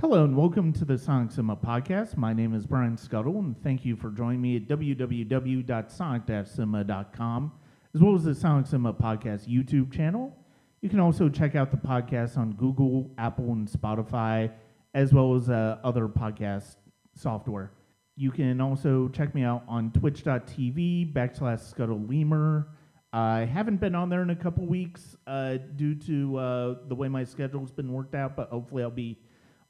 Hello 0.00 0.22
and 0.22 0.36
welcome 0.36 0.72
to 0.74 0.84
the 0.84 0.96
Sonic 0.96 1.32
Cinema 1.32 1.56
podcast. 1.56 2.16
My 2.16 2.32
name 2.32 2.54
is 2.54 2.64
Brian 2.64 2.96
Scuttle, 2.96 3.40
and 3.40 3.60
thank 3.64 3.84
you 3.84 3.96
for 3.96 4.12
joining 4.12 4.40
me 4.40 4.54
at 4.54 4.68
www.sonic-cinema.com, 4.68 7.52
as 7.92 8.00
well 8.00 8.14
as 8.14 8.22
the 8.22 8.32
Sonic 8.32 8.68
Cinema 8.68 8.94
podcast 8.94 9.48
YouTube 9.48 9.92
channel. 9.92 10.36
You 10.82 10.88
can 10.88 11.00
also 11.00 11.28
check 11.28 11.56
out 11.56 11.72
the 11.72 11.76
podcast 11.76 12.38
on 12.38 12.52
Google, 12.52 13.10
Apple, 13.18 13.50
and 13.50 13.68
Spotify, 13.68 14.52
as 14.94 15.12
well 15.12 15.34
as 15.34 15.50
uh, 15.50 15.78
other 15.82 16.06
podcast 16.06 16.76
software. 17.16 17.72
You 18.14 18.30
can 18.30 18.60
also 18.60 19.08
check 19.08 19.34
me 19.34 19.42
out 19.42 19.64
on 19.66 19.90
twitch.tv 19.90 21.12
backslash 21.12 21.68
Scuttle 21.68 22.04
Lemur. 22.06 22.68
I 23.12 23.40
haven't 23.40 23.80
been 23.80 23.96
on 23.96 24.10
there 24.10 24.22
in 24.22 24.30
a 24.30 24.36
couple 24.36 24.64
weeks 24.64 25.16
uh, 25.26 25.56
due 25.74 25.96
to 25.96 26.36
uh, 26.36 26.76
the 26.86 26.94
way 26.94 27.08
my 27.08 27.24
schedule's 27.24 27.72
been 27.72 27.92
worked 27.92 28.14
out, 28.14 28.36
but 28.36 28.50
hopefully 28.50 28.84
I'll 28.84 28.90
be 28.90 29.18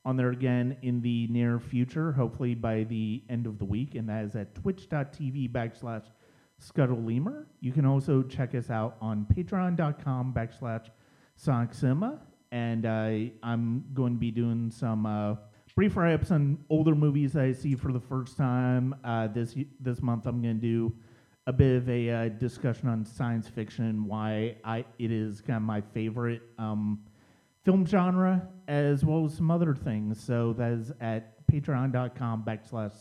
on 0.09 0.17
there 0.17 0.31
again 0.31 0.75
in 0.81 1.03
the 1.03 1.27
near 1.27 1.61
future, 1.61 2.13
hopefully 2.13 2.55
by 2.55 2.83
the 2.85 3.23
end 3.29 3.47
of 3.47 3.59
the 3.59 3.65
week, 3.67 3.95
and 3.95 4.09
that 4.09 4.25
is 4.25 4.35
at 4.37 4.55
twitch.tv 4.55 5.53
backslash 5.53 6.05
Scuttle 6.57 7.03
Lemur. 7.03 7.47
You 7.61 7.73
can 7.73 7.85
also 7.85 8.23
check 8.23 8.55
us 8.55 8.71
out 8.71 8.97
on 9.03 9.27
patreon.com 9.37 10.33
backslash 10.33 10.87
Sonic 11.37 11.75
Cinema, 11.75 12.21
and 12.53 12.87
uh, 12.87 13.31
I'm 13.43 13.85
going 13.93 14.15
to 14.15 14.19
be 14.19 14.31
doing 14.31 14.71
some 14.71 15.05
uh, 15.05 15.35
brief 15.75 15.95
write-ups 15.95 16.31
on 16.31 16.65
older 16.71 16.95
movies 16.95 17.37
I 17.37 17.53
see 17.53 17.75
for 17.75 17.93
the 17.93 18.01
first 18.01 18.39
time. 18.39 18.95
Uh, 19.05 19.27
this 19.27 19.57
this 19.79 20.01
month, 20.01 20.25
I'm 20.25 20.41
going 20.41 20.59
to 20.59 20.67
do 20.67 20.95
a 21.47 21.53
bit 21.53 21.77
of 21.77 21.87
a 21.91 22.11
uh, 22.11 22.29
discussion 22.31 22.89
on 22.89 23.05
science 23.05 23.47
fiction, 23.47 24.07
why 24.07 24.57
I 24.65 24.87
it 24.99 25.13
is 25.13 25.43
kind 25.43 25.59
of 25.59 25.65
my 25.65 25.83
favorite 25.83 26.41
um, 26.57 27.01
film 27.69 27.85
genre, 27.85 28.49
as 28.67 29.05
well 29.05 29.27
as 29.27 29.35
some 29.35 29.51
other 29.51 29.75
things. 29.75 30.19
So 30.19 30.55
that 30.55 30.73
is 30.73 30.91
at 31.03 31.47
patreon.com 31.49 32.43
backslash 32.43 32.95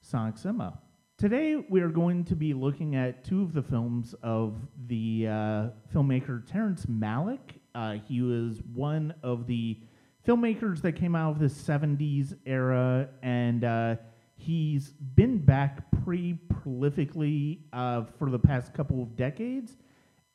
Sonic 0.00 0.36
Cinema. 0.38 0.76
Today 1.16 1.64
we 1.68 1.82
are 1.82 1.88
going 1.88 2.24
to 2.24 2.34
be 2.34 2.52
looking 2.52 2.96
at 2.96 3.22
two 3.22 3.42
of 3.42 3.52
the 3.52 3.62
films 3.62 4.16
of 4.24 4.56
the 4.88 5.28
uh, 5.28 5.66
filmmaker 5.94 6.44
Terrence 6.44 6.84
Malick. 6.86 7.60
Uh, 7.76 7.98
he 8.08 8.20
was 8.20 8.60
one 8.74 9.14
of 9.22 9.46
the 9.46 9.78
filmmakers 10.26 10.82
that 10.82 10.96
came 10.96 11.14
out 11.14 11.30
of 11.30 11.38
the 11.38 11.46
70s 11.46 12.36
era, 12.44 13.08
and 13.22 13.62
uh, 13.62 13.94
he's 14.34 14.94
been 15.14 15.38
back 15.38 15.84
pretty 16.02 16.40
prolifically 16.54 17.60
uh, 17.72 18.02
for 18.18 18.30
the 18.30 18.38
past 18.40 18.74
couple 18.74 19.00
of 19.00 19.14
decades. 19.14 19.76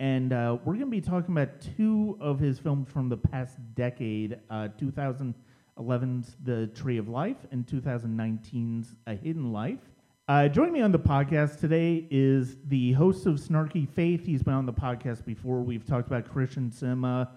And 0.03 0.33
uh, 0.33 0.57
we're 0.65 0.73
going 0.73 0.87
to 0.87 0.91
be 0.91 0.99
talking 0.99 1.31
about 1.33 1.61
two 1.77 2.17
of 2.19 2.37
his 2.37 2.59
films 2.59 2.89
from 2.89 3.07
the 3.07 3.15
past 3.15 3.55
decade 3.73 4.37
uh, 4.49 4.67
2011's 4.77 6.35
The 6.43 6.67
Tree 6.75 6.97
of 6.97 7.07
Life 7.07 7.37
and 7.53 7.65
2019's 7.65 8.97
A 9.07 9.15
Hidden 9.15 9.53
Life. 9.53 9.79
Uh, 10.27 10.49
joining 10.49 10.73
me 10.73 10.81
on 10.81 10.91
the 10.91 10.99
podcast 10.99 11.61
today 11.61 12.05
is 12.11 12.57
the 12.67 12.91
host 12.91 13.25
of 13.27 13.35
Snarky 13.35 13.87
Faith. 13.87 14.25
He's 14.25 14.43
been 14.43 14.55
on 14.55 14.65
the 14.65 14.73
podcast 14.73 15.23
before. 15.23 15.61
We've 15.61 15.85
talked 15.85 16.07
about 16.07 16.29
Christian 16.29 16.69
cinema, 16.69 17.31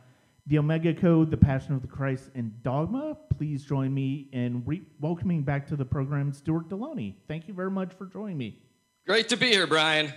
The 0.48 0.58
Omega 0.58 0.92
Code, 0.92 1.30
The 1.30 1.36
Passion 1.36 1.72
of 1.76 1.82
the 1.82 1.88
Christ, 1.88 2.30
and 2.34 2.60
Dogma. 2.64 3.16
Please 3.38 3.64
join 3.64 3.94
me 3.94 4.26
in 4.32 4.64
re- 4.66 4.82
welcoming 4.98 5.42
back 5.42 5.68
to 5.68 5.76
the 5.76 5.84
program 5.84 6.32
Stuart 6.32 6.68
Deloney. 6.68 7.14
Thank 7.28 7.46
you 7.46 7.54
very 7.54 7.70
much 7.70 7.92
for 7.94 8.06
joining 8.06 8.38
me. 8.38 8.58
Great 9.06 9.28
to 9.28 9.36
be 9.36 9.50
here, 9.52 9.68
Brian. 9.68 10.12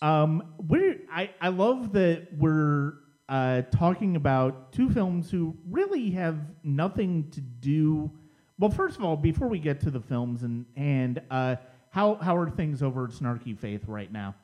Um, 0.00 0.54
we're, 0.68 1.00
I, 1.12 1.30
I 1.40 1.48
love 1.48 1.92
that 1.94 2.28
we're 2.36 2.94
uh, 3.28 3.62
talking 3.70 4.16
about 4.16 4.72
two 4.72 4.90
films 4.90 5.30
who 5.30 5.56
really 5.68 6.10
have 6.10 6.38
nothing 6.62 7.30
to 7.32 7.40
do. 7.40 8.10
Well, 8.58 8.70
first 8.70 8.96
of 8.96 9.04
all, 9.04 9.16
before 9.16 9.48
we 9.48 9.58
get 9.58 9.80
to 9.82 9.90
the 9.90 10.00
films 10.00 10.42
and 10.42 10.64
and 10.76 11.20
uh, 11.30 11.56
how 11.90 12.14
how 12.16 12.36
are 12.36 12.48
things 12.48 12.82
over 12.82 13.04
at 13.04 13.10
Snarky 13.10 13.56
Faith 13.58 13.84
right 13.86 14.10
now? 14.10 14.34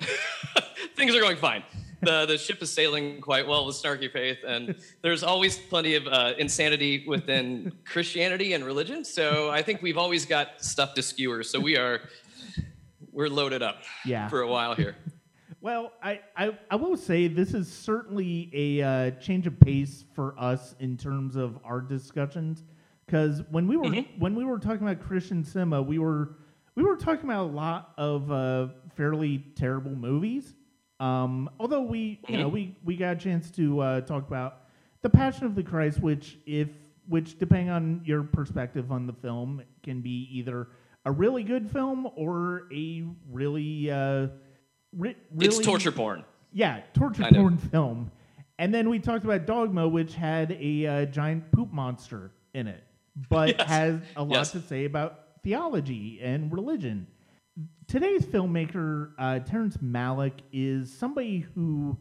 things 0.96 1.14
are 1.14 1.20
going 1.20 1.36
fine. 1.36 1.62
The 2.02 2.26
the 2.26 2.36
ship 2.36 2.60
is 2.60 2.72
sailing 2.72 3.20
quite 3.20 3.46
well 3.46 3.66
with 3.66 3.76
Snarky 3.76 4.10
Faith, 4.10 4.38
and 4.46 4.74
there's 5.02 5.22
always 5.22 5.56
plenty 5.56 5.94
of 5.94 6.06
uh, 6.06 6.34
insanity 6.38 7.04
within 7.06 7.72
Christianity 7.84 8.52
and 8.52 8.64
religion. 8.64 9.04
So 9.04 9.50
I 9.50 9.62
think 9.62 9.80
we've 9.80 9.98
always 9.98 10.26
got 10.26 10.62
stuff 10.62 10.94
to 10.94 11.02
skewer. 11.02 11.42
So 11.42 11.60
we 11.60 11.76
are 11.76 12.02
we're 13.14 13.28
loaded 13.30 13.62
up 13.62 13.82
Yeah. 14.04 14.28
for 14.28 14.42
a 14.42 14.48
while 14.48 14.74
here. 14.74 14.96
Well, 15.60 15.92
I, 16.02 16.20
I, 16.36 16.58
I 16.70 16.76
will 16.76 16.94
say 16.94 17.26
this 17.26 17.54
is 17.54 17.72
certainly 17.72 18.50
a 18.52 18.82
uh, 18.82 19.10
change 19.12 19.46
of 19.46 19.58
pace 19.58 20.04
for 20.14 20.34
us 20.38 20.74
in 20.78 20.98
terms 20.98 21.36
of 21.36 21.58
our 21.64 21.80
discussions. 21.80 22.62
Because 23.06 23.42
when 23.50 23.66
we 23.66 23.78
were 23.78 23.84
Mhm. 23.86 24.18
when 24.18 24.34
we 24.34 24.44
were 24.44 24.58
talking 24.58 24.86
about 24.86 25.00
Christian 25.00 25.42
cinema, 25.42 25.80
we 25.80 25.98
were 25.98 26.36
we 26.74 26.82
were 26.82 26.96
talking 26.96 27.24
about 27.24 27.44
a 27.44 27.52
lot 27.52 27.94
of 27.96 28.30
uh, 28.30 28.68
fairly 28.94 29.38
terrible 29.56 29.92
movies. 29.96 30.52
Um, 31.00 31.48
although 31.58 31.80
we 31.82 32.20
you 32.28 32.36
know 32.36 32.48
we 32.48 32.76
we 32.84 32.94
got 32.98 33.16
a 33.16 33.18
chance 33.18 33.50
to 33.52 33.80
uh, 33.80 34.00
talk 34.02 34.28
about 34.28 34.64
the 35.00 35.08
Passion 35.08 35.46
of 35.46 35.54
the 35.54 35.62
Christ, 35.62 35.98
which 35.98 36.36
if 36.44 36.68
which 37.08 37.38
depending 37.38 37.70
on 37.70 38.02
your 38.04 38.22
perspective 38.22 38.92
on 38.92 39.06
the 39.06 39.14
film 39.14 39.62
can 39.82 40.02
be 40.02 40.28
either 40.30 40.68
a 41.04 41.12
really 41.12 41.42
good 41.42 41.70
film 41.70 42.08
or 42.16 42.68
a 42.72 43.04
really 43.30 43.90
uh, 43.90 44.28
ri- 44.96 45.16
really 45.32 45.46
It's 45.46 45.58
torture 45.58 45.92
porn. 45.92 46.24
yeah, 46.52 46.80
torture 46.94 47.22
Kind 47.22 47.36
of. 47.36 47.40
porn 47.42 47.58
film. 47.58 48.10
And 48.58 48.72
then 48.72 48.88
we 48.88 48.98
talked 49.00 49.24
about 49.24 49.46
Dogma, 49.46 49.88
which 49.88 50.14
had 50.14 50.52
a 50.60 50.86
uh, 50.86 51.04
giant 51.06 51.50
poop 51.52 51.72
monster 51.72 52.30
in 52.54 52.68
it, 52.68 52.84
but 53.28 53.58
Yes. 53.58 53.68
has 53.68 54.00
a 54.16 54.22
lot 54.22 54.36
Yes. 54.36 54.52
to 54.52 54.60
say 54.60 54.84
about 54.84 55.20
theology 55.42 56.20
and 56.22 56.52
religion. 56.52 57.06
Today's 57.86 58.24
filmmaker, 58.24 59.10
uh, 59.18 59.40
Terrence 59.40 59.76
Malick, 59.78 60.32
is 60.52 60.92
somebody 60.92 61.40
who 61.54 61.98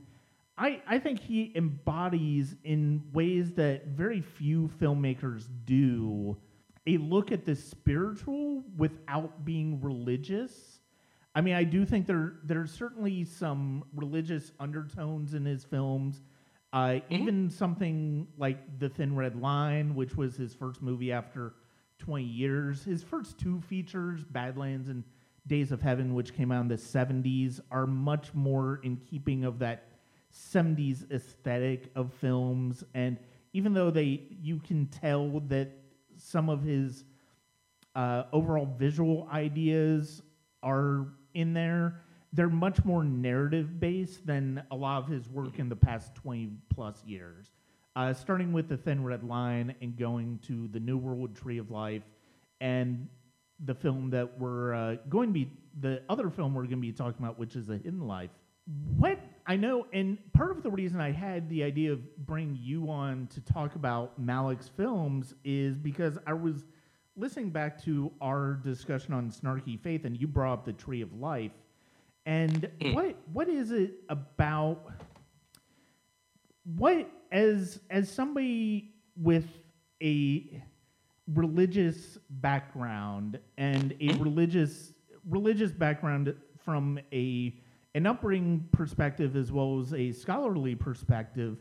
I, 0.57 0.81
I 0.87 0.99
think 0.99 1.19
he 1.19 1.51
embodies 1.55 2.55
in 2.63 3.01
ways 3.11 3.51
that 3.53 3.87
very 3.87 4.21
few 4.21 4.69
filmmakers 4.79 5.47
do 5.65 6.37
a 6.87 6.97
look 6.97 7.31
at 7.31 7.45
the 7.45 7.55
spiritual 7.55 8.63
without 8.77 9.45
being 9.45 9.81
religious. 9.81 10.79
I 11.35 11.41
mean, 11.41 11.55
I 11.55 11.63
do 11.63 11.85
think 11.85 12.05
there 12.05 12.33
there's 12.43 12.71
certainly 12.71 13.23
some 13.25 13.85
religious 13.95 14.51
undertones 14.59 15.33
in 15.33 15.45
his 15.45 15.63
films. 15.63 16.21
Uh, 16.71 16.99
Even 17.09 17.49
something 17.49 18.27
like 18.37 18.79
The 18.79 18.89
Thin 18.89 19.15
Red 19.15 19.39
Line, 19.39 19.93
which 19.93 20.15
was 20.15 20.35
his 20.35 20.53
first 20.55 20.81
movie 20.81 21.11
after 21.11 21.53
20 21.99 22.23
years. 22.23 22.83
His 22.83 23.03
first 23.03 23.37
two 23.37 23.61
features, 23.61 24.23
Badlands 24.23 24.89
and 24.89 25.03
Days 25.45 25.71
of 25.71 25.81
Heaven, 25.81 26.15
which 26.15 26.33
came 26.33 26.51
out 26.51 26.61
in 26.61 26.67
the 26.67 26.75
70s, 26.75 27.59
are 27.69 27.85
much 27.85 28.33
more 28.33 28.79
in 28.83 28.97
keeping 28.97 29.43
of 29.45 29.59
that 29.59 29.89
70s 30.33 31.09
aesthetic 31.11 31.91
of 31.95 32.11
films. 32.13 32.83
And 32.93 33.17
even 33.53 33.73
though 33.73 33.91
they, 33.91 34.23
you 34.41 34.59
can 34.59 34.87
tell 34.87 35.41
that 35.47 35.69
some 36.23 36.49
of 36.49 36.63
his 36.63 37.03
uh, 37.95 38.23
overall 38.31 38.65
visual 38.77 39.27
ideas 39.31 40.21
are 40.61 41.07
in 41.33 41.53
there. 41.53 42.01
They're 42.31 42.49
much 42.49 42.83
more 42.83 43.03
narrative 43.03 43.79
based 43.79 44.25
than 44.25 44.63
a 44.71 44.75
lot 44.75 45.03
of 45.03 45.07
his 45.07 45.29
work 45.29 45.59
in 45.59 45.69
the 45.69 45.75
past 45.75 46.15
20 46.15 46.51
plus 46.73 47.03
years. 47.05 47.51
Uh, 47.95 48.11
starting 48.13 48.53
with 48.53 48.69
The 48.69 48.77
Thin 48.77 49.03
Red 49.03 49.23
Line 49.23 49.75
and 49.81 49.95
going 49.95 50.39
to 50.47 50.67
The 50.69 50.79
New 50.79 50.97
World 50.97 51.35
Tree 51.35 51.59
of 51.59 51.69
Life 51.69 52.01
and 52.59 53.07
the 53.63 53.75
film 53.75 54.09
that 54.09 54.39
we're 54.39 54.73
uh, 54.73 54.95
going 55.09 55.29
to 55.29 55.33
be, 55.33 55.51
the 55.79 56.01
other 56.09 56.29
film 56.31 56.55
we're 56.55 56.63
going 56.63 56.77
to 56.77 56.81
be 56.81 56.91
talking 56.91 57.23
about, 57.23 57.37
which 57.37 57.55
is 57.55 57.69
A 57.69 57.73
Hidden 57.77 58.07
Life. 58.07 58.31
What 58.97 59.19
I 59.45 59.57
know, 59.57 59.87
and 59.91 60.17
part 60.33 60.51
of 60.51 60.63
the 60.63 60.71
reason 60.71 61.01
I 61.01 61.11
had 61.11 61.49
the 61.49 61.63
idea 61.63 61.91
of 61.91 62.25
bringing 62.25 62.57
you 62.61 62.89
on 62.89 63.27
to 63.27 63.41
talk 63.41 63.75
about 63.75 64.21
Malick's 64.23 64.69
films 64.69 65.35
is 65.43 65.77
because 65.77 66.17
I 66.25 66.33
was 66.33 66.63
listening 67.17 67.49
back 67.49 67.83
to 67.83 68.11
our 68.21 68.53
discussion 68.63 69.13
on 69.13 69.29
Snarky 69.29 69.79
Faith, 69.79 70.05
and 70.05 70.19
you 70.19 70.27
brought 70.27 70.53
up 70.53 70.65
the 70.65 70.73
Tree 70.73 71.01
of 71.01 71.13
Life. 71.19 71.51
And 72.25 72.69
mm. 72.79 72.93
what 72.93 73.15
what 73.33 73.49
is 73.49 73.71
it 73.71 73.95
about 74.07 74.89
what 76.77 77.09
as 77.31 77.81
as 77.89 78.09
somebody 78.09 78.93
with 79.17 79.47
a 80.01 80.63
religious 81.33 82.17
background 82.29 83.39
and 83.57 83.91
a 83.99 84.07
mm. 84.07 84.23
religious 84.23 84.93
religious 85.27 85.71
background 85.71 86.33
from 86.63 86.97
a 87.11 87.53
an 87.95 88.07
upbringing 88.07 88.67
perspective 88.71 89.35
as 89.35 89.51
well 89.51 89.79
as 89.79 89.93
a 89.93 90.11
scholarly 90.11 90.75
perspective 90.75 91.57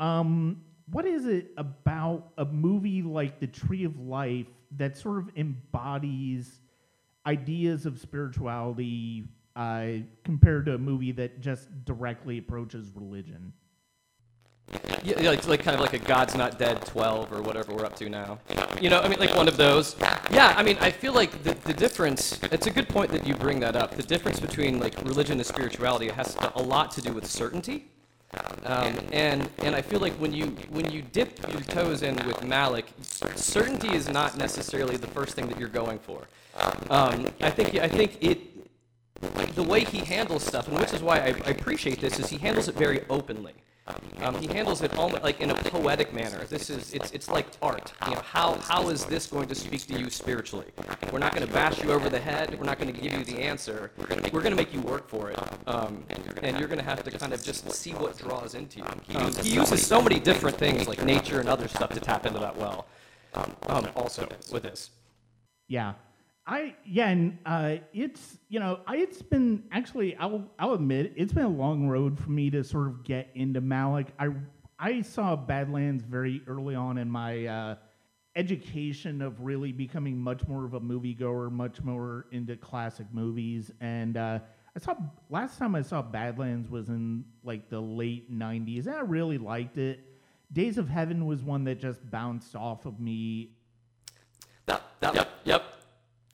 um, 0.00 0.60
what 0.90 1.06
is 1.06 1.26
it 1.26 1.50
about 1.56 2.32
a 2.36 2.44
movie 2.44 3.02
like 3.02 3.40
The 3.40 3.46
Tree 3.46 3.84
of 3.84 3.98
Life 3.98 4.48
that 4.76 4.96
sort 4.96 5.18
of 5.18 5.30
embodies 5.36 6.60
ideas 7.26 7.86
of 7.86 7.98
spirituality 7.98 9.24
uh, 9.56 9.86
compared 10.24 10.66
to 10.66 10.74
a 10.74 10.78
movie 10.78 11.12
that 11.12 11.40
just 11.40 11.68
directly 11.84 12.38
approaches 12.38 12.90
religion? 12.94 13.52
Yeah, 15.04 15.30
like, 15.30 15.46
like 15.46 15.62
kind 15.62 15.74
of 15.74 15.80
like 15.80 15.92
a 15.92 15.98
God's 15.98 16.34
Not 16.34 16.58
Dead 16.58 16.84
12 16.86 17.32
or 17.32 17.42
whatever 17.42 17.74
we're 17.74 17.84
up 17.84 17.94
to 17.96 18.08
now. 18.08 18.38
You 18.80 18.90
know, 18.90 19.00
I 19.00 19.08
mean, 19.08 19.20
like 19.20 19.34
one 19.36 19.48
of 19.48 19.56
those. 19.56 19.96
Yeah, 20.32 20.54
I 20.56 20.62
mean, 20.62 20.78
I 20.80 20.90
feel 20.90 21.12
like 21.12 21.42
the, 21.42 21.54
the 21.54 21.74
difference, 21.74 22.40
it's 22.44 22.66
a 22.66 22.70
good 22.70 22.88
point 22.88 23.10
that 23.12 23.26
you 23.26 23.34
bring 23.34 23.60
that 23.60 23.76
up. 23.76 23.94
The 23.96 24.02
difference 24.02 24.40
between 24.40 24.80
like 24.80 24.96
religion 25.02 25.38
and 25.38 25.46
spirituality 25.46 26.08
has 26.08 26.36
a 26.54 26.62
lot 26.62 26.90
to 26.92 27.02
do 27.02 27.12
with 27.12 27.26
certainty. 27.26 27.86
Um, 28.64 28.98
and 29.12 29.48
and 29.58 29.76
I 29.76 29.82
feel 29.82 30.00
like 30.00 30.14
when 30.14 30.32
you 30.32 30.46
when 30.70 30.90
you 30.90 31.02
dip 31.02 31.38
your 31.52 31.60
toes 31.60 32.02
in 32.02 32.16
with 32.26 32.40
Malick, 32.40 32.86
certainty 33.36 33.94
is 33.94 34.08
not 34.08 34.36
necessarily 34.36 34.96
the 34.96 35.06
first 35.06 35.34
thing 35.36 35.46
that 35.48 35.58
you're 35.58 35.68
going 35.68 35.98
for. 35.98 36.26
Um, 36.90 37.28
I 37.40 37.50
think 37.50 37.76
I 37.76 37.88
think 37.88 38.18
it 38.20 38.40
the 39.54 39.62
way 39.62 39.84
he 39.84 39.98
handles 39.98 40.44
stuff, 40.44 40.66
and 40.68 40.78
which 40.78 40.92
is 40.92 41.02
why 41.02 41.18
I, 41.18 41.26
I 41.46 41.50
appreciate 41.50 42.00
this, 42.00 42.18
is 42.18 42.30
he 42.30 42.38
handles 42.38 42.68
it 42.68 42.74
very 42.74 43.04
openly. 43.08 43.54
Um, 43.86 44.40
he 44.40 44.46
handles 44.46 44.80
it 44.80 44.96
almost 44.96 45.22
like 45.22 45.40
in 45.40 45.50
a 45.50 45.54
poetic 45.54 46.14
manner. 46.14 46.44
This 46.44 46.70
is 46.70 46.94
it's 46.94 47.10
it's 47.12 47.28
like 47.28 47.46
art. 47.60 47.92
You 48.06 48.14
know, 48.14 48.20
how 48.20 48.54
how 48.60 48.88
is 48.88 49.04
this 49.04 49.26
going 49.26 49.46
to 49.48 49.54
speak 49.54 49.86
to 49.88 49.98
you 49.98 50.08
spiritually? 50.08 50.66
We're 51.12 51.18
not 51.18 51.34
going 51.34 51.46
to 51.46 51.52
bash 51.52 51.82
you 51.82 51.92
over 51.92 52.08
the 52.08 52.18
head. 52.18 52.58
We're 52.58 52.64
not 52.64 52.78
going 52.78 52.94
to 52.94 52.98
give 52.98 53.12
you 53.12 53.24
the 53.24 53.38
answer. 53.42 53.90
We're 53.98 54.06
going 54.06 54.22
to 54.22 54.56
make 54.56 54.72
you 54.72 54.80
work 54.80 55.06
for 55.06 55.30
it, 55.30 55.38
um, 55.66 56.02
and 56.42 56.58
you're 56.58 56.68
going 56.68 56.78
to 56.78 56.84
have 56.84 57.04
to 57.04 57.10
kind 57.10 57.34
of 57.34 57.42
just 57.42 57.70
see 57.72 57.92
what 57.92 58.16
draws 58.16 58.54
into 58.54 58.78
you. 58.78 59.16
Um, 59.16 59.34
he 59.42 59.50
uses 59.50 59.86
so 59.86 60.00
many 60.00 60.18
different 60.18 60.56
things 60.56 60.88
like 60.88 61.04
nature 61.04 61.40
and 61.40 61.48
other 61.48 61.68
stuff 61.68 61.90
to 61.90 62.00
tap 62.00 62.24
into 62.24 62.38
that 62.38 62.56
well. 62.56 62.86
Um, 63.34 63.88
also 63.96 64.28
with 64.50 64.62
this. 64.62 64.90
Yeah. 65.68 65.94
I 66.46 66.74
yeah, 66.84 67.08
and 67.08 67.38
uh, 67.46 67.76
it's 67.94 68.38
you 68.48 68.60
know 68.60 68.80
I, 68.86 68.96
it's 68.96 69.22
been 69.22 69.64
actually 69.72 70.14
I'll 70.16 70.44
I'll 70.58 70.74
admit 70.74 71.14
it's 71.16 71.32
been 71.32 71.44
a 71.44 71.48
long 71.48 71.88
road 71.88 72.18
for 72.18 72.30
me 72.30 72.50
to 72.50 72.62
sort 72.62 72.88
of 72.88 73.02
get 73.02 73.28
into 73.34 73.62
Malick. 73.62 74.08
I 74.18 74.28
I 74.78 75.00
saw 75.00 75.36
Badlands 75.36 76.04
very 76.04 76.42
early 76.46 76.74
on 76.74 76.98
in 76.98 77.08
my 77.08 77.46
uh, 77.46 77.76
education 78.36 79.22
of 79.22 79.40
really 79.40 79.72
becoming 79.72 80.18
much 80.18 80.46
more 80.46 80.66
of 80.66 80.74
a 80.74 80.80
moviegoer, 80.80 81.50
much 81.50 81.82
more 81.82 82.26
into 82.30 82.56
classic 82.56 83.06
movies, 83.10 83.70
and 83.80 84.18
uh, 84.18 84.38
I 84.76 84.80
saw 84.80 84.96
last 85.30 85.58
time 85.58 85.74
I 85.74 85.82
saw 85.82 86.02
Badlands 86.02 86.68
was 86.68 86.90
in 86.90 87.24
like 87.42 87.70
the 87.70 87.80
late 87.80 88.30
'90s, 88.30 88.86
and 88.86 88.96
I 88.96 89.00
really 89.00 89.38
liked 89.38 89.78
it. 89.78 90.00
Days 90.52 90.76
of 90.76 90.90
Heaven 90.90 91.24
was 91.24 91.42
one 91.42 91.64
that 91.64 91.80
just 91.80 92.08
bounced 92.10 92.54
off 92.54 92.84
of 92.84 93.00
me. 93.00 93.56
That, 94.66 94.82
yep, 95.00 95.28
yep. 95.44 95.73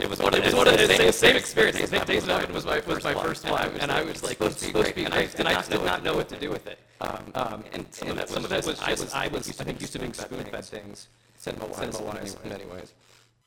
It 0.00 0.08
was 0.08 0.18
one 0.18 0.34
of 0.34 0.42
the, 0.42 0.56
one 0.56 0.66
of 0.66 0.78
the 0.78 0.86
same, 0.86 1.12
same 1.12 1.36
experiences. 1.36 1.90
Days 1.90 2.22
of 2.22 2.28
Heaven 2.28 2.54
was 2.54 2.64
my, 2.64 2.80
was 2.80 3.04
my 3.04 3.14
first 3.14 3.48
one, 3.48 3.70
and 3.80 3.92
I 3.92 4.02
was 4.02 4.22
like, 4.22 4.32
supposed 4.32 4.58
to 4.60 4.66
be 4.66 4.72
great, 4.72 4.96
and 4.96 5.12
I, 5.12 5.28
and 5.38 5.48
I 5.48 5.62
did 5.62 5.84
not 5.84 6.02
know 6.02 6.14
what 6.14 6.28
to 6.30 6.38
do 6.38 6.50
with 6.50 6.66
it. 6.66 6.78
Um, 7.00 7.32
um, 7.34 7.64
and 7.72 7.86
some 7.92 8.08
of 8.08 8.16
that, 8.16 8.28
some 8.28 8.44
of 8.44 8.50
that 8.50 8.64
was 8.66 8.78
just, 8.78 9.14
I 9.14 9.28
was, 9.28 9.60
I 9.60 9.64
think, 9.64 9.80
used 9.80 9.92
to 9.92 9.98
being 9.98 10.12
spoon-fed 10.12 10.64
things, 10.64 11.08
cinema-wise, 11.36 12.36
in 12.42 12.48
many 12.48 12.64
ways. 12.64 12.94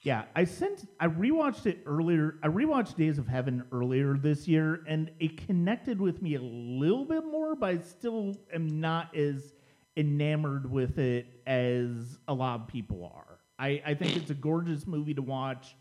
Yeah, 0.02 0.24
I 0.36 0.44
sent. 0.44 0.90
I 1.00 1.08
rewatched 1.08 1.66
it 1.66 1.80
earlier. 1.86 2.36
I 2.44 2.48
rewatched 2.48 2.98
Days 2.98 3.18
of 3.18 3.28
Heaven 3.28 3.64
earlier 3.72 4.18
this 4.18 4.50
year, 4.50 4.82
and 4.86 5.10
it 5.20 5.46
connected 5.48 6.02
with 6.02 6.22
me 6.22 6.36
a 6.36 6.42
little 6.42 7.06
bit 7.06 7.24
more. 7.24 7.56
But 7.56 7.70
I 7.70 7.78
still 7.80 8.36
am 8.54 8.82
not 8.82 9.16
as 9.16 9.54
enamored 9.96 10.70
with 10.70 11.00
it 11.00 11.28
as 11.48 12.20
a 12.28 12.34
lot 12.34 12.60
of 12.60 12.68
people 12.68 13.10
are. 13.16 13.40
I, 13.58 13.82
I 13.86 13.94
think 13.94 14.18
it's 14.18 14.30
a 14.30 14.34
gorgeous 14.34 14.86
movie 14.86 15.14
to 15.14 15.22
watch 15.22 15.76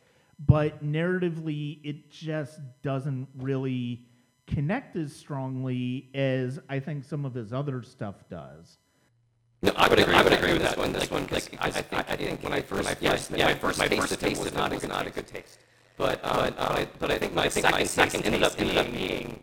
but 0.46 0.84
narratively, 0.84 1.78
it 1.84 2.10
just 2.10 2.60
doesn't 2.82 3.28
really 3.36 4.06
connect 4.46 4.96
as 4.96 5.14
strongly 5.14 6.10
as 6.14 6.58
I 6.68 6.80
think 6.80 7.04
some 7.04 7.24
of 7.24 7.34
his 7.34 7.52
other 7.52 7.82
stuff 7.82 8.16
does. 8.28 8.78
No, 9.62 9.72
I 9.76 9.88
would 9.88 10.00
agree. 10.00 10.14
I 10.14 10.22
would 10.22 10.32
agree 10.32 10.52
with 10.54 10.62
that 10.62 10.76
one. 10.76 10.92
This 10.92 11.10
one, 11.10 11.28
like, 11.30 11.56
I, 11.60 11.68
I, 11.68 11.98
I 12.00 12.16
think 12.16 12.42
when 12.42 12.52
I 12.52 12.60
first, 12.60 12.84
when 12.84 13.12
I 13.12 13.12
first 13.12 13.30
yeah, 13.30 13.46
my 13.46 13.54
first, 13.54 13.78
my 13.78 13.88
first 13.88 14.18
taste 14.18 14.42
was 14.42 14.52
not, 14.52 14.72
was 14.72 14.86
not 14.86 15.06
a 15.06 15.10
good 15.10 15.26
taste. 15.26 15.58
But, 15.96 16.20
uh, 16.24 16.50
but, 16.50 16.58
uh, 16.58 16.86
but 16.98 17.10
I 17.12 17.18
think 17.18 17.34
my 17.34 17.48
second, 17.48 17.86
second 17.86 18.24
ended 18.24 18.42
up 18.42 18.56
being 18.56 19.40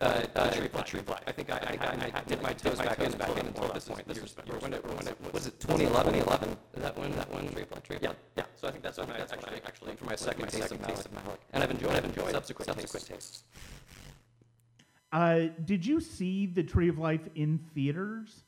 uh, 0.00 0.26
uh, 0.34 0.50
tree 0.50 0.68
fly. 0.68 0.82
Tree 0.82 1.00
fly. 1.00 1.18
I 1.26 1.32
think 1.32 1.50
I, 1.50 1.56
I, 1.56 1.86
I, 1.86 2.12
I 2.14 2.22
did 2.22 2.42
my 2.42 2.52
toes 2.52 2.78
back 2.78 2.98
in 3.00 3.12
back 3.12 3.36
in 3.36 3.46
until 3.46 3.68
this 3.68 3.88
point. 3.88 4.06
This 4.08 4.20
was 4.20 4.34
when 4.60 4.72
it 4.72 4.84
when 4.84 5.06
it 5.06 5.32
was 5.32 5.46
it 5.46 5.60
2011. 5.60 6.14
2011. 6.14 6.56
Is 6.74 6.82
that 6.82 6.96
one 6.96 7.10
that 7.12 7.30
one 7.30 7.48
tree 7.48 7.64
fly? 7.64 7.78
Tree 7.80 7.98
Yeah. 8.00 8.12
Yeah. 8.36 8.44
So 8.56 8.68
I 8.68 8.70
think 8.70 8.82
that's 8.82 8.98
when 8.98 9.10
I 9.10 9.18
actually 9.18 9.60
actually 9.66 9.96
for 9.96 10.06
my 10.06 10.16
second 10.16 10.48
taste 10.48 10.72
of 10.72 10.80
Malick, 10.80 11.38
and 11.52 11.62
I've 11.62 11.70
enjoyed 11.70 11.92
I've 11.92 12.04
enjoyed 12.04 12.30
subsequent 12.30 12.66
subsequent 12.66 13.06
tastes. 13.06 13.44
Uh, 15.12 15.46
did 15.64 15.84
you 15.84 16.00
see 16.00 16.46
the 16.46 16.62
Tree 16.62 16.88
of 16.88 16.98
Life 16.98 17.28
in 17.34 17.58
theaters? 17.74 18.44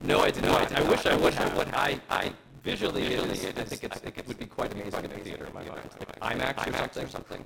No, 0.00 0.20
I 0.20 0.30
did 0.30 0.44
not. 0.44 0.72
I, 0.72 0.88
wish 0.88 1.04
I 1.06 1.16
wish 1.16 1.36
I 1.36 1.56
would. 1.56 1.68
I 1.74 2.00
I 2.08 2.32
visually, 2.62 3.02
visually 3.02 3.30
I 3.30 3.64
think 3.64 3.84
it's, 3.84 3.96
I 3.96 3.98
think 3.98 4.18
it 4.18 4.28
would 4.28 4.38
be 4.38 4.46
quite 4.46 4.72
amazing 4.72 5.04
in 5.04 5.10
a 5.10 5.18
theater 5.18 5.46
in 5.46 5.52
my 5.52 5.64
mind. 5.64 5.82
IMAX 6.22 7.04
or 7.04 7.08
something. 7.08 7.44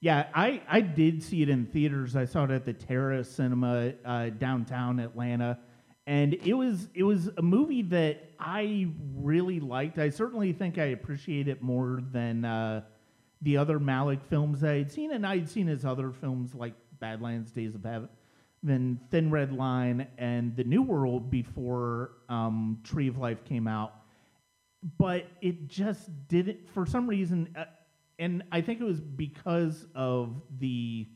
Yeah, 0.00 0.28
I, 0.32 0.62
I 0.68 0.80
did 0.80 1.22
see 1.24 1.42
it 1.42 1.48
in 1.48 1.66
theaters. 1.66 2.14
I 2.14 2.24
saw 2.24 2.44
it 2.44 2.50
at 2.52 2.64
the 2.64 2.72
Tara 2.72 3.24
Cinema 3.24 3.94
uh, 4.04 4.28
downtown 4.30 5.00
Atlanta, 5.00 5.58
and 6.06 6.34
it 6.34 6.54
was 6.54 6.88
it 6.94 7.02
was 7.02 7.28
a 7.36 7.42
movie 7.42 7.82
that 7.82 8.30
I 8.38 8.88
really 9.16 9.58
liked. 9.58 9.98
I 9.98 10.10
certainly 10.10 10.52
think 10.52 10.78
I 10.78 10.86
appreciate 10.86 11.48
it 11.48 11.62
more 11.62 12.00
than 12.12 12.44
uh, 12.44 12.82
the 13.42 13.56
other 13.56 13.80
Malick 13.80 14.22
films 14.30 14.62
I 14.62 14.78
had 14.78 14.92
seen, 14.92 15.12
and 15.12 15.26
I 15.26 15.38
had 15.38 15.50
seen 15.50 15.66
his 15.66 15.84
other 15.84 16.12
films 16.12 16.54
like 16.54 16.74
Badlands, 17.00 17.50
Days 17.50 17.74
of 17.74 17.82
Heaven, 17.82 18.08
then 18.62 19.00
Thin 19.10 19.32
Red 19.32 19.52
Line, 19.52 20.06
and 20.16 20.54
The 20.54 20.64
New 20.64 20.82
World 20.82 21.28
before 21.28 22.12
um, 22.28 22.78
Tree 22.84 23.08
of 23.08 23.18
Life 23.18 23.44
came 23.44 23.66
out. 23.66 23.94
But 24.96 25.26
it 25.40 25.66
just 25.66 26.08
didn't, 26.28 26.70
for 26.70 26.86
some 26.86 27.08
reason. 27.08 27.52
And 28.18 28.42
I 28.50 28.60
think 28.60 28.80
it 28.80 28.84
was 28.84 29.00
because 29.00 29.86
of 29.94 30.42
the 30.58 31.06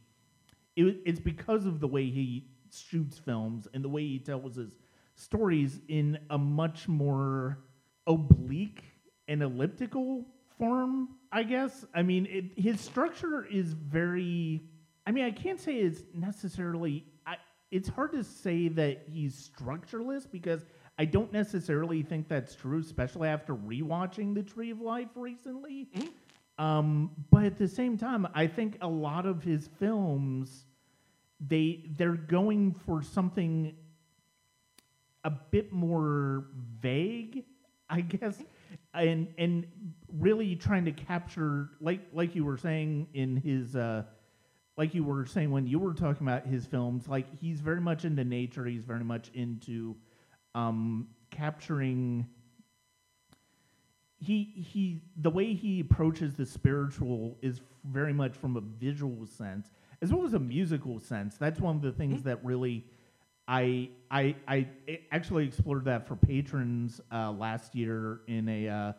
it, 0.76 0.96
it's 1.04 1.20
because 1.20 1.66
of 1.66 1.80
the 1.80 1.88
way 1.88 2.10
he 2.10 2.46
shoots 2.72 3.18
films 3.18 3.68
and 3.74 3.84
the 3.84 3.88
way 3.88 4.02
he 4.02 4.18
tells 4.18 4.56
his 4.56 4.76
stories 5.14 5.80
in 5.88 6.18
a 6.30 6.38
much 6.38 6.88
more 6.88 7.58
oblique 8.06 8.82
and 9.28 9.42
elliptical 9.42 10.26
form, 10.58 11.08
I 11.30 11.42
guess. 11.42 11.84
I 11.94 12.02
mean, 12.02 12.26
it, 12.26 12.58
his 12.58 12.80
structure 12.80 13.44
is 13.44 13.72
very. 13.72 14.62
I 15.06 15.10
mean, 15.10 15.24
I 15.24 15.30
can't 15.30 15.60
say 15.60 15.76
it's 15.78 16.02
necessarily. 16.14 17.04
I, 17.26 17.36
it's 17.70 17.88
hard 17.88 18.12
to 18.12 18.24
say 18.24 18.68
that 18.68 19.04
he's 19.08 19.34
structureless 19.34 20.26
because 20.26 20.64
I 20.98 21.04
don't 21.04 21.32
necessarily 21.32 22.02
think 22.02 22.28
that's 22.28 22.54
true, 22.54 22.80
especially 22.80 23.28
after 23.28 23.54
rewatching 23.54 24.34
The 24.34 24.42
Tree 24.42 24.70
of 24.70 24.80
Life 24.80 25.08
recently. 25.16 25.88
Mm-hmm. 25.96 26.08
Um, 26.62 27.10
but 27.32 27.42
at 27.42 27.58
the 27.58 27.66
same 27.66 27.98
time, 27.98 28.28
I 28.34 28.46
think 28.46 28.78
a 28.82 28.86
lot 28.86 29.26
of 29.26 29.42
his 29.42 29.68
films, 29.80 30.66
they 31.40 31.86
they're 31.96 32.12
going 32.12 32.72
for 32.86 33.02
something 33.02 33.74
a 35.24 35.30
bit 35.30 35.72
more 35.72 36.44
vague, 36.80 37.42
I 37.90 38.02
guess, 38.02 38.44
and 38.94 39.26
and 39.38 39.66
really 40.16 40.54
trying 40.54 40.84
to 40.84 40.92
capture 40.92 41.70
like 41.80 42.02
like 42.12 42.36
you 42.36 42.44
were 42.44 42.58
saying 42.58 43.08
in 43.12 43.38
his 43.38 43.74
uh, 43.74 44.04
like 44.76 44.94
you 44.94 45.02
were 45.02 45.26
saying 45.26 45.50
when 45.50 45.66
you 45.66 45.80
were 45.80 45.94
talking 45.94 46.24
about 46.24 46.46
his 46.46 46.64
films, 46.64 47.08
like 47.08 47.26
he's 47.40 47.60
very 47.60 47.80
much 47.80 48.04
into 48.04 48.22
nature. 48.22 48.64
He's 48.66 48.84
very 48.84 49.02
much 49.02 49.32
into 49.34 49.96
um, 50.54 51.08
capturing 51.32 52.28
he 54.22 54.44
he 54.56 55.02
the 55.16 55.30
way 55.30 55.52
he 55.52 55.80
approaches 55.80 56.34
the 56.34 56.46
spiritual 56.46 57.36
is 57.42 57.60
very 57.84 58.12
much 58.12 58.34
from 58.36 58.56
a 58.56 58.60
visual 58.60 59.26
sense 59.26 59.70
as 60.00 60.12
well 60.12 60.24
as 60.24 60.34
a 60.34 60.38
musical 60.38 60.98
sense. 60.98 61.36
That's 61.36 61.60
one 61.60 61.76
of 61.76 61.82
the 61.82 61.92
things 61.92 62.20
mm-hmm. 62.20 62.28
that 62.28 62.44
really 62.44 62.84
I 63.48 63.90
I 64.10 64.34
I 64.46 64.68
actually 65.10 65.46
explored 65.46 65.84
that 65.86 66.06
for 66.06 66.16
patrons 66.16 67.00
uh, 67.12 67.32
last 67.32 67.74
year 67.74 68.20
in 68.26 68.48
a 68.48 68.68
uh, 68.68 68.92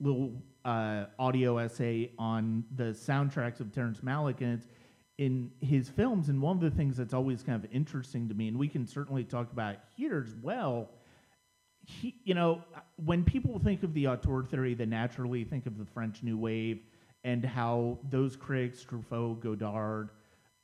little 0.00 0.42
uh, 0.64 1.06
audio 1.18 1.58
essay 1.58 2.10
on 2.18 2.64
the 2.74 2.84
soundtracks 2.84 3.60
of 3.60 3.72
Terrence 3.72 4.00
Malick, 4.00 4.40
and 4.40 4.58
it's 4.58 4.68
in 5.18 5.50
his 5.60 5.88
films. 5.88 6.28
And 6.28 6.40
one 6.42 6.56
of 6.56 6.62
the 6.62 6.70
things 6.70 6.96
that's 6.96 7.14
always 7.14 7.42
kind 7.42 7.62
of 7.62 7.70
interesting 7.72 8.28
to 8.28 8.34
me, 8.34 8.48
and 8.48 8.58
we 8.58 8.68
can 8.68 8.86
certainly 8.86 9.24
talk 9.24 9.52
about 9.52 9.76
here 9.96 10.22
as 10.26 10.34
well, 10.42 10.90
he, 11.86 12.16
you 12.24 12.34
know, 12.34 12.62
when 12.96 13.22
people 13.22 13.58
think 13.60 13.84
of 13.84 13.94
the 13.94 14.08
auteur 14.08 14.42
theory, 14.42 14.74
they 14.74 14.86
naturally 14.86 15.44
think 15.44 15.66
of 15.66 15.78
the 15.78 15.84
French 15.84 16.22
New 16.22 16.36
Wave 16.36 16.80
and 17.22 17.44
how 17.44 17.98
those 18.10 18.34
critics, 18.34 18.84
Truffaut, 18.84 19.40
Godard, 19.40 20.10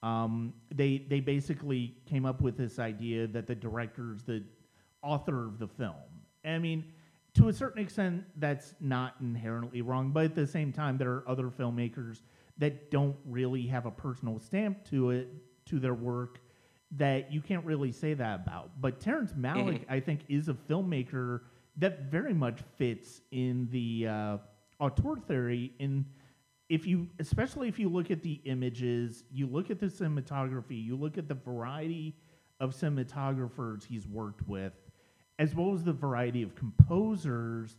um, 0.03 0.53
they 0.75 1.07
they 1.09 1.21
basically 1.21 1.97
came 2.07 2.27
up 2.27 2.41
with 2.41 2.57
this 2.57 2.81
idea 2.81 3.29
that 3.29 3.47
the 3.47 3.55
director 3.55 4.13
is 4.13 4.25
the 4.25 4.43
author 5.01 5.47
of 5.47 5.61
the 5.61 5.69
film. 5.69 5.95
I 6.45 6.59
mean, 6.59 6.85
to 7.35 7.49
a 7.49 7.53
certain 7.53 7.81
extent, 7.81 8.25
that's 8.39 8.75
not 8.81 9.15
inherently 9.21 9.81
wrong, 9.81 10.11
but 10.11 10.25
at 10.25 10.35
the 10.35 10.47
same 10.47 10.73
time, 10.73 10.99
there 10.99 11.13
are 11.13 11.29
other 11.29 11.51
filmmakers 11.51 12.23
that 12.59 12.91
don't 12.91 13.17
really 13.25 13.65
have 13.69 13.87
a 13.87 13.93
personal 13.93 14.41
stamp 14.41 14.85
to 14.91 15.11
it 15.11 15.29
to 15.67 15.79
their 15.79 15.95
work 15.95 16.41
that 16.97 17.33
you 17.33 17.41
can't 17.41 17.65
really 17.65 17.93
say 17.93 18.15
that 18.15 18.41
about. 18.43 18.71
But 18.81 19.01
Terrence 19.01 19.33
Malick, 19.33 19.85
I 19.89 20.01
think, 20.01 20.21
is 20.29 20.49
a 20.49 20.55
filmmaker 20.55 21.41
that 21.79 22.11
very 22.11 22.35
much 22.35 22.61
fits 22.77 23.23
in 23.31 23.69
the 23.71 24.07
uh, 24.09 24.39
auteur 24.79 25.17
theory. 25.17 25.73
In 25.79 26.05
if 26.69 26.87
you, 26.87 27.09
especially 27.19 27.69
if 27.69 27.79
you 27.79 27.89
look 27.89 28.11
at 28.11 28.23
the 28.23 28.41
images, 28.45 29.25
you 29.33 29.47
look 29.47 29.71
at 29.71 29.81
the 29.81 29.87
cinematography, 29.87 30.85
you 30.85 30.97
look 30.97 31.17
at 31.17 31.29
the 31.29 31.35
variety 31.35 32.15
of 32.61 32.75
cinematographers 32.75 33.85
he's 33.85 34.07
worked 34.07 34.47
with, 34.47 34.73
as 35.39 35.55
well 35.55 35.73
as 35.73 35.83
the 35.83 35.93
variety 35.93 36.43
of 36.43 36.55
composers. 36.55 37.77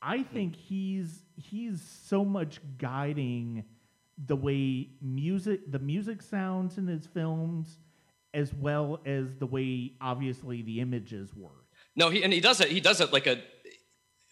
I 0.00 0.22
think 0.22 0.56
he's 0.56 1.22
he's 1.36 1.82
so 1.82 2.24
much 2.24 2.60
guiding 2.78 3.64
the 4.26 4.36
way 4.36 4.88
music 5.02 5.70
the 5.70 5.78
music 5.78 6.22
sounds 6.22 6.78
in 6.78 6.86
his 6.86 7.06
films 7.06 7.78
as 8.34 8.52
well 8.52 9.00
as 9.06 9.26
the 9.38 9.46
way 9.46 9.92
obviously 10.00 10.62
the 10.62 10.80
images 10.80 11.30
were. 11.34 11.48
No, 11.96 12.10
he 12.10 12.22
and 12.24 12.32
he 12.32 12.40
does 12.40 12.60
it. 12.60 12.68
He 12.68 12.80
does 12.80 13.00
it 13.00 13.12
like 13.12 13.26
a. 13.26 13.40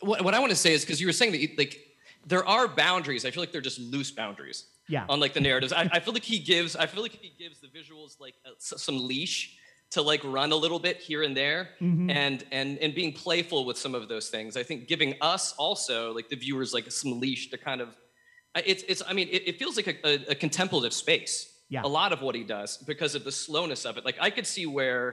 What, 0.00 0.22
what 0.24 0.34
I 0.34 0.40
want 0.40 0.50
to 0.50 0.56
say 0.56 0.72
is 0.72 0.84
because 0.84 1.00
you 1.00 1.06
were 1.06 1.12
saying 1.12 1.32
that 1.32 1.38
he, 1.40 1.54
like 1.56 1.78
there 2.26 2.44
are 2.46 2.66
boundaries. 2.68 3.24
I 3.24 3.30
feel 3.30 3.42
like 3.42 3.52
they're 3.52 3.60
just 3.60 3.78
loose 3.78 4.10
boundaries. 4.10 4.66
Yeah. 4.88 5.06
On 5.08 5.20
like 5.20 5.32
the 5.32 5.40
narratives, 5.40 5.72
I, 5.72 5.88
I 5.92 6.00
feel 6.00 6.12
like 6.12 6.24
he 6.24 6.38
gives. 6.40 6.74
I 6.76 6.86
feel 6.86 7.02
like 7.02 7.12
he 7.12 7.32
gives 7.38 7.60
the 7.60 7.68
visuals 7.68 8.18
like 8.20 8.34
a, 8.44 8.50
some 8.58 9.06
leash 9.06 9.56
to 9.90 10.02
like 10.02 10.22
run 10.24 10.50
a 10.52 10.56
little 10.56 10.78
bit 10.80 10.96
here 10.98 11.22
and 11.22 11.36
there, 11.36 11.68
Mm-hmm. 11.80 12.10
and 12.10 12.44
and 12.50 12.78
and 12.78 12.94
being 12.94 13.12
playful 13.12 13.64
with 13.64 13.78
some 13.78 13.94
of 13.94 14.08
those 14.08 14.28
things. 14.28 14.56
I 14.56 14.64
think 14.64 14.88
giving 14.88 15.14
us 15.20 15.54
also 15.56 16.12
like 16.12 16.28
the 16.28 16.36
viewers 16.36 16.74
like 16.74 16.90
some 16.90 17.20
leash 17.20 17.50
to 17.50 17.58
kind 17.58 17.80
of. 17.80 17.96
It's 18.56 18.82
it's. 18.88 19.02
I 19.06 19.12
mean, 19.12 19.28
it, 19.30 19.46
it 19.48 19.58
feels 19.58 19.76
like 19.76 19.86
a, 19.86 19.96
a, 20.06 20.32
a 20.32 20.34
contemplative 20.34 20.92
space. 20.92 21.51
Yeah. 21.72 21.82
A 21.84 21.92
lot 22.00 22.12
of 22.12 22.20
what 22.20 22.34
he 22.34 22.44
does 22.44 22.76
because 22.92 23.14
of 23.18 23.22
the 23.24 23.32
slowness 23.32 23.82
of 23.86 23.96
it. 23.98 24.04
Like 24.04 24.18
I 24.20 24.30
could 24.36 24.46
see 24.46 24.66
where 24.66 25.06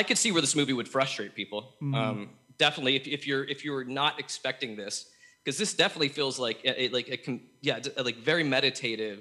I 0.00 0.02
could 0.02 0.18
see 0.18 0.30
where 0.32 0.42
this 0.42 0.54
movie 0.60 0.74
would 0.74 0.88
frustrate 0.96 1.34
people. 1.34 1.60
Um, 1.80 2.30
definitely, 2.58 2.94
if, 3.00 3.06
if 3.06 3.26
you're 3.26 3.44
if 3.54 3.64
you're 3.64 3.84
not 3.84 4.20
expecting 4.20 4.76
this, 4.76 4.94
because 5.42 5.56
this 5.62 5.72
definitely 5.82 6.10
feels 6.18 6.38
like 6.38 6.58
a, 6.64 6.72
a- 6.82 6.88
like 6.98 7.08
a 7.08 7.40
yeah, 7.68 7.78
d- 7.80 7.90
like 8.08 8.18
very 8.32 8.44
meditative, 8.44 9.18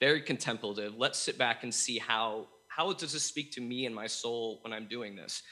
very 0.00 0.22
contemplative. 0.22 0.90
Let's 0.96 1.18
sit 1.18 1.36
back 1.36 1.64
and 1.64 1.72
see 1.84 1.98
how 1.98 2.46
how 2.76 2.92
does 2.94 3.12
this 3.12 3.22
speak 3.32 3.52
to 3.56 3.60
me 3.60 3.84
and 3.86 3.94
my 3.94 4.06
soul 4.06 4.60
when 4.62 4.72
I'm 4.72 4.86
doing 4.96 5.16
this, 5.16 5.42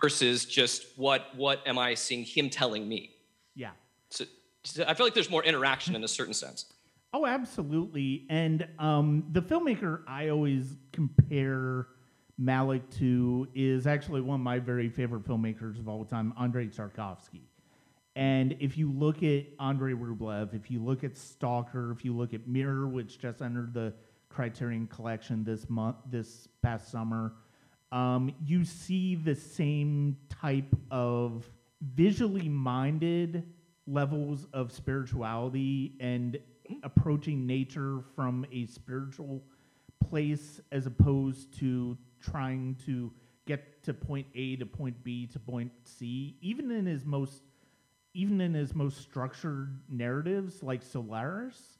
versus 0.00 0.46
just 0.46 0.78
what 0.96 1.22
what 1.36 1.58
am 1.66 1.76
I 1.78 1.94
seeing 1.94 2.24
him 2.24 2.48
telling 2.48 2.88
me? 2.88 3.10
Yeah. 3.54 3.72
So, 4.10 4.24
so 4.64 4.84
I 4.88 4.94
feel 4.94 5.04
like 5.06 5.14
there's 5.14 5.30
more 5.30 5.44
interaction 5.44 5.94
in 5.94 6.04
a 6.04 6.08
certain 6.08 6.34
sense. 6.34 6.64
Oh, 7.12 7.26
absolutely. 7.26 8.26
And 8.30 8.68
um, 8.78 9.24
the 9.32 9.42
filmmaker 9.42 10.02
I 10.06 10.28
always 10.28 10.76
compare 10.92 11.88
Malick 12.40 12.82
to 12.98 13.48
is 13.54 13.86
actually 13.86 14.20
one 14.20 14.40
of 14.40 14.44
my 14.44 14.58
very 14.58 14.88
favorite 14.88 15.24
filmmakers 15.24 15.78
of 15.78 15.88
all 15.88 16.04
time, 16.04 16.32
Andrei 16.38 16.68
Tarkovsky. 16.68 17.42
And 18.16 18.56
if 18.60 18.78
you 18.78 18.90
look 18.90 19.22
at 19.22 19.46
Andrei 19.58 19.92
Rublev, 19.92 20.54
if 20.54 20.70
you 20.70 20.82
look 20.82 21.04
at 21.04 21.16
Stalker, 21.16 21.92
if 21.92 22.04
you 22.04 22.16
look 22.16 22.32
at 22.32 22.46
Mirror, 22.46 22.88
which 22.88 23.18
just 23.18 23.42
entered 23.42 23.74
the 23.74 23.92
Criterion 24.28 24.86
Collection 24.86 25.42
this 25.44 25.68
month, 25.68 25.96
this 26.08 26.48
past 26.62 26.90
summer, 26.90 27.34
um, 27.92 28.32
you 28.44 28.64
see 28.64 29.16
the 29.16 29.34
same 29.34 30.16
type 30.28 30.76
of 30.90 31.50
visually 31.94 32.48
minded 32.48 33.44
levels 33.86 34.46
of 34.52 34.70
spirituality 34.70 35.96
and 36.00 36.38
Mm-hmm. 36.70 36.86
approaching 36.86 37.46
nature 37.46 38.00
from 38.14 38.46
a 38.52 38.66
spiritual 38.66 39.42
place 40.04 40.60
as 40.70 40.86
opposed 40.86 41.52
to 41.58 41.96
trying 42.20 42.76
to 42.86 43.12
get 43.46 43.82
to 43.82 43.94
point 43.94 44.26
A 44.34 44.56
to 44.56 44.66
point 44.66 45.02
B 45.02 45.26
to 45.26 45.38
point 45.38 45.72
C. 45.84 46.36
Even 46.40 46.70
in 46.70 46.86
his 46.86 47.04
most 47.04 47.42
even 48.12 48.40
in 48.40 48.54
his 48.54 48.74
most 48.74 49.00
structured 49.00 49.80
narratives 49.88 50.62
like 50.62 50.82
Solaris, 50.82 51.78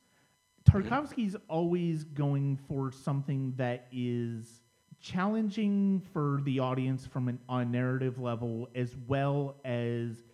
mm-hmm. 0.68 0.78
Tarkovsky's 0.78 1.36
always 1.48 2.04
going 2.04 2.58
for 2.68 2.90
something 2.90 3.54
that 3.56 3.86
is 3.92 4.60
challenging 5.00 6.02
for 6.12 6.40
the 6.44 6.58
audience 6.58 7.06
from 7.06 7.28
an 7.28 7.38
on 7.48 7.62
a 7.62 7.64
narrative 7.64 8.18
level 8.18 8.68
as 8.74 8.96
well 9.06 9.56
as 9.64 10.24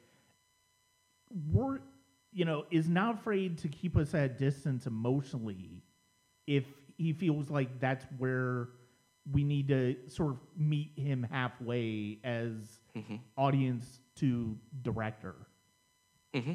wor- 1.53 1.83
you 2.37 2.45
know 2.45 2.67
is 2.71 2.87
not 2.87 3.15
afraid 3.15 3.57
to 3.59 3.69
keep 3.69 3.97
us 3.97 4.15
at 4.15 4.25
a 4.25 4.29
distance 4.29 4.87
emotionally 4.87 5.83
if 6.47 6.65
he 6.99 7.13
feels 7.13 7.51
like 7.51 7.81
that's 7.81 8.05
where 8.19 8.69
we 9.33 9.43
need 9.43 9.69
to 9.69 9.97
sort 10.07 10.33
of 10.33 10.39
meet 10.57 10.93
him 10.97 11.27
halfway 11.31 12.19
as 12.23 12.53
mm-hmm. 12.97 13.17
audience 13.37 14.01
to 14.17 14.57
director. 14.83 15.35
Mm-hmm. 16.35 16.53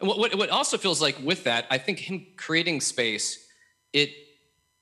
And 0.00 0.08
what, 0.08 0.18
what, 0.18 0.34
what 0.34 0.50
also 0.50 0.76
feels 0.76 1.00
like 1.00 1.16
with 1.22 1.44
that, 1.44 1.66
I 1.70 1.78
think 1.78 2.00
him 2.00 2.26
creating 2.36 2.80
space, 2.80 3.46
it 3.92 4.10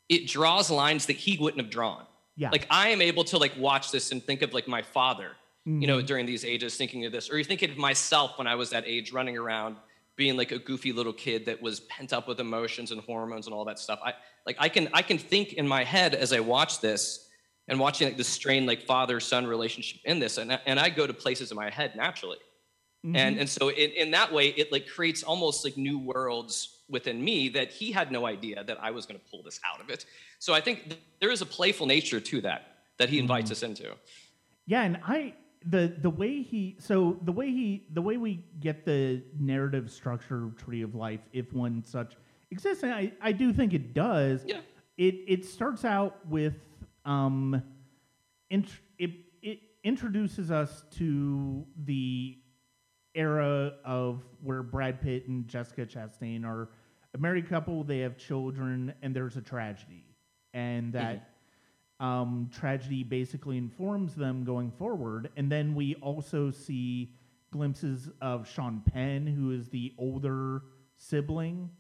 it 0.09 0.27
draws 0.27 0.71
lines 0.71 1.07
that 1.07 1.17
he 1.17 1.37
wouldn't 1.39 1.63
have 1.63 1.71
drawn. 1.71 2.05
Yeah. 2.37 2.51
Like 2.51 2.67
I 2.71 2.89
am 2.89 3.03
able 3.03 3.25
to 3.25 3.39
like 3.39 3.53
watch 3.59 3.93
this 3.93 4.13
and 4.13 4.23
think 4.23 4.43
of 4.43 4.55
like 4.55 4.67
my 4.67 4.83
father, 4.83 5.33
you 5.65 5.87
know, 5.87 5.99
mm-hmm. 5.99 6.07
during 6.07 6.27
these 6.27 6.45
ages, 6.45 6.75
thinking 6.77 7.05
of 7.05 7.13
this, 7.13 7.31
or 7.31 7.37
you 7.39 7.45
think 7.45 7.63
of 7.63 7.77
myself 7.77 8.39
when 8.39 8.47
I 8.47 8.55
was 8.55 8.71
that 8.71 8.85
age, 8.87 9.13
running 9.13 9.37
around, 9.37 9.77
being 10.23 10.37
like 10.37 10.53
a 10.53 10.59
goofy 10.59 10.93
little 10.93 11.13
kid 11.13 11.47
that 11.47 11.61
was 11.61 11.81
pent 11.81 12.13
up 12.13 12.29
with 12.29 12.39
emotions 12.39 12.93
and 12.93 13.01
hormones 13.01 13.47
and 13.49 13.55
all 13.55 13.65
that 13.65 13.77
stuff. 13.77 13.99
I 14.05 14.15
like 14.47 14.57
I 14.61 14.69
can 14.69 14.89
I 14.93 15.03
can 15.03 15.19
think 15.19 15.55
in 15.55 15.67
my 15.67 15.83
head 15.83 16.15
as 16.15 16.33
I 16.33 16.39
watch 16.39 16.81
this 16.81 17.29
and 17.67 17.81
watching 17.81 18.07
like 18.07 18.17
the 18.17 18.23
strained 18.23 18.67
like 18.67 18.83
father 18.83 19.19
son 19.19 19.49
relationship 19.49 20.01
in 20.05 20.21
this, 20.21 20.39
and 20.39 20.53
I- 20.53 20.61
and 20.65 20.79
I 20.79 20.91
go 20.91 21.09
to 21.09 21.13
places 21.13 21.51
in 21.51 21.57
my 21.57 21.71
head 21.71 21.97
naturally. 21.97 22.39
Mm-hmm. 23.05 23.17
And 23.17 23.39
and 23.41 23.49
so 23.51 23.71
in, 23.71 23.91
in 24.03 24.13
that 24.13 24.33
way 24.33 24.51
it 24.51 24.71
like 24.71 24.87
creates 24.87 25.25
almost 25.25 25.65
like 25.65 25.77
new 25.77 25.99
worlds 25.99 26.83
within 26.89 27.25
me 27.25 27.49
that 27.49 27.73
he 27.73 27.91
had 27.91 28.13
no 28.13 28.27
idea 28.27 28.63
that 28.65 28.79
i 28.83 28.91
was 28.91 29.07
going 29.07 29.19
to 29.19 29.27
pull 29.31 29.43
this 29.43 29.59
out 29.69 29.81
of 29.81 29.91
it. 29.91 30.07
So 30.39 30.55
i 30.55 30.61
think 30.61 30.77
th- 30.91 31.01
there 31.21 31.33
is 31.33 31.43
a 31.43 31.47
playful 31.59 31.87
nature 31.87 32.21
to 32.21 32.41
that 32.43 32.63
that 32.99 33.09
he 33.09 33.17
mm-hmm. 33.17 33.23
invites 33.23 33.51
us 33.51 33.63
into. 33.65 33.89
Yeah, 34.67 34.83
and 34.83 34.99
I 35.05 35.35
the 35.67 35.95
the 36.01 36.11
way 36.11 36.43
he 36.43 36.77
so 36.79 37.19
the 37.23 37.33
way 37.33 37.51
he 37.51 37.87
the 37.93 38.03
way 38.03 38.17
we 38.17 38.45
get 38.61 38.85
the 38.85 39.23
narrative 39.39 39.91
structure 39.91 40.47
of 40.47 40.57
Tree 40.57 40.83
of 40.83 40.95
Life, 40.95 41.21
if 41.33 41.53
one 41.53 41.83
such 41.85 42.17
exists, 42.51 42.83
and 42.83 42.93
I, 42.93 43.13
I 43.21 43.33
do 43.33 43.53
think 43.53 43.75
it 43.75 43.95
does. 43.95 44.45
Yeah. 44.47 44.61
It 44.99 45.15
it 45.27 45.45
starts 45.45 45.85
out 45.85 46.27
with 46.29 46.55
um, 47.05 47.63
int- 48.51 48.81
it 48.99 49.11
it 49.43 49.61
introduces 49.85 50.51
us 50.51 50.85
to 50.93 51.65
the 51.85 52.39
era 53.15 53.75
of 53.85 54.23
where 54.43 54.63
Brad 54.63 55.01
Pitt 55.01 55.29
and 55.29 55.47
Jessica 55.49 55.87
Chastain 55.87 56.45
are 56.45 56.69
a 57.15 57.19
married 57.19 57.49
couple. 57.49 57.85
They 57.85 57.99
have 58.01 58.17
children, 58.17 58.95
and 59.03 59.15
there's 59.15 59.37
a 59.37 59.43
tragedy, 59.43 60.05
and 60.55 60.93
that 60.93 61.32
um, 62.03 62.51
tragedy 62.53 63.05
basically 63.05 63.57
informs 63.57 64.15
them 64.15 64.45
going 64.45 64.73
forward. 64.73 65.31
And 65.37 65.51
then 65.51 65.75
we 65.75 65.95
also 65.97 66.51
see 66.51 67.15
glimpses 67.53 68.11
of 68.21 68.49
Sean 68.49 68.83
Penn, 68.93 69.27
who 69.27 69.53
is 69.53 69.69
the 69.69 69.95
older 69.97 70.63
sibling, 70.97 71.71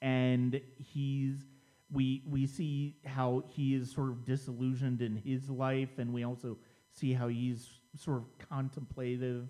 and 0.00 0.60
he's 0.78 1.44
we 1.90 2.22
we 2.30 2.46
see 2.46 2.96
how 3.04 3.44
he 3.48 3.74
is 3.74 3.90
sort 3.90 4.08
of 4.08 4.24
disillusioned 4.24 5.02
in 5.02 5.16
his 5.16 5.50
life, 5.50 5.98
and 5.98 6.12
we 6.14 6.24
also 6.24 6.56
see 6.92 7.12
how 7.12 7.28
he's 7.28 7.68
sort 7.96 8.18
of 8.18 8.48
contemplative 8.48 9.48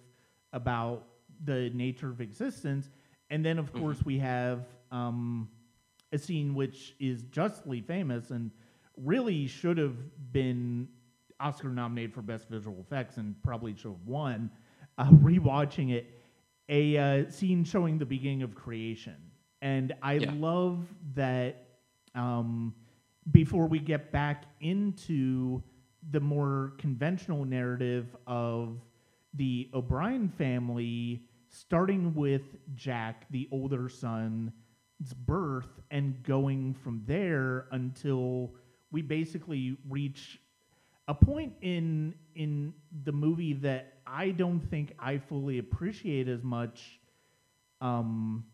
about 0.53 1.05
the 1.45 1.71
nature 1.75 2.09
of 2.09 2.21
existence. 2.21 2.89
And 3.31 3.45
then, 3.45 3.59
of 3.59 3.73
course, 3.73 4.05
we 4.05 4.19
have 4.19 4.67
um, 4.91 5.49
a 6.13 6.19
scene 6.19 6.55
which 6.55 6.95
is 7.01 7.23
justly 7.25 7.81
famous 7.81 8.31
and 8.31 8.51
really 8.97 9.47
should 9.47 9.79
have 9.79 9.97
been 10.33 10.89
Oscar 11.41 11.69
nominated 11.69 12.15
for 12.15 12.23
Best 12.23 12.49
Visual 12.49 12.79
Effects 12.81 13.17
and 13.17 13.41
probably 13.43 13.75
should 13.75 13.93
have 13.93 14.07
won. 14.07 14.51
Uh, 14.99 15.11
rewatching 15.11 15.93
it, 15.93 16.07
a 16.69 16.97
uh, 16.97 17.31
scene 17.31 17.65
showing 17.65 17.99
the 17.99 18.07
beginning 18.07 18.43
of 18.43 18.55
creation, 18.55 19.17
and 19.61 19.93
I 20.03 20.15
Yeah. 20.15 20.33
love 20.35 20.87
that. 21.15 21.67
Um, 22.15 22.75
before 23.31 23.69
we 23.69 23.79
get 23.79 24.11
back 24.11 24.45
into 24.61 25.63
the 26.11 26.19
more 26.21 26.73
conventional 26.79 27.45
narrative 27.45 28.15
of 28.27 28.81
the 29.35 29.71
O'Brien 29.73 30.29
family, 30.29 31.23
starting 31.49 32.13
with 32.15 32.43
Jack, 32.75 33.27
the 33.31 33.49
older 33.53 33.89
son's 33.89 34.53
birth, 35.25 35.81
and 35.91 36.23
going 36.25 36.75
from 36.75 37.03
there 37.07 37.67
until 37.71 38.55
we 38.93 39.03
basically 39.03 39.77
reach 39.89 40.39
a 41.09 41.15
point 41.15 41.55
in 41.63 42.15
in 42.35 42.73
the 43.05 43.13
movie 43.13 43.55
that 43.55 43.95
I 44.07 44.31
don't 44.31 44.61
think 44.61 44.95
I 44.99 45.19
fully 45.19 45.59
appreciate 45.59 46.29
as 46.29 46.43
much. 46.43 47.01
Um, 47.81 48.45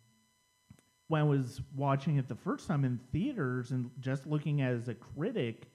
when 1.08 1.20
I 1.22 1.24
was 1.24 1.60
watching 1.74 2.16
it 2.16 2.28
the 2.28 2.34
first 2.34 2.66
time 2.66 2.84
in 2.84 3.00
theaters 3.12 3.70
and 3.70 3.90
just 4.00 4.26
looking 4.26 4.62
as 4.62 4.88
a 4.88 4.94
critic, 4.94 5.70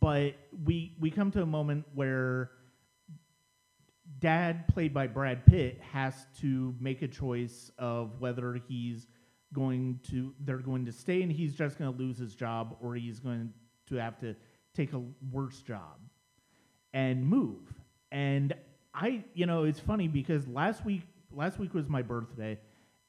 but 0.00 0.34
we 0.64 0.96
we 1.00 1.10
come 1.10 1.30
to 1.32 1.42
a 1.42 1.46
moment 1.46 1.84
where 1.94 2.50
dad 4.18 4.66
played 4.68 4.94
by 4.94 5.06
Brad 5.06 5.44
Pitt 5.46 5.80
has 5.92 6.26
to 6.40 6.74
make 6.80 7.02
a 7.02 7.08
choice 7.08 7.70
of 7.78 8.20
whether 8.20 8.60
he's 8.68 9.06
going 9.52 10.00
to 10.10 10.34
they're 10.40 10.58
going 10.58 10.84
to 10.84 10.92
stay 10.92 11.22
and 11.22 11.32
he's 11.32 11.54
just 11.54 11.78
going 11.78 11.90
to 11.90 11.98
lose 11.98 12.18
his 12.18 12.34
job 12.34 12.76
or 12.80 12.94
he's 12.94 13.18
going 13.18 13.52
to 13.88 13.96
have 13.96 14.18
to 14.20 14.34
take 14.74 14.92
a 14.92 15.02
worse 15.32 15.60
job 15.62 15.98
and 16.92 17.26
move. 17.26 17.72
And 18.10 18.54
I, 18.94 19.24
you 19.34 19.46
know, 19.46 19.64
it's 19.64 19.80
funny 19.80 20.08
because 20.08 20.46
last 20.48 20.84
week 20.84 21.02
last 21.32 21.58
week 21.58 21.74
was 21.74 21.88
my 21.88 22.00
birthday 22.02 22.58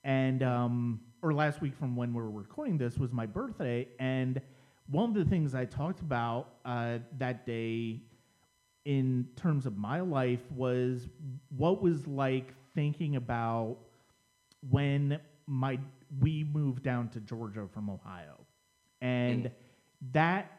and 0.03 0.43
um 0.43 1.00
or 1.21 1.33
last 1.33 1.62
week 1.62 1.74
from 1.75 1.95
when 1.95 2.13
we 2.13 2.21
were 2.21 2.29
recording 2.29 2.77
this 2.77 2.98
was 2.98 3.12
my 3.13 3.25
birthday 3.25 3.88
and 3.98 4.41
one 4.88 5.09
of 5.09 5.15
the 5.15 5.24
things 5.24 5.55
I 5.55 5.65
talked 5.65 6.01
about 6.01 6.50
uh, 6.65 6.98
that 7.19 7.45
day 7.45 8.01
in 8.86 9.27
terms 9.36 9.65
of 9.65 9.77
my 9.77 10.01
life 10.01 10.41
was 10.51 11.07
what 11.55 11.81
was 11.81 12.07
like 12.07 12.53
thinking 12.74 13.15
about 13.15 13.77
when 14.69 15.19
my 15.48 15.79
we 16.19 16.43
moved 16.43 16.83
down 16.83 17.09
to 17.09 17.19
Georgia 17.19 17.67
from 17.71 17.89
Ohio. 17.89 18.45
And 19.01 19.45
Mm. 19.45 19.51
that 20.13 20.58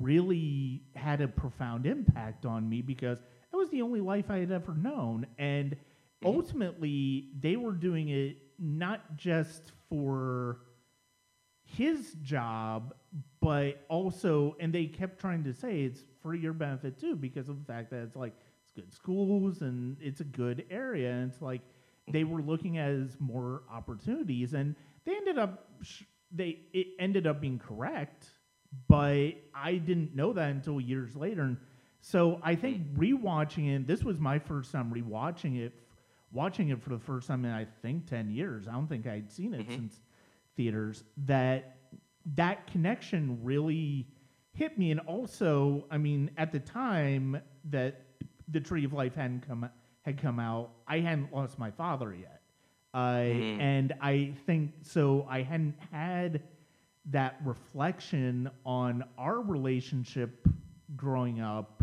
really 0.00 0.82
had 0.94 1.20
a 1.20 1.28
profound 1.28 1.86
impact 1.86 2.46
on 2.46 2.68
me 2.68 2.82
because 2.82 3.18
that 3.18 3.56
was 3.56 3.70
the 3.70 3.82
only 3.82 4.00
life 4.00 4.30
I 4.30 4.38
had 4.38 4.50
ever 4.50 4.74
known. 4.74 5.26
And 5.38 5.76
ultimately, 6.24 7.30
they 7.40 7.56
were 7.56 7.72
doing 7.72 8.08
it 8.08 8.36
not 8.58 9.16
just 9.16 9.72
for 9.88 10.60
his 11.64 12.14
job, 12.22 12.94
but 13.40 13.84
also, 13.88 14.56
and 14.60 14.72
they 14.72 14.86
kept 14.86 15.20
trying 15.20 15.44
to 15.44 15.52
say 15.52 15.82
it's 15.82 16.00
for 16.22 16.34
your 16.34 16.52
benefit 16.52 16.98
too, 17.00 17.16
because 17.16 17.48
of 17.48 17.58
the 17.58 17.64
fact 17.64 17.90
that 17.90 18.02
it's 18.02 18.16
like 18.16 18.34
it's 18.34 18.74
good 18.74 18.92
schools 18.92 19.62
and 19.62 19.96
it's 20.00 20.20
a 20.20 20.24
good 20.24 20.64
area, 20.70 21.12
and 21.12 21.30
it's 21.32 21.42
like 21.42 21.62
they 22.10 22.24
were 22.24 22.42
looking 22.42 22.78
at 22.78 22.90
as 22.90 23.16
more 23.18 23.62
opportunities, 23.72 24.54
and 24.54 24.76
they 25.04 25.16
ended 25.16 25.38
up 25.38 25.68
they 26.30 26.58
it 26.72 26.88
ended 26.98 27.26
up 27.26 27.40
being 27.40 27.58
correct, 27.58 28.26
but 28.88 29.30
I 29.54 29.74
didn't 29.74 30.14
know 30.14 30.32
that 30.32 30.50
until 30.50 30.80
years 30.80 31.14
later, 31.16 31.42
and 31.42 31.56
so 32.00 32.40
I 32.42 32.54
think 32.54 32.94
rewatching 32.96 33.74
it, 33.74 33.86
this 33.86 34.04
was 34.04 34.18
my 34.18 34.38
first 34.38 34.72
time 34.72 34.92
rewatching 34.92 35.58
it, 35.60 35.72
watching 36.32 36.68
it 36.68 36.82
for 36.82 36.90
the 36.90 36.98
first 36.98 37.28
time 37.28 37.44
in 37.44 37.50
I 37.50 37.66
think 37.82 38.06
ten 38.06 38.30
years. 38.30 38.68
I 38.68 38.72
don't 38.72 38.86
think 38.88 39.06
I'd 39.06 39.30
seen 39.30 39.54
it 39.54 39.66
since 39.70 40.00
theaters. 40.56 41.04
That 41.26 41.76
that 42.36 42.66
connection 42.70 43.38
really 43.42 44.06
hit 44.52 44.78
me. 44.78 44.90
And 44.90 45.00
also 45.00 45.84
i 45.90 45.98
mean 45.98 46.30
at 46.36 46.52
the 46.52 46.60
time 46.60 47.40
that 47.70 48.02
the 48.48 48.60
tree 48.60 48.84
of 48.84 48.92
life 48.92 49.14
hadn't 49.14 49.46
come 49.46 49.68
had 50.02 50.20
come 50.20 50.38
out 50.38 50.70
i 50.86 51.00
hadn't 51.00 51.32
lost 51.32 51.58
my 51.58 51.70
father 51.70 52.14
yet. 52.14 52.40
Uh, 52.94 52.96
and 53.60 53.92
i 54.00 54.32
think 54.46 54.72
so 54.82 55.26
i 55.28 55.42
hadn't 55.42 55.74
had 55.90 56.42
that 57.10 57.36
reflection 57.44 58.50
on 58.64 59.04
our 59.18 59.40
relationship 59.40 60.46
growing 60.96 61.40
up 61.40 61.82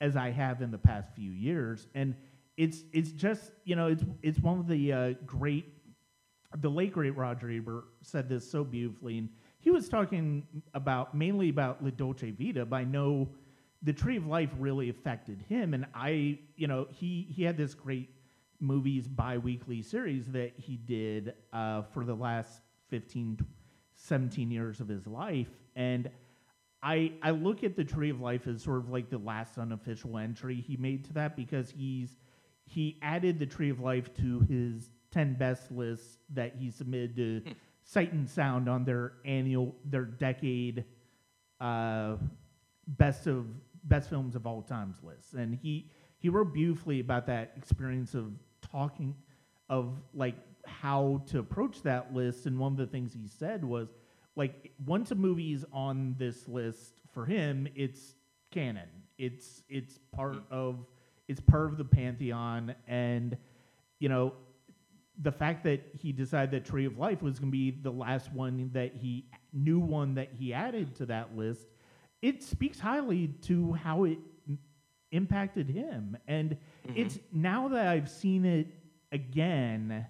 as 0.00 0.16
I 0.16 0.30
have 0.30 0.62
in 0.62 0.70
the 0.70 0.78
past 0.78 1.14
few 1.14 1.30
years, 1.30 1.86
and 1.94 2.14
it's 2.56 2.84
it's 2.92 3.12
just 3.12 3.52
you 3.64 3.76
know 3.76 3.88
it's 3.88 4.04
it's 4.22 4.38
one 4.38 4.58
of 4.58 4.66
the 4.66 4.92
uh, 4.92 5.12
great 5.26 5.66
the 6.58 6.68
late 6.68 6.92
great 6.92 7.16
Roger 7.16 7.50
Ebert 7.50 7.84
said 8.02 8.28
this 8.28 8.50
so 8.50 8.64
beautifully, 8.64 9.18
and 9.18 9.28
he 9.60 9.70
was 9.70 9.88
talking 9.88 10.46
about 10.74 11.14
mainly 11.14 11.48
about 11.48 11.82
La 11.82 11.90
Dolce 11.90 12.30
Vita, 12.30 12.64
but 12.64 12.76
I 12.76 12.84
know 12.84 13.28
the 13.82 13.92
Tree 13.92 14.16
of 14.16 14.26
Life 14.26 14.50
really 14.58 14.90
affected 14.90 15.44
him, 15.48 15.74
and 15.74 15.86
I 15.94 16.38
you 16.56 16.66
know 16.66 16.86
he 16.90 17.26
he 17.30 17.44
had 17.44 17.56
this 17.56 17.74
great 17.74 18.10
movies 18.58 19.08
bi-weekly 19.08 19.80
series 19.80 20.26
that 20.26 20.52
he 20.56 20.76
did 20.76 21.34
uh, 21.52 21.82
for 21.82 22.04
the 22.04 22.14
last 22.14 22.60
15 22.90 23.38
17 24.02 24.50
years 24.50 24.80
of 24.80 24.88
his 24.88 25.06
life 25.06 25.50
and 25.76 26.10
I 26.82 27.12
I 27.22 27.30
look 27.30 27.62
at 27.62 27.76
the 27.76 27.84
Tree 27.84 28.10
of 28.10 28.20
Life 28.20 28.46
as 28.46 28.62
sort 28.62 28.78
of 28.78 28.90
like 28.90 29.10
the 29.10 29.18
last 29.18 29.58
unofficial 29.58 30.16
entry 30.16 30.56
he 30.66 30.76
made 30.76 31.04
to 31.06 31.12
that 31.14 31.36
because 31.36 31.70
he's 31.70 32.16
he 32.64 32.98
added 33.02 33.38
the 33.38 33.46
Tree 33.46 33.70
of 33.70 33.80
Life 33.80 34.14
to 34.14 34.40
his 34.40 34.90
10 35.10 35.34
best 35.34 35.70
lists 35.70 36.18
that 36.32 36.54
he 36.56 36.70
submitted 36.70 37.16
to 37.16 37.42
Sight 37.82 38.12
and 38.12 38.28
Sound 38.28 38.68
on 38.68 38.84
their 38.84 39.14
annual 39.24 39.74
their 39.84 40.04
decade 40.04 40.84
uh, 41.60 42.16
best 42.86 43.26
of 43.26 43.46
best 43.84 44.08
films 44.08 44.34
of 44.34 44.46
all 44.46 44.62
times 44.62 44.96
list. 45.02 45.34
And 45.34 45.58
he 45.60 45.90
he 46.18 46.28
wrote 46.28 46.52
beautifully 46.52 47.00
about 47.00 47.26
that 47.26 47.52
experience 47.56 48.14
of 48.14 48.32
talking 48.62 49.14
of 49.68 49.94
like 50.14 50.36
how 50.66 51.22
to 51.26 51.38
approach 51.38 51.82
that 51.82 52.14
list 52.14 52.46
and 52.46 52.58
one 52.58 52.72
of 52.72 52.78
the 52.78 52.86
things 52.86 53.12
he 53.12 53.26
said 53.26 53.64
was 53.64 53.88
like 54.36 54.72
once 54.86 55.10
a 55.10 55.14
movie's 55.14 55.64
on 55.72 56.14
this 56.18 56.48
list 56.48 57.00
for 57.12 57.26
him 57.26 57.66
it's 57.74 58.14
canon. 58.50 58.88
It's 59.18 59.62
it's 59.68 59.98
part 60.12 60.36
hmm. 60.36 60.40
of 60.50 60.86
it's 61.28 61.40
part 61.40 61.70
of 61.70 61.78
the 61.78 61.84
pantheon. 61.84 62.74
And 62.86 63.36
you 63.98 64.08
know 64.08 64.34
the 65.22 65.32
fact 65.32 65.64
that 65.64 65.82
he 65.98 66.12
decided 66.12 66.50
that 66.52 66.64
tree 66.64 66.86
of 66.86 66.98
life 66.98 67.20
was 67.22 67.38
going 67.38 67.50
to 67.50 67.52
be 67.52 67.70
the 67.70 67.90
last 67.90 68.32
one 68.32 68.70
that 68.72 68.94
he 68.96 69.26
new 69.52 69.78
one 69.78 70.14
that 70.14 70.30
he 70.32 70.54
added 70.54 70.94
to 70.96 71.06
that 71.06 71.36
list 71.36 71.66
it 72.22 72.42
speaks 72.42 72.78
highly 72.78 73.28
to 73.42 73.72
how 73.72 74.04
it 74.04 74.18
impacted 75.10 75.68
him. 75.68 76.16
And 76.28 76.50
mm-hmm. 76.86 76.92
it's 76.96 77.18
now 77.32 77.68
that 77.68 77.88
i've 77.88 78.08
seen 78.08 78.44
it 78.44 78.68
again 79.12 80.06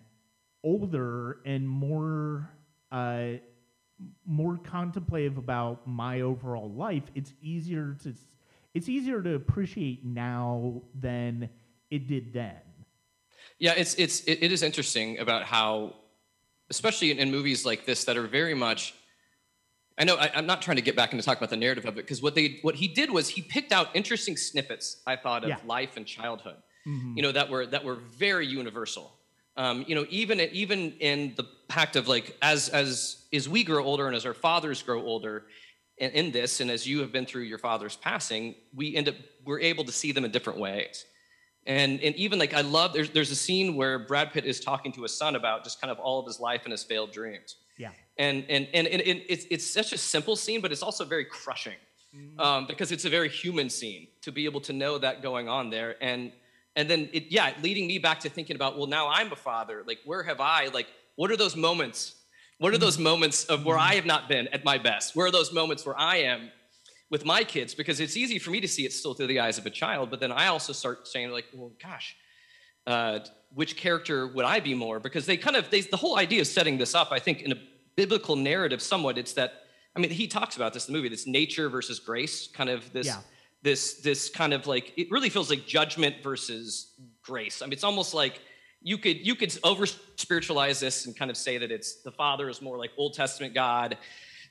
older 0.62 1.40
and 1.44 1.68
more 1.68 2.50
uh 2.92 3.32
more 4.26 4.56
contemplative 4.58 5.36
about 5.38 5.86
my 5.86 6.22
overall 6.22 6.70
life 6.70 7.04
it's 7.14 7.32
easier 7.42 7.96
to 8.02 8.14
it's 8.74 8.88
easier 8.88 9.22
to 9.22 9.34
appreciate 9.34 10.04
now 10.04 10.80
than 10.94 11.48
it 11.90 12.06
did 12.06 12.32
then 12.32 12.56
Yeah, 13.58 13.74
it's 13.76 13.94
it's 13.94 14.20
it, 14.24 14.38
it 14.42 14.52
is 14.52 14.62
interesting 14.62 15.18
about 15.18 15.42
how, 15.44 15.96
especially 16.70 17.10
in, 17.10 17.18
in 17.18 17.30
movies 17.30 17.66
like 17.66 17.84
this 17.84 18.04
that 18.04 18.16
are 18.16 18.26
very 18.26 18.54
much. 18.54 18.94
I 19.98 20.04
know 20.04 20.16
I, 20.16 20.30
I'm 20.34 20.46
not 20.46 20.62
trying 20.62 20.76
to 20.76 20.82
get 20.82 20.96
back 20.96 21.12
into 21.12 21.22
talk 21.24 21.36
about 21.36 21.50
the 21.50 21.58
narrative 21.58 21.84
of 21.84 21.94
it 21.98 22.02
because 22.06 22.22
what 22.22 22.34
they 22.34 22.58
what 22.62 22.74
he 22.76 22.88
did 22.88 23.10
was 23.10 23.28
he 23.28 23.42
picked 23.42 23.70
out 23.72 23.88
interesting 23.94 24.36
snippets 24.36 25.02
I 25.06 25.16
thought 25.16 25.42
of 25.42 25.50
Yeah. 25.50 25.58
life 25.66 25.96
and 25.98 26.06
childhood, 26.06 26.56
you 26.86 27.22
know 27.22 27.32
that 27.32 27.50
were 27.50 27.66
that 27.66 27.84
were 27.84 27.96
very 27.96 28.46
universal. 28.46 29.12
Um, 29.60 29.84
you 29.86 29.94
know, 29.94 30.06
even 30.08 30.40
even 30.40 30.94
in 31.00 31.34
the 31.36 31.44
pact 31.68 31.94
of 31.96 32.08
like 32.08 32.34
as 32.40 32.70
as 32.70 33.26
as 33.30 33.46
we 33.46 33.62
grow 33.62 33.84
older 33.84 34.06
and 34.06 34.16
as 34.16 34.24
our 34.24 34.32
fathers 34.32 34.82
grow 34.82 35.02
older, 35.02 35.44
in, 35.98 36.10
in 36.12 36.32
this 36.32 36.60
and 36.60 36.70
as 36.70 36.86
you 36.86 37.00
have 37.00 37.12
been 37.12 37.26
through 37.26 37.42
your 37.42 37.58
father's 37.58 37.96
passing, 37.96 38.54
we 38.74 38.96
end 38.96 39.10
up 39.10 39.16
we're 39.44 39.60
able 39.60 39.84
to 39.84 39.92
see 39.92 40.12
them 40.12 40.24
in 40.24 40.30
different 40.30 40.58
ways. 40.58 41.04
And 41.66 42.00
and 42.00 42.16
even 42.16 42.38
like 42.38 42.54
I 42.54 42.62
love 42.62 42.94
there's 42.94 43.10
there's 43.10 43.30
a 43.30 43.36
scene 43.36 43.76
where 43.76 43.98
Brad 43.98 44.32
Pitt 44.32 44.46
is 44.46 44.60
talking 44.60 44.92
to 44.92 45.02
his 45.02 45.14
son 45.14 45.36
about 45.36 45.62
just 45.62 45.78
kind 45.78 45.90
of 45.90 45.98
all 45.98 46.18
of 46.18 46.26
his 46.26 46.40
life 46.40 46.62
and 46.64 46.72
his 46.72 46.82
failed 46.82 47.12
dreams. 47.12 47.56
yeah 47.76 47.90
And 48.16 48.46
and 48.48 48.66
and, 48.72 48.86
and, 48.86 49.02
and 49.02 49.20
it's 49.28 49.44
it's 49.50 49.70
such 49.70 49.92
a 49.92 49.98
simple 49.98 50.36
scene, 50.36 50.62
but 50.62 50.72
it's 50.72 50.82
also 50.82 51.04
very 51.04 51.26
crushing 51.26 51.80
um, 52.38 52.66
because 52.66 52.92
it's 52.92 53.04
a 53.04 53.10
very 53.10 53.28
human 53.28 53.68
scene 53.68 54.08
to 54.22 54.32
be 54.32 54.46
able 54.46 54.62
to 54.62 54.72
know 54.72 54.96
that 54.98 55.22
going 55.22 55.48
on 55.50 55.68
there. 55.68 56.02
And 56.02 56.32
and 56.76 56.88
then 56.88 57.09
it 57.12 57.26
yeah, 57.30 57.52
leading 57.62 57.87
me 57.87 57.98
back 57.98 58.20
to 58.20 58.28
thinking 58.28 58.56
about 58.56 58.78
well 58.78 58.87
now 58.87 59.09
I'm 59.09 59.30
a 59.33 59.37
father. 59.37 59.83
Like 59.87 59.98
where 60.04 60.22
have 60.22 60.40
I 60.40 60.68
like 60.68 60.87
what 61.16 61.30
are 61.30 61.37
those 61.37 61.56
moments? 61.56 62.14
What 62.59 62.74
are 62.74 62.78
those 62.78 62.98
moments 62.98 63.44
of 63.46 63.64
where 63.64 63.78
I 63.78 63.94
have 63.94 64.04
not 64.04 64.28
been 64.28 64.48
at 64.48 64.64
my 64.64 64.76
best? 64.76 65.16
Where 65.16 65.26
are 65.26 65.30
those 65.30 65.52
moments 65.52 65.87
where 65.87 65.98
I 65.98 66.16
am 66.16 66.50
with 67.11 67.24
my 67.24 67.42
kids 67.44 67.74
because 67.74 68.00
it's 68.00 68.16
easy 68.16 68.38
for 68.38 68.50
me 68.50 68.61
to 68.61 68.68
see 68.68 68.87
it 68.87 68.92
still 68.92 69.14
through 69.14 69.26
the 69.26 69.40
eyes 69.40 69.59
of 69.59 69.66
a 69.66 69.70
child 69.70 70.09
but 70.11 70.20
then 70.20 70.33
i 70.33 70.46
also 70.46 70.72
start 70.72 71.06
saying 71.06 71.30
like 71.30 71.44
well 71.52 71.72
gosh 71.83 72.16
uh, 72.87 73.18
which 73.52 73.76
character 73.76 74.28
would 74.28 74.44
i 74.44 74.61
be 74.61 74.74
more 74.74 74.98
because 74.98 75.26
they 75.26 75.37
kind 75.37 75.56
of 75.56 75.68
they, 75.70 75.80
the 75.80 75.96
whole 75.96 76.16
idea 76.18 76.40
of 76.40 76.46
setting 76.46 76.78
this 76.78 76.94
up 76.94 77.09
i 77.11 77.18
think 77.18 77.42
in 77.42 77.52
a 77.52 77.56
biblical 77.96 78.37
narrative 78.37 78.80
somewhat 78.80 79.18
it's 79.18 79.33
that 79.35 79.64
i 79.94 80.00
mean 80.00 80.11
he 80.11 80.26
talks 80.26 80.56
about 80.56 80.72
this 80.72 80.88
in 80.88 80.92
the 80.92 80.98
movie 80.98 81.09
this 81.09 81.26
nature 81.26 81.68
versus 81.68 81.98
grace 81.98 82.48
kind 82.48 82.70
of 82.70 82.90
this 82.92 83.06
Yeah. 83.06 83.18
This 83.62 83.94
this 84.00 84.30
kind 84.30 84.52
of 84.52 84.66
like 84.66 84.92
it 84.96 85.10
really 85.10 85.28
feels 85.28 85.50
like 85.50 85.66
judgment 85.66 86.16
versus 86.22 86.94
grace 87.22 87.62
i 87.62 87.66
mean 87.66 87.72
it's 87.72 87.84
almost 87.84 88.14
like 88.14 88.40
you 88.82 88.96
could 88.96 89.24
you 89.26 89.34
could 89.34 89.56
over 89.62 89.86
spiritualize 89.86 90.80
this 90.80 91.06
and 91.06 91.16
kind 91.16 91.30
of 91.30 91.36
say 91.36 91.58
that 91.58 91.70
it's 91.70 92.02
the 92.02 92.10
father 92.10 92.48
is 92.48 92.62
more 92.62 92.78
like 92.78 92.90
old 92.96 93.14
testament 93.14 93.54
god 93.54 93.98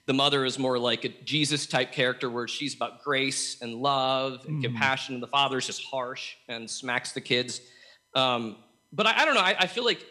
the 0.09 0.13
mother 0.13 0.43
is 0.43 0.57
more 0.57 0.79
like 0.79 1.05
a 1.05 1.09
Jesus 1.09 1.67
type 1.67 1.91
character 1.91 2.31
where 2.31 2.47
she's 2.47 2.73
about 2.73 3.03
grace 3.03 3.61
and 3.61 3.75
love 3.75 4.43
and 4.47 4.63
compassion, 4.63 5.13
and 5.13 5.21
the 5.21 5.27
father 5.27 5.59
is 5.59 5.67
just 5.67 5.83
harsh 5.83 6.33
and 6.47 6.67
smacks 6.67 7.11
the 7.11 7.21
kids. 7.21 7.61
Um, 8.15 8.55
but 8.91 9.05
I, 9.05 9.21
I 9.21 9.25
don't 9.25 9.35
know. 9.35 9.41
I, 9.41 9.55
I 9.59 9.67
feel 9.67 9.85
like 9.85 10.03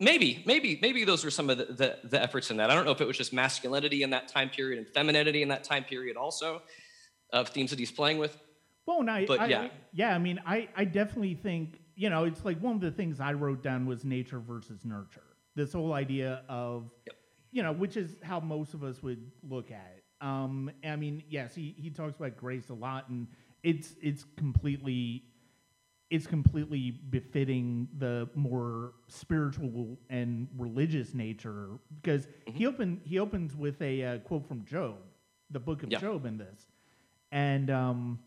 maybe, 0.00 0.42
maybe, 0.44 0.76
maybe 0.82 1.04
those 1.04 1.24
were 1.24 1.30
some 1.30 1.50
of 1.50 1.58
the, 1.58 1.66
the, 1.66 1.98
the 2.02 2.20
efforts 2.20 2.50
in 2.50 2.56
that. 2.56 2.68
I 2.68 2.74
don't 2.74 2.84
know 2.84 2.90
if 2.90 3.00
it 3.00 3.06
was 3.06 3.16
just 3.16 3.32
masculinity 3.32 4.02
in 4.02 4.10
that 4.10 4.26
time 4.26 4.50
period 4.50 4.78
and 4.78 4.88
femininity 4.88 5.42
in 5.42 5.48
that 5.50 5.62
time 5.62 5.84
period 5.84 6.16
also. 6.16 6.60
Of 7.32 7.48
themes 7.48 7.70
that 7.70 7.78
he's 7.78 7.92
playing 7.92 8.18
with. 8.18 8.36
Well, 8.86 9.00
and 9.00 9.10
I, 9.10 9.26
But 9.26 9.40
I- 9.40 9.46
yeah. 9.46 9.68
yeah. 9.92 10.14
I 10.14 10.18
mean, 10.18 10.40
I, 10.46 10.68
I 10.76 10.84
definitely 10.84 11.34
think 11.34 11.78
you 11.94 12.10
know 12.10 12.24
it's 12.24 12.44
like 12.44 12.58
one 12.60 12.74
of 12.74 12.80
the 12.80 12.90
things 12.90 13.20
I 13.20 13.32
wrote 13.32 13.62
down 13.62 13.86
was 13.86 14.04
nature 14.04 14.40
versus 14.40 14.84
nurture. 14.84 15.22
This 15.54 15.72
whole 15.72 15.92
idea 15.92 16.42
of, 16.48 16.90
Yep. 17.06 17.16
you 17.52 17.62
know, 17.62 17.72
which 17.72 17.96
is 17.96 18.16
how 18.22 18.40
most 18.40 18.74
of 18.74 18.82
us 18.82 19.02
would 19.02 19.30
look 19.48 19.70
at 19.70 19.94
it. 19.96 20.04
Um, 20.26 20.70
I 20.84 20.96
mean, 20.96 21.22
yes, 21.28 21.54
he, 21.54 21.74
he 21.78 21.90
talks 21.90 22.16
about 22.16 22.36
grace 22.36 22.70
a 22.70 22.74
lot, 22.74 23.08
and 23.08 23.26
it's 23.62 23.94
it's 24.00 24.24
completely 24.36 25.24
it's 26.10 26.26
completely 26.26 26.90
befitting 27.10 27.88
the 27.98 28.28
more 28.34 28.92
spiritual 29.08 29.98
and 30.10 30.46
religious 30.58 31.14
nature 31.14 31.68
because 32.02 32.26
Mm-hmm. 32.26 32.56
he 32.56 32.66
open 32.66 33.00
he 33.04 33.18
opens 33.18 33.54
with 33.56 33.80
a 33.80 34.02
uh, 34.04 34.18
quote 34.18 34.46
from 34.46 34.64
Job, 34.64 34.96
the 35.50 35.60
book 35.60 35.82
of 35.82 35.90
Yeah. 35.92 36.00
Job 36.00 36.26
in 36.26 36.36
this, 36.38 36.66
and 37.32 37.70
um, 37.70 38.18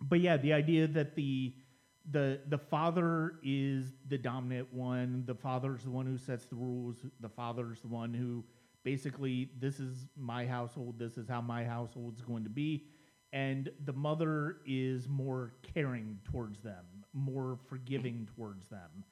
but 0.00 0.20
yeah, 0.20 0.36
the 0.38 0.52
idea 0.52 0.88
that 0.88 1.14
the 1.14 1.54
the 2.10 2.40
the 2.48 2.58
father 2.58 3.34
is 3.44 3.92
the 4.08 4.18
dominant 4.18 4.72
one. 4.72 5.24
The 5.26 5.34
father's 5.34 5.84
the 5.84 5.90
one 5.90 6.06
who 6.06 6.18
sets 6.18 6.46
the 6.46 6.56
rules. 6.56 6.96
The 7.20 7.28
father's 7.28 7.80
the 7.82 7.88
one 7.88 8.14
who 8.14 8.42
basically 8.82 9.50
this 9.60 9.78
is 9.78 10.08
my 10.16 10.46
household. 10.46 10.98
This 10.98 11.18
is 11.18 11.28
how 11.28 11.42
my 11.42 11.64
household's 11.64 12.22
going 12.22 12.44
to 12.44 12.50
be. 12.50 12.86
And 13.32 13.70
the 13.84 13.92
mother 13.92 14.56
is 14.66 15.06
more 15.06 15.52
caring 15.74 16.18
towards 16.24 16.60
them, 16.62 16.84
more 17.12 17.58
forgiving 17.68 18.26
towards 18.34 18.66
them. 18.66 19.04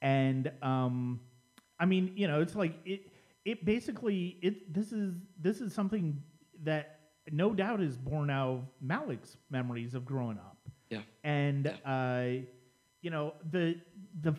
And 0.00 0.50
um, 0.62 1.20
I 1.78 1.84
mean, 1.84 2.12
you 2.16 2.28
know, 2.28 2.40
it's 2.40 2.54
like 2.54 2.74
it. 2.86 3.10
It 3.44 3.64
basically 3.64 4.36
it. 4.42 4.72
This 4.72 4.92
is 4.92 5.14
this 5.40 5.60
is 5.60 5.74
something 5.74 6.22
that 6.62 6.97
no 7.32 7.52
doubt 7.54 7.80
is 7.80 7.96
born 7.96 8.30
out 8.30 8.48
of 8.50 8.60
Malick's 8.84 9.36
memories 9.50 9.94
of 9.94 10.04
growing 10.04 10.38
up 10.38 10.56
Yeah. 10.90 11.00
and 11.24 11.66
uh, 11.84 12.24
you 13.02 13.10
know 13.10 13.34
the 13.50 13.76
the 14.20 14.34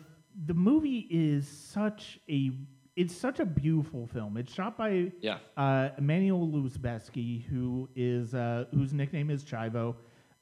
the 0.46 0.54
movie 0.54 1.06
is 1.10 1.46
such 1.48 2.18
a 2.28 2.52
it's 2.96 3.14
such 3.16 3.40
a 3.40 3.46
beautiful 3.46 4.06
film. 4.06 4.36
It's 4.36 4.52
shot 4.52 4.76
by 4.76 5.10
Yeah. 5.22 5.38
uh, 5.56 5.90
Emmanuel 5.96 6.46
Lubezki, 6.48 7.44
who 7.46 7.88
is 7.96 8.34
uh, 8.34 8.66
whose 8.74 8.92
nickname 8.92 9.30
is 9.30 9.44
Chivo. 9.44 9.94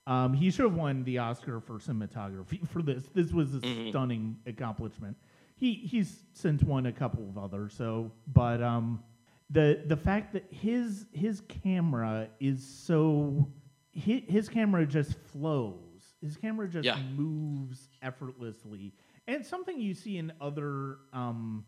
Um, 0.06 0.32
he 0.32 0.50
should 0.50 0.64
have 0.64 0.74
won 0.74 1.04
the 1.04 1.18
Oscar 1.18 1.60
for 1.60 1.74
cinematography 1.78 2.66
for 2.72 2.82
this. 2.82 3.04
This 3.14 3.32
was 3.32 3.54
a 3.54 3.60
stunning 3.90 4.36
accomplishment. 4.46 5.16
He 5.56 5.74
he's 5.74 6.24
since 6.32 6.62
won 6.62 6.86
a 6.86 6.92
couple 6.92 7.28
of 7.28 7.36
others. 7.38 7.74
So, 7.76 8.10
but 8.32 8.62
um, 8.62 9.02
the 9.50 9.82
the 9.86 9.96
fact 9.96 10.32
that 10.34 10.44
his 10.50 11.06
his 11.12 11.40
camera 11.48 12.28
is 12.40 12.62
so 12.64 13.48
his, 13.92 14.22
his 14.28 14.48
camera 14.48 14.86
just 14.86 15.14
flows. 15.32 15.84
His 16.20 16.36
camera 16.36 16.68
just 16.68 16.84
Yeah. 16.84 16.98
moves 17.16 17.88
effortlessly, 18.02 18.92
and 19.26 19.44
something 19.46 19.80
you 19.80 19.94
see 19.94 20.16
in 20.18 20.32
other 20.40 20.98
um, 21.12 21.64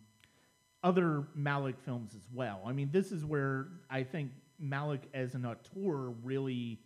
other 0.83 1.25
Malick 1.38 1.79
films 1.85 2.14
as 2.14 2.27
well. 2.33 2.61
I 2.66 2.73
mean, 2.73 2.90
this 2.93 3.12
is 3.12 3.25
where 3.25 3.69
I 3.88 4.03
think 4.03 4.31
Malick 4.62 5.03
as 5.14 5.35
an 5.35 5.45
auteur 5.47 6.11
really 6.23 6.81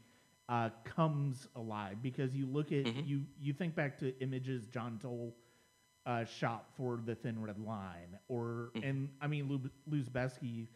uh, 0.48 0.68
comes 0.84 1.48
alive 1.56 2.02
because 2.02 2.34
you 2.34 2.46
look 2.46 2.70
at 2.72 2.84
Mm-hmm. 2.84 3.06
you 3.06 3.22
you 3.40 3.52
think 3.52 3.74
back 3.74 3.98
to 4.00 4.16
images 4.22 4.66
John 4.66 4.98
Toll 5.00 5.34
uh, 6.06 6.24
shot 6.26 6.66
for 6.76 7.00
the 7.04 7.14
Thin 7.14 7.40
Red 7.42 7.58
Line, 7.58 8.18
or 8.28 8.70
Mm-hmm. 8.76 8.86
and 8.88 9.08
I 9.20 9.26
mean 9.26 9.48
Lub- 9.48 9.70
Lubezki 9.90 10.68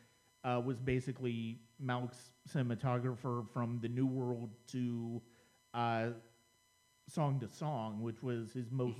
uh, 0.44 0.60
was 0.64 0.78
basically 0.78 1.58
Malick's 1.82 2.30
cinematographer 2.48 3.46
from 3.52 3.78
the 3.82 3.88
New 3.88 4.06
World 4.06 4.50
to 4.68 5.20
uh, 5.74 6.08
Song 7.08 7.40
to 7.40 7.48
Song, 7.48 8.02
which 8.02 8.22
was 8.22 8.52
his 8.52 8.70
most 8.70 8.98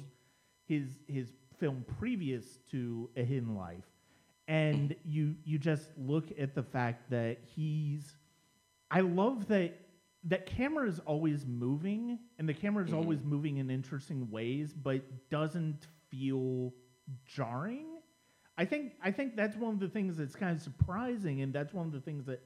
his 0.67 0.99
his 1.07 1.33
film 1.59 1.85
previous 1.99 2.59
to 2.71 3.11
A 3.17 3.25
Hidden 3.25 3.57
Life, 3.57 3.85
and 4.47 4.95
you 5.05 5.35
you 5.45 5.59
just 5.59 5.91
look 5.97 6.27
at 6.39 6.55
the 6.55 6.63
fact 6.63 7.11
that 7.11 7.39
he's. 7.45 8.17
I 8.91 9.01
love 9.01 9.49
that 9.49 9.79
that 10.25 10.47
camera 10.47 10.89
is 10.89 10.99
always 11.01 11.47
moving, 11.47 12.19
and 12.39 12.49
the 12.49 12.55
camera 12.55 12.85
is 12.85 12.93
always 12.93 13.23
moving 13.23 13.59
in 13.59 13.71
interesting 13.71 14.31
ways, 14.31 14.73
but 14.73 15.03
doesn't 15.31 15.87
feel 16.11 16.73
jarring. 17.27 17.98
I 18.59 18.65
think 18.65 18.93
I 19.03 19.11
think 19.13 19.37
that's 19.37 19.57
one 19.57 19.73
of 19.73 19.81
the 19.81 19.89
things 19.89 20.17
that's 20.17 20.35
kind 20.35 20.55
of 20.55 20.61
surprising, 20.61 21.41
and 21.43 21.53
that's 21.53 21.73
one 21.73 21.87
of 21.87 21.93
the 21.93 22.01
things 22.01 22.27
that 22.27 22.43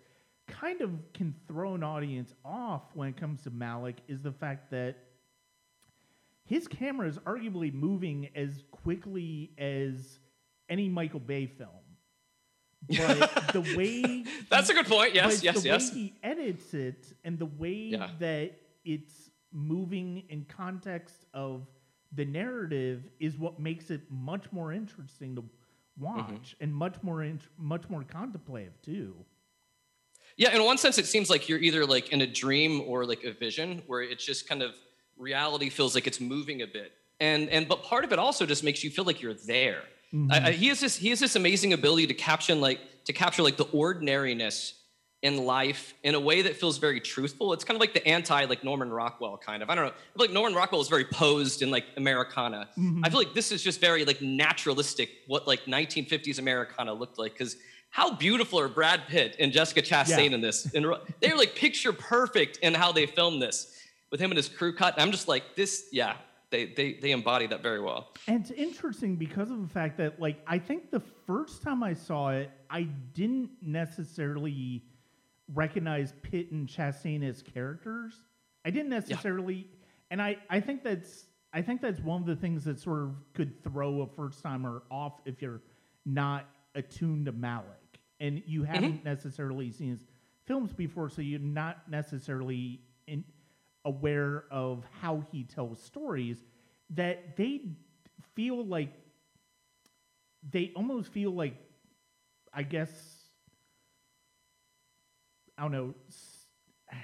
kind 0.46 0.83
of 0.83 0.90
can 1.14 1.35
throw 1.48 1.75
an 1.75 1.83
audience 1.83 2.35
off 2.44 2.83
when 2.94 3.09
it 3.09 3.16
comes 3.16 3.42
to 3.42 3.51
Malick 3.51 3.96
is 4.09 4.20
the 4.20 4.33
fact 4.33 4.70
that 4.70 4.96
his 6.44 6.68
camera 6.68 7.09
is 7.09 7.18
arguably 7.20 7.72
moving 7.72 8.29
as 8.37 8.62
quickly 8.70 9.53
as 9.57 10.18
any 10.68 10.88
Michael 10.88 11.20
Bay 11.20 11.46
film. 11.46 11.70
But 12.88 13.53
the 13.53 13.61
way 13.77 14.25
That's 14.51 14.68
a 14.68 14.75
good 14.75 14.87
point. 14.87 15.14
Yes, 15.14 15.42
yes, 15.42 15.62
the 15.62 15.68
yes. 15.68 15.92
way 15.94 15.98
he 16.01 16.14
edits 16.22 16.75
it 16.75 17.12
and 17.25 17.38
the 17.38 17.46
way 17.46 17.90
Yeah. 17.92 18.11
that 18.18 18.59
it's 18.85 19.31
moving 19.53 20.25
in 20.29 20.44
context 20.46 21.25
of 21.33 21.66
the 22.12 22.25
narrative 22.25 23.05
is 23.20 23.38
what 23.38 23.61
makes 23.61 23.90
it 23.90 24.11
much 24.11 24.51
more 24.51 24.72
interesting 24.72 25.37
to 25.37 25.44
watch 25.99 26.25
Mm-hmm. 26.27 26.63
and 26.65 26.75
much 26.75 26.95
more 27.03 27.27
much 27.59 27.89
more 27.89 28.03
contemplative 28.05 28.73
too. 28.83 29.15
Yeah, 30.37 30.55
in 30.57 30.65
one 30.65 30.79
sense, 30.79 30.97
it 30.99 31.07
seems 31.07 31.29
like 31.29 31.49
you're 31.49 31.59
either 31.59 31.85
like 31.85 32.11
in 32.11 32.23
a 32.23 32.27
dream 32.27 32.81
or 32.87 33.05
like 33.05 33.23
a 33.25 33.33
vision, 33.33 33.83
where 33.87 34.03
it's 34.03 34.25
just 34.25 34.49
kind 34.49 34.63
of 34.63 34.75
reality 35.19 35.69
feels 35.69 35.95
like 35.95 36.07
it's 36.07 36.21
moving 36.21 36.63
a 36.63 36.67
bit, 36.67 36.93
and 37.21 37.49
and 37.51 37.69
but 37.69 37.83
part 37.83 38.05
of 38.05 38.13
it 38.13 38.19
also 38.19 38.47
just 38.47 38.65
makes 38.65 38.83
you 38.83 38.91
feel 38.91 39.05
like 39.05 39.21
you're 39.21 39.35
there. 39.35 39.83
I, 40.31 40.49
I, 40.49 40.53
he 40.53 40.69
has 40.69 40.81
this 40.81 40.97
he 40.97 41.09
has 41.11 41.21
this 41.21 41.37
amazing 41.37 41.73
ability 41.73 42.07
to 42.09 42.15
capture 42.15 42.55
like 42.55 42.81
to 43.05 43.13
capture 43.13 43.43
like 43.43 43.57
the 43.57 43.65
ordinariness 43.73 44.75
in 45.23 45.45
life 45.45 45.95
in 46.03 46.17
a 46.17 46.21
way 46.21 46.43
that 46.43 46.57
feels 46.57 46.79
very 46.79 47.01
truthful. 47.01 47.53
It's 47.53 47.65
kind 47.65 47.77
of 47.77 47.81
like 47.81 47.95
the 47.95 48.07
anti 48.07 48.45
like 48.47 48.65
Norman 48.65 48.91
Rockwell 48.91 49.39
kind 49.39 49.63
of. 49.63 49.71
I 49.71 49.75
don't 49.77 49.85
know. 49.85 49.91
I 49.93 50.19
feel 50.19 50.27
like 50.27 50.33
Norman 50.33 50.55
Rockwell 50.55 50.81
is 50.81 50.89
very 50.89 51.05
posed 51.05 51.63
in 51.63 51.71
like 51.71 51.85
Americana. 51.97 52.69
Mm-hmm. 52.77 53.05
I 53.05 53.09
feel 53.09 53.19
like 53.19 53.33
this 53.33 53.53
is 53.53 53.63
just 53.63 53.81
very 53.81 54.05
like 54.05 54.21
naturalistic 54.21 55.11
what 55.29 55.47
like 55.47 55.65
1950s 55.67 56.39
Americana 56.41 56.93
looked 56.93 57.19
like 57.19 57.33
because 57.35 57.57
how 57.91 58.15
beautiful 58.15 58.59
are 58.59 58.69
Brad 58.69 59.07
Pitt 59.07 59.37
and 59.39 59.53
Jessica 59.53 59.81
Chastain 59.81 60.31
Yeah. 60.31 60.35
in 60.35 60.41
this? 60.41 60.75
And 60.75 60.87
they're 61.21 61.37
like 61.37 61.55
picture 61.55 61.93
perfect 61.93 62.57
in 62.59 62.75
how 62.75 62.91
they 62.91 63.07
filmed 63.07 63.41
this 63.41 63.79
with 64.11 64.21
him 64.21 64.31
and 64.33 64.37
his 64.37 64.49
crew 64.49 64.75
cut. 64.75 64.95
I'm 65.01 65.13
just 65.13 65.29
like 65.29 65.55
this. 65.55 65.87
Yeah, 65.93 66.17
they 66.51 66.67
they 66.67 66.95
they 66.95 67.13
embody 67.13 67.47
that 67.47 67.63
very 67.63 67.81
well. 67.81 68.09
And 68.27 68.41
it's 68.41 68.51
interesting 68.51 69.15
because 69.17 69.51
of 69.51 69.61
the 69.63 69.69
fact 69.69 69.99
that, 69.99 70.21
like, 70.21 70.43
I 70.47 70.59
think 70.59 70.91
the 70.91 71.03
first 71.27 71.63
time 71.63 71.83
I 71.83 71.95
saw 71.95 72.31
it, 72.31 72.51
I 72.71 72.83
didn't 73.15 73.51
necessarily 73.61 74.83
recognize 75.53 76.15
Pitt 76.23 76.51
and 76.53 76.69
Chastain 76.69 77.29
as 77.29 77.43
characters. 77.43 78.15
I 78.65 78.71
didn't 78.71 78.91
necessarily, 78.91 79.69
and 80.11 80.23
I, 80.23 80.37
I 80.49 80.61
think 80.61 80.83
that's, 80.83 81.27
I 81.53 81.63
think 81.63 81.81
that's 81.81 82.01
one 82.01 82.21
of 82.21 82.27
the 82.27 82.37
things 82.37 82.65
that 82.65 82.79
sort 82.79 83.03
of 83.03 83.15
could 83.35 83.63
throw 83.63 84.03
a 84.03 84.07
first 84.07 84.43
timer 84.43 84.83
off 84.91 85.21
if 85.27 85.43
you're 85.43 85.63
not 86.07 86.49
attuned 86.75 87.27
to 87.27 87.33
Malick 87.33 87.63
and 88.21 88.43
you 88.47 88.63
mm-hmm. 88.63 88.73
haven't 88.73 89.05
necessarily 89.05 89.71
seen 89.71 89.91
his 89.91 90.07
films 90.47 90.73
before, 90.73 91.09
so 91.09 91.21
you're 91.23 91.41
not 91.41 91.91
necessarily 91.91 92.81
in, 93.07 93.25
aware 93.85 94.45
of 94.51 94.85
how 95.01 95.23
he 95.31 95.45
tells 95.45 95.83
stories. 95.83 96.43
That 96.91 97.37
they 97.37 97.63
feel 98.35 98.65
like 98.65 98.93
they 100.49 100.73
almost 100.77 101.13
feel 101.13 101.31
like, 101.31 101.55
I 102.53 102.63
guess, 102.63 102.91
I 105.62 105.64
don't 105.66 105.72
know. 105.72 105.94
I'm 106.90 106.98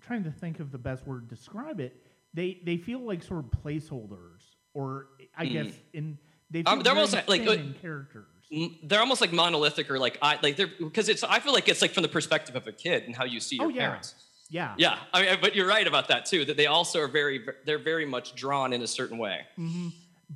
trying 0.00 0.24
to 0.24 0.30
think 0.32 0.60
of 0.60 0.72
the 0.72 0.78
best 0.78 1.06
word 1.06 1.28
to 1.28 1.34
describe 1.34 1.78
it. 1.78 1.94
They 2.32 2.58
they 2.64 2.78
feel 2.78 3.00
like 3.00 3.22
sort 3.22 3.44
of 3.44 3.50
placeholders, 3.62 4.40
or 4.72 5.08
I 5.36 5.44
guess 5.44 5.66
in 5.92 6.16
they 6.50 6.62
feel 6.62 6.72
Um, 6.72 6.80
they're 6.80 6.94
almost 6.94 7.12
like- 7.28 7.42
in 7.42 7.74
characters. 7.74 8.26
Mm, 8.50 8.88
they're 8.88 9.00
almost 9.00 9.20
like 9.20 9.32
monolithic 9.32 9.90
or 9.90 9.98
like 9.98 10.16
I 10.22 10.38
like 10.42 10.56
they're 10.56 10.70
because 10.78 11.10
it's 11.10 11.22
I 11.22 11.38
feel 11.40 11.52
like 11.52 11.68
it's 11.68 11.82
like 11.82 11.92
from 11.92 12.02
the 12.02 12.08
perspective 12.08 12.56
of 12.56 12.66
a 12.66 12.72
kid 12.72 13.02
and 13.04 13.14
how 13.14 13.24
you 13.24 13.40
see 13.40 13.56
your 13.56 13.66
Oh 13.66 13.68
yeah, 13.68 13.80
parents. 13.88 14.14
yeah, 14.48 14.74
Yeah, 14.78 14.98
I 15.12 15.22
mean, 15.22 15.38
but 15.42 15.54
you're 15.54 15.66
right 15.66 15.86
about 15.86 16.08
that 16.08 16.24
too. 16.26 16.46
That 16.46 16.56
they 16.56 16.66
also 16.66 16.98
are 17.00 17.08
very 17.08 17.46
they're 17.66 17.78
very 17.78 18.06
much 18.06 18.34
drawn 18.34 18.72
in 18.72 18.80
a 18.82 18.86
certain 18.86 19.18
way. 19.18 19.46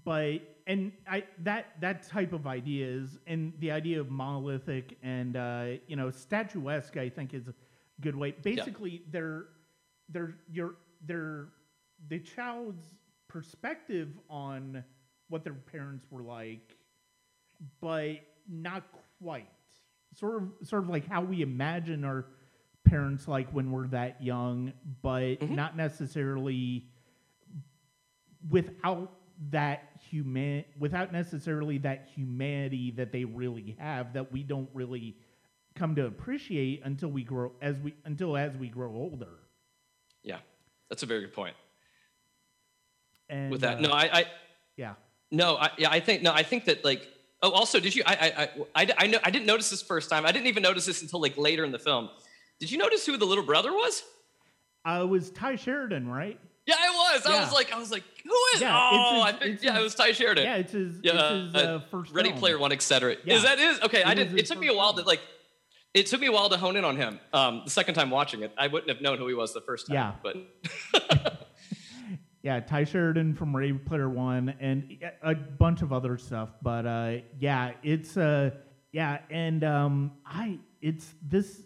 but 0.05 0.41
and 0.67 0.93
I 1.09 1.25
that 1.45 1.67
that 1.81 2.03
type 2.09 2.33
of 2.33 2.47
ideas 2.47 3.19
and 3.27 3.53
the 3.61 3.71
idea 3.71 4.01
of 4.01 4.11
monolithic 4.11 4.97
and 5.03 5.37
uh, 5.37 5.67
you 5.87 5.97
know 5.97 6.11
statuesque, 6.11 6.97
I 6.97 7.09
think 7.09 7.35
is 7.35 7.49
a 7.49 7.55
good 8.01 8.17
way. 8.17 8.33
Basically, 8.43 9.03
they're 9.11 9.45
they're 10.09 10.35
your 10.51 10.75
they're 11.05 11.49
the 12.09 12.19
child's 12.19 12.85
perspective 13.29 14.09
on 14.29 14.83
what 15.29 15.45
their 15.45 15.55
parents 15.55 16.07
were 16.11 16.23
like, 16.23 16.77
but 17.81 18.17
not 18.49 18.85
quite. 19.21 19.49
Sort 20.15 20.43
of 20.43 20.49
sort 20.67 20.83
of 20.83 20.89
like 20.89 21.07
how 21.07 21.23
we 21.23 21.43
imagine 21.43 22.05
our 22.05 22.27
parents 22.85 23.27
like 23.29 23.49
when 23.51 23.71
we're 23.71 23.87
that 23.89 24.23
young, 24.23 24.73
but 25.03 25.41
Mm-hmm. 25.41 25.55
not 25.55 25.77
necessarily 25.77 26.85
without 28.49 29.13
that 29.51 29.91
human 30.11 30.65
without 30.79 31.13
necessarily 31.13 31.79
that 31.79 32.09
humanity 32.15 32.91
that 32.93 33.13
they 33.13 33.25
really 33.25 33.77
have 33.79 34.13
that 34.15 34.33
we 34.33 34.43
don't 34.43 34.69
really 34.73 35.17
come 35.75 35.95
to 35.95 36.07
appreciate 36.07 36.83
until 36.85 37.11
we 37.11 37.23
grow 37.23 37.53
as 37.61 37.79
we 37.79 37.95
until 38.05 38.37
as 38.37 38.57
we 38.57 38.69
grow 38.69 38.93
older. 38.95 39.39
Yeah, 40.23 40.39
that's 40.89 41.03
a 41.03 41.07
very 41.07 41.21
good 41.21 41.35
point. 41.35 41.55
And 43.29 43.51
With 43.51 43.61
that, 43.61 43.79
uh, 43.79 43.81
no, 43.81 43.91
I, 43.91 44.11
I 44.13 44.27
yeah. 44.77 44.95
No, 45.31 45.57
I, 45.57 45.71
yeah, 45.77 45.91
I 45.91 46.01
think 46.01 46.23
no, 46.23 46.33
I 46.33 46.43
think 46.43 46.65
that 46.67 46.85
like. 46.85 47.09
Oh, 47.43 47.51
also, 47.51 47.79
did 47.79 47.95
you? 47.95 48.03
I, 48.07 48.15
I, 48.15 48.43
I, 48.43 48.49
I, 48.75 48.95
I, 48.97 49.07
know, 49.09 49.19
I 49.23 49.31
didn't 49.31 49.45
notice 49.45 49.69
this 49.69 49.83
first 49.83 50.09
time. 50.09 50.25
I 50.25 50.33
didn't 50.33 50.47
even 50.47 50.63
notice 50.63 50.87
this 50.87 51.03
until 51.03 51.21
like 51.21 51.37
later 51.37 51.65
in 51.65 51.71
the 51.71 51.79
film. 51.79 52.09
Did 52.59 52.71
you 52.71 52.79
notice 52.79 53.05
who 53.05 53.19
the 53.19 53.27
little 53.27 53.45
brother 53.45 53.73
was? 53.73 54.03
Uh, 54.87 55.01
it 55.03 55.09
was 55.09 55.31
Tye 55.31 55.57
Sheridan, 55.57 56.09
right? 56.09 56.41
Yeah, 56.67 56.75
I 56.79 57.15
was. 57.15 57.27
I 57.27 57.41
was 57.41 57.53
like, 57.53 57.73
I 57.73 57.79
was 57.79 57.91
like, 57.93 58.03
who 58.25 58.35
is? 58.55 58.61
Yeah, 58.61 58.77
oh, 58.93 59.25
his- 59.25 59.35
I 59.35 59.39
think 59.39 59.63
yeah, 59.63 59.73
his- 59.73 59.81
it 59.81 59.85
was 59.85 59.95
Tye 59.95 60.13
Sheridan. 60.13 60.45
Yeah, 60.45 60.57
it's 60.57 60.73
his, 60.73 61.01
Yeah, 61.03 61.13
it's 61.13 61.55
his 61.55 61.55
uh, 61.55 61.59
uh, 61.59 61.81
first 61.91 62.13
Ready 62.13 62.31
film. 62.31 62.41
Player 62.41 62.59
One, 62.59 62.73
etc. 62.73 63.17
Yeah. 63.25 63.35
Is 63.35 63.43
that 63.45 63.59
is 63.59 63.81
okay? 63.83 64.03
I 64.03 64.13
It 64.13 64.15
didn't. 64.17 64.39
It 64.39 64.47
took 64.47 64.59
me 64.59 64.69
a 64.69 64.75
while 64.75 64.93
to 64.95 65.03
like. 65.03 65.21
It 65.95 66.07
took 66.07 66.21
me 66.21 66.27
a 66.27 66.33
while 66.33 66.49
to 66.51 66.57
hone 66.59 66.77
in 66.77 66.85
on 66.85 66.97
him. 66.97 67.21
Um, 67.33 67.63
the 67.65 67.71
second 67.71 67.95
time 67.95 68.11
watching 68.11 68.43
it, 68.43 68.53
I 68.59 68.67
wouldn't 68.67 68.91
have 68.91 69.01
known 69.01 69.17
who 69.19 69.29
he 69.29 69.35
was 69.35 69.55
the 69.55 69.63
first 69.63 69.87
time. 69.87 69.95
Yeah. 69.95 70.13
but 70.23 71.39
Yeah, 72.43 72.61
Tye 72.61 72.85
Sheridan 72.85 73.35
from 73.35 73.57
Ready 73.57 73.73
Player 73.73 74.09
One 74.09 74.55
and 74.61 74.97
a 75.23 75.35
bunch 75.35 75.83
of 75.83 75.93
other 75.93 76.17
stuff. 76.17 76.51
But 76.63 76.87
uh, 76.87 77.17
yeah, 77.41 77.73
it's 77.83 78.17
uh, 78.17 78.51
yeah, 78.93 79.19
and 79.31 79.65
um, 79.65 80.13
I 80.25 80.59
it's 80.81 81.15
this. 81.23 81.63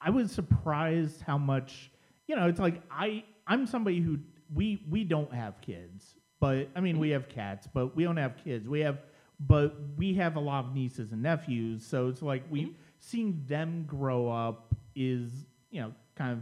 I 0.00 0.10
was 0.10 0.32
surprised 0.32 1.22
how 1.22 1.38
much 1.38 1.90
you 2.26 2.34
know. 2.34 2.48
It's 2.48 2.58
like 2.58 2.82
I 2.90 3.22
I'm 3.46 3.64
somebody 3.66 4.00
who 4.00 4.18
we 4.52 4.84
we 4.90 5.04
don't 5.04 5.32
have 5.32 5.60
kids, 5.60 6.14
but 6.40 6.68
I 6.74 6.80
mean 6.80 6.98
we 6.98 7.10
have 7.10 7.28
cats, 7.28 7.68
but 7.72 7.94
we 7.96 8.04
don't 8.04 8.16
have 8.16 8.36
kids. 8.42 8.68
We 8.68 8.80
have 8.80 8.98
but 9.40 9.76
we 9.96 10.14
have 10.14 10.36
a 10.36 10.40
lot 10.40 10.64
of 10.64 10.74
nieces 10.74 11.12
and 11.12 11.22
nephews, 11.22 11.84
so 11.84 12.08
it's 12.08 12.22
like 12.22 12.42
we 12.50 12.74
seeing 13.00 13.42
them 13.46 13.84
grow 13.86 14.30
up 14.30 14.74
is 14.94 15.30
you 15.70 15.80
know 15.80 15.92
kind 16.14 16.32
of 16.32 16.38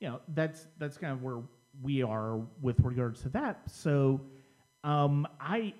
you 0.00 0.08
know 0.08 0.20
that's 0.34 0.66
that's 0.78 0.96
kind 0.96 1.12
of 1.12 1.22
where 1.22 1.40
we 1.82 2.02
are 2.02 2.40
with 2.60 2.80
regards 2.80 3.22
to 3.22 3.28
that. 3.30 3.62
So 3.70 4.20
um 4.84 5.26
i 5.40 5.74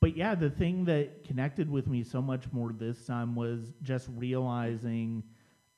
but 0.00 0.16
yeah 0.16 0.34
the 0.34 0.50
thing 0.50 0.84
that 0.84 1.24
connected 1.24 1.70
with 1.70 1.86
me 1.88 2.02
so 2.02 2.22
much 2.22 2.44
more 2.52 2.72
this 2.72 3.04
time 3.04 3.34
was 3.34 3.72
just 3.82 4.08
realizing 4.16 5.22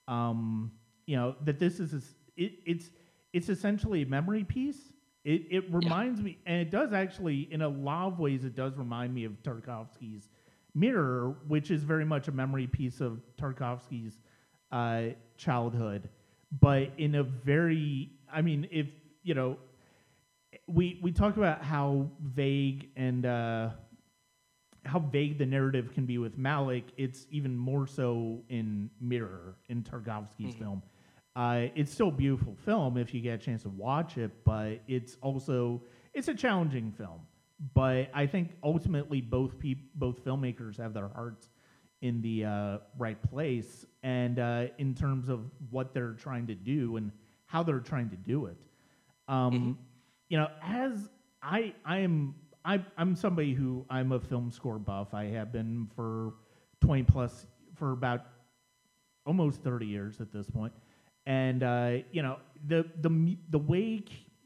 um 0.06 0.70
you 1.06 1.16
know 1.16 1.34
that 1.44 1.58
this 1.58 1.80
is 1.80 1.94
a 1.94 2.00
it, 2.36 2.52
it's 2.66 2.90
it's 3.32 3.48
essentially 3.48 4.02
a 4.02 4.06
memory 4.06 4.44
piece 4.44 4.92
it 5.24 5.42
it 5.50 5.64
reminds 5.72 6.20
me 6.20 6.38
and 6.46 6.60
it 6.60 6.70
does 6.70 6.92
actually 6.92 7.48
in 7.50 7.62
a 7.62 7.68
lot 7.68 8.06
of 8.06 8.18
ways 8.18 8.44
it 8.44 8.54
does 8.54 8.76
remind 8.76 9.14
me 9.14 9.24
of 9.24 9.32
tarkovsky's 9.42 10.28
mirror 10.74 11.34
which 11.46 11.70
is 11.70 11.82
very 11.82 12.04
much 12.04 12.28
a 12.28 12.32
memory 12.32 12.66
piece 12.66 13.00
of 13.00 13.20
tarkovsky's 13.40 14.18
uh, 14.70 15.14
childhood 15.36 16.08
but 16.60 16.90
in 16.98 17.16
a 17.16 17.22
very 17.22 18.10
i 18.32 18.42
mean 18.42 18.68
if 18.70 18.86
you 19.22 19.34
know 19.34 19.56
we 20.66 20.98
we 21.02 21.12
talk 21.12 21.36
about 21.36 21.62
how 21.62 22.10
vague 22.22 22.90
and 22.96 23.26
uh, 23.26 23.70
how 24.84 24.98
vague 24.98 25.38
the 25.38 25.46
narrative 25.46 25.92
can 25.92 26.06
be 26.06 26.18
with 26.18 26.38
Malick. 26.38 26.84
It's 26.96 27.26
even 27.30 27.56
more 27.56 27.86
so 27.86 28.42
in 28.48 28.90
Mirror 29.00 29.56
in 29.68 29.82
Tarkovsky's 29.82 30.54
film. 30.54 30.82
Uh, 31.36 31.66
it's 31.74 31.92
still 31.92 32.08
a 32.08 32.12
beautiful 32.12 32.54
film 32.64 32.96
if 32.96 33.14
you 33.14 33.20
get 33.20 33.34
a 33.34 33.38
chance 33.38 33.62
to 33.62 33.68
watch 33.68 34.18
it, 34.18 34.30
but 34.44 34.80
it's 34.88 35.16
also 35.22 35.82
it's 36.14 36.28
a 36.28 36.34
challenging 36.34 36.90
film. 36.90 37.20
But 37.74 38.08
I 38.14 38.26
think 38.26 38.50
ultimately 38.62 39.20
both 39.20 39.58
peop- 39.58 39.94
both 39.94 40.24
filmmakers 40.24 40.76
have 40.78 40.94
their 40.94 41.08
hearts 41.08 41.50
in 42.00 42.20
the 42.22 42.44
uh, 42.44 42.78
right 42.96 43.20
place, 43.30 43.84
and 44.02 44.38
uh, 44.38 44.66
in 44.78 44.94
terms 44.94 45.28
of 45.28 45.40
what 45.70 45.92
they're 45.94 46.12
trying 46.12 46.46
to 46.46 46.54
do 46.54 46.96
and 46.96 47.10
how 47.46 47.62
they're 47.62 47.80
trying 47.80 48.10
to 48.10 48.16
do 48.16 48.46
it. 48.46 48.56
Um, 49.28 49.78
You 50.28 50.38
know, 50.38 50.48
as 50.62 51.08
I 51.42 51.72
I 51.84 51.98
am 51.98 52.34
I 52.64 52.80
I'm 52.96 53.14
somebody 53.16 53.54
who 53.54 53.84
I'm 53.90 54.12
a 54.12 54.20
film 54.20 54.50
score 54.50 54.78
buff. 54.78 55.14
I 55.14 55.24
have 55.26 55.52
been 55.52 55.88
for 55.96 56.34
twenty 56.80 57.02
plus 57.02 57.46
for 57.74 57.92
about 57.92 58.26
almost 59.24 59.62
thirty 59.62 59.86
years 59.86 60.20
at 60.20 60.30
this 60.32 60.48
point, 60.50 60.72
and 61.28 61.62
uh, 61.62 61.98
you 62.10 62.22
know 62.22 62.38
the 62.66 62.84
the 63.02 63.36
the 63.50 63.58
way 63.58 64.02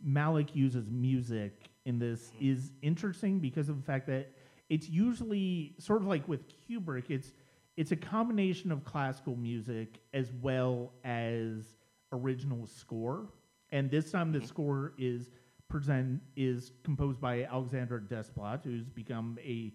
Malick 0.06 0.54
uses 0.54 0.90
music 0.90 1.70
in 1.86 1.98
this 1.98 2.32
is 2.40 2.72
interesting 2.82 3.38
because 3.38 3.68
of 3.68 3.76
the 3.76 3.82
fact 3.82 4.06
that 4.08 4.32
it's 4.68 4.88
usually 4.88 5.74
sort 5.78 6.02
of 6.02 6.08
like 6.08 6.28
with 6.28 6.40
Kubrick. 6.48 7.04
It's 7.08 7.32
it's 7.76 7.92
a 7.92 7.96
combination 7.96 8.70
of 8.70 8.84
classical 8.84 9.36
music 9.36 10.00
as 10.12 10.32
well 10.42 10.92
as 11.04 11.76
original 12.12 12.66
score. 12.66 13.28
And 13.70 13.90
this 13.90 14.10
time 14.10 14.32
the 14.32 14.44
score 14.44 14.92
is 14.98 15.30
present 15.70 16.20
is 16.36 16.72
composed 16.84 17.20
by 17.20 17.44
Alexander 17.44 18.02
Desplat, 18.06 18.64
who's 18.64 18.88
become 18.88 19.38
a 19.42 19.72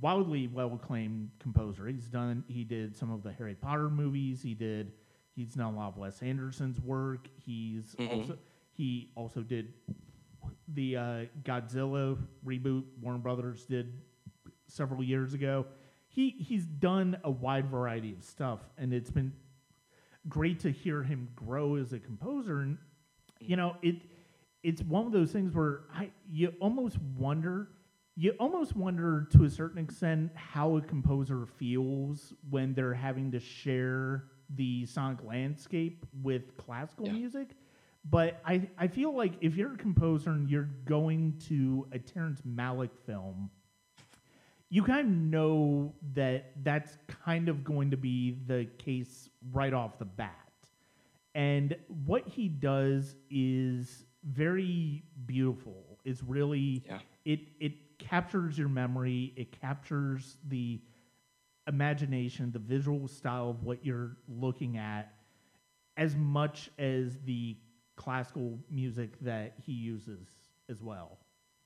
wildly 0.00 0.48
well 0.48 0.74
acclaimed 0.74 1.30
composer. 1.38 1.86
He's 1.86 2.08
done 2.08 2.42
he 2.48 2.64
did 2.64 2.96
some 2.96 3.12
of 3.12 3.22
the 3.22 3.32
Harry 3.32 3.54
Potter 3.54 3.88
movies. 3.88 4.42
He 4.42 4.54
did 4.54 4.92
he's 5.38 5.54
done 5.54 5.74
a 5.74 5.76
lot 5.76 5.88
of 5.88 5.96
Wes 5.96 6.20
Anderson's 6.20 6.80
work. 6.80 7.28
He's 7.36 7.94
also 8.10 8.36
he 8.72 9.12
also 9.14 9.40
did 9.40 9.72
the 10.74 10.96
uh, 10.96 11.24
Godzilla 11.44 12.18
reboot 12.44 12.84
Warner 13.00 13.18
Brothers 13.18 13.64
did 13.64 13.92
several 14.66 15.02
years 15.02 15.34
ago. 15.34 15.66
He 16.08 16.30
he's 16.30 16.64
done 16.64 17.18
a 17.22 17.30
wide 17.30 17.70
variety 17.70 18.12
of 18.12 18.24
stuff, 18.24 18.60
and 18.76 18.92
it's 18.92 19.10
been 19.10 19.32
great 20.28 20.58
to 20.60 20.72
hear 20.72 21.02
him 21.04 21.28
grow 21.36 21.76
as 21.76 21.92
a 21.92 22.00
composer. 22.00 22.60
And 22.60 22.76
you 23.40 23.56
know, 23.56 23.76
it 23.80 23.96
it's 24.64 24.82
one 24.82 25.06
of 25.06 25.12
those 25.12 25.30
things 25.30 25.54
where 25.54 25.82
I 25.94 26.10
you 26.28 26.52
almost 26.60 26.98
wonder 27.16 27.68
you 28.16 28.32
almost 28.40 28.74
wonder 28.74 29.28
to 29.30 29.44
a 29.44 29.50
certain 29.50 29.78
extent 29.78 30.32
how 30.34 30.76
a 30.76 30.80
composer 30.80 31.46
feels 31.46 32.32
when 32.50 32.74
they're 32.74 32.92
having 32.92 33.30
to 33.30 33.38
share 33.38 34.24
the 34.54 34.86
sonic 34.86 35.22
landscape 35.24 36.06
with 36.22 36.56
classical 36.56 37.06
Yeah. 37.06 37.12
music. 37.12 37.50
But 38.10 38.40
I, 38.46 38.68
I 38.78 38.86
feel 38.88 39.12
like 39.14 39.34
if 39.40 39.56
you're 39.56 39.74
a 39.74 39.76
composer 39.76 40.30
and 40.30 40.48
you're 40.48 40.68
going 40.86 41.34
to 41.48 41.86
a 41.92 41.98
Terrence 41.98 42.40
Malick 42.42 42.90
film, 43.04 43.50
you 44.70 44.82
kind 44.82 45.00
of 45.00 45.14
know 45.14 45.94
that 46.14 46.52
that's 46.62 46.98
kind 47.06 47.48
of 47.48 47.64
going 47.64 47.90
to 47.90 47.96
be 47.96 48.38
the 48.46 48.66
case 48.78 49.28
right 49.52 49.72
off 49.72 49.98
the 49.98 50.04
bat. 50.04 50.34
And 51.34 51.76
what 52.04 52.26
he 52.26 52.48
does 52.48 53.14
is 53.30 54.04
very 54.24 55.02
beautiful. 55.26 55.98
It's 56.04 56.22
really 56.22 56.84
Yeah. 56.86 56.98
it 57.24 57.40
it 57.60 57.98
captures 57.98 58.58
your 58.58 58.68
memory, 58.68 59.32
it 59.36 59.52
captures 59.60 60.36
the 60.48 60.80
imagination, 61.68 62.50
the 62.52 62.58
visual 62.58 63.06
style 63.06 63.50
of 63.50 63.62
what 63.62 63.84
you're 63.84 64.16
looking 64.28 64.76
at 64.78 65.12
as 65.96 66.16
much 66.16 66.70
as 66.78 67.18
the 67.24 67.56
classical 67.96 68.58
music 68.70 69.18
that 69.20 69.54
he 69.64 69.72
uses 69.72 70.28
as 70.68 70.82
well. 70.82 71.18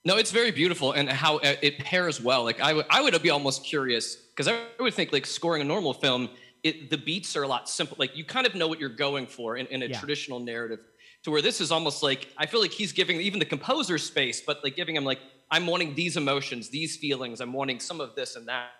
No, 0.04 0.16
it's 0.16 0.32
very 0.32 0.50
beautiful, 0.50 0.92
and 0.92 1.08
how 1.08 1.38
it 1.38 1.78
pairs 1.78 2.20
well. 2.20 2.42
Like 2.42 2.60
I 2.60 2.72
would, 2.72 2.86
I 2.90 3.00
would 3.02 3.22
be 3.22 3.30
almost 3.30 3.64
curious 3.64 4.16
because 4.16 4.48
I 4.48 4.58
would 4.80 4.94
think 4.94 5.12
like 5.12 5.26
scoring 5.26 5.62
a 5.62 5.64
normal 5.64 5.94
film, 5.94 6.28
it, 6.64 6.90
the 6.90 6.98
beats 6.98 7.36
are 7.36 7.44
a 7.44 7.48
lot 7.48 7.68
simple. 7.68 7.96
Like 8.00 8.16
you 8.16 8.24
kind 8.24 8.46
of 8.46 8.54
know 8.56 8.66
what 8.66 8.80
you're 8.80 8.88
going 8.88 9.26
for 9.26 9.56
in, 9.56 9.66
in 9.66 9.82
a 9.82 9.86
Yeah. 9.86 10.00
traditional 10.00 10.40
narrative. 10.40 10.80
To 11.24 11.30
where 11.30 11.40
this 11.40 11.60
is 11.60 11.70
almost 11.70 12.02
like 12.02 12.26
I 12.36 12.46
feel 12.46 12.60
like 12.60 12.72
he's 12.72 12.90
giving 12.90 13.20
even 13.20 13.38
the 13.38 13.44
composer 13.44 13.96
space, 13.96 14.40
but 14.40 14.64
like 14.64 14.74
giving 14.74 14.96
him 14.96 15.04
like 15.04 15.20
I'm 15.52 15.68
wanting 15.68 15.94
these 15.94 16.16
emotions, 16.16 16.68
these 16.70 16.96
feelings, 16.96 17.40
I'm 17.40 17.52
wanting 17.52 17.78
some 17.78 18.00
of 18.00 18.16
this 18.16 18.34
and 18.34 18.48
that. 18.48 18.70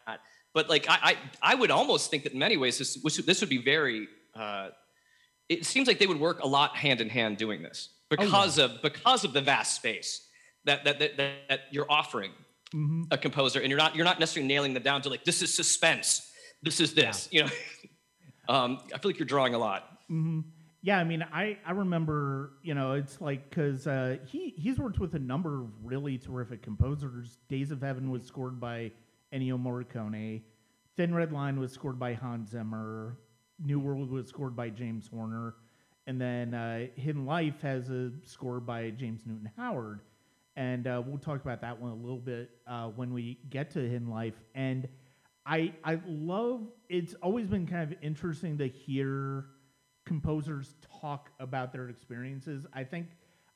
But 0.54 0.68
like 0.68 0.86
I, 0.88 0.98
I, 1.02 1.16
I 1.42 1.54
would 1.54 1.70
almost 1.70 2.10
think 2.10 2.24
that 2.24 2.32
in 2.32 2.38
many 2.38 2.56
ways 2.56 2.78
this 2.78 2.96
this 3.24 3.40
would 3.40 3.50
be 3.50 3.62
very. 3.62 4.08
Uh, 4.34 4.68
it 5.48 5.66
seems 5.66 5.86
like 5.86 5.98
they 5.98 6.06
would 6.06 6.20
work 6.20 6.42
a 6.42 6.46
lot 6.46 6.76
hand 6.76 7.00
in 7.00 7.08
hand 7.08 7.36
doing 7.36 7.62
this 7.62 7.90
because 8.08 8.58
of 8.58 8.82
because 8.82 9.24
of 9.24 9.32
the 9.32 9.40
vast 9.40 9.74
space 9.74 10.26
that 10.64 10.84
that 10.84 10.98
that, 10.98 11.16
that, 11.16 11.60
you're 11.70 11.90
offering 11.90 12.32
a 13.10 13.18
composer, 13.18 13.60
and 13.60 13.68
you're 13.68 13.78
not 13.78 13.96
you're 13.96 14.04
not 14.04 14.20
necessarily 14.20 14.48
nailing 14.48 14.74
them 14.74 14.82
down 14.82 15.02
to 15.02 15.08
like 15.08 15.24
this 15.24 15.42
is 15.42 15.52
suspense, 15.52 16.30
this 16.62 16.80
is 16.80 16.94
this, 16.94 17.28
you 17.30 17.44
know. 17.44 17.50
um, 18.48 18.78
I 18.94 18.98
feel 18.98 19.10
like 19.10 19.18
you're 19.18 19.26
drawing 19.26 19.54
a 19.54 19.58
lot. 19.58 19.88
Yeah, 20.84 20.98
I 20.98 21.04
mean, 21.04 21.24
I, 21.32 21.58
I 21.64 21.72
remember, 21.72 22.54
you 22.64 22.74
know, 22.74 22.94
it's 22.94 23.20
like 23.20 23.48
because 23.48 23.86
uh, 23.86 24.16
he 24.26 24.52
he's 24.56 24.78
worked 24.78 24.98
with 24.98 25.14
a 25.14 25.18
number 25.18 25.62
of 25.62 25.68
really 25.84 26.18
terrific 26.18 26.62
composers. 26.62 27.38
Days 27.48 27.70
of 27.70 27.80
Heaven 27.80 28.10
was 28.10 28.24
scored 28.24 28.58
by 28.58 28.90
Ennio 29.33 29.59
Morricone. 29.61 30.42
Thin 30.97 31.14
Red 31.14 31.33
Line 31.33 31.59
was 31.59 31.73
scored 31.73 31.99
by 31.99 32.14
Hans 32.14 32.51
Zimmer. 32.51 33.18
New 33.64 33.79
World 33.79 34.11
was 34.11 34.29
scored 34.29 34.57
by 34.57 34.71
James 34.71 35.09
Horner, 35.09 35.55
and 36.07 36.21
then 36.21 36.53
uh, 36.55 36.87
Hidden 36.97 37.25
Life 37.25 37.61
has 37.62 37.90
a 37.90 38.11
score 38.25 38.61
by 38.61 38.90
James 38.90 39.23
Newton 39.25 39.51
Howard, 39.57 40.01
and 40.57 40.87
uh, 40.87 41.03
we'll 41.05 41.18
talk 41.18 41.40
about 41.40 41.61
that 41.61 41.81
one 41.81 41.92
a 41.92 41.97
little 41.97 42.18
bit 42.18 42.51
uh, 42.66 42.88
when 42.88 43.12
we 43.12 43.38
get 43.51 43.71
to 43.73 43.79
Hidden 43.79 44.11
Life. 44.11 44.35
And 44.55 44.88
I 45.47 45.73
I 45.85 46.01
love 46.07 46.62
it's 46.88 47.14
always 47.23 47.47
been 47.47 47.66
kind 47.66 47.92
of 47.92 47.99
interesting 48.03 48.59
to 48.59 48.68
hear 48.68 49.47
composers 50.05 50.75
talk 51.01 51.31
about 51.40 51.73
their 51.73 51.88
experiences. 51.88 52.66
I 52.73 52.85
think 52.85 53.07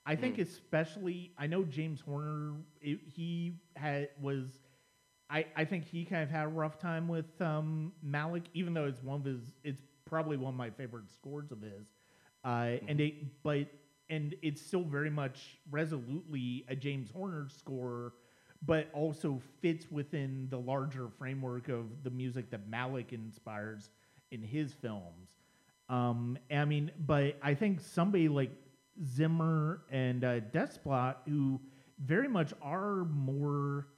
I 0.05 0.15
think 0.15 0.39
especially 0.39 1.33
I 1.37 1.47
know 1.49 1.65
James 1.65 2.01
Horner 2.01 2.55
it, 2.81 3.01
he 3.05 3.61
had 3.75 4.09
was 4.21 4.47
I, 5.29 5.47
I 5.57 5.65
think 5.65 5.85
he 5.85 6.05
kind 6.05 6.23
of 6.23 6.31
had 6.31 6.45
a 6.45 6.49
rough 6.49 6.79
time 6.79 7.09
with 7.09 7.41
um, 7.41 7.93
Malick, 8.05 8.45
even 8.55 8.75
though 8.75 8.85
it's 8.85 9.03
one 9.03 9.21
of 9.21 9.25
his 9.25 9.41
it's 9.65 9.83
probably 10.05 10.37
one 10.37 10.55
of 10.55 10.57
my 10.57 10.71
favorite 10.71 11.11
scores 11.13 11.51
of 11.51 11.61
his. 11.61 11.89
Uh, 12.45 12.77
and 12.87 13.01
it 13.01 13.43
but 13.43 13.67
and 14.09 14.35
it's 14.43 14.63
still 14.63 14.85
very 14.85 15.11
much 15.11 15.59
resolutely 15.71 16.65
a 16.69 16.77
James 16.77 17.11
Horner 17.11 17.49
score, 17.49 18.13
but 18.65 18.89
also 18.93 19.41
fits 19.61 19.91
within 19.91 20.47
the 20.49 20.59
larger 20.59 21.09
framework 21.09 21.69
of 21.69 22.05
the 22.05 22.11
music 22.11 22.51
that 22.51 22.71
Malick 22.71 23.13
inspires 23.13 23.91
in 24.31 24.43
his 24.43 24.73
films. 24.73 25.31
Um, 25.89 26.39
I 26.51 26.65
mean, 26.65 26.93
but 27.07 27.37
I 27.43 27.55
think 27.55 27.81
somebody 27.81 28.29
like 28.29 28.51
Zimmer 29.05 29.83
and 29.91 30.25
uh, 30.25 30.41
Desplat, 30.41 31.17
who 31.29 31.61
very 31.99 32.29
much 32.29 32.53
are 32.63 33.05
more 33.05 33.89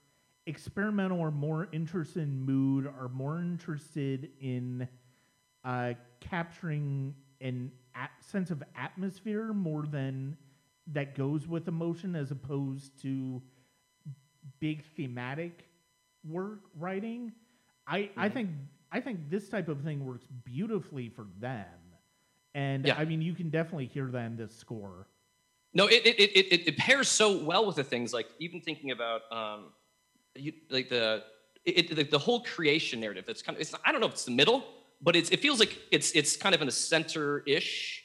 experimental, 0.48 1.20
or 1.20 1.30
more 1.30 1.68
interested 1.72 2.22
in 2.22 2.40
mood, 2.40 2.87
are 2.87 3.08
more 3.08 3.38
interested 3.38 4.30
in 4.40 4.88
uh, 5.64 5.92
capturing 6.20 7.14
an 7.40 7.70
at- 7.94 8.11
sense 8.20 8.50
of 8.50 8.62
atmosphere 8.76 9.52
more 9.52 9.84
than 9.87 10.37
that 10.92 11.14
goes 11.14 11.46
with 11.46 11.68
emotion, 11.68 12.16
as 12.16 12.30
opposed 12.30 13.00
to 13.02 13.42
big 14.58 14.82
thematic 14.96 15.64
work 16.28 16.61
writing. 16.78 17.32
I, 17.87 18.11
I 18.16 18.28
think 18.28 18.50
I 18.90 19.00
think 19.00 19.30
this 19.30 19.48
type 19.48 19.68
of 19.68 19.82
thing 19.82 20.04
works 20.04 20.26
beautifully 20.44 21.11
for 21.11 21.26
them. 21.38 21.66
And 22.54 22.87
Yeah. 22.87 22.96
I 22.96 23.04
mean, 23.04 23.20
you 23.22 23.34
can 23.34 23.50
definitely 23.50 23.87
hear 23.87 24.06
that 24.06 24.26
in 24.26 24.37
this 24.37 24.56
score. 24.56 25.06
No, 25.74 25.87
it 25.87 26.06
it, 26.06 26.18
it, 26.18 26.52
it, 26.52 26.68
it 26.68 26.76
pairs 26.78 27.08
so 27.08 27.44
well 27.44 27.66
with 27.66 27.76
the 27.76 27.84
things 27.84 28.12
like 28.14 28.26
even 28.38 28.61
thinking 28.62 28.90
about 28.90 29.30
um, 29.30 29.66
you, 30.38 30.53
like 30.70 30.88
the 30.88 31.24
it, 31.64 31.94
the, 31.94 32.03
the 32.05 32.18
whole 32.18 32.42
creation 32.42 33.01
narrative. 33.01 33.24
That's 33.27 33.42
kind 33.42 33.57
of 33.57 33.61
it's 33.61 33.74
I 33.85 33.92
don't 33.92 34.01
know 34.01 34.07
if 34.07 34.12
it's 34.14 34.24
the 34.24 34.31
middle, 34.31 34.64
but 35.03 35.16
it's 35.16 35.31
it 35.31 35.40
feels 35.40 35.59
like 35.59 35.79
it's 35.90 36.12
it's 36.12 36.37
kind 36.37 36.55
of 36.55 36.61
in 36.61 36.66
the 36.66 36.72
center 36.72 37.42
ish 37.46 38.05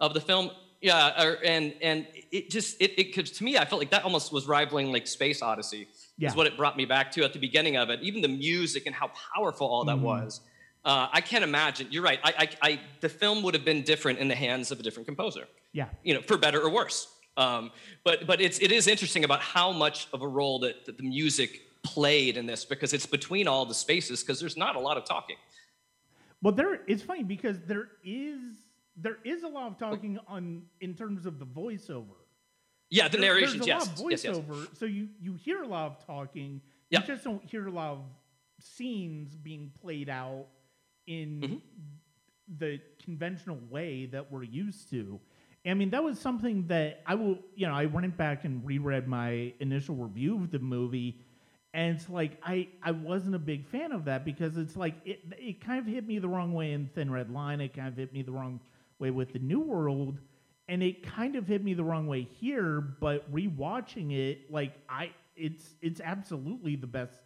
of 0.00 0.14
the 0.14 0.20
film. 0.20 0.50
Yeah, 0.80 1.24
or, 1.24 1.38
and 1.44 1.74
and 1.80 2.06
it 2.30 2.50
just 2.50 2.80
it 2.80 2.98
it 2.98 3.14
'cause 3.14 3.30
to 3.32 3.44
me 3.44 3.56
I 3.56 3.64
felt 3.64 3.80
like 3.80 3.90
that 3.90 4.04
almost 4.04 4.32
was 4.32 4.46
rivaling 4.46 4.92
like 4.92 5.06
Space 5.06 5.40
Odyssey. 5.42 5.88
Yeah. 6.18 6.28
Is 6.28 6.36
what 6.36 6.46
it 6.46 6.56
brought 6.56 6.76
me 6.76 6.84
back 6.84 7.10
to 7.12 7.24
at 7.24 7.32
the 7.32 7.38
beginning 7.40 7.76
of 7.76 7.90
it. 7.90 8.00
Even 8.02 8.20
the 8.22 8.28
music 8.28 8.84
and 8.86 8.94
how 8.94 9.10
powerful 9.34 9.66
all 9.66 9.84
that 9.86 9.98
was. 9.98 10.40
Uh, 10.84 11.08
I 11.10 11.22
can't 11.22 11.42
imagine. 11.42 11.88
You're 11.90 12.02
right. 12.04 12.20
I, 12.22 12.34
I, 12.38 12.68
I, 12.70 12.80
the 13.00 13.08
film 13.08 13.42
would 13.42 13.54
have 13.54 13.64
been 13.64 13.82
different 13.82 14.18
in 14.18 14.28
the 14.28 14.34
hands 14.34 14.70
of 14.70 14.78
a 14.78 14.82
different 14.82 15.06
composer 15.06 15.48
Yeah. 15.72 15.86
you 16.04 16.12
know, 16.14 16.20
for 16.20 16.36
better 16.36 16.60
or 16.60 16.68
worse. 16.70 17.08
Um, 17.38 17.72
but 18.04 18.26
but 18.28 18.40
it's 18.40 18.58
it 18.60 18.70
is 18.70 18.86
interesting 18.86 19.24
about 19.24 19.40
how 19.40 19.72
much 19.72 20.06
of 20.12 20.20
a 20.22 20.28
role 20.28 20.58
that, 20.60 20.84
that 20.84 20.98
the 20.98 21.02
music 21.02 21.62
played 21.94 22.36
in 22.36 22.46
this 22.46 22.64
because 22.64 22.92
it's 22.92 23.06
between 23.06 23.46
all 23.46 23.64
the 23.64 23.74
spaces 23.74 24.22
because 24.22 24.40
there's 24.40 24.56
not 24.56 24.74
a 24.74 24.80
lot 24.80 24.96
of 24.96 25.04
talking. 25.04 25.36
Well, 26.42 26.52
there 26.52 26.80
it's 26.86 27.02
funny 27.02 27.22
because 27.22 27.60
there 27.66 27.88
is 28.04 28.40
there 28.96 29.18
is 29.24 29.42
a 29.42 29.48
lot 29.48 29.68
of 29.68 29.78
talking 29.78 30.18
on 30.26 30.62
in 30.80 30.94
terms 30.94 31.26
of 31.26 31.38
the 31.38 31.46
voiceover. 31.46 32.16
Yeah, 32.90 33.08
the 33.08 33.18
There- 33.18 33.34
narrations. 33.34 33.64
There's 33.64 33.66
a 33.66 33.68
Yes, 33.68 33.86
lot 34.00 34.04
of 34.06 34.10
yes, 34.10 34.24
yes. 34.24 34.36
voiceover, 34.36 34.76
so 34.78 34.84
you 34.86 35.08
you 35.20 35.34
hear 35.34 35.62
a 35.62 35.66
lot 35.68 35.86
of 35.92 36.04
talking. 36.06 36.60
You 36.90 37.00
just 37.00 37.24
don't 37.24 37.44
hear 37.44 37.66
a 37.66 37.70
lot 37.70 37.92
of 37.92 38.04
scenes 38.60 39.34
being 39.36 39.70
played 39.80 40.08
out 40.08 40.46
in 41.06 41.40
Mm-hmm. 41.40 41.56
the 42.58 42.80
conventional 43.02 43.58
way 43.70 44.06
that 44.06 44.30
we're 44.30 44.42
used 44.44 44.90
to. 44.90 45.18
I 45.66 45.72
mean, 45.74 45.88
that 45.90 46.04
was 46.04 46.20
something 46.20 46.66
that 46.66 47.02
I 47.06 47.14
will, 47.14 47.38
you 47.56 47.66
know, 47.66 47.72
I 47.74 47.86
went 47.86 48.14
back 48.18 48.44
and 48.44 48.64
reread 48.66 49.08
my 49.08 49.54
initial 49.60 49.96
review 49.96 50.34
of 50.36 50.50
the 50.50 50.58
movie, 50.58 51.23
and 51.74 51.96
it's 51.96 52.08
like 52.08 52.38
I 52.42 52.68
I 52.82 52.92
wasn't 52.92 53.34
a 53.34 53.40
big 53.40 53.66
fan 53.66 53.92
of 53.92 54.04
that 54.06 54.24
because 54.24 54.56
it's 54.56 54.76
like 54.76 54.94
it 55.04 55.20
it 55.36 55.60
kind 55.60 55.80
of 55.80 55.86
hit 55.86 56.06
me 56.06 56.18
the 56.20 56.28
wrong 56.28 56.54
way 56.54 56.72
in 56.72 56.88
Thin 56.94 57.10
Red 57.10 57.30
Line. 57.30 57.60
It 57.60 57.74
kind 57.74 57.88
of 57.88 57.96
hit 57.96 58.14
me 58.14 58.22
the 58.22 58.32
wrong 58.32 58.60
way 59.00 59.10
with 59.10 59.32
the 59.32 59.40
New 59.40 59.60
World, 59.60 60.20
and 60.68 60.82
it 60.82 61.02
kind 61.02 61.34
of 61.34 61.48
hit 61.48 61.64
me 61.64 61.74
the 61.74 61.82
wrong 61.82 62.06
way 62.06 62.22
here. 62.22 62.80
But 62.80 63.30
rewatching 63.34 64.16
it, 64.16 64.52
like 64.52 64.74
I, 64.88 65.10
it's 65.36 65.74
it's 65.82 66.00
absolutely 66.00 66.76
the 66.76 66.86
best 66.86 67.20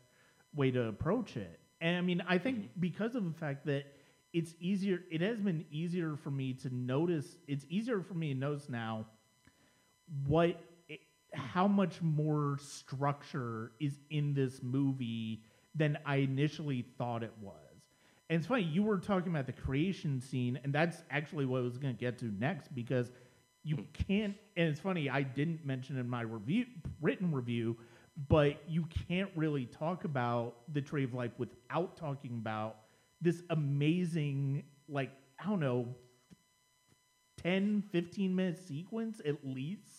way 0.54 0.70
to 0.70 0.84
approach 0.88 1.36
it. 1.36 1.60
And 1.82 1.96
I 1.96 2.00
mean, 2.00 2.22
I 2.26 2.38
think 2.38 2.58
mm-hmm. 2.58 2.80
because 2.80 3.14
of 3.14 3.24
the 3.24 3.38
fact 3.38 3.66
that 3.66 3.84
it's 4.32 4.54
easier, 4.60 5.02
it 5.10 5.20
has 5.20 5.40
been 5.40 5.66
easier 5.70 6.16
for 6.16 6.30
me 6.30 6.54
to 6.54 6.74
notice. 6.74 7.36
It's 7.46 7.66
easier 7.68 8.00
for 8.00 8.14
me 8.14 8.32
to 8.32 8.38
notice 8.38 8.68
now 8.70 9.06
what, 10.26 10.58
how 11.34 11.68
much 11.68 12.00
more 12.00 12.58
structure 12.60 13.72
is 13.80 13.98
in 14.10 14.34
this 14.34 14.62
movie 14.62 15.42
than 15.74 15.98
I 16.06 16.16
initially 16.16 16.84
thought 16.96 17.22
it 17.22 17.32
was. 17.40 17.54
And 18.30 18.38
it's 18.38 18.46
funny, 18.46 18.64
you 18.64 18.82
were 18.82 18.98
talking 18.98 19.32
about 19.32 19.46
the 19.46 19.52
creation 19.52 20.20
scene, 20.20 20.58
and 20.62 20.72
that's 20.72 21.02
actually 21.10 21.46
what 21.46 21.58
I 21.58 21.62
was 21.62 21.78
going 21.78 21.94
to 21.94 22.00
get 22.00 22.18
to 22.18 22.26
next 22.26 22.74
because 22.74 23.10
you 23.64 23.76
hmm. 23.76 23.82
can't. 23.92 24.34
And 24.56 24.68
it's 24.68 24.80
funny, 24.80 25.08
I 25.08 25.22
didn't 25.22 25.64
mention 25.64 25.98
in 25.98 26.08
my 26.08 26.22
review, 26.22 26.66
written 27.00 27.32
review, 27.32 27.76
but 28.28 28.60
you 28.68 28.86
can't 29.08 29.30
really 29.36 29.66
talk 29.66 30.04
about 30.04 30.56
the 30.72 30.80
Tree 30.80 31.04
of 31.04 31.14
Life 31.14 31.32
without 31.38 31.96
talking 31.96 32.32
about 32.32 32.76
this 33.20 33.42
amazing, 33.50 34.64
like, 34.88 35.10
I 35.40 35.48
don't 35.48 35.60
know, 35.60 35.86
10, 37.42 37.84
15 37.92 38.34
minute 38.34 38.58
sequence 38.66 39.20
at 39.24 39.36
least 39.44 39.97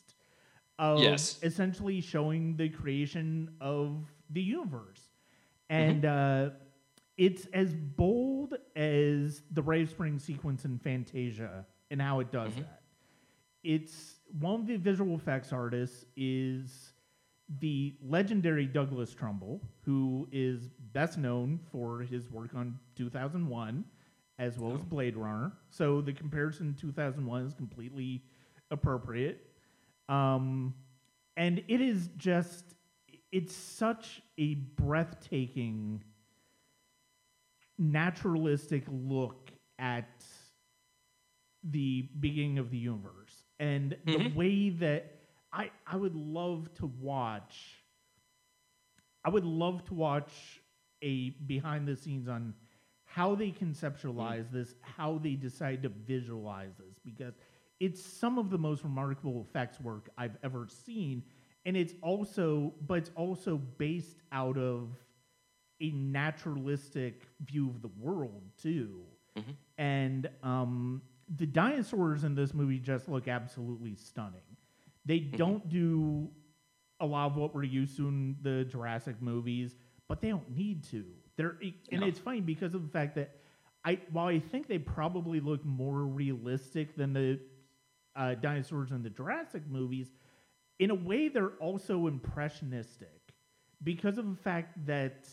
of 0.80 1.02
Yes. 1.02 1.38
essentially 1.44 2.02
showing 2.02 2.56
the 2.56 2.70
creation 2.70 3.52
of 3.62 4.06
the 4.32 4.42
universe. 4.42 5.02
And 5.70 6.06
uh, 6.06 6.50
it's 7.18 7.46
as 7.54 7.76
bold 7.76 8.56
as 8.76 9.44
the 9.52 9.62
of 9.62 9.89
Spring 9.89 10.18
sequence 10.18 10.65
in 10.65 10.80
Fantasia 10.80 11.65
and 11.92 12.02
how 12.02 12.22
it 12.22 12.32
does 12.32 12.56
that. 12.56 12.82
It's 13.63 14.15
one 14.39 14.62
of 14.62 14.68
the 14.68 14.78
visual 14.78 15.15
effects 15.15 15.52
artists 15.52 16.06
is 16.15 16.94
the 17.60 17.96
legendary 18.02 18.65
Douglas 18.65 19.13
Trumbull, 19.13 19.62
who 19.84 20.28
is 20.32 20.70
best 20.94 21.18
known 21.18 21.60
for 21.72 22.00
his 22.02 22.32
work 22.32 22.56
on 22.56 22.80
2001 22.96 23.84
as 24.38 24.58
well 24.58 24.74
as 24.74 24.82
Blade 24.84 25.18
Runner. 25.18 25.52
So 25.70 26.00
the 26.00 26.13
comparison 26.13 26.74
to 26.74 26.80
2001 26.80 27.46
is 27.46 27.54
completely 27.54 28.24
appropriate. 28.72 29.49
Um, 30.10 30.74
and 31.38 31.63
it 31.67 31.80
is 31.80 32.10
just, 32.17 32.65
it's 33.32 33.56
such 33.56 34.22
a 34.38 34.56
breathtaking, 34.56 36.04
naturalistic 37.78 38.84
look 38.91 39.52
at 39.78 40.26
the 41.63 42.10
beginning 42.19 42.58
of 42.58 42.72
the 42.72 42.78
universe. 42.78 43.43
And 43.60 43.95
the 44.06 44.32
way 44.36 44.69
that 44.69 45.15
I, 45.54 45.72
I 45.86 45.95
would 45.95 46.15
love 46.15 46.74
to 46.76 46.88
watch, 46.88 47.84
I 49.24 49.30
would 49.30 49.45
love 49.45 49.86
to 49.86 49.93
watch 49.93 50.32
a 51.02 51.30
behind 51.30 51.88
the 51.88 51.95
scenes 51.95 52.28
on 52.28 52.54
how 53.06 53.36
they 53.36 53.52
conceptualize 53.52 54.52
this, 54.52 54.76
how 54.82 55.17
they 55.17 55.34
decide 55.34 55.84
to 55.84 55.89
visualize 55.89 56.72
this, 56.78 57.00
because 57.04 57.34
it's 57.80 58.02
some 58.04 58.38
of 58.38 58.50
the 58.50 58.58
most 58.58 58.84
remarkable 58.84 59.46
effects 59.50 59.80
work 59.80 60.10
I've 60.18 60.38
ever 60.44 60.68
seen. 60.68 61.24
And 61.66 61.76
it's 61.78 61.93
also, 62.01 62.74
but 62.88 62.99
it's 62.99 63.12
also 63.16 63.58
based 63.58 64.18
out 64.32 64.58
of 64.58 64.89
a 65.82 65.91
naturalistic 65.91 67.24
view 67.45 67.70
of 67.70 67.82
the 67.82 67.89
world, 67.99 68.41
too. 68.62 69.01
And 69.78 70.30
um, 70.43 71.01
the 71.38 71.45
dinosaurs 71.45 72.24
in 72.26 72.36
this 72.36 72.53
movie 72.53 72.80
just 72.80 73.08
look 73.08 73.28
absolutely 73.30 73.95
stunning. 73.95 74.41
They 75.06 75.20
don't 75.20 75.70
do 75.70 76.30
a 76.99 77.06
lot 77.06 77.28
of 77.32 77.38
what 77.38 77.56
we're 77.56 77.64
used 77.64 77.95
to 77.97 78.08
in 78.10 78.36
the 78.41 78.66
Jurassic 78.66 79.22
movies, 79.22 79.76
but 80.10 80.20
they 80.20 80.30
don't 80.30 80.49
need 80.53 80.84
to. 80.86 81.06
They're 81.38 81.56
and 81.91 82.01
No. 82.01 82.08
it's 82.08 82.20
funny 82.20 82.41
because 82.41 82.74
of 82.74 82.82
the 82.82 82.89
fact 82.89 83.16
that 83.16 83.38
I 83.86 83.99
while 84.12 84.28
I 84.28 84.39
think 84.39 84.68
they 84.68 84.78
probably 84.78 85.39
look 85.39 85.64
more 85.64 86.03
realistic 86.06 86.97
than 86.97 87.14
the 87.14 87.39
uh, 88.16 88.36
dinosaurs 88.36 88.91
in 88.91 89.03
the 89.03 89.10
Jurassic 89.10 89.64
movies, 89.70 90.12
in 90.80 90.91
a 90.91 90.95
way 90.95 91.28
they're 91.30 91.53
also 91.60 92.07
impressionistic 92.07 93.34
because 93.84 94.18
of 94.18 94.30
the 94.30 94.36
fact 94.41 94.86
that 94.86 95.28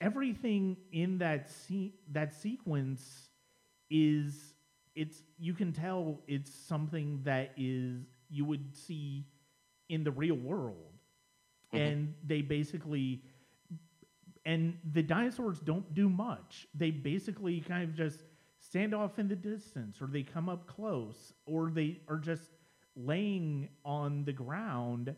everything 0.00 0.76
in 0.92 1.18
that 1.18 1.48
se- 1.50 1.94
that 2.12 2.34
sequence 2.34 3.30
is 3.90 4.54
it's 4.94 5.22
you 5.38 5.54
can 5.54 5.72
tell 5.72 6.20
it's 6.26 6.52
something 6.52 7.20
that 7.24 7.52
is 7.56 8.02
you 8.28 8.44
would 8.44 8.74
see 8.76 9.26
in 9.88 10.04
the 10.04 10.10
real 10.10 10.36
world 10.36 10.92
Mhm. 11.72 11.78
and 11.80 12.14
they 12.26 12.42
basically 12.42 13.22
and 14.44 14.78
the 14.92 15.02
dinosaurs 15.02 15.60
don't 15.60 15.92
do 15.94 16.08
much 16.08 16.66
they 16.74 16.90
basically 16.90 17.60
kind 17.60 17.82
of 17.88 17.94
just 17.94 18.20
stand 18.68 18.94
off 18.94 19.18
in 19.18 19.28
the 19.28 19.36
distance 19.36 20.00
or 20.00 20.06
they 20.06 20.22
come 20.22 20.48
up 20.48 20.66
close 20.66 21.32
or 21.46 21.70
they 21.70 22.00
are 22.08 22.18
just 22.18 22.50
laying 22.96 23.68
on 23.84 24.24
the 24.24 24.32
ground 24.32 25.14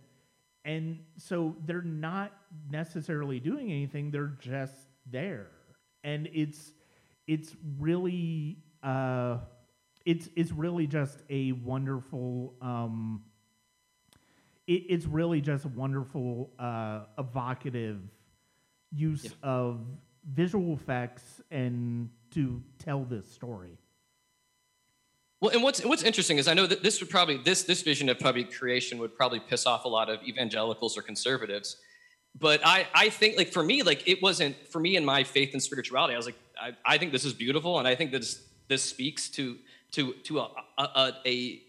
and 0.64 0.98
so 1.16 1.56
they're 1.64 1.80
not 1.82 2.32
necessarily 2.70 3.40
doing 3.40 3.70
anything 3.70 4.10
they're 4.10 4.36
just 4.40 4.74
there 5.10 5.46
and 6.04 6.28
it's 6.34 6.72
it's 7.26 7.54
really 7.78 8.58
uh 8.82 9.38
it's 10.04 10.28
it's 10.36 10.52
really 10.52 10.86
just 10.86 11.22
a 11.30 11.52
wonderful 11.52 12.54
um 12.60 13.22
it, 14.66 14.82
it's 14.88 15.06
really 15.06 15.40
just 15.40 15.64
a 15.64 15.68
wonderful 15.68 16.50
uh 16.58 17.04
evocative 17.18 18.00
use 18.90 19.24
Yeah. 19.24 19.30
of 19.42 19.80
visual 20.34 20.74
effects 20.74 21.40
and 21.50 22.10
to 22.32 22.62
tell 22.78 23.04
this 23.04 23.30
story 23.30 23.78
Well, 25.40 25.52
and 25.52 25.62
what's 25.62 25.84
what's 25.84 26.02
interesting 26.02 26.38
is 26.38 26.48
I 26.48 26.54
know 26.54 26.66
that 26.66 26.82
this 26.82 27.00
would 27.00 27.10
probably 27.10 27.38
this 27.38 27.62
this 27.64 27.82
vision 27.82 28.08
of 28.08 28.18
probably 28.18 28.44
creation 28.44 28.98
would 28.98 29.14
probably 29.16 29.40
piss 29.40 29.66
off 29.66 29.84
a 29.84 29.88
lot 29.88 30.08
of 30.10 30.22
evangelicals 30.22 30.98
or 30.98 31.02
conservatives. 31.02 31.76
But 32.38 32.60
I 32.64 32.86
I 32.94 33.08
think 33.10 33.36
like 33.36 33.52
for 33.52 33.62
me 33.62 33.82
like 33.82 34.08
it 34.08 34.22
wasn't 34.22 34.56
for 34.68 34.80
me 34.80 34.96
in 34.96 35.04
my 35.04 35.24
faith 35.24 35.50
and 35.52 35.62
spirituality 35.62 36.14
I 36.14 36.16
was 36.16 36.26
like 36.26 36.38
I, 36.60 36.72
I 36.84 36.98
think 36.98 37.12
this 37.12 37.24
is 37.24 37.34
beautiful 37.34 37.78
and 37.78 37.86
I 37.88 37.94
think 37.94 38.12
this 38.12 38.44
this 38.68 38.82
speaks 38.82 39.28
to 39.30 39.56
to 39.92 40.14
to 40.24 40.40
a 40.40 40.48
a, 40.78 41.12
a 41.26 41.62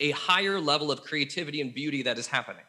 a 0.00 0.10
higher 0.12 0.58
level 0.60 0.90
of 0.90 1.02
creativity 1.02 1.60
and 1.60 1.74
beauty 1.74 2.02
that 2.02 2.18
is 2.18 2.26
happening. 2.26 2.64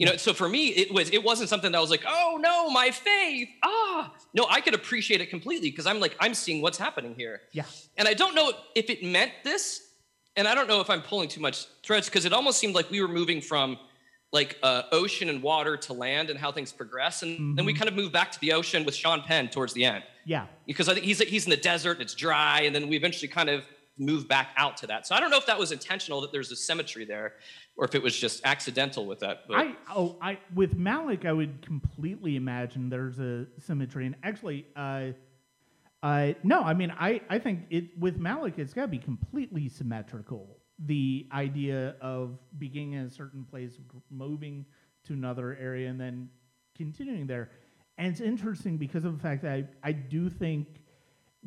You 0.00 0.06
know, 0.06 0.16
so 0.16 0.32
for 0.32 0.48
me, 0.48 0.68
it 0.68 0.90
was 0.94 1.10
it 1.10 1.22
wasn't 1.22 1.50
something 1.50 1.70
that 1.72 1.76
I 1.78 1.80
was 1.82 1.90
like, 1.90 2.04
oh 2.08 2.38
no, 2.40 2.70
my 2.70 2.90
faith. 2.90 3.48
Ah, 3.62 4.10
no, 4.32 4.46
I 4.48 4.62
could 4.62 4.72
appreciate 4.74 5.20
it 5.20 5.26
completely 5.28 5.68
because 5.70 5.86
I'm 5.86 6.00
like, 6.00 6.16
I'm 6.18 6.32
seeing 6.32 6.62
what's 6.62 6.78
happening 6.78 7.14
here. 7.14 7.42
yeah 7.52 7.64
And 7.98 8.08
I 8.08 8.14
don't 8.14 8.34
know 8.34 8.50
if 8.74 8.88
it 8.88 9.04
meant 9.04 9.32
this, 9.44 9.64
and 10.36 10.48
I 10.48 10.54
don't 10.54 10.68
know 10.68 10.80
if 10.80 10.88
I'm 10.88 11.02
pulling 11.02 11.28
too 11.28 11.42
much 11.42 11.66
threads 11.82 12.08
because 12.08 12.24
it 12.24 12.32
almost 12.32 12.58
seemed 12.58 12.74
like 12.74 12.90
we 12.90 13.02
were 13.02 13.08
moving 13.20 13.42
from 13.42 13.78
like 14.32 14.56
uh, 14.62 14.84
ocean 14.90 15.28
and 15.28 15.42
water 15.42 15.76
to 15.76 15.92
land 15.92 16.30
and 16.30 16.38
how 16.38 16.50
things 16.50 16.72
progress, 16.72 17.22
and 17.22 17.58
then 17.58 17.66
we 17.66 17.74
Mhm. 17.74 17.78
kind 17.80 17.88
of 17.90 17.94
move 17.94 18.10
back 18.10 18.32
to 18.32 18.40
the 18.40 18.52
ocean 18.54 18.86
with 18.86 18.94
Sean 18.94 19.20
Penn 19.20 19.50
towards 19.50 19.74
the 19.74 19.84
end 19.84 20.02
yeah 20.24 20.46
because 20.66 20.88
I 20.88 20.94
think 20.94 21.04
he's 21.04 21.18
he's 21.34 21.44
in 21.44 21.50
the 21.50 21.62
desert 21.72 21.94
and 21.98 22.02
it's 22.06 22.14
dry, 22.14 22.62
and 22.62 22.74
then 22.74 22.88
we 22.88 22.96
eventually 22.96 23.28
kind 23.28 23.50
of 23.50 23.64
move 23.98 24.26
back 24.26 24.48
out 24.56 24.78
to 24.78 24.86
that. 24.86 25.06
So 25.06 25.14
I 25.14 25.20
don't 25.20 25.30
know 25.30 25.36
if 25.36 25.44
that 25.52 25.58
was 25.58 25.72
intentional 25.72 26.22
that 26.22 26.32
there's 26.32 26.50
a 26.50 26.56
symmetry 26.56 27.04
there, 27.04 27.34
or 27.80 27.86
if 27.86 27.94
it 27.94 28.02
was 28.02 28.16
just 28.16 28.42
accidental 28.44 29.06
with 29.06 29.20
that. 29.20 29.44
I 29.50 29.74
oh 29.96 30.16
I 30.20 30.38
with 30.54 30.78
Malick 30.78 31.24
I 31.24 31.32
would 31.32 31.62
completely 31.62 32.36
imagine 32.36 32.90
there's 32.90 33.18
a 33.18 33.46
symmetry. 33.58 34.04
And 34.04 34.16
actually 34.22 34.66
uh 34.76 35.06
uh 36.02 36.34
no 36.44 36.60
I 36.60 36.74
mean 36.74 36.92
I 37.00 37.22
I 37.30 37.38
think 37.38 37.60
it 37.70 37.98
with 37.98 38.20
Malick 38.20 38.58
it's 38.58 38.74
got 38.74 38.82
to 38.82 38.88
be 38.88 38.98
completely 38.98 39.68
symmetrical. 39.68 40.58
The 40.84 41.26
idea 41.32 41.96
of 42.02 42.38
beginning 42.58 42.92
in 42.92 43.06
a 43.06 43.10
certain 43.10 43.44
place 43.44 43.78
moving 44.10 44.66
to 45.04 45.14
another 45.14 45.56
area 45.58 45.88
and 45.88 45.98
then 45.98 46.28
continuing 46.76 47.26
there. 47.26 47.50
And 47.96 48.08
it's 48.08 48.20
interesting 48.20 48.76
because 48.76 49.06
of 49.06 49.16
the 49.16 49.22
fact 49.22 49.42
that 49.42 49.52
I, 49.52 49.64
I 49.82 49.92
do 49.92 50.28
think 50.28 50.82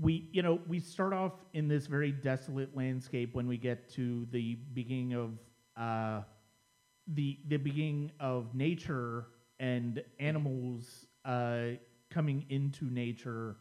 we 0.01 0.29
you 0.31 0.41
know 0.41 0.59
we 0.67 0.79
start 0.79 1.13
off 1.13 1.33
in 1.53 1.67
this 1.67 1.85
very 1.85 2.11
desolate 2.11 2.75
landscape 2.75 3.35
when 3.35 3.47
we 3.47 3.57
get 3.57 3.87
to 3.93 4.25
the 4.31 4.55
beginning 4.73 5.13
of 5.13 5.37
uh 5.77 6.21
the 7.07 7.37
the 7.47 7.57
beginning 7.57 8.11
of 8.19 8.53
nature 8.55 9.25
and 9.59 10.03
animals 10.19 11.05
uh, 11.25 11.67
coming 12.09 12.45
into 12.49 12.85
nature 12.85 13.57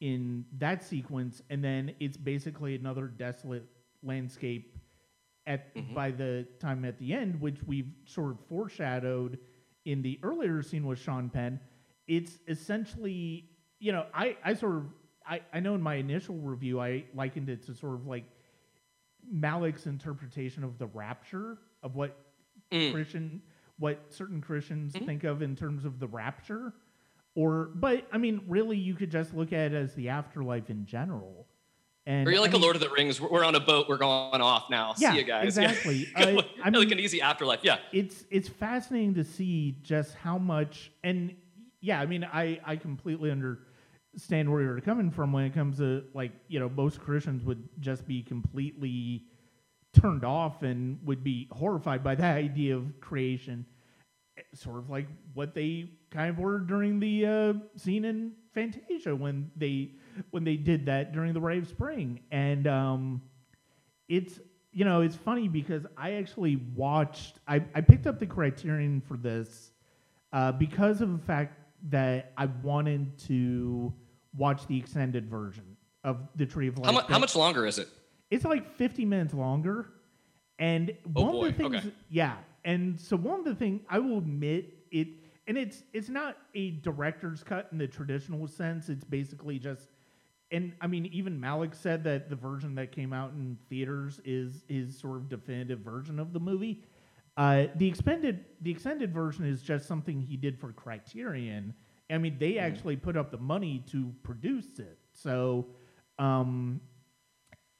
in 0.00 0.44
that 0.58 0.82
sequence, 0.82 1.42
and 1.50 1.62
then 1.64 1.94
it's 2.00 2.16
basically 2.16 2.74
another 2.74 3.06
desolate 3.06 3.64
landscape 4.02 4.76
at 5.46 5.74
Mhm. 5.74 5.94
by 5.94 6.10
the 6.10 6.46
time 6.58 6.84
at 6.84 6.98
the 6.98 7.12
end, 7.12 7.40
which 7.40 7.62
we've 7.64 7.92
sort 8.04 8.32
of 8.32 8.40
foreshadowed 8.46 9.38
in 9.84 10.02
the 10.02 10.18
earlier 10.22 10.62
scene 10.62 10.86
with 10.86 10.98
Sean 10.98 11.28
Penn. 11.30 11.60
It's 12.06 12.38
essentially, 12.48 13.48
you 13.78 13.92
know, 13.92 14.06
I, 14.14 14.36
I 14.44 14.54
sort 14.54 14.76
of 14.76 14.84
I, 15.26 15.40
I 15.54 15.60
know 15.60 15.74
in 15.74 15.80
my 15.82 15.94
initial 15.94 16.36
review 16.36 16.80
I 16.80 17.04
likened 17.14 17.48
it 17.48 17.62
to 17.66 17.74
sort 17.74 17.94
of 17.94 18.06
like 18.06 18.24
Malick's 19.32 19.86
interpretation 19.86 20.64
of 20.64 20.78
the 20.78 20.86
rapture 20.86 21.58
of 21.82 21.94
what 21.96 22.16
Mm. 22.72 22.92
Christian 22.92 23.42
what 23.78 24.12
certain 24.12 24.40
Christians 24.40 24.94
Mhm. 24.94 25.04
think 25.06 25.24
of 25.24 25.42
in 25.42 25.54
terms 25.56 25.84
of 25.84 25.98
the 25.98 26.06
rapture. 26.06 26.72
Or 27.34 27.66
but 27.74 28.06
I 28.12 28.18
mean 28.18 28.42
really 28.46 28.78
you 28.78 28.94
could 28.94 29.10
just 29.10 29.34
look 29.34 29.52
at 29.52 29.72
it 29.72 29.74
as 29.74 29.94
the 29.94 30.08
afterlife 30.08 30.70
in 30.70 30.86
general. 30.86 31.46
And 32.06 32.26
or 32.28 32.30
you're 32.30 32.40
I 32.40 32.42
like 32.42 32.52
mean, 32.52 32.60
a 32.60 32.62
Lord 32.64 32.76
of 32.76 32.82
the 32.82 32.90
Rings. 32.90 33.18
We're, 33.20 33.44
on 33.44 33.54
a 33.54 33.60
boat. 33.60 33.88
We're 33.88 33.96
going 33.96 34.40
off 34.42 34.68
now. 34.70 34.94
Yeah, 34.98 35.12
See 35.12 35.18
you 35.18 35.24
guys. 35.24 35.44
exactly. 35.56 36.06
Yeah. 36.16 36.24
Uh, 36.38 36.42
I 36.62 36.68
like 36.70 36.90
an 36.92 37.00
easy 37.00 37.20
afterlife. 37.22 37.60
Yeah. 37.62 37.78
it's 37.92 38.24
it's 38.30 38.48
fascinating 38.48 39.14
to 39.14 39.24
see 39.24 39.78
just 39.82 40.14
how 40.14 40.38
much 40.38 40.90
and 41.02 41.34
yeah 41.80 42.00
i 42.00 42.06
mean 42.06 42.24
i 42.24 42.60
i 42.64 42.76
completely 42.76 43.30
understand 44.14 44.50
where 44.50 44.62
you're 44.62 44.80
coming 44.80 45.10
from 45.10 45.32
when 45.32 45.44
it 45.44 45.52
comes 45.52 45.78
to 45.78 46.04
like 46.14 46.32
you 46.48 46.60
know 46.60 46.68
most 46.68 47.00
christians 47.00 47.44
would 47.44 47.68
just 47.80 48.06
be 48.06 48.22
completely 48.22 49.24
turned 49.94 50.24
off 50.24 50.62
and 50.62 50.98
would 51.04 51.24
be 51.24 51.48
horrified 51.52 52.02
by 52.04 52.14
that 52.14 52.36
idea 52.44 52.76
of 52.76 53.00
creation. 53.00 53.64
Sort 54.52 54.78
of 54.78 54.90
like 54.90 55.06
what 55.32 55.54
they 55.54 55.90
kind 56.10 56.28
of 56.28 56.38
were 56.38 56.58
during 56.58 56.98
the 56.98 57.26
uh, 57.26 57.52
scene 57.76 58.04
in 58.04 58.32
fantasia 58.52 59.14
when 59.14 59.50
they 59.56 59.92
when 60.30 60.44
they 60.44 60.56
did 60.56 60.86
that 60.86 61.12
during 61.12 61.32
the 61.32 61.40
rite 61.40 61.58
of 61.58 61.68
spring. 61.68 62.20
And 62.32 62.66
um 62.66 63.22
it's 64.08 64.40
you 64.72 64.84
know 64.84 65.00
it's 65.00 65.16
funny 65.16 65.48
because 65.48 65.86
i 65.96 66.12
actually 66.14 66.56
watched 66.74 67.38
i, 67.48 67.64
I 67.74 67.80
picked 67.80 68.06
up 68.06 68.18
the 68.18 68.26
criterion 68.26 69.00
for 69.00 69.16
this 69.16 69.70
uh, 70.32 70.52
because 70.52 71.00
of 71.00 71.10
the 71.10 71.24
fact 71.24 71.58
that 71.88 72.32
i 72.36 72.44
wanted 72.62 73.16
to 73.20 73.94
watch 74.36 74.66
the 74.66 74.76
extended 74.78 75.28
version 75.28 75.76
of 76.02 76.28
the 76.36 76.46
tree 76.46 76.68
of 76.68 76.78
life 76.78 76.86
How, 76.86 76.92
mu- 76.92 77.06
how 77.14 77.18
much 77.18 77.34
longer 77.36 77.66
is 77.66 77.78
it? 77.78 77.88
it's 78.30 78.44
like 78.44 78.74
50 78.76 79.04
minutes 79.04 79.34
longer. 79.34 79.90
And 80.58 80.92
Oh, 81.16 81.22
one 81.24 81.36
of 81.36 81.56
the 81.56 81.62
things 81.62 81.76
okay. 81.76 81.92
yeah. 82.10 82.36
And 82.64 83.00
so 83.00 83.16
one 83.16 83.38
of 83.40 83.44
the 83.44 83.54
things 83.54 83.82
i 83.88 83.98
will 83.98 84.18
admit 84.18 84.72
it 84.90 85.08
and 85.46 85.58
it's 85.58 85.82
it's 85.92 86.08
not 86.08 86.36
a 86.54 86.70
director's 86.82 87.42
cut 87.42 87.68
in 87.72 87.78
the 87.78 87.86
traditional 87.88 88.46
sense. 88.46 88.88
It's 88.88 89.04
basically 89.04 89.58
just 89.58 89.88
and 90.50 90.72
i 90.80 90.86
mean 90.86 91.06
even 91.06 91.40
Malick 91.40 91.74
said 91.74 92.04
that 92.04 92.28
the 92.30 92.36
version 92.36 92.74
that 92.76 92.92
came 92.92 93.12
out 93.12 93.32
in 93.32 93.58
theaters 93.68 94.20
is 94.24 94.62
his 94.68 94.98
sort 94.98 95.16
of 95.18 95.28
definitive 95.28 95.80
version 95.80 96.18
of 96.18 96.32
the 96.32 96.40
movie. 96.40 96.84
Uh, 97.36 97.66
the 97.76 97.88
extended 97.88 98.44
the 98.60 98.70
extended 98.70 99.12
version 99.12 99.44
is 99.44 99.60
just 99.62 99.86
something 99.86 100.20
he 100.22 100.36
did 100.36 100.58
for 100.58 100.72
criterion 100.72 101.74
i 102.10 102.18
mean 102.18 102.36
they 102.38 102.58
actually 102.58 102.96
put 102.96 103.16
up 103.16 103.30
the 103.30 103.38
money 103.38 103.82
to 103.90 104.12
produce 104.22 104.78
it. 104.78 104.98
So 105.12 105.66
um, 106.18 106.80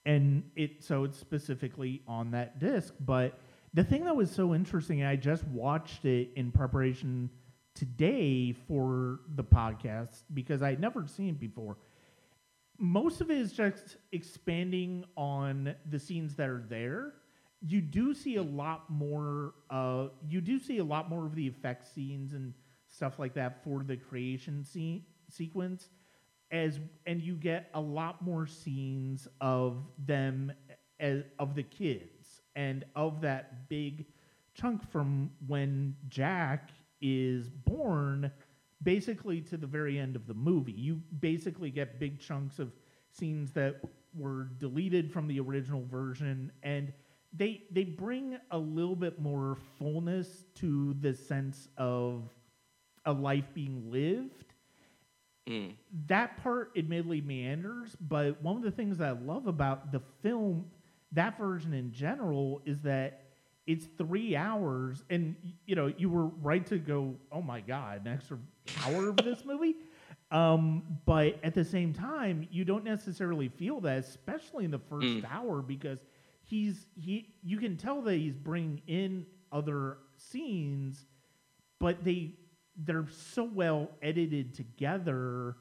and 0.06 0.44
it 0.56 0.82
so 0.82 1.04
it's 1.04 1.18
specifically 1.18 2.02
on 2.06 2.30
that 2.32 2.58
disc. 2.58 2.94
But 3.00 3.38
the 3.72 3.84
thing 3.84 4.04
that 4.04 4.14
was 4.14 4.30
so 4.30 4.54
interesting 4.54 5.04
i 5.04 5.16
just 5.16 5.44
watched 5.48 6.04
it 6.04 6.30
in 6.36 6.52
preparation 6.52 7.28
today 7.74 8.52
for 8.68 9.20
the 9.34 9.42
podcast 9.42 10.22
because 10.32 10.62
i'd 10.62 10.80
never 10.80 11.06
seen 11.06 11.30
it 11.30 11.40
before. 11.40 11.76
Most 12.78 13.20
of 13.20 13.30
it 13.30 13.38
is 13.38 13.52
just 13.52 13.96
expanding 14.12 15.04
on 15.16 15.74
the 15.88 15.98
scenes 15.98 16.34
that 16.36 16.48
are 16.48 16.64
there. 16.68 17.14
You 17.60 17.80
do 17.80 18.14
see 18.14 18.36
a 18.36 18.42
lot 18.42 18.90
more 18.90 19.54
uh 19.70 20.08
you 20.28 20.40
do 20.40 20.58
see 20.58 20.78
a 20.78 20.84
lot 20.84 21.08
more 21.08 21.24
of 21.26 21.34
the 21.34 21.46
effect 21.46 21.92
scenes 21.94 22.32
and 22.32 22.52
stuff 22.94 23.18
like 23.18 23.34
that 23.34 23.62
for 23.64 23.82
the 23.82 23.96
creation 23.96 24.64
scene 24.64 25.02
sequence 25.28 25.88
as 26.50 26.78
and 27.06 27.20
you 27.22 27.34
get 27.34 27.70
a 27.74 27.80
lot 27.80 28.22
more 28.22 28.46
scenes 28.46 29.26
of 29.40 29.78
them 30.06 30.52
eh, 30.70 30.74
as 31.00 31.24
of 31.38 31.54
the 31.54 31.62
kids 31.62 32.42
and 32.54 32.84
of 32.94 33.20
that 33.20 33.68
big 33.68 34.06
chunk 34.54 34.88
from 34.90 35.30
when 35.46 35.96
Jack 36.08 36.70
is 37.00 37.48
born 37.48 38.30
basically 38.82 39.40
to 39.40 39.56
the 39.56 39.66
very 39.66 39.98
end 39.98 40.14
of 40.14 40.26
the 40.26 40.34
movie. 40.34 40.72
You 40.72 41.00
basically 41.18 41.70
get 41.70 41.98
big 41.98 42.20
chunks 42.20 42.58
of 42.60 42.72
scenes 43.10 43.50
that 43.52 43.80
were 44.16 44.50
deleted 44.58 45.12
from 45.12 45.26
the 45.26 45.40
original 45.40 45.84
version 45.90 46.52
and 46.62 46.92
they 47.32 47.64
they 47.72 47.82
bring 47.82 48.38
a 48.52 48.58
little 48.58 48.94
bit 48.94 49.20
more 49.20 49.58
fullness 49.78 50.44
to 50.54 50.94
the 51.00 51.12
sense 51.12 51.68
of 51.76 52.30
a 53.06 53.12
life 53.12 53.46
being 53.54 53.90
lived 53.90 54.44
Mm. 55.46 55.74
that 56.08 56.36
part 56.42 56.72
admittedly 56.76 57.20
meanders, 57.20 57.96
but 58.00 58.40
one 58.42 58.56
of 58.56 58.62
the 58.62 58.70
things 58.70 59.00
I 59.00 59.10
love 59.12 59.46
about 59.46 59.92
the 59.92 60.00
film, 60.22 60.66
that 61.12 61.38
version 61.38 61.72
in 61.72 61.92
general, 61.92 62.62
is 62.64 62.80
that 62.82 63.20
it's 63.66 63.86
three 63.96 64.34
hours, 64.36 65.04
and 65.10 65.36
you 65.66 65.74
know 65.76 65.86
you 65.96 66.10
were 66.10 66.26
right 66.26 66.66
to 66.66 66.78
go, 66.78 67.14
oh 67.32 67.42
my 67.42 67.60
god, 67.60 68.04
an 68.06 68.12
extra 68.12 68.38
hour 68.76 69.08
of 69.08 69.22
this 69.22 69.44
movie. 69.46 69.76
Um, 70.30 70.98
but 71.06 71.38
at 71.44 71.54
the 71.54 71.64
same 71.64 71.92
time, 71.92 72.48
you 72.50 72.64
don't 72.64 72.84
necessarily 72.84 73.48
feel 73.48 73.80
that, 73.82 73.98
especially 73.98 74.64
in 74.64 74.70
the 74.70 74.78
first 74.78 75.04
Mm. 75.04 75.24
hour, 75.30 75.62
because 75.62 76.00
he's 76.42 76.86
he 76.96 77.34
you 77.42 77.58
can 77.58 77.76
tell 77.76 78.02
that 78.02 78.14
he's 78.16 78.36
bringing 78.36 78.82
in 78.86 79.26
other 79.52 79.98
scenes 80.16 81.06
but 81.78 82.04
they 82.04 82.32
they're 82.76 83.06
so 83.08 83.44
well 83.44 83.90
edited 84.02 84.54
together 84.54 85.56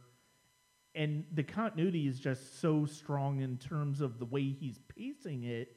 and 0.95 1.25
the 1.33 1.43
continuity 1.43 2.07
is 2.07 2.19
just 2.19 2.59
so 2.61 2.85
strong 2.85 3.41
in 3.41 3.57
terms 3.57 3.99
of 4.01 4.19
the 4.19 4.25
way 4.25 4.43
he's 4.51 4.79
pacing 4.95 5.43
it 5.43 5.75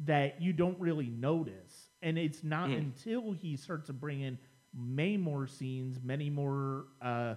that 0.00 0.40
you 0.40 0.52
don't 0.52 0.78
really 0.78 1.08
notice 1.08 1.88
and 2.02 2.16
it's 2.18 2.44
not 2.44 2.68
Mm. 2.68 2.78
until 2.78 3.32
he 3.32 3.56
starts 3.56 3.86
to 3.86 3.92
bring 3.92 4.20
in 4.20 4.38
many 4.72 5.16
more 5.16 5.46
scenes 5.46 5.98
many 6.02 6.30
more 6.30 6.86
uh, 7.02 7.34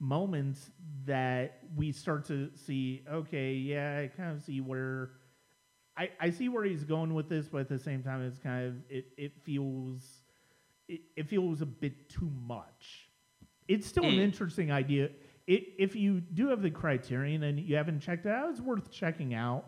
moments 0.00 0.70
that 1.04 1.58
we 1.76 1.92
start 1.92 2.24
to 2.26 2.50
see 2.54 3.02
okay 3.10 3.52
yeah 3.54 3.98
i 4.04 4.06
kind 4.16 4.36
of 4.36 4.42
see 4.42 4.60
where 4.60 5.10
I, 5.96 6.10
I 6.20 6.30
see 6.30 6.48
where 6.48 6.62
he's 6.64 6.84
going 6.84 7.12
with 7.12 7.28
this 7.28 7.48
but 7.48 7.62
at 7.62 7.68
the 7.68 7.78
same 7.78 8.02
time 8.02 8.22
it's 8.22 8.38
kind 8.38 8.68
of 8.68 8.74
it, 8.88 9.06
it 9.18 9.32
feels 9.42 10.17
it, 10.88 11.00
it 11.16 11.28
feels 11.28 11.60
a 11.60 11.66
bit 11.66 12.08
too 12.08 12.30
much. 12.46 13.10
It's 13.68 13.86
still 13.86 14.06
an 14.06 14.16
Mm. 14.16 14.22
interesting 14.22 14.70
idea. 14.72 15.10
It, 15.46 15.74
if 15.78 15.94
you 15.94 16.20
do 16.20 16.48
have 16.48 16.62
the 16.62 16.70
criterion 16.70 17.42
and 17.42 17.58
you 17.60 17.76
haven't 17.76 18.00
checked 18.00 18.26
it 18.26 18.32
out, 18.32 18.50
it's 18.50 18.60
worth 18.60 18.90
checking 18.90 19.34
out. 19.34 19.64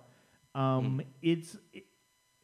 Um, 0.54 1.00
It's 1.22 1.56
it, 1.72 1.84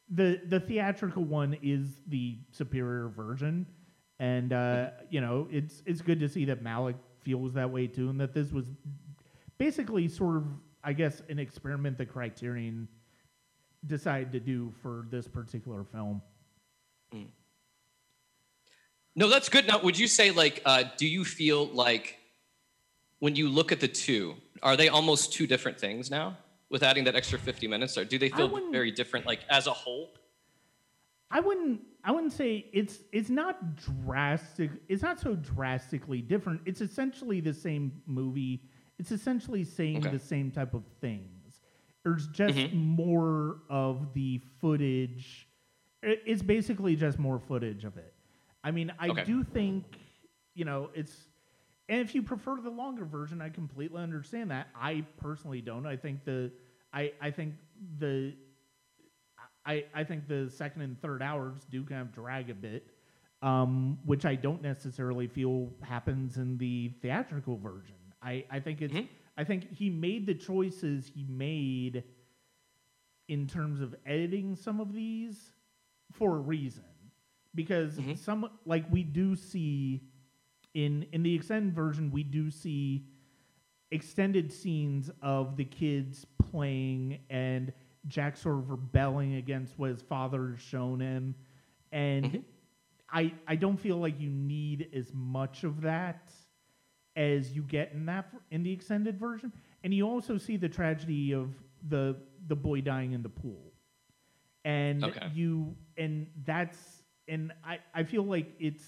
the 0.09 0.39
the 0.47 0.59
theatrical 0.59 1.23
one 1.25 1.57
is 1.61 2.01
the 2.07 2.37
superior 2.51 3.09
version, 3.09 3.65
and 4.19 4.53
uh, 4.53 4.91
you 5.09 5.19
know 5.21 5.47
it's 5.51 5.83
it's 5.85 6.01
good 6.01 6.19
to 6.21 6.29
see 6.29 6.45
that 6.45 6.63
Malick 6.63 6.95
feels 7.21 7.53
that 7.53 7.69
way 7.69 7.87
too, 7.87 8.09
and 8.09 8.19
that 8.21 8.33
this 8.33 8.51
was 8.51 8.69
basically 9.57 10.07
sort 10.07 10.37
of 10.37 10.45
I 10.83 10.93
guess 10.93 11.21
an 11.29 11.39
experiment 11.39 11.97
the 11.97 12.05
Criterion 12.05 12.87
decided 13.85 14.31
to 14.31 14.39
do 14.39 14.71
for 14.81 15.05
this 15.11 15.27
particular 15.27 15.83
film. 15.83 16.21
No, 19.17 19.27
that's 19.29 19.49
good. 19.49 19.67
Now, 19.67 19.81
would 19.81 19.97
you 19.97 20.07
say 20.07 20.29
like, 20.31 20.61
uh, 20.63 20.83
do 20.95 21.07
you 21.07 21.25
feel 21.25 21.65
like 21.67 22.17
when 23.19 23.35
you 23.35 23.49
look 23.49 23.71
at 23.71 23.79
the 23.79 23.87
two, 23.87 24.35
are 24.61 24.77
they 24.77 24.89
almost 24.89 25.33
two 25.33 25.47
different 25.47 25.79
things 25.79 26.09
now 26.11 26.37
with 26.69 26.83
adding 26.83 27.03
that 27.05 27.15
extra 27.15 27.39
50 27.39 27.67
minutes, 27.67 27.97
or 27.97 28.05
do 28.05 28.19
they 28.19 28.29
feel 28.29 28.47
very 28.71 28.91
different, 28.91 29.25
like 29.25 29.39
as 29.49 29.65
a 29.67 29.71
whole? 29.73 30.11
I 31.31 31.39
wouldn't 31.41 31.81
I 32.05 32.11
wouldn't 32.11 32.31
say 32.31 32.67
it's 32.71 32.99
it's 33.11 33.29
not 33.29 33.75
drastic 33.75 34.69
it's 34.87 35.01
not 35.01 35.19
so 35.19 35.35
drastically 35.35 36.21
different. 36.21 36.61
It's 36.65 36.79
essentially 36.79 37.41
the 37.41 37.53
same 37.53 37.91
movie. 38.05 38.61
It's 38.99 39.11
essentially 39.11 39.63
saying 39.65 39.97
Okay. 39.97 40.11
the 40.11 40.19
same 40.19 40.51
type 40.51 40.73
of 40.73 40.83
things. 41.01 41.61
There's 42.03 42.27
just 42.27 42.57
Mhm. 42.57 42.73
more 42.73 43.57
of 43.69 44.13
the 44.13 44.37
footage. 44.61 45.49
It's 46.03 46.41
basically 46.43 46.95
just 46.95 47.19
more 47.19 47.39
footage 47.39 47.83
of 47.83 47.97
it. 47.97 48.13
I 48.67 48.71
mean, 48.71 48.91
I 48.99 49.11
Okay. 49.11 49.23
do 49.23 49.43
think, 49.43 49.85
you 50.53 50.65
know, 50.65 50.89
it's 50.93 51.29
and 51.89 52.01
if 52.01 52.13
you 52.13 52.21
prefer 52.21 52.57
the 52.61 52.69
longer 52.69 53.05
version, 53.05 53.41
I 53.41 53.49
completely 53.49 54.01
understand 54.01 54.51
that. 54.51 54.67
I 54.75 55.05
personally 55.17 55.61
don't. 55.61 55.85
I 55.85 55.95
think 55.95 56.25
the 56.25 56.51
I 56.93 57.11
I 57.21 57.31
think 57.31 57.55
the 57.99 58.35
I, 59.65 59.83
I 59.93 60.03
think 60.03 60.27
the 60.27 60.49
second 60.49 60.81
and 60.81 60.99
third 61.01 61.21
hours 61.21 61.65
do 61.69 61.83
kind 61.83 62.01
of 62.01 62.11
drag 62.11 62.49
a 62.49 62.55
bit, 62.55 62.91
um, 63.41 63.97
which 64.03 64.25
I 64.25 64.35
don't 64.35 64.61
necessarily 64.61 65.27
feel 65.27 65.73
happens 65.81 66.37
in 66.37 66.57
the 66.57 66.91
theatrical 67.01 67.57
version. 67.57 67.95
I, 68.21 68.43
I 68.49 68.59
think 68.59 68.81
it's 68.81 69.01
Mhm. 69.01 69.07
I 69.37 69.43
think 69.43 69.67
he 69.71 69.89
made 69.89 70.25
the 70.25 70.35
choices 70.35 71.07
he 71.07 71.23
made 71.25 72.03
in 73.27 73.47
terms 73.47 73.81
of 73.81 73.95
editing 74.05 74.55
some 74.55 74.79
of 74.79 74.93
these 74.93 75.53
for 76.11 76.37
a 76.37 76.39
reason. 76.39 76.83
Because 77.57 77.97
Mhm. 77.97 78.17
some 78.17 78.49
like 78.65 78.89
we 78.91 79.03
do 79.03 79.35
see 79.35 80.03
in 80.73 81.03
in 81.11 81.23
the 81.23 81.33
extended 81.33 81.73
version 81.73 82.11
we 82.11 82.23
do 82.23 82.49
see 82.51 83.07
extended 83.91 84.51
scenes 84.51 85.09
of 85.21 85.57
the 85.57 85.65
kids 85.65 86.25
playing 86.39 87.19
and 87.29 87.73
Jack 88.07 88.37
sort 88.37 88.57
of 88.59 88.69
rebelling 88.69 89.35
against 89.35 89.77
what 89.79 89.89
his 89.89 90.01
father 90.01 90.51
has 90.51 90.61
shown 90.61 90.99
him. 91.01 91.35
And 91.91 92.31
Mhm. 92.31 92.43
I 93.09 93.33
I 93.47 93.55
don't 93.55 93.77
feel 93.77 93.97
like 93.97 94.19
you 94.19 94.29
need 94.29 94.89
as 94.93 95.13
much 95.13 95.63
of 95.63 95.81
that 95.81 96.31
as 97.15 97.55
you 97.55 97.63
get 97.63 97.91
in 97.93 98.05
that 98.05 98.33
in 98.51 98.63
the 98.63 98.71
extended 98.71 99.17
version. 99.19 99.51
And 99.83 99.93
you 99.93 100.07
also 100.07 100.37
see 100.37 100.57
the 100.57 100.69
tragedy 100.69 101.33
of 101.33 101.55
the 101.89 102.17
the 102.47 102.55
boy 102.55 102.81
dying 102.81 103.13
in 103.13 103.23
the 103.23 103.29
pool. 103.29 103.73
And 104.65 105.03
Okay. 105.03 105.29
you 105.33 105.75
and 105.97 106.27
that's 106.45 106.96
and 107.27 107.51
I, 107.63 107.79
I 107.93 108.03
feel 108.03 108.23
like 108.23 108.53
it's 108.59 108.83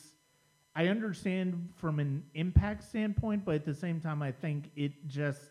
I 0.76 0.88
understand 0.88 1.70
from 1.76 2.00
an 2.00 2.24
impact 2.36 2.84
standpoint, 2.84 3.44
but 3.44 3.56
at 3.56 3.66
the 3.66 3.74
same 3.74 4.00
time 4.00 4.22
I 4.22 4.32
think 4.32 4.72
it 4.76 5.08
just 5.08 5.42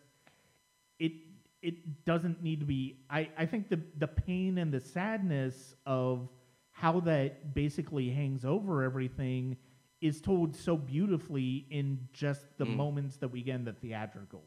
it 0.99 1.13
it 1.61 2.05
doesn't 2.05 2.43
need 2.43 2.61
to 2.61 2.67
be 2.67 3.01
I, 3.11 3.29
I 3.37 3.47
think 3.47 3.69
the 3.69 3.81
the 3.99 4.07
pain 4.09 4.59
and 4.59 4.73
the 4.73 4.81
sadness 4.81 5.75
of 5.87 6.29
how 6.71 7.01
that 7.01 7.55
basically 7.55 8.09
hangs 8.11 8.45
over 8.45 8.83
everything 8.85 9.57
is 10.01 10.21
told 10.21 10.55
so 10.55 10.77
beautifully 10.77 11.67
in 11.71 12.09
just 12.13 12.57
the 12.57 12.65
Mm. 12.65 12.77
moments 12.77 13.17
that 13.17 13.29
we 13.29 13.43
get 13.43 13.57
in 13.57 13.65
the 13.65 13.73
theatrical. 13.73 14.45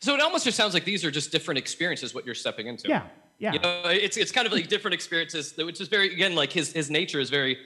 So 0.00 0.14
it 0.14 0.20
almost 0.20 0.44
just 0.44 0.56
sounds 0.56 0.72
like 0.74 0.84
these 0.84 1.04
are 1.04 1.10
just 1.10 1.30
different 1.32 1.58
experiences 1.58 2.14
what 2.14 2.24
you're 2.24 2.34
stepping 2.34 2.66
into. 2.66 2.88
Yeah, 2.88 3.06
yeah. 3.38 3.52
You 3.54 3.58
know, 3.60 3.82
it's 3.86 4.16
it's 4.16 4.32
kind 4.32 4.46
of 4.46 4.52
like 4.52 4.68
different 4.68 4.94
experiences, 4.94 5.54
which 5.56 5.80
is 5.80 5.88
very 5.88 6.12
again 6.12 6.34
like 6.34 6.52
his 6.52 6.72
his 6.72 6.90
nature 6.90 7.20
is 7.20 7.30
very. 7.30 7.58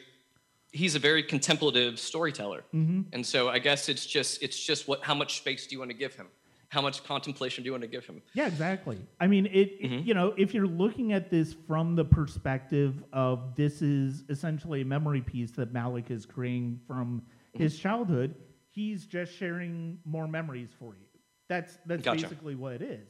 He's 0.70 0.94
a 0.94 0.98
very 0.98 1.22
contemplative 1.22 1.98
storyteller, 1.98 2.62
mm-hmm. 2.74 3.02
and 3.14 3.24
so 3.24 3.48
I 3.48 3.58
guess 3.58 3.88
it's 3.88 4.04
just 4.04 4.42
it's 4.42 4.58
just 4.62 4.86
what 4.86 5.02
how 5.02 5.14
much 5.14 5.38
space 5.38 5.66
do 5.66 5.74
you 5.74 5.78
want 5.78 5.90
to 5.90 5.96
give 5.96 6.14
him? 6.14 6.26
How 6.68 6.82
much 6.82 7.02
contemplation 7.04 7.64
do 7.64 7.68
you 7.68 7.72
want 7.72 7.82
to 7.84 7.88
give 7.88 8.04
him? 8.04 8.20
Yeah, 8.34 8.46
exactly. 8.48 8.98
I 9.18 9.26
mean, 9.28 9.46
it, 9.46 9.50
it- 9.80 9.82
Mhm. 9.90 10.04
You 10.06 10.12
know, 10.12 10.34
if 10.36 10.52
you're 10.52 10.66
looking 10.66 11.14
at 11.14 11.30
this 11.30 11.54
from 11.66 11.96
the 11.96 12.04
perspective 12.04 13.02
of 13.14 13.54
this 13.56 13.80
is 13.80 14.24
essentially 14.28 14.82
a 14.82 14.84
memory 14.84 15.22
piece 15.22 15.52
that 15.52 15.72
Malick 15.72 16.10
is 16.10 16.26
creating 16.26 16.80
from 16.86 17.22
Mm-hmm. 17.54 17.62
his 17.62 17.78
childhood, 17.78 18.34
he's 18.68 19.06
just 19.06 19.34
sharing 19.34 19.98
more 20.04 20.28
memories 20.28 20.68
for 20.78 20.94
you. 20.94 21.06
That's 21.48 21.78
that's 21.86 22.02
Gotcha. 22.04 22.24
basically 22.24 22.56
what 22.56 22.74
it 22.74 22.82
is. 22.82 23.08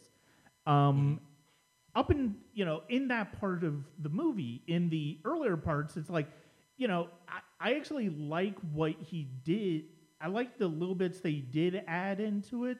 Um, 0.64 1.18
Up 1.99 2.12
in 2.12 2.36
you 2.55 2.64
know 2.64 2.82
in 2.88 3.09
that 3.09 3.40
part 3.40 3.64
of 3.64 3.82
the 3.99 4.09
movie, 4.09 4.62
in 4.68 4.88
the 4.88 5.18
earlier 5.24 5.57
parts, 5.57 5.96
it's 5.96 6.09
like, 6.09 6.28
you 6.76 6.86
know, 6.86 7.09
I, 7.28 7.70
I 7.70 7.74
actually 7.74 8.09
like 8.09 8.55
what 8.72 8.94
he 9.01 9.26
did. 9.42 9.86
I 10.20 10.28
like 10.28 10.59
the 10.59 10.68
little 10.68 10.94
bits 10.94 11.18
they 11.18 11.32
did 11.32 11.82
add 11.88 12.20
into 12.20 12.66
it. 12.66 12.78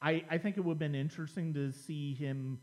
I, 0.00 0.24
I 0.30 0.38
think 0.38 0.56
it 0.56 0.60
would 0.60 0.72
have 0.72 0.78
been 0.78 0.94
interesting 0.94 1.52
to 1.52 1.72
see 1.72 2.14
him, 2.14 2.58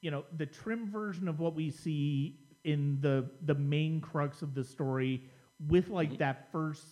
you 0.00 0.12
know, 0.12 0.24
the 0.36 0.46
trim 0.46 0.88
version 0.88 1.26
of 1.26 1.40
what 1.40 1.56
we 1.56 1.70
see 1.70 2.38
in 2.62 2.98
the 3.00 3.28
the 3.46 3.54
main 3.56 4.00
crux 4.00 4.42
of 4.42 4.54
the 4.54 4.62
story 4.62 5.24
with 5.68 5.88
like 5.88 6.10
mm-hmm. 6.10 6.18
that 6.18 6.52
first 6.52 6.84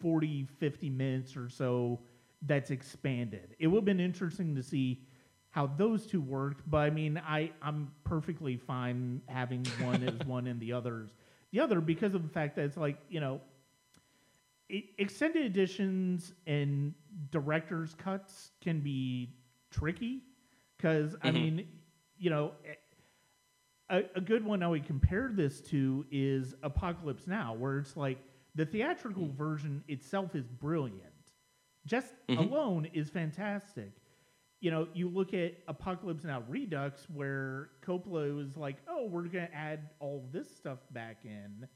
40, 0.00 0.48
50 0.58 0.88
minutes 0.88 1.36
or 1.36 1.50
so 1.50 2.00
that's 2.46 2.70
expanded. 2.70 3.54
It 3.58 3.66
would 3.66 3.78
have 3.78 3.84
been 3.84 4.00
interesting 4.00 4.54
to 4.54 4.62
see 4.62 5.02
how 5.52 5.66
those 5.68 6.06
two 6.06 6.20
worked, 6.20 6.68
but 6.70 6.78
I 6.78 6.90
mean, 6.90 7.22
I, 7.26 7.52
I'm 7.62 7.92
perfectly 8.04 8.56
fine 8.58 9.22
having 9.28 9.74
one 9.78 10.02
as 10.02 10.24
one 10.24 10.48
and 10.48 10.60
the 10.60 10.72
others 10.74 11.14
the 11.52 11.60
other 11.60 11.80
because 11.80 12.14
of 12.14 12.22
the 12.22 12.28
fact 12.30 12.56
that 12.56 12.64
it's 12.64 12.78
like, 12.78 12.98
you 13.10 13.20
know, 13.20 13.40
e- 14.70 14.90
extended 14.98 15.44
editions 15.44 16.32
and 16.46 16.94
director's 17.30 17.94
cuts 17.94 18.52
can 18.60 18.80
be 18.80 19.34
tricky 19.70 20.22
because 20.76 21.16
I 21.22 21.30
Mhm. 21.30 21.34
mean, 21.34 21.68
you 22.18 22.30
know, 22.30 22.52
a, 23.90 24.04
a 24.16 24.20
good 24.20 24.44
one 24.44 24.62
I 24.62 24.68
would 24.68 24.86
compare 24.86 25.30
this 25.32 25.60
to 25.70 26.06
is 26.10 26.54
Apocalypse 26.62 27.26
Now, 27.26 27.54
where 27.54 27.78
it's 27.78 27.96
like 27.96 28.18
the 28.54 28.64
theatrical 28.66 29.28
version 29.28 29.84
itself 29.88 30.34
is 30.34 30.46
brilliant, 30.48 31.32
just 31.86 32.14
Mhm. 32.28 32.38
alone 32.38 32.86
is 32.92 33.10
fantastic. 33.10 33.92
You 34.62 34.70
know, 34.70 34.86
you 34.94 35.08
look 35.08 35.34
at 35.34 35.54
Apocalypse 35.66 36.22
Now 36.22 36.44
Redux, 36.48 37.08
where 37.12 37.70
Coppola 37.84 38.34
was 38.34 38.56
like, 38.56 38.76
"Oh, 38.86 39.06
we're 39.06 39.24
gonna 39.24 39.50
add 39.52 39.90
all 39.98 40.28
this 40.32 40.48
stuff 40.56 40.78
back 40.92 41.24
in," 41.24 41.66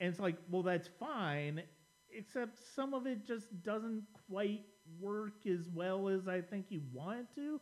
and 0.00 0.10
it's 0.10 0.18
like, 0.18 0.36
well, 0.50 0.62
that's 0.62 0.88
fine, 0.88 1.62
except 2.10 2.58
some 2.74 2.94
of 2.94 3.06
it 3.06 3.26
just 3.26 3.62
doesn't 3.62 4.02
quite 4.30 4.64
work 4.98 5.46
as 5.46 5.68
well 5.68 6.08
as 6.08 6.26
I 6.26 6.40
think 6.40 6.68
he 6.70 6.80
wanted 6.90 7.26
to. 7.34 7.60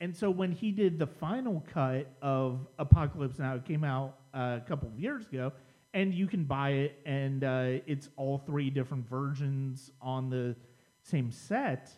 And 0.00 0.16
so 0.16 0.30
when 0.30 0.50
he 0.50 0.72
did 0.72 0.98
the 0.98 1.06
final 1.06 1.62
cut 1.70 2.10
of 2.22 2.66
Apocalypse 2.78 3.38
Now, 3.38 3.56
it 3.56 3.66
came 3.66 3.84
out 3.84 4.16
uh, 4.32 4.60
a 4.64 4.66
couple 4.66 4.88
of 4.88 4.98
years 4.98 5.26
ago, 5.26 5.52
and 5.92 6.14
you 6.14 6.26
can 6.26 6.44
buy 6.44 6.70
it, 6.70 7.02
and 7.04 7.44
uh, 7.44 7.80
it's 7.86 8.08
all 8.16 8.38
three 8.38 8.70
different 8.70 9.06
versions 9.06 9.90
on 10.00 10.30
the 10.30 10.56
same 11.02 11.30
set. 11.30 11.94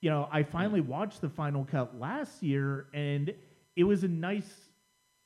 You 0.00 0.10
know, 0.10 0.28
I 0.30 0.42
finally 0.42 0.80
watched 0.80 1.20
the 1.20 1.28
final 1.28 1.64
cut 1.64 1.98
last 1.98 2.42
year, 2.42 2.86
and 2.94 3.34
it 3.74 3.84
was 3.84 4.04
a 4.04 4.08
nice 4.08 4.70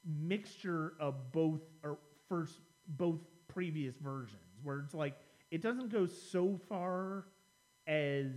mixture 0.04 0.94
of 0.98 1.32
both 1.32 1.60
or 1.84 1.98
first 2.28 2.60
both 2.88 3.20
previous 3.48 3.96
versions, 3.96 4.40
where 4.62 4.78
it's 4.78 4.94
like 4.94 5.16
it 5.50 5.60
doesn't 5.60 5.92
go 5.92 6.06
so 6.06 6.58
far 6.68 7.26
as 7.86 8.28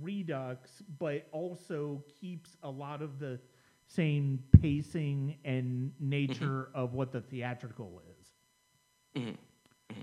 Redux, 0.00 0.82
but 0.98 1.26
also 1.32 2.04
keeps 2.20 2.56
a 2.62 2.70
lot 2.70 3.02
of 3.02 3.18
the 3.18 3.40
same 3.88 4.42
pacing 4.60 5.36
and 5.44 5.92
nature 5.98 6.68
mm-hmm. 6.68 6.78
of 6.78 6.94
what 6.94 7.12
the 7.12 7.20
theatrical 7.20 8.00
is. 8.20 9.20
Mm-hmm. 9.20 9.30
Mm-hmm. 9.30 10.00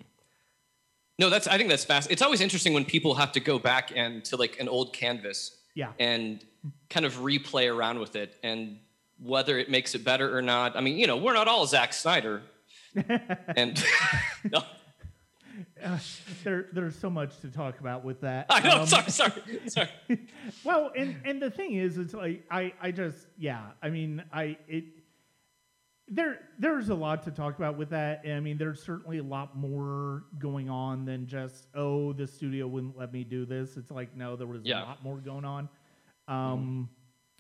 No, 1.18 1.30
that's 1.30 1.48
I 1.48 1.58
think 1.58 1.70
that's 1.70 1.86
fast. 1.86 2.12
It's 2.12 2.22
always 2.22 2.42
interesting 2.42 2.74
when 2.74 2.86
people 2.86 3.16
have 3.16 3.32
to 3.34 3.40
go 3.40 3.58
back 3.58 3.92
and 3.96 4.24
to 4.26 4.36
like 4.36 4.60
an 4.60 4.68
old 4.68 4.94
canvas 4.94 5.59
Yeah. 5.76 5.92
and 6.00 6.44
kind 6.90 7.06
of 7.06 7.16
replay 7.18 7.74
around 7.74 8.00
with 8.00 8.16
it 8.16 8.36
and 8.44 8.80
whether 9.22 9.58
it 9.58 9.70
makes 9.70 9.96
it 9.96 10.04
better 10.04 10.36
or 10.38 10.42
not. 10.42 10.76
I 10.76 10.82
mean, 10.82 10.98
you 10.98 11.08
know, 11.08 11.18
we're 11.18 11.34
not 11.34 11.48
all 11.48 11.66
Zack 11.66 11.94
Snyder. 11.94 12.42
and 13.56 13.82
no, 14.52 14.64
Uh, 15.84 15.98
there, 16.44 16.66
there's 16.74 16.98
so 16.98 17.10
much 17.10 17.40
to 17.40 17.48
talk 17.50 17.80
about 17.80 18.04
with 18.04 18.20
that. 18.22 18.46
I 18.50 18.60
know, 18.62 18.82
Um, 18.82 18.88
sorry, 18.88 19.10
sorry, 19.12 19.32
sorry. 19.68 19.90
well, 20.66 20.92
and 20.98 21.16
and 21.26 21.42
the 21.42 21.50
thing 21.52 21.74
is, 21.76 21.98
it's 21.98 22.14
like 22.14 22.46
I 22.52 22.74
I 22.82 22.92
just 22.92 23.28
yeah. 23.38 23.62
I 23.82 23.90
mean, 23.90 24.24
I 24.34 24.58
it 24.68 24.86
there 26.10 26.40
there's 26.58 26.90
a 26.90 26.96
lot 26.96 27.24
to 27.24 27.32
talk 27.32 27.58
about 27.58 27.78
with 27.78 27.90
that. 27.92 28.24
I 28.28 28.40
mean, 28.40 28.58
there's 28.58 28.82
certainly 28.82 29.20
a 29.20 29.24
lot 29.24 29.56
more 29.58 30.24
going 30.40 30.70
on 30.70 31.06
than 31.06 31.28
just 31.28 31.68
oh, 31.76 32.14
the 32.14 32.26
studio 32.28 32.68
wouldn't 32.68 32.98
let 32.98 33.14
me 33.14 33.24
do 33.24 33.46
this. 33.46 33.78
It's 33.78 33.92
like 33.92 34.16
no, 34.16 34.36
there 34.36 34.48
was 34.48 34.64
Yeah. 34.66 34.84
a 34.84 34.86
lot 34.86 35.04
more 35.04 35.18
going 35.18 35.46
on. 35.46 35.70
Um, 36.28 36.90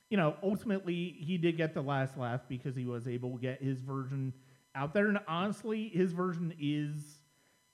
you 0.09 0.17
know, 0.17 0.35
ultimately 0.41 1.15
he 1.19 1.37
did 1.37 1.57
get 1.57 1.73
the 1.73 1.81
last 1.81 2.17
laugh 2.17 2.41
because 2.49 2.75
he 2.75 2.85
was 2.85 3.07
able 3.07 3.31
to 3.35 3.41
get 3.41 3.61
his 3.61 3.81
version 3.81 4.33
out 4.75 4.93
there, 4.93 5.07
and 5.07 5.19
honestly, 5.27 5.89
his 5.89 6.11
version 6.11 6.53
is 6.59 7.17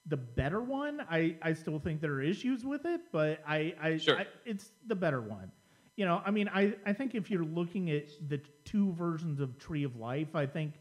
the 0.05 0.17
better 0.17 0.61
one. 0.61 1.01
I, 1.09 1.35
I 1.41 1.53
still 1.53 1.79
think 1.79 1.99
there 2.01 2.13
are 2.13 2.21
issues 2.21 2.63
with 2.65 2.85
it, 2.85 3.01
but 3.11 3.39
I, 3.47 3.73
I, 3.81 3.97
Sure. 3.97 4.19
I 4.19 4.27
it's 4.45 4.71
the 4.87 4.95
better 4.95 5.21
one. 5.21 5.51
You 5.97 6.05
know, 6.05 6.21
I 6.25 6.31
mean, 6.31 6.49
I, 6.53 6.75
I 6.85 6.91
think 6.93 7.15
if 7.15 7.31
you're 7.31 7.45
looking 7.45 7.89
at 7.89 8.07
the 8.27 8.39
two 8.65 8.91
versions 8.93 9.39
of 9.39 9.57
Tree 9.57 9.83
of 9.83 9.95
Life, 9.97 10.35
I 10.35 10.45
think. 10.45 10.73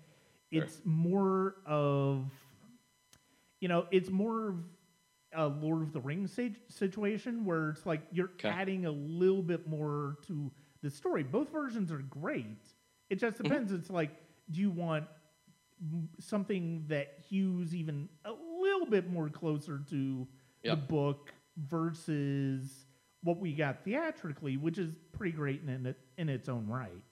It's 0.62 0.80
more 0.84 1.56
of, 1.66 2.30
you 3.60 3.68
know, 3.68 3.86
it's 3.90 4.10
more 4.10 4.48
of 4.50 4.56
a 5.36 5.46
Lord 5.48 5.82
of 5.82 5.92
the 5.92 6.00
Rings 6.00 6.32
sit- 6.32 6.56
situation 6.68 7.44
where 7.44 7.70
it's 7.70 7.84
like 7.86 8.02
you're 8.12 8.30
Okay. 8.34 8.48
adding 8.48 8.86
a 8.86 8.90
little 8.90 9.42
bit 9.42 9.66
more 9.68 10.18
to 10.26 10.50
the 10.82 10.90
story. 10.90 11.22
Both 11.24 11.50
versions 11.50 11.90
are 11.90 11.98
great. 11.98 12.46
It 13.10 13.16
just 13.16 13.36
Mm-hmm. 13.38 13.44
depends. 13.48 13.72
It's 13.72 13.90
like, 13.90 14.10
do 14.50 14.60
you 14.60 14.70
want 14.70 15.06
something 16.20 16.84
that 16.88 17.18
hews 17.28 17.74
even 17.74 18.08
a 18.24 18.32
little 18.60 18.86
bit 18.86 19.10
more 19.10 19.28
closer 19.28 19.80
to 19.90 20.26
the 20.62 20.76
book 20.76 21.32
versus 21.56 22.86
what 23.22 23.38
we 23.38 23.52
got 23.54 23.84
theatrically, 23.84 24.56
which 24.56 24.78
is 24.78 24.94
pretty 25.12 25.32
great 25.32 25.62
in 25.66 25.86
it, 25.86 25.96
in 26.16 26.28
its 26.28 26.48
own 26.48 26.66
right. 26.68 27.02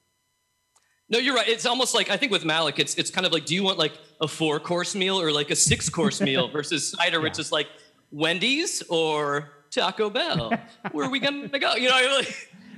No, 1.08 1.18
you're 1.18 1.34
right. 1.34 1.48
It's 1.48 1.66
almost 1.66 1.94
like 1.94 2.10
I 2.10 2.16
think 2.16 2.32
with 2.32 2.44
Malick, 2.44 2.78
it's 2.78 2.94
it's 2.94 3.10
kind 3.10 3.26
of 3.26 3.32
like, 3.32 3.44
do 3.44 3.54
you 3.54 3.62
want 3.62 3.78
like 3.78 3.92
a 4.20 4.28
four 4.28 4.58
course 4.60 4.94
meal 4.94 5.20
or 5.20 5.30
like 5.30 5.50
a 5.50 5.56
six 5.56 5.88
course 5.88 6.20
meal 6.28 6.48
versus 6.48 6.90
Snyder, 6.90 7.20
which 7.20 7.38
is 7.38 7.52
like 7.52 7.68
Wendy's 8.10 8.82
or 8.88 9.50
Taco 9.70 10.10
Bell? 10.10 10.52
Where 10.92 11.06
are 11.06 11.10
we 11.10 11.20
gonna 11.20 11.48
go? 11.48 11.74
You 11.74 11.88
know, 11.88 11.96
I 11.96 12.02
really, 12.02 12.26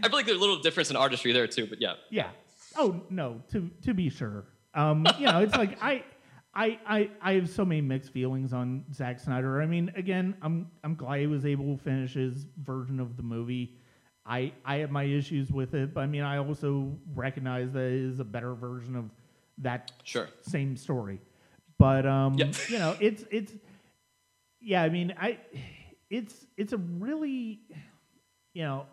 I 0.03 0.09
feel 0.09 0.17
like 0.17 0.27
there's 0.27 0.39
a 0.39 0.41
little 0.41 0.59
difference 0.61 0.91
in 0.91 0.97
artistry 0.97 1.33
there 1.33 1.47
too. 1.47 1.67
But 1.67 1.81
yeah, 1.81 1.95
Yeah. 2.11 2.31
Oh 2.77 3.01
no, 3.11 3.41
to 3.53 3.71
to 3.83 3.95
be 3.95 4.11
sure. 4.11 4.45
Um, 4.75 5.07
you 5.19 5.27
know, 5.27 5.41
it's 5.41 5.55
like 5.55 5.81
I, 5.81 6.03
I, 6.53 6.79
I, 6.87 7.11
I 7.23 7.33
have 7.35 7.49
so 7.49 7.65
many 7.65 7.81
mixed 7.81 8.13
feelings 8.13 8.53
on 8.53 8.85
Zack 8.93 9.21
Snyder. 9.21 9.63
I 9.63 9.67
mean, 9.67 9.93
again, 9.95 10.35
I'm 10.43 10.69
I'm 10.83 10.97
glad 10.97 11.21
he 11.21 11.27
was 11.29 11.47
able 11.47 11.77
to 11.77 11.83
finish 11.83 12.15
his 12.15 12.47
version 12.63 12.99
of 12.99 13.17
the 13.17 13.23
movie. 13.23 13.77
I 14.27 14.53
I 14.65 14.77
have 14.77 14.91
my 14.91 15.05
issues 15.05 15.51
with 15.51 15.75
it, 15.75 15.93
but 15.95 16.01
I 16.01 16.07
mean, 16.07 16.23
I 16.23 16.39
also 16.39 16.97
recognize 17.15 17.73
that 17.73 17.81
it 17.85 17.93
is 17.93 18.21
a 18.21 18.25
better 18.25 18.55
version 18.55 18.97
of 18.97 19.11
that 19.59 19.93
Sure. 20.05 20.29
same 20.41 20.77
story. 20.77 21.21
But 21.79 22.07
um, 22.07 22.35
Yeah. 22.39 22.53
you 22.69 22.79
know, 22.79 22.97
it's 23.01 23.25
it's 23.31 23.53
yeah. 24.61 24.83
I 24.83 24.89
mean, 24.89 25.15
I 25.21 25.39
it's 26.11 26.47
it's 26.57 26.73
a 26.73 26.79
really 26.79 27.61
you 28.55 28.63
know 28.63 28.87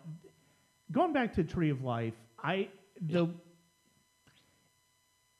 going 0.90 1.12
back 1.12 1.34
to 1.34 1.44
Tree 1.44 1.70
of 1.70 1.82
Life. 1.82 2.14
I 2.42 2.68
the 3.00 3.28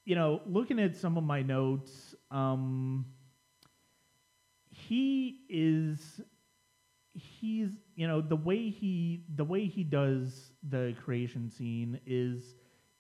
you 0.05 0.15
know 0.15 0.41
looking 0.47 0.79
at 0.81 0.97
some 0.97 1.17
of 1.19 1.25
my 1.25 1.43
notes. 1.43 2.15
Um, 2.31 3.05
he 4.71 5.41
is 5.51 6.21
he's 7.43 7.71
you 7.97 8.07
know 8.07 8.21
the 8.21 8.37
way 8.37 8.71
he 8.71 9.25
the 9.35 9.45
way 9.45 9.67
he 9.67 9.83
does 9.83 10.53
the 10.71 10.95
creation 11.05 11.51
scene 11.51 12.01
is 12.07 12.55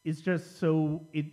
is 0.04 0.20
just 0.20 0.58
so 0.58 1.00
it 1.12 1.26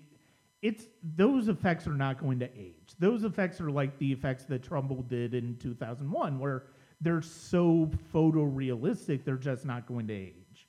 it's 0.61 0.85
those 1.15 1.47
effects 1.47 1.87
are 1.87 1.93
not 1.93 2.19
going 2.19 2.37
to 2.39 2.49
age. 2.57 2.93
Those 2.99 3.23
effects 3.23 3.59
are 3.61 3.71
like 3.71 3.97
the 3.97 4.11
effects 4.11 4.43
that 4.45 4.61
Trumbull 4.61 5.03
did 5.03 5.33
in 5.33 5.57
2001 5.57 6.37
where 6.37 6.65
they're 7.01 7.21
so 7.21 7.89
photorealistic 8.13 9.23
they're 9.23 9.37
just 9.37 9.65
not 9.65 9.87
going 9.87 10.07
to 10.07 10.13
age. 10.13 10.67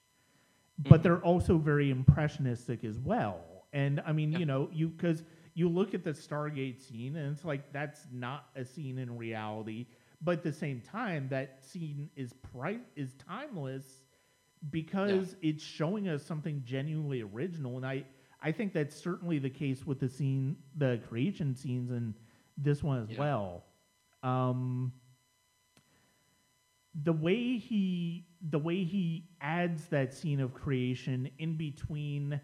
But 0.78 0.92
mm-hmm. 0.92 1.02
they're 1.02 1.22
also 1.22 1.58
very 1.58 1.90
impressionistic 1.90 2.84
as 2.84 2.98
well. 2.98 3.66
And 3.72 4.00
I 4.06 4.12
mean, 4.12 4.32
you 4.32 4.46
know, 4.46 4.70
you 4.72 4.90
cuz 4.90 5.24
you 5.54 5.68
look 5.68 5.92
at 5.92 6.04
the 6.04 6.12
Stargate 6.12 6.80
scene 6.80 7.16
and 7.16 7.34
it's 7.34 7.44
like 7.44 7.70
that's 7.72 8.06
not 8.10 8.46
a 8.56 8.64
scene 8.64 8.96
in 8.98 9.18
reality, 9.18 9.88
but 10.20 10.38
at 10.38 10.42
the 10.42 10.52
same 10.52 10.80
time 10.80 11.28
that 11.28 11.62
scene 11.64 12.10
is 12.16 12.32
pri- 12.32 12.80
is 12.96 13.14
timeless 13.14 14.04
because 14.70 15.36
it's 15.42 15.62
showing 15.62 16.08
us 16.08 16.24
something 16.24 16.62
genuinely 16.64 17.22
original. 17.22 17.76
And 17.76 17.86
i 17.86 18.04
i 18.42 18.52
think 18.52 18.72
that's 18.72 18.94
certainly 18.96 19.38
the 19.38 19.50
case 19.50 19.86
with 19.86 19.98
the 20.00 20.08
scene 20.08 20.56
the 20.76 21.00
creation 21.08 21.54
scenes 21.54 21.90
and 21.90 22.14
this 22.56 22.82
one 22.82 23.02
as 23.02 23.10
Yeah. 23.10 23.18
well. 23.18 23.64
Um 24.22 24.92
the 26.94 27.12
way 27.12 27.56
he 27.56 28.26
the 28.50 28.58
way 28.58 28.84
he 28.84 29.28
adds 29.40 29.86
that 29.88 30.12
scene 30.12 30.40
of 30.40 30.52
creation 30.54 31.30
in 31.38 31.56
between 31.56 32.40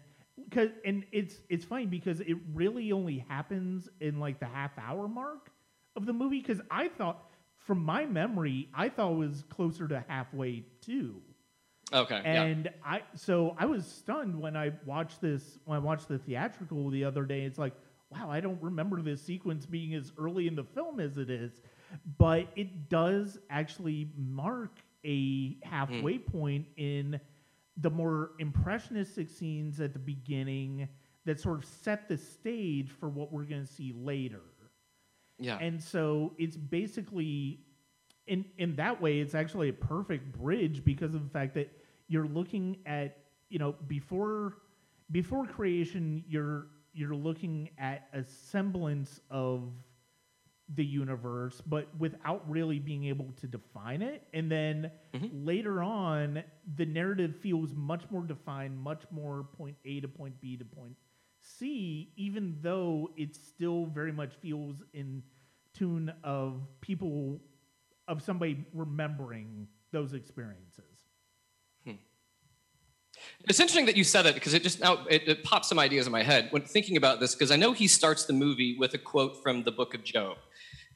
because 0.49 0.69
and 0.85 1.05
it's 1.11 1.41
it's 1.49 1.65
funny 1.65 1.85
because 1.85 2.21
it 2.21 2.37
really 2.53 2.91
only 2.91 3.17
happens 3.27 3.89
in 3.99 4.19
like 4.19 4.39
the 4.39 4.45
half 4.45 4.77
hour 4.77 5.07
mark 5.07 5.51
of 5.95 6.05
the 6.05 6.13
movie 6.13 6.39
because 6.39 6.61
i 6.71 6.87
thought 6.87 7.29
from 7.67 7.83
my 7.83 8.05
memory 8.05 8.67
i 8.73 8.89
thought 8.89 9.11
it 9.11 9.17
was 9.17 9.43
closer 9.49 9.87
to 9.87 10.03
halfway 10.07 10.63
too 10.81 11.21
Okay. 11.93 12.21
yeah. 12.23 12.43
and 12.43 12.69
I 12.83 13.01
so 13.15 13.55
I 13.57 13.65
was 13.65 13.85
stunned 13.85 14.39
when 14.39 14.57
I 14.57 14.71
watched 14.85 15.21
this 15.21 15.59
when 15.65 15.77
I 15.77 15.79
watched 15.79 16.07
the 16.07 16.17
theatrical 16.17 16.89
the 16.89 17.03
other 17.05 17.23
day. 17.23 17.43
It's 17.43 17.57
like, 17.57 17.73
wow, 18.09 18.29
I 18.29 18.39
don't 18.39 18.61
remember 18.61 19.01
this 19.01 19.21
sequence 19.21 19.65
being 19.65 19.93
as 19.93 20.11
early 20.17 20.47
in 20.47 20.55
the 20.55 20.63
film 20.63 20.99
as 20.99 21.17
it 21.17 21.29
is, 21.29 21.61
but 22.17 22.47
it 22.55 22.89
does 22.89 23.37
actually 23.49 24.09
mark 24.17 24.79
a 25.05 25.57
halfway 25.63 26.17
hmm. 26.17 26.31
point 26.31 26.65
in 26.75 27.19
the 27.77 27.89
more 27.89 28.31
impressionistic 28.39 29.29
scenes 29.29 29.79
at 29.79 29.93
the 29.93 29.99
beginning 29.99 30.89
that 31.25 31.39
sort 31.39 31.59
of 31.59 31.65
set 31.65 32.09
the 32.09 32.17
stage 32.17 32.89
for 32.89 33.07
what 33.07 33.31
we're 33.31 33.43
going 33.43 33.65
to 33.65 33.71
see 33.71 33.93
later. 33.95 34.41
Yeah. 35.39 35.57
And 35.59 35.81
so 35.81 36.33
it's 36.37 36.57
basically 36.57 37.59
in 38.27 38.45
in 38.57 38.75
that 38.75 39.01
way 39.01 39.19
it's 39.19 39.35
actually 39.35 39.69
a 39.69 39.73
perfect 39.73 40.31
bridge 40.37 40.83
because 40.83 41.13
of 41.13 41.23
the 41.23 41.29
fact 41.29 41.53
that 41.55 41.71
you're 42.07 42.27
looking 42.27 42.77
at, 42.85 43.17
you 43.49 43.59
know, 43.59 43.75
before 43.87 44.57
before 45.11 45.45
creation 45.45 46.23
you're 46.27 46.67
you're 46.93 47.15
looking 47.15 47.69
at 47.77 48.07
a 48.13 48.23
semblance 48.23 49.21
of 49.29 49.71
the 50.75 50.83
universe 50.83 51.61
but 51.65 51.87
without 51.97 52.43
really 52.49 52.77
being 52.77 53.05
able 53.05 53.31
to 53.37 53.47
define 53.47 54.01
it 54.01 54.23
and 54.33 54.51
then 54.51 54.91
mm-hmm. 55.13 55.45
later 55.45 55.81
on 55.81 56.43
the 56.75 56.85
narrative 56.85 57.37
feels 57.37 57.73
much 57.73 58.03
more 58.11 58.23
defined 58.23 58.77
much 58.77 59.03
more 59.09 59.45
point 59.57 59.77
A 59.85 60.01
to 60.01 60.09
point 60.09 60.33
B 60.41 60.57
to 60.57 60.65
point 60.65 60.97
C 61.57 62.11
even 62.15 62.57
though 62.61 63.11
it 63.17 63.35
still 63.35 63.85
very 63.85 64.11
much 64.11 64.35
feels 64.41 64.83
in 64.93 65.23
tune 65.73 66.11
of 66.23 66.61
people 66.81 67.39
of 68.07 68.21
somebody 68.21 68.65
remembering 68.73 69.67
those 69.91 70.13
experiences. 70.13 70.83
Hmm. 71.85 71.93
It's 73.47 73.59
interesting 73.59 73.85
that 73.85 73.95
you 73.95 74.03
said 74.03 74.23
that 74.23 74.33
because 74.33 74.53
it 74.53 74.63
just 74.63 74.79
now 74.79 75.05
it, 75.09 75.27
it 75.27 75.43
pops 75.43 75.69
some 75.69 75.79
ideas 75.79 76.05
in 76.05 76.11
my 76.11 76.23
head 76.23 76.47
when 76.51 76.63
thinking 76.63 76.97
about 76.97 77.19
this 77.19 77.35
because 77.35 77.51
I 77.51 77.55
know 77.55 77.73
he 77.73 77.87
starts 77.87 78.25
the 78.25 78.33
movie 78.33 78.77
with 78.77 78.93
a 78.93 78.97
quote 78.97 79.41
from 79.43 79.63
the 79.63 79.71
book 79.71 79.93
of 79.93 80.03
Job, 80.03 80.37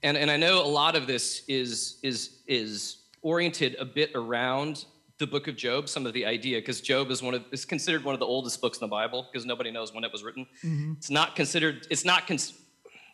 and 0.03 0.17
and 0.17 0.29
I 0.29 0.37
know 0.37 0.63
a 0.63 0.67
lot 0.67 0.95
of 0.95 1.07
this 1.07 1.43
is 1.47 1.99
is 2.03 2.41
is 2.47 2.97
oriented 3.21 3.75
a 3.79 3.85
bit 3.85 4.11
around 4.15 4.85
the 5.21 5.27
book 5.27 5.47
of 5.47 5.55
Job, 5.55 5.87
some 5.87 6.05
of 6.05 6.13
the 6.13 6.25
idea 6.25 6.57
because 6.57 6.81
Job 6.81 7.09
is 7.11 7.21
one 7.21 7.35
of 7.35 7.45
is 7.51 7.63
considered 7.63 8.03
one 8.03 8.13
of 8.13 8.19
the 8.19 8.25
oldest 8.25 8.59
books 8.59 8.79
in 8.79 8.81
the 8.81 8.91
Bible 8.91 9.27
because 9.31 9.45
nobody 9.45 9.71
knows 9.71 9.93
when 9.93 10.03
it 10.03 10.11
was 10.11 10.23
written. 10.23 10.45
Mm-hmm. 10.65 10.93
It's 10.97 11.09
not 11.09 11.35
considered. 11.37 11.87
It's 11.89 12.03
not. 12.03 12.27
Cons- 12.27 12.53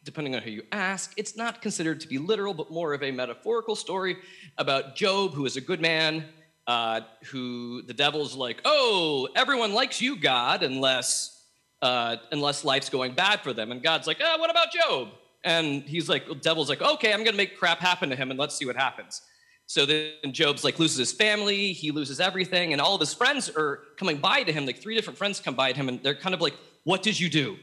depending 0.03 0.35
on 0.35 0.41
who 0.41 0.49
you 0.49 0.63
ask, 0.71 1.13
it's 1.17 1.35
not 1.35 1.61
considered 1.61 1.99
to 1.99 2.07
be 2.07 2.17
literal, 2.17 2.53
but 2.53 2.71
more 2.71 2.93
of 2.93 3.03
a 3.03 3.11
metaphorical 3.11 3.75
story 3.75 4.15
about 4.57 4.95
Job, 4.95 5.33
who 5.33 5.45
is 5.45 5.57
a 5.57 5.61
good 5.61 5.81
man, 5.81 6.23
uh, 6.65 7.01
who 7.25 7.81
the 7.81 7.93
devil's 7.93 8.33
like, 8.33 8.61
oh, 8.63 9.27
everyone 9.35 9.73
likes 9.73 10.01
you, 10.01 10.17
God, 10.17 10.63
unless 10.63 11.43
uh, 11.81 12.15
unless 12.31 12.63
life's 12.63 12.89
going 12.89 13.13
bad 13.13 13.41
for 13.41 13.53
them. 13.53 13.71
And 13.71 13.83
God's 13.83 14.07
like, 14.07 14.19
oh, 14.23 14.39
what 14.39 14.49
about 14.49 14.67
Job? 14.71 15.09
And 15.43 15.83
he's 15.83 16.09
like, 16.09 16.27
the 16.27 16.35
devil's 16.35 16.69
like, 16.69 16.81
okay, 16.81 17.13
I'm 17.13 17.23
gonna 17.23 17.37
make 17.37 17.57
crap 17.57 17.79
happen 17.79 18.09
to 18.09 18.15
him, 18.15 18.31
and 18.31 18.39
let's 18.39 18.55
see 18.55 18.65
what 18.65 18.77
happens. 18.77 19.21
So 19.67 19.85
then 19.85 20.13
Job's 20.31 20.63
like 20.63 20.79
loses 20.79 20.97
his 20.97 21.11
family, 21.11 21.73
he 21.73 21.91
loses 21.91 22.21
everything, 22.21 22.71
and 22.71 22.81
all 22.81 22.95
of 22.95 23.01
his 23.01 23.13
friends 23.13 23.49
are 23.49 23.81
coming 23.97 24.17
by 24.17 24.43
to 24.43 24.51
him. 24.53 24.65
Like 24.65 24.79
three 24.79 24.95
different 24.95 25.19
friends 25.19 25.41
come 25.41 25.55
by 25.55 25.73
to 25.73 25.77
him, 25.77 25.89
and 25.89 26.01
they're 26.01 26.15
kind 26.15 26.33
of 26.33 26.39
like, 26.39 26.55
"What 26.85 27.03
did 27.03 27.19
you 27.19 27.29
do? 27.29 27.57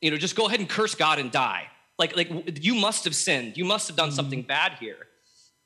You 0.00 0.12
know, 0.12 0.16
just 0.16 0.36
go 0.36 0.46
ahead 0.46 0.60
and 0.60 0.68
curse 0.68 0.94
God 0.94 1.18
and 1.18 1.30
die. 1.30 1.66
Like, 1.98 2.16
like 2.16 2.64
you 2.64 2.76
must 2.76 3.04
have 3.04 3.16
sinned. 3.16 3.56
You 3.56 3.64
must 3.64 3.88
have 3.88 3.96
done 3.96 4.12
something 4.12 4.44
mm. 4.44 4.46
bad 4.46 4.74
here." 4.78 5.08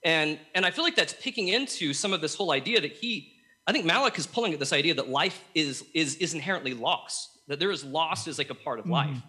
And 0.02 0.38
and 0.54 0.64
I 0.64 0.70
feel 0.70 0.84
like 0.84 0.96
that's 0.96 1.12
picking 1.20 1.48
into 1.48 1.92
some 1.92 2.14
of 2.14 2.22
this 2.22 2.34
whole 2.34 2.50
idea 2.50 2.80
that 2.80 2.92
he, 2.92 3.34
I 3.66 3.72
think 3.72 3.84
Malick 3.84 4.18
is 4.18 4.26
pulling 4.26 4.54
at 4.54 4.58
this 4.58 4.72
idea 4.72 4.94
that 4.94 5.10
life 5.10 5.44
is 5.54 5.84
is 5.92 6.16
is 6.16 6.32
inherently 6.32 6.72
loss. 6.72 7.28
That 7.48 7.60
there 7.60 7.70
is 7.70 7.84
loss 7.84 8.26
is 8.26 8.38
like 8.38 8.48
a 8.48 8.54
part 8.54 8.78
of 8.78 8.86
life. 8.86 9.10
Mm-hmm. 9.10 9.28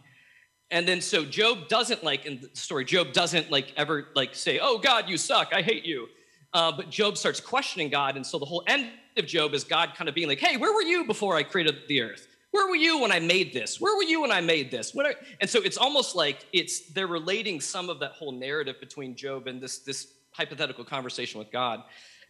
And 0.71 0.87
then 0.87 1.01
so 1.01 1.25
Job 1.25 1.67
doesn't 1.67 2.01
like 2.01 2.25
in 2.25 2.39
the 2.39 2.49
story, 2.53 2.85
Job 2.85 3.11
doesn't 3.11 3.51
like 3.51 3.73
ever 3.75 4.07
like 4.15 4.35
say, 4.35 4.59
"Oh 4.61 4.77
God, 4.77 5.09
you 5.09 5.17
suck. 5.17 5.49
I 5.53 5.61
hate 5.61 5.83
you." 5.83 6.07
Uh, 6.55 6.71
but 6.71 6.89
Job 6.89 7.17
starts 7.17 7.41
questioning 7.41 7.89
God, 7.89 8.15
and 8.15 8.25
so 8.25 8.39
the 8.39 8.45
whole 8.45 8.63
end 8.65 8.89
of 9.17 9.25
Job 9.25 9.53
is 9.53 9.65
God 9.65 9.89
kind 9.93 10.07
of 10.07 10.15
being 10.15 10.29
like, 10.29 10.39
"Hey, 10.39 10.55
where 10.55 10.73
were 10.73 10.83
you 10.83 11.05
before 11.05 11.35
I 11.35 11.43
created 11.43 11.75
the 11.89 11.99
earth? 12.01 12.27
Where 12.51 12.65
were 12.69 12.77
you 12.77 13.01
when 13.01 13.11
I 13.11 13.19
made 13.19 13.51
this? 13.51 13.81
Where 13.81 13.93
were 13.97 14.03
you 14.03 14.21
when 14.21 14.31
I 14.31 14.39
made 14.39 14.71
this?" 14.71 14.95
Are, 14.95 15.13
and 15.41 15.49
so 15.49 15.59
it's 15.61 15.75
almost 15.75 16.15
like 16.15 16.45
it's 16.53 16.75
they're 16.93 17.07
relating 17.07 17.59
some 17.59 17.89
of 17.89 17.99
that 17.99 18.11
whole 18.13 18.31
narrative 18.31 18.77
between 18.79 19.17
Job 19.17 19.47
and 19.47 19.61
this 19.61 19.79
this 19.79 20.13
hypothetical 20.31 20.85
conversation 20.85 21.39
with 21.39 21.51
God. 21.51 21.83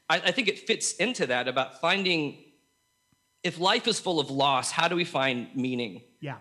I, 0.10 0.16
I 0.18 0.32
think 0.32 0.48
it 0.48 0.58
fits 0.58 0.94
into 0.96 1.28
that 1.28 1.48
about 1.48 1.80
finding 1.80 2.46
if 3.44 3.60
life 3.60 3.88
is 3.88 4.00
full 4.00 4.20
of 4.20 4.32
loss, 4.32 4.72
how 4.72 4.88
do 4.88 4.96
we 4.96 5.06
find 5.06 5.56
meaning 5.56 6.02
Yeah. 6.20 6.38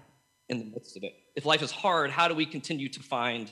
in 0.49 0.59
the 0.59 0.65
midst 0.65 0.97
of 0.97 1.03
it? 1.05 1.15
If 1.37 1.45
life 1.45 1.61
is 1.63 1.71
hard, 1.71 2.11
how 2.11 2.29
do 2.29 2.35
we 2.35 2.47
continue 2.47 2.89
to 2.89 3.01
find 3.03 3.51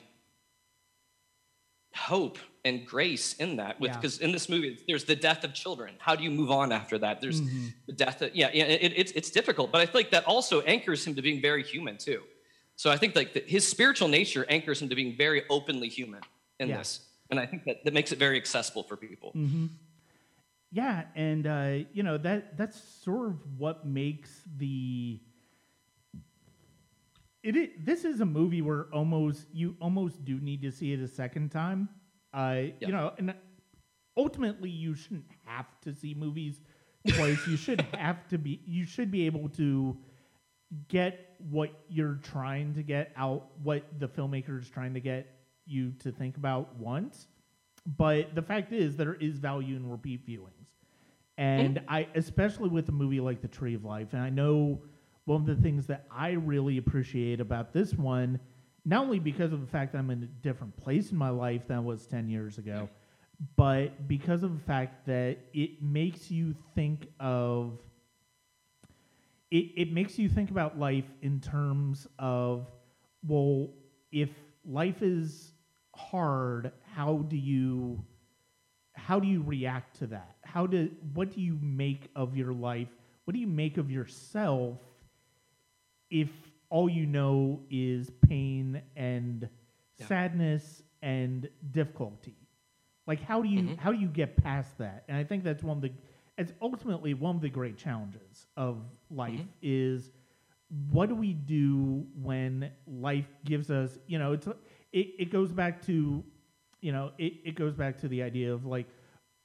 hope 1.95 2.39
and 2.65 2.87
grace 2.87 3.35
in 3.35 3.57
that? 3.57 3.81
With 3.81 3.91
Yeah. 3.91 3.97
because 3.97 4.19
in 4.19 4.33
this 4.33 4.49
movie, 4.49 4.79
there's 4.87 5.05
the 5.05 5.17
death 5.17 5.45
of 5.45 5.53
children. 5.55 5.95
How 5.99 6.15
do 6.17 6.23
you 6.25 6.31
move 6.31 6.51
on 6.51 6.73
after 6.73 6.99
that? 6.99 7.21
There's 7.21 7.41
Mm-hmm. 7.41 7.67
the 7.87 7.93
death. 7.93 8.23
Of, 8.23 8.35
yeah, 8.35 8.51
yeah. 8.53 8.65
It, 8.65 8.93
it's 8.97 9.13
it's 9.13 9.31
difficult, 9.31 9.73
but 9.73 9.81
I 9.81 9.87
feel 9.87 10.01
like 10.01 10.11
that 10.13 10.25
also 10.25 10.61
anchors 10.63 11.07
him 11.07 11.15
to 11.17 11.23
being 11.23 11.41
very 11.43 11.63
human 11.63 11.97
too. 11.99 12.23
So 12.77 12.91
I 12.91 12.97
think 12.97 13.15
like 13.17 13.35
that 13.35 13.49
his 13.49 13.67
spiritual 13.69 14.09
nature 14.09 14.45
anchors 14.49 14.81
him 14.83 14.89
to 14.89 14.95
being 14.95 15.17
very 15.17 15.43
openly 15.51 15.89
human 15.89 16.23
in 16.61 16.69
Yeah. 16.69 16.79
this, 16.79 17.01
and 17.31 17.39
I 17.41 17.47
think 17.47 17.65
that 17.65 17.85
that 17.85 17.93
makes 17.95 18.13
it 18.13 18.19
very 18.19 18.37
accessible 18.37 18.83
for 18.85 18.97
people. 18.97 19.33
Yeah, 20.75 21.05
and 21.15 21.47
uh, 21.47 21.85
you 21.93 22.03
know 22.03 22.17
that 22.19 22.57
that's 22.57 22.81
sort 23.05 23.29
of 23.29 23.37
what 23.59 23.85
makes 23.87 24.41
the 24.57 25.21
it, 27.43 27.57
i 27.57 27.71
this 27.85 28.05
is 28.05 28.21
a 28.21 28.25
movie 28.27 28.63
where 28.63 28.87
almost 28.93 29.47
you 29.53 29.77
almost 29.81 30.25
do 30.25 30.39
need 30.41 30.63
to 30.63 30.71
see 30.71 30.93
it 30.93 31.01
a 31.01 31.09
second 31.09 31.51
time. 31.51 31.89
Uh, 32.33 32.39
Yeah. 32.57 32.73
You 32.81 32.93
know, 32.93 33.13
and 33.19 33.35
ultimately 34.17 34.71
you 34.71 34.95
shouldn't 34.95 35.27
have 35.45 35.67
to 35.83 35.95
see 35.95 36.15
movies 36.15 36.61
twice. 37.09 37.47
you 37.47 37.57
should 37.57 37.81
have 37.99 38.27
to 38.29 38.39
be 38.39 38.61
you 38.67 38.85
should 38.85 39.11
be 39.11 39.27
able 39.27 39.49
to 39.51 39.97
get 40.89 41.37
what 41.51 41.71
you're 41.89 42.19
trying 42.23 42.75
to 42.75 42.83
get 42.83 43.13
out, 43.17 43.49
what 43.63 43.85
the 43.99 44.09
filmmaker 44.09 44.59
is 44.61 44.69
trying 44.71 44.95
to 44.95 45.01
get 45.01 45.27
you 45.67 45.93
to 45.99 46.11
think 46.13 46.37
about 46.37 46.75
once. 46.77 47.27
But 47.85 48.35
the 48.35 48.43
fact 48.43 48.73
is, 48.73 48.97
there 48.97 49.15
is 49.15 49.39
value 49.39 49.75
in 49.77 49.91
repeat 49.91 50.25
viewings, 50.27 50.69
and 51.37 51.81
I, 51.89 52.07
especially 52.15 52.69
with 52.69 52.89
a 52.89 52.93
movie 52.93 53.19
like 53.21 53.43
The 53.43 53.49
Tree 53.49 53.75
of 53.75 53.85
Life, 53.85 54.13
and 54.13 54.23
I 54.23 54.31
know 54.31 54.83
one 55.25 55.41
of 55.41 55.47
the 55.47 55.63
things 55.63 55.87
that 55.87 56.07
I 56.11 56.31
really 56.31 56.79
appreciate 56.79 57.41
about 57.41 57.73
this 57.73 57.95
one, 57.95 58.41
not 58.85 59.05
only 59.05 59.19
because 59.19 59.53
of 59.53 59.61
the 59.61 59.67
fact 59.67 59.93
that 59.93 59.99
I'm 59.99 60.11
in 60.11 60.23
a 60.23 60.27
different 60.27 60.77
place 60.77 61.13
in 61.13 61.17
my 61.17 61.31
life 61.31 61.69
than 61.69 61.77
I 61.77 61.81
was 61.81 62.07
ten 62.07 62.29
years 62.29 62.59
ago, 62.59 62.89
but 63.57 64.09
because 64.09 64.43
of 64.43 64.53
the 64.53 64.65
fact 64.65 65.07
that 65.07 65.39
it 65.53 65.83
makes 65.83 66.31
you 66.31 66.55
think 66.75 67.09
of 67.21 67.79
it, 69.51 69.71
it 69.77 69.93
makes 69.93 70.19
you 70.19 70.29
think 70.29 70.51
about 70.51 70.79
life 70.79 71.05
in 71.21 71.41
terms 71.41 72.07
of 72.19 72.67
well 73.27 73.69
if 74.11 74.31
life 74.65 75.03
is 75.03 75.53
hard 75.95 76.73
how 76.95 77.19
do 77.29 77.37
you 77.37 78.03
how 78.95 79.19
do 79.19 79.27
you 79.27 79.43
react 79.43 79.99
to 79.99 80.07
that? 80.09 80.37
How 80.43 80.67
do 80.67 80.91
what 81.15 81.31
do 81.33 81.41
you 81.41 81.59
make 81.61 82.11
of 82.15 82.37
your 82.37 82.53
life? 82.53 82.89
What 83.25 83.35
do 83.35 83.41
you 83.41 83.47
make 83.47 83.79
of 83.79 83.91
yourself 83.91 84.79
if 86.13 86.31
all 86.71 86.89
you 86.89 87.07
know 87.07 87.63
is 87.71 88.11
pain 88.29 88.83
and 88.97 89.49
Yeah. 89.99 90.07
sadness 90.07 90.83
and 91.03 91.51
difficulty 91.73 92.37
like 93.07 93.21
how 93.23 93.43
do 93.43 93.49
you 93.49 93.73
Mhm. 93.73 93.79
how 93.79 93.93
do 93.93 93.99
you 93.99 94.09
get 94.09 94.37
past 94.37 94.79
that 94.79 95.05
and 95.09 95.17
i 95.17 95.25
think 95.25 95.45
that's 95.45 95.65
one 95.65 95.79
of 95.79 95.83
the 95.83 95.93
it's 96.39 96.53
ultimately 96.63 97.15
one 97.15 97.37
of 97.37 97.43
the 97.43 97.51
great 97.51 97.77
challenges 97.77 98.47
of 98.57 98.85
life 99.11 99.41
Mhm. 99.41 99.49
is 99.63 100.11
what 100.91 101.09
do 101.09 101.15
we 101.15 101.33
do 101.35 102.07
when 102.15 102.71
life 102.87 103.29
gives 103.45 103.71
us 103.71 103.99
you 104.07 104.19
know 104.19 104.33
it's 104.33 104.47
it, 104.93 105.09
it 105.19 105.31
goes 105.31 105.53
back 105.53 105.83
to 105.83 106.25
you 106.81 106.93
know 106.93 107.13
it, 107.19 107.35
it 107.45 107.55
goes 107.57 107.75
back 107.75 107.99
to 107.99 108.09
the 108.09 108.23
idea 108.23 108.53
of 108.53 108.65
like 108.67 108.89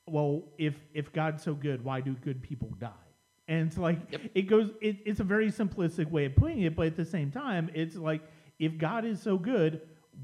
well 0.07 0.43
if 0.57 0.87
if 0.93 1.11
god's 1.13 1.43
so 1.43 1.55
good 1.55 1.83
why 1.83 2.01
do 2.01 2.15
good 2.15 2.41
people 2.41 2.69
die 2.79 3.06
and 3.47 3.67
it's 3.67 3.77
like 3.77 3.99
Yep. 4.11 4.21
it 4.35 4.41
goes 4.43 4.71
it, 4.81 4.97
it's 5.05 5.19
a 5.19 5.23
very 5.23 5.47
simplistic 5.51 6.09
way 6.09 6.25
of 6.25 6.35
putting 6.35 6.61
it 6.61 6.75
but 6.75 6.87
at 6.87 6.95
the 6.95 7.05
same 7.05 7.31
time 7.31 7.69
it's 7.73 7.95
like 7.95 8.21
if 8.59 8.77
god 8.77 9.05
is 9.05 9.21
so 9.21 9.37
good 9.37 9.81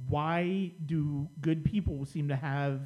why 0.08 0.72
do 0.86 1.28
good 1.42 1.64
people 1.64 2.06
seem 2.06 2.28
to 2.28 2.36
have 2.36 2.82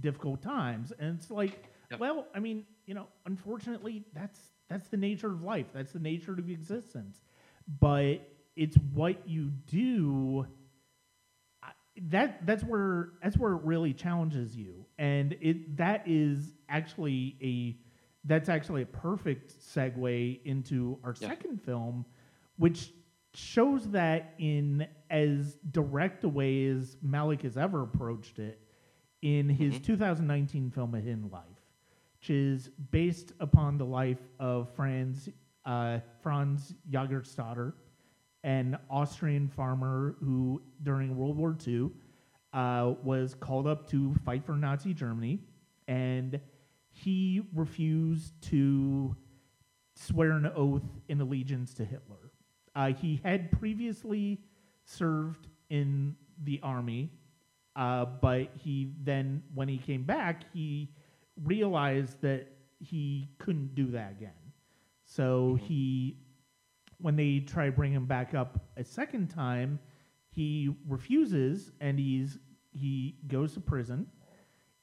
difficult 0.00 0.42
times 0.42 0.92
and 0.98 1.16
it's 1.18 1.30
like 1.30 1.64
Yep. 1.90 2.00
well 2.00 2.26
i 2.34 2.38
mean 2.40 2.64
you 2.86 2.94
know 2.94 3.06
unfortunately 3.26 4.04
that's 4.14 4.40
that's 4.68 4.88
the 4.88 4.96
nature 4.96 5.28
of 5.32 5.42
life 5.42 5.66
that's 5.74 5.92
the 5.92 5.98
nature 5.98 6.32
of 6.32 6.48
existence 6.48 7.20
but 7.80 8.16
it's 8.56 8.76
what 8.94 9.28
you 9.28 9.50
do 9.66 10.46
that 12.08 12.46
that's 12.46 12.64
where 12.64 13.10
that's 13.22 13.36
where 13.36 13.52
it 13.52 13.62
really 13.64 13.92
challenges 13.92 14.56
you 14.56 14.86
and 14.98 15.36
it 15.42 15.76
that 15.76 16.02
is 16.06 16.54
actually 16.70 17.36
a 17.42 17.76
that's 18.24 18.48
actually 18.48 18.82
a 18.82 18.86
perfect 18.86 19.58
segue 19.60 20.40
into 20.44 20.98
our 21.04 21.14
Yeah. 21.20 21.28
second 21.28 21.60
film 21.62 22.04
which 22.56 22.92
shows 23.34 23.90
that 23.90 24.34
in 24.38 24.86
as 25.10 25.56
direct 25.70 26.22
a 26.24 26.28
way 26.28 26.66
as 26.66 26.96
Malick 27.04 27.42
has 27.42 27.56
ever 27.56 27.82
approached 27.82 28.38
it 28.38 28.60
in 29.22 29.48
his 29.48 29.78
2019 29.80 30.70
film 30.70 30.94
A 30.94 31.00
Hidden 31.00 31.30
Life 31.30 31.46
which 32.20 32.30
is 32.30 32.68
based 32.90 33.32
upon 33.40 33.78
the 33.78 33.86
life 33.86 34.20
of 34.38 34.68
Franz 34.74 35.28
uh, 35.64 35.98
Franz 36.22 36.74
Jagerstatter 36.90 37.72
an 38.44 38.76
Austrian 38.90 39.46
farmer 39.48 40.16
who, 40.18 40.60
during 40.82 41.16
World 41.16 41.36
War 41.36 41.56
II, 41.64 41.90
uh, 42.52 42.92
was 43.04 43.34
called 43.34 43.68
up 43.68 43.88
to 43.90 44.12
fight 44.24 44.44
for 44.44 44.56
Nazi 44.56 44.92
Germany, 44.92 45.38
and 45.86 46.40
he 47.02 47.42
refused 47.54 48.40
to 48.42 49.16
swear 49.94 50.32
an 50.32 50.50
oath 50.54 50.82
in 51.08 51.20
allegiance 51.20 51.74
to 51.74 51.84
Hitler. 51.84 52.30
Uh, 52.74 52.92
he 52.92 53.20
had 53.22 53.50
previously 53.50 54.40
served 54.84 55.48
in 55.68 56.16
the 56.44 56.60
army, 56.62 57.10
uh, 57.76 58.04
but 58.04 58.50
he 58.58 58.92
then, 59.02 59.42
when 59.54 59.68
he 59.68 59.78
came 59.78 60.04
back, 60.04 60.44
he 60.52 60.90
realized 61.44 62.20
that 62.22 62.48
he 62.78 63.28
couldn't 63.38 63.74
do 63.74 63.90
that 63.90 64.12
again. 64.12 64.30
So 65.04 65.58
he 65.62 66.16
when 66.98 67.16
they 67.16 67.40
try 67.40 67.66
to 67.66 67.72
bring 67.72 67.92
him 67.92 68.06
back 68.06 68.32
up 68.32 68.64
a 68.76 68.84
second 68.84 69.28
time, 69.28 69.78
he 70.30 70.74
refuses 70.88 71.72
and 71.80 71.98
he's 71.98 72.38
he 72.70 73.16
goes 73.26 73.54
to 73.54 73.60
prison. 73.60 74.06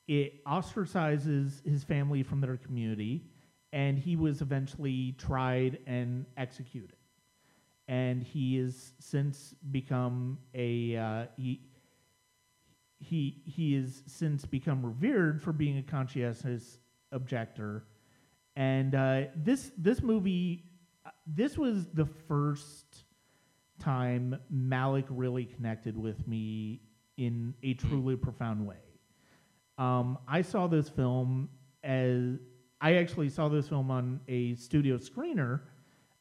It 0.10 0.44
ostracizes 0.44 1.64
his 1.64 1.84
family 1.84 2.24
from 2.24 2.42
their 2.42 2.58
community, 2.58 3.26
and 3.72 4.00
he 4.00 4.16
was 4.16 4.42
eventually 4.42 5.12
tried 5.20 5.78
and 5.86 6.26
executed. 6.36 6.96
And 7.88 8.24
he 8.24 8.58
has 8.58 8.94
since 9.00 9.54
become 9.70 10.40
a 10.56 10.98
uh, 10.98 11.26
he. 11.38 11.62
He 12.98 13.44
he 13.46 13.76
has 13.76 14.02
since 14.08 14.46
become 14.46 14.84
revered 14.84 15.44
for 15.44 15.54
being 15.54 15.78
a 15.78 15.84
conscientious 15.84 16.80
objector, 17.12 17.86
and 18.56 18.96
uh, 18.96 19.22
this 19.36 19.72
this 19.78 20.02
movie, 20.02 20.66
uh, 21.06 21.12
this 21.28 21.56
was 21.56 21.86
the 21.94 22.08
first 22.28 23.06
time 23.78 24.40
Malick 24.52 25.06
really 25.08 25.46
connected 25.46 25.96
with 25.96 26.28
me 26.28 26.82
in 27.18 27.54
a 27.62 27.76
truly 27.76 28.16
profound 28.16 28.66
way. 28.66 28.89
Um, 29.80 30.20
I 30.28 30.42
saw 30.44 30.68
this 30.68 30.90
film 30.90 31.50
as 31.84 32.38
I 32.82 32.96
actually 32.96 33.30
saw 33.30 33.50
this 33.50 33.68
film 33.68 33.90
on 33.90 34.20
a 34.28 34.56
studio 34.56 34.98
screener 34.98 35.62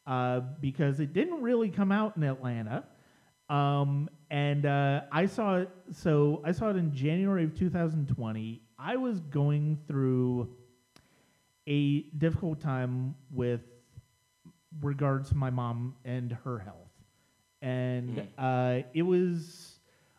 uh, 0.07 0.41
because 0.61 1.01
it 1.01 1.13
didn't 1.13 1.43
really 1.43 1.69
come 1.69 1.93
out 1.93 2.17
in 2.17 2.23
Atlanta. 2.23 2.85
Um, 3.51 4.09
and 4.31 4.67
uh, 4.67 5.03
I 5.13 5.27
saw 5.27 5.57
it. 5.57 5.71
So 5.93 6.43
I 6.45 6.53
saw 6.53 6.71
it 6.71 6.77
in 6.77 6.93
January 6.93 7.45
of 7.45 7.55
2020. 7.55 8.63
I 8.79 8.97
was 8.97 9.21
going 9.21 9.79
through 9.87 10.49
a 11.67 12.03
difficult 12.19 12.61
time 12.61 13.15
with 13.31 13.61
regards 14.81 15.31
to 15.31 15.37
my 15.37 15.51
mom 15.51 15.95
and 16.05 16.37
her 16.45 16.59
health, 16.59 16.93
and 17.63 18.29
uh, 18.39 18.81
it 18.95 19.03
was 19.03 19.78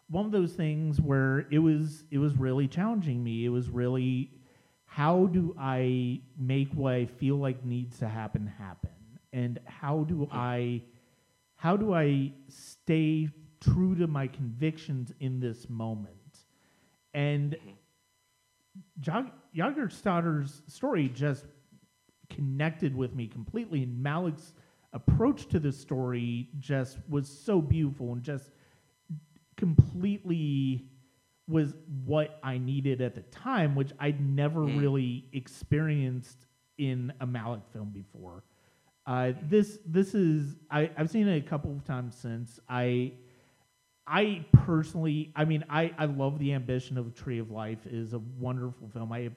one 0.09 0.25
of 0.25 0.31
those 0.31 0.53
things 0.53 0.99
where 0.99 1.45
it 1.51 1.59
was 1.59 2.03
it 2.11 2.17
was 2.17 2.35
really 2.35 2.67
challenging 2.67 3.23
me. 3.23 3.45
It 3.45 3.49
was 3.49 3.69
really 3.69 4.31
how 4.85 5.27
do 5.27 5.55
I 5.59 6.21
make 6.37 6.73
what 6.73 6.93
I 6.93 7.05
feel 7.05 7.35
like 7.35 7.63
needs 7.63 7.99
to 7.99 8.07
happen 8.07 8.47
happen, 8.47 8.89
and 9.31 9.59
how 9.65 10.03
do 10.03 10.27
I 10.31 10.81
how 11.55 11.77
do 11.77 11.93
I 11.93 12.31
stay 12.47 13.29
true 13.61 13.95
to 13.95 14.07
my 14.07 14.27
convictions 14.27 15.13
in 15.19 15.39
this 15.39 15.69
moment? 15.69 16.15
And 17.13 17.53
mm-hmm. 17.53 17.69
Jog- 19.01 19.31
Jagerstatter's 19.55 20.61
story 20.67 21.09
just 21.09 21.45
connected 22.29 22.95
with 22.95 23.13
me 23.13 23.27
completely, 23.27 23.83
and 23.83 24.03
Malick's 24.03 24.53
approach 24.93 25.47
to 25.49 25.59
the 25.59 25.71
story 25.71 26.49
just 26.57 26.97
was 27.07 27.27
so 27.27 27.61
beautiful 27.61 28.13
and 28.13 28.23
just 28.23 28.51
completely 29.59 30.85
was 31.47 31.73
what 32.05 32.39
I 32.43 32.57
needed 32.57 33.01
at 33.01 33.15
the 33.15 33.21
time, 33.23 33.75
which 33.75 33.91
I'd 33.99 34.21
never 34.21 34.61
really 34.61 35.25
experienced 35.33 36.45
in 36.77 37.11
a 37.19 37.27
Malick 37.27 37.63
film 37.73 37.89
before. 37.89 38.43
Uh, 39.05 39.33
this 39.43 39.79
this 39.85 40.13
is 40.15 40.55
I, 40.71 40.91
I've 40.95 41.09
seen 41.09 41.27
it 41.27 41.43
a 41.43 41.47
couple 41.47 41.71
of 41.71 41.83
times 41.83 42.15
since. 42.15 42.59
I 42.69 43.13
I 44.07 44.45
personally, 44.65 45.31
I 45.35 45.45
mean, 45.45 45.65
I, 45.69 45.91
I 45.97 46.05
love 46.05 46.39
the 46.39 46.53
ambition 46.53 46.97
of 46.97 47.13
Tree 47.13 47.39
of 47.39 47.51
Life. 47.51 47.85
It 47.85 47.93
is 47.93 48.13
a 48.13 48.19
wonderful 48.39 48.87
film. 48.89 49.11
I 49.11 49.31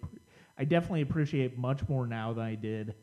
I 0.57 0.65
definitely 0.65 1.01
appreciate 1.03 1.59
much 1.59 1.89
more 1.89 2.07
now 2.07 2.35
than 2.35 2.45
I 2.45 2.55
did 2.55 2.95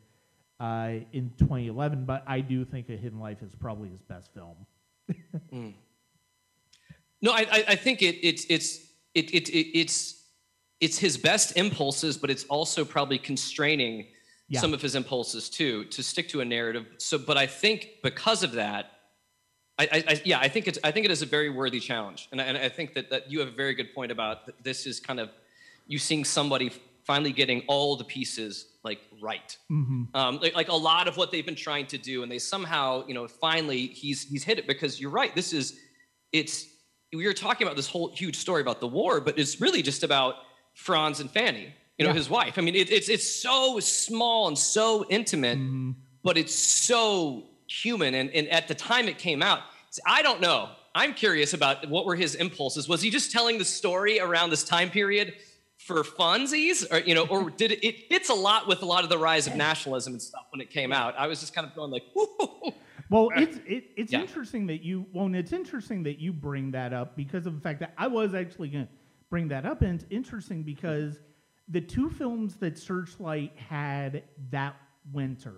uh, 0.59 0.91
in 1.11 1.31
2011. 1.37 2.05
But 2.05 2.23
I 2.27 2.41
do 2.41 2.63
think 2.63 2.89
A 2.89 2.95
Hidden 2.95 3.19
Life 3.19 3.41
is 3.41 3.53
probably 3.55 3.89
his 3.89 4.03
best 4.03 4.31
film. 4.33 5.75
No, 7.21 7.31
I, 7.31 7.45
I, 7.51 7.63
I 7.69 7.75
think 7.75 8.01
it, 8.01 8.15
it's 8.25 8.45
it's 8.49 8.79
it, 9.13 9.33
it, 9.33 9.49
it, 9.49 9.77
it's 9.79 10.23
it's 10.79 10.97
his 10.97 11.17
best 11.17 11.57
impulses, 11.57 12.17
but 12.17 12.29
it's 12.29 12.45
also 12.45 12.85
probably 12.85 13.17
constraining 13.17 14.05
Yeah. 14.47 14.61
some 14.61 14.73
of 14.73 14.81
his 14.81 14.95
impulses 14.95 15.49
too 15.49 15.83
to 15.85 16.01
stick 16.01 16.29
to 16.29 16.41
a 16.41 16.45
narrative. 16.45 16.85
So, 16.97 17.17
but 17.17 17.37
I 17.37 17.47
think 17.47 17.89
because 18.03 18.41
of 18.43 18.53
that, 18.53 18.91
I, 19.77 19.87
I, 20.07 20.21
yeah, 20.25 20.39
I 20.39 20.47
think 20.49 20.67
it's 20.67 20.79
I 20.83 20.91
think 20.91 21.05
it 21.05 21.11
is 21.11 21.21
a 21.21 21.25
very 21.25 21.49
worthy 21.49 21.79
challenge, 21.79 22.27
and 22.31 22.41
I, 22.41 22.45
and 22.45 22.57
I 22.57 22.69
think 22.69 22.93
that 22.95 23.09
that 23.11 23.29
you 23.31 23.39
have 23.39 23.49
a 23.49 23.55
very 23.63 23.73
good 23.75 23.93
point 23.93 24.11
about 24.11 24.45
th- 24.45 24.57
this 24.63 24.85
is 24.85 24.99
kind 24.99 25.19
of 25.19 25.29
you 25.87 25.97
seeing 25.99 26.25
somebody 26.25 26.69
finally 27.05 27.31
getting 27.31 27.63
all 27.67 27.95
the 27.95 28.03
pieces 28.03 28.65
like 28.83 28.99
right. 29.21 29.57
Um, 29.71 30.39
like, 30.41 30.53
like 30.55 30.67
a 30.69 30.75
lot 30.75 31.07
of 31.07 31.17
what 31.17 31.31
they've 31.31 31.45
been 31.45 31.55
trying 31.55 31.87
to 31.87 31.97
do, 31.97 32.23
and 32.23 32.31
they 32.31 32.39
somehow, 32.39 33.05
you 33.07 33.13
know, 33.13 33.27
finally 33.27 33.87
he's 33.87 34.23
he's 34.23 34.43
hit 34.43 34.57
it 34.59 34.67
because 34.67 34.99
you're 35.01 35.09
right. 35.21 35.33
This 35.35 35.51
is 35.53 35.79
it's 36.31 36.65
we 37.13 37.25
were 37.25 37.33
talking 37.33 37.65
about 37.65 37.75
this 37.75 37.87
whole 37.87 38.13
huge 38.15 38.35
story 38.35 38.61
about 38.61 38.79
the 38.79 38.87
war, 38.87 39.19
but 39.19 39.37
it's 39.39 39.59
really 39.59 39.81
just 39.81 40.03
about 40.03 40.35
Franz 40.73 41.19
and 41.19 41.29
Fanny, 41.29 41.73
you 41.97 42.05
know, 42.05 42.11
Yeah. 42.11 42.15
his 42.15 42.29
wife. 42.29 42.57
I 42.57 42.61
mean, 42.61 42.75
it, 42.75 42.91
it's 42.91 43.09
it's 43.09 43.29
so 43.29 43.79
small 43.79 44.47
and 44.47 44.57
so 44.57 45.05
intimate, 45.09 45.57
mm-hmm. 45.57 45.91
but 46.23 46.37
it's 46.37 46.53
so 46.55 47.45
human. 47.67 48.13
And, 48.15 48.29
and 48.31 48.47
at 48.49 48.67
the 48.67 48.75
time 48.75 49.07
it 49.07 49.17
came 49.17 49.41
out, 49.41 49.61
I 50.05 50.21
don't 50.21 50.39
know. 50.41 50.69
I'm 50.95 51.13
curious 51.13 51.53
about 51.53 51.87
what 51.89 52.05
were 52.05 52.15
his 52.15 52.35
impulses. 52.35 52.87
Was 52.89 53.01
he 53.01 53.09
just 53.09 53.31
telling 53.31 53.57
the 53.57 53.65
story 53.65 54.19
around 54.19 54.49
this 54.49 54.63
time 54.63 54.89
period 54.89 55.33
for 55.77 56.03
funsies, 56.03 56.85
or 56.91 56.99
you 56.99 57.15
know, 57.15 57.25
or 57.27 57.49
did 57.61 57.71
it? 57.71 57.83
It 57.85 57.95
hits 58.09 58.29
a 58.29 58.33
lot 58.33 58.67
with 58.67 58.81
a 58.81 58.85
lot 58.85 59.03
of 59.03 59.09
the 59.09 59.17
rise 59.17 59.47
of 59.47 59.55
nationalism 59.55 60.13
and 60.13 60.21
stuff 60.21 60.45
when 60.51 60.61
it 60.61 60.69
came 60.69 60.91
out. 60.91 61.15
I 61.17 61.27
was 61.27 61.39
just 61.39 61.53
kind 61.55 61.65
of 61.67 61.75
going 61.75 61.91
like, 61.91 62.03
Whoa. 62.13 62.73
Well, 63.09 63.31
it's 63.35 63.57
it, 63.65 63.85
it's 63.97 64.11
Yeah. 64.11 64.21
interesting 64.21 64.67
that 64.67 64.83
you 64.83 65.05
well, 65.13 65.25
and 65.25 65.35
it's 65.35 65.51
interesting 65.53 66.03
that 66.03 66.19
you 66.19 66.31
bring 66.31 66.71
that 66.71 66.93
up 66.93 67.15
because 67.15 67.45
of 67.47 67.55
the 67.55 67.61
fact 67.61 67.79
that 67.79 67.93
I 67.97 68.07
was 68.07 68.35
actually 68.35 68.69
going 68.69 68.85
to 68.85 68.91
bring 69.29 69.47
that 69.49 69.65
up, 69.65 69.81
and 69.81 69.95
it's 69.95 70.05
interesting 70.11 70.63
because 70.63 71.19
the 71.67 71.81
two 71.81 72.09
films 72.09 72.55
that 72.57 72.77
Searchlight 72.77 73.55
had 73.57 74.23
that 74.51 74.75
winter, 75.11 75.55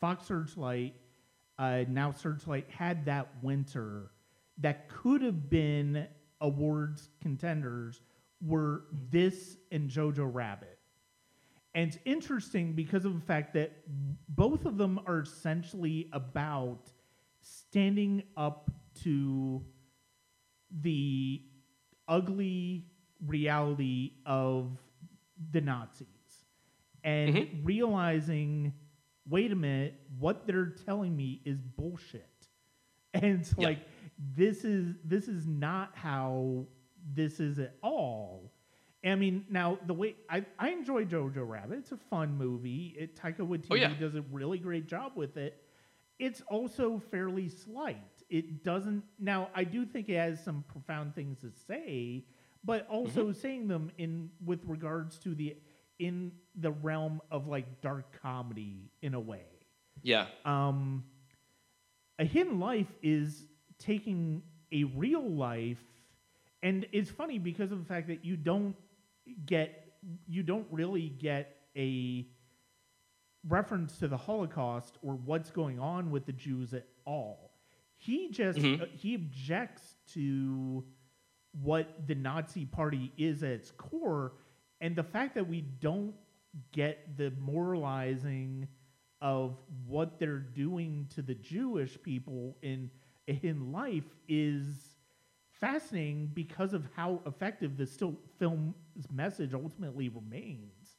Fox 0.00 0.26
Searchlight, 0.26 0.94
uh, 1.58 1.84
now 1.88 2.10
Searchlight 2.12 2.68
had 2.70 3.04
that 3.06 3.28
winter 3.42 4.10
that 4.58 4.88
could 4.88 5.22
have 5.22 5.48
been 5.48 6.06
awards 6.40 7.08
contenders 7.20 8.00
were 8.40 8.84
this 9.10 9.58
and 9.70 9.88
Jojo 9.90 10.28
Rabbit. 10.32 10.78
And 11.74 11.88
it's 11.88 11.98
interesting 12.04 12.72
because 12.72 13.04
of 13.04 13.14
the 13.14 13.24
fact 13.24 13.54
that 13.54 13.72
both 14.28 14.66
of 14.66 14.76
them 14.76 15.00
are 15.06 15.20
essentially 15.20 16.08
about 16.12 16.90
standing 17.42 18.22
up 18.36 18.70
to 19.02 19.64
the 20.80 21.42
ugly 22.08 22.86
reality 23.24 24.12
of 24.26 24.76
the 25.52 25.60
Nazis 25.60 26.06
and 27.04 27.34
mm-hmm. 27.34 27.64
realizing, 27.64 28.72
wait 29.28 29.52
a 29.52 29.56
minute, 29.56 29.94
what 30.18 30.46
they're 30.46 30.74
telling 30.84 31.16
me 31.16 31.40
is 31.44 31.58
bullshit. 31.60 32.26
And 33.14 33.40
it's 33.40 33.54
Yeah. 33.58 33.68
like 33.68 33.78
this 34.36 34.64
is 34.64 34.94
this 35.04 35.26
is 35.26 35.44
not 35.46 35.96
how 35.96 36.66
this 37.12 37.40
is 37.40 37.58
at 37.58 37.76
all. 37.82 38.49
I 39.04 39.14
mean, 39.14 39.46
now 39.48 39.78
the 39.86 39.94
way 39.94 40.16
I, 40.28 40.44
I 40.58 40.70
enjoy 40.70 41.04
Jojo 41.04 41.48
Rabbit, 41.48 41.78
it's 41.78 41.92
a 41.92 41.96
fun 41.96 42.36
movie. 42.36 42.94
It 42.98 43.16
Taika 43.16 43.38
Waititi 43.40 43.70
Oh, 43.70 43.74
yeah. 43.76 43.94
does 43.94 44.14
a 44.14 44.22
really 44.30 44.58
great 44.58 44.86
job 44.86 45.12
with 45.16 45.36
it. 45.36 45.62
It's 46.18 46.42
also 46.50 47.00
fairly 47.10 47.48
slight. 47.48 47.96
It 48.28 48.62
doesn't 48.62 49.02
now. 49.18 49.48
I 49.54 49.64
do 49.64 49.86
think 49.86 50.08
it 50.08 50.16
has 50.18 50.42
some 50.44 50.64
profound 50.68 51.14
things 51.14 51.40
to 51.40 51.50
say, 51.66 52.26
but 52.62 52.86
also 52.88 53.30
Mm-hmm. 53.30 53.40
saying 53.40 53.68
them 53.68 53.90
in 53.98 54.30
with 54.44 54.60
regards 54.66 55.18
to 55.20 55.34
the 55.34 55.56
in 55.98 56.32
the 56.56 56.70
realm 56.70 57.20
of 57.30 57.46
like 57.46 57.80
dark 57.80 58.20
comedy 58.22 58.90
in 59.02 59.14
a 59.14 59.20
way 59.20 59.44
yeah, 60.02 60.26
um, 60.46 61.04
a 62.18 62.24
hidden 62.24 62.58
life 62.60 62.90
is 63.02 63.46
taking 63.78 64.42
a 64.72 64.84
real 64.84 65.22
life 65.28 65.82
and 66.62 66.86
it's 66.92 67.10
funny 67.10 67.38
because 67.38 67.72
of 67.72 67.78
the 67.78 67.84
fact 67.84 68.08
that 68.08 68.24
you 68.24 68.36
don't 68.36 68.76
get 69.46 69.92
you 70.26 70.42
don't 70.42 70.66
really 70.70 71.08
get 71.10 71.56
a 71.76 72.26
reference 73.48 73.98
to 73.98 74.08
the 74.08 74.16
holocaust 74.16 74.98
or 75.02 75.14
what's 75.14 75.50
going 75.50 75.78
on 75.78 76.10
with 76.10 76.26
the 76.26 76.32
jews 76.32 76.74
at 76.74 76.86
all 77.06 77.52
he 77.96 78.28
just 78.30 78.58
Mhm. 78.58 78.82
uh, 78.82 78.86
he 78.86 79.14
objects 79.14 79.96
to 80.08 80.84
what 81.62 82.06
the 82.06 82.14
nazi 82.14 82.64
party 82.66 83.12
is 83.16 83.42
at 83.42 83.50
its 83.50 83.70
core 83.72 84.34
and 84.80 84.94
the 84.96 85.02
fact 85.02 85.34
that 85.34 85.46
we 85.48 85.60
don't 85.62 86.14
get 86.72 87.16
the 87.16 87.30
moralizing 87.32 88.66
of 89.20 89.58
what 89.86 90.18
they're 90.18 90.38
doing 90.38 91.06
to 91.10 91.22
the 91.22 91.34
Jewish 91.34 92.00
people 92.02 92.56
in 92.62 92.90
in 93.26 93.70
life 93.72 94.16
is 94.28 94.96
fascinating 95.52 96.28
because 96.34 96.72
of 96.72 96.88
how 96.96 97.20
effective 97.26 97.76
the 97.76 97.86
still 97.86 98.16
film's 98.40 98.74
message 99.12 99.54
ultimately 99.54 100.08
remains. 100.08 100.96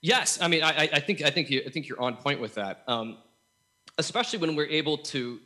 Yes, 0.00 0.40
I 0.42 0.48
mean, 0.48 0.64
I, 0.64 0.88
I- 0.92 0.98
think 1.00 1.22
I 1.22 1.30
think 1.30 1.48
you, 1.50 1.62
I 1.64 1.70
think 1.70 1.86
you're 1.88 2.00
on 2.00 2.16
point 2.16 2.40
with 2.40 2.54
that. 2.56 2.82
Um, 2.88 3.18
especially 3.98 4.40
when 4.40 4.56
we're 4.56 4.66
able 4.66 4.98
to, 4.98 5.38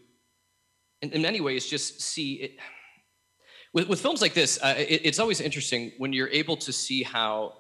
in, 1.03 1.13
in 1.13 1.21
many 1.21 1.43
ways, 1.43 1.67
just 1.67 2.01
see 2.01 2.35
it. 2.35 2.53
With, 3.75 3.89
with 3.89 4.01
films 4.01 4.23
like 4.23 4.33
this, 4.33 4.59
uh, 4.63 4.75
it, 4.79 5.03
it's 5.05 5.19
always 5.19 5.43
interesting 5.43 5.93
when 5.99 6.15
you're 6.15 6.31
able 6.31 6.57
to 6.59 6.73
see 6.73 7.03
how 7.03 7.59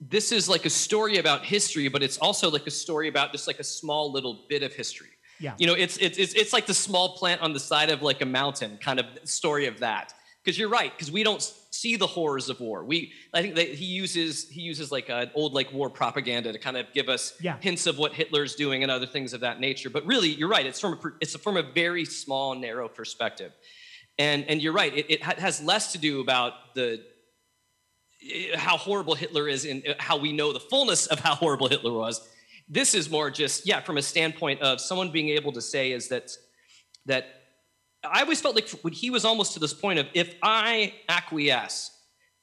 this 0.00 0.30
is 0.32 0.48
like 0.48 0.64
a 0.64 0.70
story 0.70 1.18
about 1.18 1.44
history, 1.44 1.88
but 1.88 2.02
it's 2.02 2.18
also 2.18 2.50
like 2.50 2.66
a 2.66 2.70
story 2.70 3.08
about 3.08 3.32
just 3.32 3.46
like 3.46 3.58
a 3.58 3.64
small 3.64 4.12
little 4.12 4.44
bit 4.48 4.62
of 4.62 4.72
history. 4.72 5.08
Yeah. 5.40 5.54
You 5.58 5.66
know, 5.66 5.74
it's 5.74 5.96
it's 5.96 6.18
it's, 6.18 6.34
it's 6.34 6.52
like 6.52 6.66
the 6.66 6.74
small 6.74 7.16
plant 7.16 7.40
on 7.40 7.52
the 7.52 7.60
side 7.60 7.90
of 7.90 8.02
like 8.02 8.20
a 8.20 8.26
mountain 8.26 8.78
kind 8.80 9.00
of 9.00 9.06
story 9.24 9.66
of 9.66 9.80
that. 9.80 10.14
Because 10.42 10.58
you're 10.58 10.70
right, 10.70 10.90
because 10.90 11.12
we 11.12 11.22
don't 11.22 11.42
see 11.70 11.96
the 11.96 12.06
horrors 12.06 12.48
of 12.48 12.60
war. 12.60 12.82
We, 12.82 13.12
I 13.34 13.42
think 13.42 13.56
that 13.56 13.68
he 13.68 13.84
uses 13.84 14.48
he 14.48 14.62
uses 14.62 14.90
like 14.90 15.10
an 15.10 15.30
old 15.34 15.52
like 15.52 15.70
war 15.72 15.90
propaganda 15.90 16.50
to 16.52 16.58
kind 16.58 16.78
of 16.78 16.86
give 16.94 17.10
us 17.10 17.34
Yeah. 17.42 17.58
hints 17.60 17.86
of 17.86 17.98
what 17.98 18.14
Hitler's 18.14 18.54
doing 18.54 18.82
and 18.82 18.90
other 18.90 19.06
things 19.06 19.34
of 19.34 19.40
that 19.42 19.60
nature. 19.60 19.90
But 19.90 20.06
really, 20.06 20.28
you're 20.28 20.48
right. 20.48 20.64
It's 20.64 20.80
from 20.80 20.94
a, 20.94 20.98
it's 21.20 21.36
from 21.36 21.58
a 21.58 21.62
very 21.62 22.06
small, 22.06 22.54
narrow 22.54 22.88
perspective, 22.88 23.52
and 24.18 24.44
and 24.46 24.62
you're 24.62 24.72
right. 24.72 24.96
It, 24.96 25.10
it 25.10 25.22
has 25.22 25.62
less 25.62 25.92
to 25.92 25.98
do 25.98 26.20
about 26.20 26.54
the 26.74 27.02
eh, 28.32 28.56
how 28.56 28.76
horrible 28.78 29.14
Hitler 29.14 29.46
is 29.48 29.64
and 29.66 29.82
eh, 29.86 29.94
how 29.98 30.16
we 30.16 30.32
know 30.32 30.52
the 30.54 30.60
fullness 30.60 31.06
of 31.06 31.20
how 31.20 31.34
horrible 31.34 31.68
Hitler 31.68 31.92
was. 31.92 32.26
This 32.68 32.94
is 32.94 33.10
more 33.10 33.30
just 33.30 33.66
yeah, 33.66 33.80
from 33.80 33.98
a 33.98 34.02
standpoint 34.02 34.62
of 34.62 34.80
someone 34.80 35.10
being 35.10 35.28
able 35.30 35.52
to 35.52 35.60
say 35.60 35.92
is 35.92 36.08
that 36.08 36.30
that 37.06 37.24
I 38.02 38.22
always 38.22 38.40
felt 38.40 38.54
like 38.54 38.68
when 38.82 38.92
he 38.92 39.10
was 39.10 39.24
almost 39.24 39.54
to 39.54 39.60
this 39.60 39.74
point 39.74 39.98
of 39.98 40.06
if 40.14 40.34
I 40.42 40.94
acquiesce, 41.08 41.90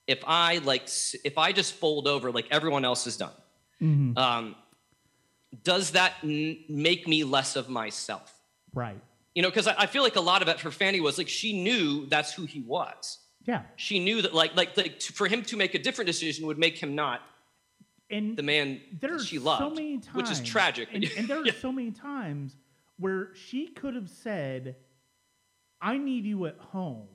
if 0.06 0.20
I 0.26 0.60
like, 0.60 0.88
if 1.24 1.38
I 1.38 1.52
just 1.52 1.74
fold 1.74 2.08
over 2.08 2.32
like 2.32 2.46
everyone 2.52 2.86
else 2.86 3.06
has 3.06 3.18
done, 3.18 3.32
Mhm. 3.82 4.18
um, 4.18 4.56
does 5.64 5.92
that 5.92 6.14
n- 6.24 6.64
make 6.70 7.08
me 7.08 7.24
less 7.24 7.56
of 7.56 7.70
myself? 7.70 8.34
Right. 8.74 9.00
You 9.34 9.42
know, 9.42 9.50
because 9.50 9.68
I, 9.68 9.76
I 9.80 9.86
feel 9.88 10.04
like 10.04 10.16
a 10.16 10.22
lot 10.22 10.42
of 10.42 10.48
it 10.48 10.60
for 10.60 10.72
Fanny 10.72 11.00
was 11.00 11.18
like 11.18 11.30
she 11.30 11.62
knew 11.64 12.06
that's 12.08 12.34
who 12.34 12.46
he 12.46 12.60
was. 12.62 13.20
Yeah. 13.46 13.64
She 13.78 14.00
knew 14.00 14.22
that 14.22 14.34
like 14.34 14.56
like, 14.56 14.76
like 14.78 15.00
to, 15.00 15.14
for 15.14 15.28
him 15.28 15.42
to 15.44 15.58
make 15.58 15.74
a 15.74 15.80
different 15.80 16.08
decision 16.08 16.46
would 16.48 16.58
make 16.60 16.78
him 16.78 16.96
not 16.96 17.22
And 18.10 18.38
the 18.38 18.44
man 18.44 18.82
there 19.00 19.16
are 19.16 19.18
that 19.18 19.26
she 19.26 19.40
loved, 19.40 19.62
so 19.62 19.70
many 19.70 19.98
times, 20.00 20.16
which 20.16 20.30
is 20.30 20.40
tragic. 20.42 20.90
And, 20.94 21.04
and 21.18 21.28
there 21.28 21.38
are 21.42 21.46
Yeah. 21.46 21.54
so 21.60 21.72
many 21.72 21.92
times 21.92 22.56
where 22.98 23.34
she 23.36 23.68
could 23.68 23.96
have 23.96 24.10
said, 24.10 24.76
"I 25.82 25.98
need 25.98 26.26
you 26.26 26.46
at 26.46 26.58
home. 26.60 27.08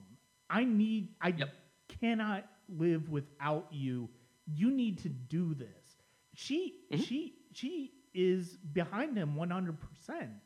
I 0.50 0.64
need. 0.64 1.14
I 1.20 1.28
Yep. 1.28 1.54
cannot 1.88 2.48
live 2.68 3.08
without 3.10 3.72
you. 3.72 4.08
You 4.46 4.70
need 4.70 4.98
to 4.98 5.08
do 5.08 5.54
this." 5.54 6.02
She 6.34 6.84
Mhm. 6.90 7.04
she 7.04 7.34
she 7.52 7.92
is 8.14 8.56
behind 8.58 9.16
him 9.16 9.36
one 9.36 9.50
hundred 9.50 9.78
percent, 9.80 10.42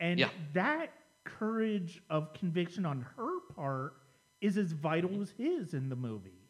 and 0.00 0.18
Yeah. 0.20 0.30
that 0.52 0.92
courage 1.24 2.02
of 2.10 2.32
conviction 2.34 2.84
on 2.86 3.02
her 3.16 3.40
part 3.54 3.94
is 4.40 4.58
as 4.58 4.72
vital 4.72 5.22
as 5.22 5.30
his 5.30 5.74
in 5.74 5.88
the 5.88 5.96
movie. 5.96 6.43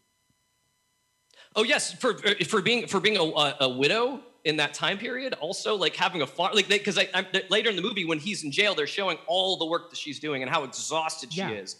Oh 1.57 1.63
yes, 1.63 1.93
for 1.95 2.19
for 2.47 2.61
being 2.61 2.87
for 2.87 3.01
being 3.01 3.17
a, 3.17 3.55
a, 3.61 3.69
widow 3.69 4.21
in 4.45 4.57
that 4.57 4.75
time 4.75 4.99
period, 4.99 5.35
also 5.35 5.77
like 5.77 5.95
having 5.95 6.21
a 6.23 6.27
farm, 6.27 6.55
like 6.55 6.69
because 6.69 6.99
I, 6.99 7.09
I, 7.15 7.25
later 7.49 7.71
in 7.71 7.77
the 7.77 7.83
movie 7.83 8.05
when 8.05 8.19
he's 8.19 8.43
in 8.45 8.51
jail, 8.51 8.75
they're 8.75 8.87
showing 8.89 9.19
all 9.27 9.57
the 9.57 9.67
work 9.67 9.91
that 9.91 9.97
she's 9.97 10.19
doing 10.19 10.43
and 10.43 10.51
how 10.51 10.65
exhausted 10.65 11.33
she 11.33 11.41
Yeah. 11.41 11.51
is, 11.51 11.77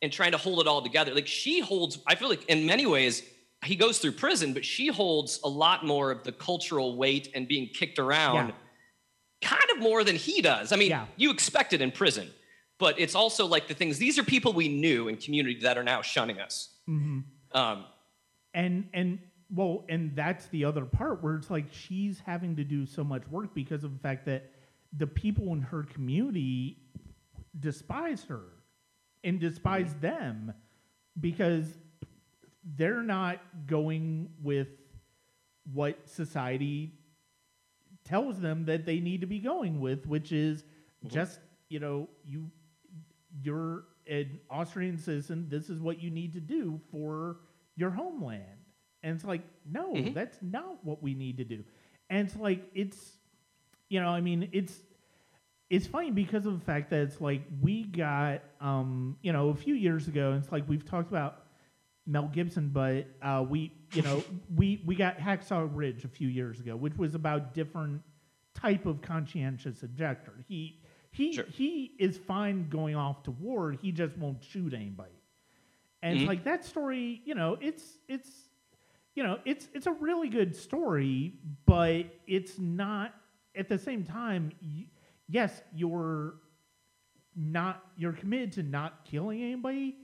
and 0.00 0.12
trying 0.12 0.32
to 0.32 0.38
hold 0.38 0.60
it 0.60 0.68
all 0.68 0.80
together. 0.80 1.12
Like 1.14 1.26
she 1.26 1.60
holds, 1.60 1.98
I 2.06 2.14
feel 2.14 2.28
like 2.28 2.44
in 2.46 2.66
many 2.66 2.86
ways 2.86 3.22
he 3.64 3.74
goes 3.74 3.98
through 3.98 4.12
prison, 4.12 4.52
but 4.52 4.64
she 4.64 4.86
holds 4.88 5.40
a 5.42 5.48
lot 5.48 5.84
more 5.84 6.10
of 6.12 6.22
the 6.22 6.32
cultural 6.32 6.96
weight 6.96 7.30
and 7.34 7.48
being 7.48 7.66
kicked 7.68 7.98
around, 7.98 8.48
Yeah. 8.48 8.54
kind 9.48 9.70
of 9.74 9.78
more 9.82 10.04
than 10.04 10.14
he 10.14 10.40
does. 10.40 10.72
I 10.72 10.76
mean, 10.76 10.90
Yeah. 10.90 11.06
you 11.16 11.30
expect 11.32 11.72
it 11.72 11.80
in 11.80 11.90
prison, 11.90 12.30
but 12.78 13.00
it's 13.00 13.14
also 13.16 13.46
like 13.46 13.66
the 13.66 13.74
things. 13.74 13.98
These 13.98 14.18
are 14.18 14.22
people 14.24 14.52
we 14.52 14.68
knew 14.68 15.08
in 15.08 15.16
community 15.16 15.58
that 15.62 15.76
are 15.76 15.84
now 15.84 16.00
shunning 16.02 16.38
us. 16.38 16.68
Mm-hmm. 16.88 17.20
Um, 17.58 17.86
and 18.56 18.88
and 18.92 19.20
well 19.54 19.84
and 19.88 20.16
that's 20.16 20.46
the 20.46 20.64
other 20.64 20.84
part 20.84 21.22
where 21.22 21.36
it's 21.36 21.50
like 21.50 21.66
she's 21.70 22.20
having 22.26 22.56
to 22.56 22.64
do 22.64 22.84
so 22.84 23.04
much 23.04 23.22
work 23.28 23.54
because 23.54 23.84
of 23.84 23.92
the 23.92 23.98
fact 24.00 24.24
that 24.26 24.50
the 24.96 25.06
people 25.06 25.52
in 25.52 25.60
her 25.60 25.84
community 25.84 26.78
despise 27.60 28.24
her 28.24 28.42
and 29.22 29.38
despise 29.38 29.94
them 30.00 30.52
because 31.20 31.66
they're 32.76 33.02
not 33.02 33.40
going 33.66 34.28
with 34.42 34.68
what 35.72 36.08
society 36.08 36.94
tells 38.04 38.40
them 38.40 38.64
that 38.64 38.86
they 38.86 38.98
need 38.98 39.20
to 39.20 39.26
be 39.26 39.38
going 39.38 39.80
with 39.80 40.06
which 40.06 40.32
is 40.32 40.62
mm-hmm. 40.62 41.14
just 41.14 41.38
you 41.68 41.78
know 41.78 42.08
you 42.24 42.50
you're 43.42 43.84
an 44.08 44.40
Austrian 44.50 44.98
citizen. 44.98 45.46
This 45.48 45.68
is 45.68 45.80
what 45.80 46.00
you 46.00 46.10
need 46.10 46.32
to 46.34 46.40
do 46.40 46.80
for 46.90 47.38
your 47.76 47.90
homeland. 47.90 48.42
And 49.02 49.14
it's 49.14 49.24
like, 49.24 49.42
no, 49.64 49.92
Mhm. 49.94 50.14
that's 50.14 50.40
not 50.42 50.84
what 50.84 51.02
we 51.02 51.14
need 51.14 51.36
to 51.38 51.44
do. 51.44 51.64
And 52.10 52.26
it's 52.26 52.36
like, 52.36 52.68
it's, 52.74 53.18
you 53.88 54.00
know, 54.00 54.08
I 54.08 54.20
mean, 54.20 54.48
it's, 54.52 54.80
it's 55.70 55.86
funny 55.86 56.10
because 56.10 56.46
of 56.46 56.54
the 56.58 56.64
fact 56.64 56.90
that 56.90 57.00
it's 57.00 57.20
like 57.20 57.42
we 57.60 57.84
got, 57.84 58.42
um, 58.60 59.16
you 59.22 59.32
know, 59.32 59.48
a 59.50 59.54
few 59.54 59.74
years 59.74 60.08
ago. 60.08 60.32
And 60.32 60.42
it's 60.42 60.52
like 60.52 60.68
we've 60.68 60.84
talked 60.84 61.08
about 61.10 61.44
Mel 62.06 62.28
Gibson, 62.32 62.68
but 62.70 63.06
uh, 63.22 63.44
we, 63.48 63.72
you 63.92 64.02
know, 64.02 64.22
we 64.56 64.82
we 64.86 64.94
got 64.94 65.18
Hacksaw 65.18 65.68
Ridge 65.74 66.04
a 66.04 66.08
few 66.08 66.28
years 66.28 66.60
ago, 66.60 66.76
which 66.76 66.96
was 66.96 67.14
about 67.16 67.52
different 67.52 68.00
type 68.54 68.86
of 68.86 69.02
conscientious 69.02 69.82
objector. 69.82 70.32
He 70.46 70.80
he 71.10 71.32
Sure. 71.32 71.44
he 71.46 71.94
is 71.98 72.16
fine 72.16 72.68
going 72.68 72.94
off 72.94 73.24
to 73.24 73.32
war. 73.32 73.72
He 73.72 73.90
just 73.90 74.16
won't 74.18 74.42
shoot 74.44 74.72
anybody. 74.72 75.15
And 76.02 76.16
Mhm. 76.16 76.20
it's 76.20 76.28
like 76.28 76.44
that 76.44 76.64
story, 76.64 77.22
you 77.24 77.34
know, 77.34 77.56
it's 77.60 77.98
it's 78.08 78.50
you 79.14 79.22
know, 79.22 79.38
it's 79.44 79.68
it's 79.74 79.86
a 79.86 79.92
really 79.92 80.28
good 80.28 80.54
story, 80.54 81.38
but 81.64 82.04
it's 82.26 82.58
not 82.58 83.14
at 83.54 83.68
the 83.68 83.78
same 83.78 84.04
time. 84.04 84.52
Y- 84.62 84.86
yes, 85.28 85.62
you're 85.74 86.34
not 87.34 87.84
you're 87.96 88.12
committed 88.12 88.52
to 88.52 88.62
not 88.62 89.04
killing 89.04 89.42
anybody. 89.42 89.96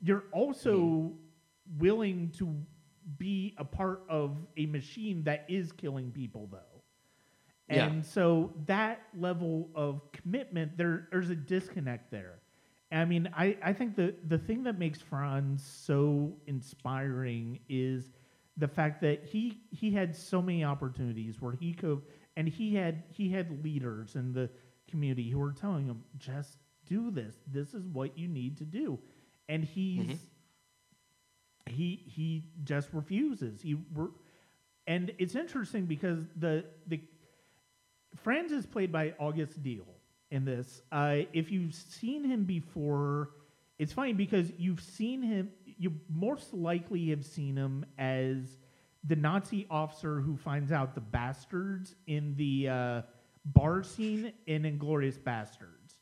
You're 0.00 0.24
also 0.32 1.16
willing 1.78 2.30
to 2.38 2.54
be 3.18 3.54
a 3.58 3.64
part 3.64 4.02
of 4.08 4.36
a 4.56 4.66
machine 4.66 5.22
that 5.24 5.44
is 5.48 5.72
killing 5.72 6.10
people, 6.10 6.48
though. 6.50 6.82
Yeah. 7.68 7.86
And 7.86 8.04
so 8.04 8.52
that 8.66 9.02
level 9.16 9.70
of 9.74 10.12
commitment, 10.12 10.76
there, 10.76 11.08
there's 11.10 11.30
a 11.30 11.34
disconnect 11.36 12.10
there. 12.10 12.40
I 12.92 13.04
mean, 13.04 13.28
I, 13.36 13.56
I 13.62 13.72
think 13.72 13.96
the, 13.96 14.14
the 14.26 14.38
thing 14.38 14.62
that 14.64 14.78
makes 14.78 15.00
Franz 15.00 15.64
so 15.64 16.34
inspiring 16.46 17.60
is 17.68 18.12
the 18.56 18.68
fact 18.68 19.00
that 19.02 19.24
he 19.24 19.60
he 19.70 19.90
had 19.90 20.14
so 20.16 20.40
many 20.40 20.64
opportunities 20.64 21.40
where 21.40 21.52
he 21.52 21.72
could 21.72 22.02
and 22.36 22.48
he 22.48 22.74
had 22.74 23.02
he 23.10 23.28
had 23.30 23.62
leaders 23.64 24.14
in 24.14 24.32
the 24.32 24.48
community 24.88 25.28
who 25.30 25.38
were 25.38 25.52
telling 25.52 25.86
him 25.86 26.02
just 26.16 26.58
do 26.86 27.10
this. 27.10 27.36
This 27.46 27.74
is 27.74 27.86
what 27.88 28.16
you 28.16 28.28
need 28.28 28.56
to 28.58 28.64
do. 28.64 28.98
And 29.48 29.64
he's 29.64 30.06
Mhm. 30.06 30.18
he 31.66 32.02
he 32.06 32.48
just 32.64 32.92
refuses. 32.92 33.60
He 33.60 33.74
re- 33.94 34.08
and 34.86 35.12
it's 35.18 35.34
interesting 35.34 35.86
because 35.86 36.20
the 36.36 36.64
the 36.86 37.00
Franz 38.16 38.52
is 38.52 38.66
played 38.66 38.92
by 38.92 39.14
August 39.18 39.62
Diehl 39.62 39.86
in 40.30 40.44
this. 40.44 40.82
Uh, 40.92 41.18
if 41.32 41.50
you've 41.50 41.74
seen 41.74 42.24
him 42.24 42.44
before, 42.44 43.30
it's 43.78 43.92
funny 43.92 44.12
because 44.12 44.50
you've 44.58 44.80
seen 44.80 45.22
him. 45.22 45.50
You 45.78 45.92
most 46.08 46.52
likely 46.54 47.10
have 47.10 47.24
seen 47.24 47.56
him 47.56 47.84
as 47.98 48.56
the 49.04 49.16
Nazi 49.16 49.66
officer 49.70 50.20
who 50.20 50.36
finds 50.36 50.72
out 50.72 50.94
the 50.94 51.00
bastards 51.00 51.94
in 52.06 52.34
the 52.36 52.68
uh, 52.68 53.02
bar 53.44 53.82
scene 53.82 54.32
in 54.46 54.62
Inglourious 54.62 55.18
Basterds. 55.18 55.94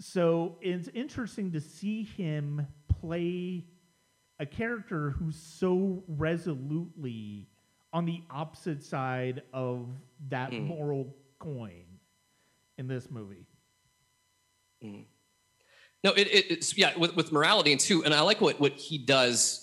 So 0.00 0.56
it's 0.60 0.88
interesting 0.88 1.52
to 1.52 1.60
see 1.60 2.02
him 2.02 2.66
play 3.00 3.66
a 4.40 4.46
character 4.46 5.10
who's 5.10 5.36
so 5.36 6.02
resolutely 6.08 7.46
on 7.92 8.06
the 8.06 8.22
opposite 8.30 8.82
side 8.82 9.42
of 9.52 9.86
that 10.30 10.50
Mm. 10.50 10.66
moral 10.66 11.14
coin 11.38 11.84
in 12.78 12.86
this 12.88 13.10
movie. 13.10 13.46
No, 14.82 16.10
it, 16.10 16.26
it, 16.26 16.50
it's 16.50 16.76
yeah 16.76 16.96
with, 16.96 17.14
with 17.14 17.30
morality 17.32 17.72
and 17.72 17.80
too, 17.80 18.04
and 18.04 18.12
I 18.12 18.20
like 18.22 18.40
what 18.40 18.58
what 18.60 18.72
he 18.72 18.98
does. 18.98 19.60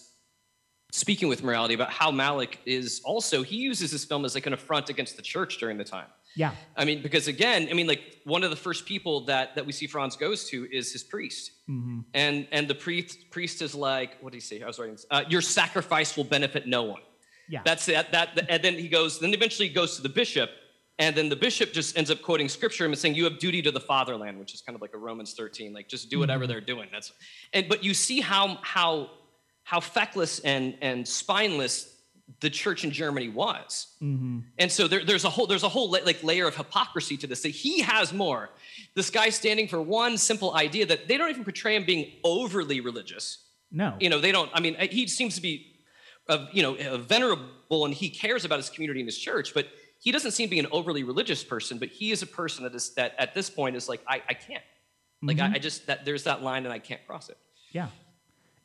Speaking 0.92 1.28
with 1.28 1.44
morality 1.44 1.76
about 1.76 1.92
how 1.92 2.12
Malick 2.12 2.56
is 2.66 3.00
also 3.06 3.44
he 3.44 3.58
uses 3.58 3.92
this 3.92 4.06
film 4.06 4.26
as 4.26 4.34
like 4.34 4.48
an 4.48 4.54
affront 4.54 4.90
against 4.90 5.18
the 5.18 5.22
church 5.22 5.60
during 5.60 5.78
the 5.78 5.84
time. 5.84 6.08
Yeah, 6.36 6.52
I 6.76 6.86
mean, 6.86 7.04
because 7.04 7.28
again, 7.28 7.68
I 7.70 7.74
mean, 7.74 7.86
like 7.86 8.22
one 8.24 8.44
of 8.44 8.50
the 8.50 8.56
first 8.56 8.86
people 8.86 9.22
that 9.26 9.54
that 9.56 9.66
we 9.66 9.72
see 9.72 9.86
Franz 9.86 10.16
goes 10.16 10.46
to 10.50 10.68
is 10.72 10.92
his 10.92 11.04
priest, 11.04 11.52
hmm 11.68 12.00
and 12.14 12.48
and 12.52 12.68
the 12.68 12.76
priest 12.76 13.30
priest 13.30 13.62
is 13.62 13.76
like, 13.76 14.18
what 14.22 14.32
did 14.32 14.38
he 14.38 14.42
say? 14.42 14.64
I 14.64 14.68
was 14.68 14.80
writing, 14.80 14.96
this. 14.96 15.06
Uh, 15.12 15.24
your 15.28 15.42
sacrifice 15.42 16.16
will 16.18 16.24
benefit 16.24 16.66
no 16.66 16.84
one. 16.84 17.02
yeah, 17.50 17.62
That's 17.66 17.88
it. 17.90 18.12
That 18.12 18.46
and 18.50 18.64
then 18.64 18.76
he 18.76 18.88
goes. 18.88 19.20
Then 19.20 19.34
eventually 19.34 19.68
he 19.68 19.74
goes 19.74 19.96
to 19.98 20.02
the 20.02 20.10
bishop, 20.10 20.50
and 21.00 21.16
then 21.16 21.30
the 21.30 21.36
bishop 21.36 21.74
just 21.74 21.98
ends 21.98 22.12
up 22.12 22.22
quoting 22.22 22.50
scripture 22.50 22.86
and 22.86 22.98
saying, 22.98 23.16
"You 23.16 23.24
have 23.24 23.40
duty 23.40 23.62
to 23.64 23.72
the 23.72 23.80
fatherland," 23.80 24.38
which 24.38 24.54
is 24.54 24.62
kind 24.62 24.76
of 24.76 24.82
like 24.82 24.94
a 24.94 24.98
Romans 24.98 25.34
13, 25.34 25.74
like 25.74 25.88
just 25.88 26.10
do 26.10 26.20
whatever 26.20 26.46
they're 26.46 26.62
doing. 26.62 26.90
That's 26.92 27.12
and 27.54 27.68
but 27.68 27.84
you 27.84 27.94
see 27.94 28.20
how 28.20 28.60
how 28.62 29.10
how 29.64 29.80
feckless 29.80 30.40
and 30.40 30.76
and 30.82 31.08
spineless 31.08 31.96
the 32.42 32.50
church 32.50 32.84
in 32.84 32.92
Germany 32.92 33.30
was. 33.30 33.96
Mm-hmm. 34.02 34.40
And 34.60 34.72
so 34.72 34.88
there, 34.88 35.04
there's 35.04 35.26
a 35.26 35.30
whole 35.30 35.48
there's 35.48 35.64
a 35.64 35.70
whole 35.70 35.90
like 35.90 36.22
layer 36.22 36.48
of 36.48 36.56
hypocrisy 36.56 37.18
to 37.18 37.28
this 37.28 37.42
that 37.42 37.50
he 37.50 37.82
has 37.82 38.14
more. 38.14 38.52
This 38.94 39.10
guy 39.10 39.30
standing 39.30 39.68
for 39.68 39.82
one 39.82 40.18
simple 40.18 40.56
idea 40.56 40.86
that 40.86 41.08
they 41.08 41.18
don't 41.18 41.30
even 41.30 41.44
portray 41.44 41.76
him 41.76 41.86
being 41.86 42.12
overly 42.24 42.82
religious. 42.82 43.46
No. 43.72 43.96
You 44.00 44.10
know, 44.10 44.20
they 44.20 44.32
don't. 44.32 44.50
I 44.54 44.60
mean, 44.60 44.76
he 44.76 45.08
seems 45.08 45.36
to 45.36 45.42
be, 45.42 45.76
uh, 46.28 46.48
you 46.52 46.64
know, 46.64 46.76
uh, 46.76 46.98
venerable 46.98 47.86
and 47.86 47.94
he 47.94 48.10
cares 48.10 48.46
about 48.46 48.58
his 48.58 48.70
community 48.70 49.00
and 49.00 49.08
his 49.08 49.18
church, 49.18 49.54
but 49.54 49.68
he 50.00 50.12
doesn't 50.12 50.32
seem 50.32 50.48
to 50.48 50.52
be 50.52 50.60
an 50.60 50.68
overly 50.72 51.04
religious 51.04 51.44
person. 51.44 51.78
But 51.78 51.90
he 51.90 52.12
is 52.12 52.22
a 52.22 52.28
person 52.28 52.64
that 52.64 52.74
is 52.74 52.94
that 52.96 53.14
at 53.18 53.34
this 53.34 53.50
point 53.50 53.76
is 53.76 53.88
like, 53.90 54.02
I, 54.08 54.22
I 54.30 54.34
can't. 54.34 54.64
Like, 55.22 55.38
Mhm. 55.38 55.52
I, 55.52 55.56
I 55.56 55.60
just 55.60 55.88
that 55.88 56.06
there's 56.06 56.24
that 56.24 56.42
line 56.42 56.64
and 56.66 56.74
I 56.74 56.80
can't 56.80 57.06
cross 57.06 57.30
it. 57.30 57.38
Yeah. 57.72 57.88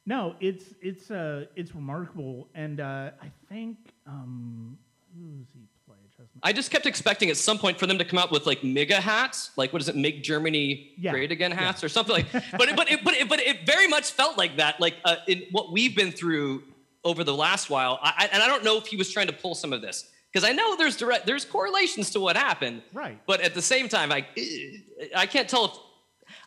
No, 0.07 0.37
it's 0.41 0.67
it's 0.83 1.11
uh 1.11 1.47
it's 1.57 1.75
remarkable, 1.75 2.49
and 2.55 2.79
uh, 2.81 3.11
I 3.23 3.31
think 3.49 3.79
um, 4.07 4.77
who 5.17 5.39
does 5.39 5.49
he 5.55 5.61
play? 5.87 5.97
I 6.43 6.53
just 6.53 6.71
kept 6.71 6.85
expecting 6.87 7.31
at 7.31 7.37
some 7.39 7.59
point 7.59 7.79
for 7.79 7.87
them 7.87 7.97
to 7.99 8.05
come 8.05 8.19
out 8.19 8.31
with 8.31 8.47
like 8.47 8.63
MAGA 8.63 9.01
hats, 9.01 9.51
like 9.57 9.73
what 9.73 9.81
is 9.83 9.89
it, 9.89 9.97
Make 9.97 10.23
Germany 10.23 10.93
Yeah, 10.99 11.11
Great 11.13 11.33
Again 11.33 11.51
yeah. 11.53 11.57
hats 11.61 11.83
or 11.83 11.89
something 11.89 12.15
like. 12.15 12.31
But 12.33 12.69
it, 12.69 12.77
but 12.77 12.91
it, 12.91 13.03
but 13.03 13.15
it, 13.15 13.29
but 13.29 13.41
it 13.41 13.65
very 13.67 13.89
much 13.89 14.11
felt 14.13 14.37
like 14.39 14.59
that, 14.59 14.79
like 14.81 14.95
uh, 15.05 15.17
in 15.27 15.45
what 15.53 15.73
we've 15.73 15.97
been 15.97 16.13
through 16.13 16.63
over 17.03 17.25
the 17.25 17.35
last 17.35 17.69
while. 17.71 17.99
I- 18.03 18.29
and 18.33 18.43
I 18.43 18.47
don't 18.47 18.63
know 18.63 18.77
if 18.77 18.87
he 18.87 18.97
was 18.97 19.11
trying 19.11 19.27
to 19.29 19.33
pull 19.33 19.55
some 19.55 19.73
of 19.73 19.81
this 19.83 20.11
because 20.35 20.49
I 20.49 20.53
know 20.53 20.77
there's 20.77 20.97
direct 20.97 21.27
there's 21.27 21.45
correlations 21.45 22.11
to 22.11 22.21
what 22.21 22.37
happened, 22.37 22.83
Right. 22.93 23.19
but 23.27 23.41
at 23.41 23.55
the 23.55 23.63
same 23.63 23.89
time, 23.89 24.11
I 24.11 24.27
eh, 24.37 24.79
I 25.17 25.27
can't 25.27 25.49
tell 25.49 25.67
if. 25.67 25.73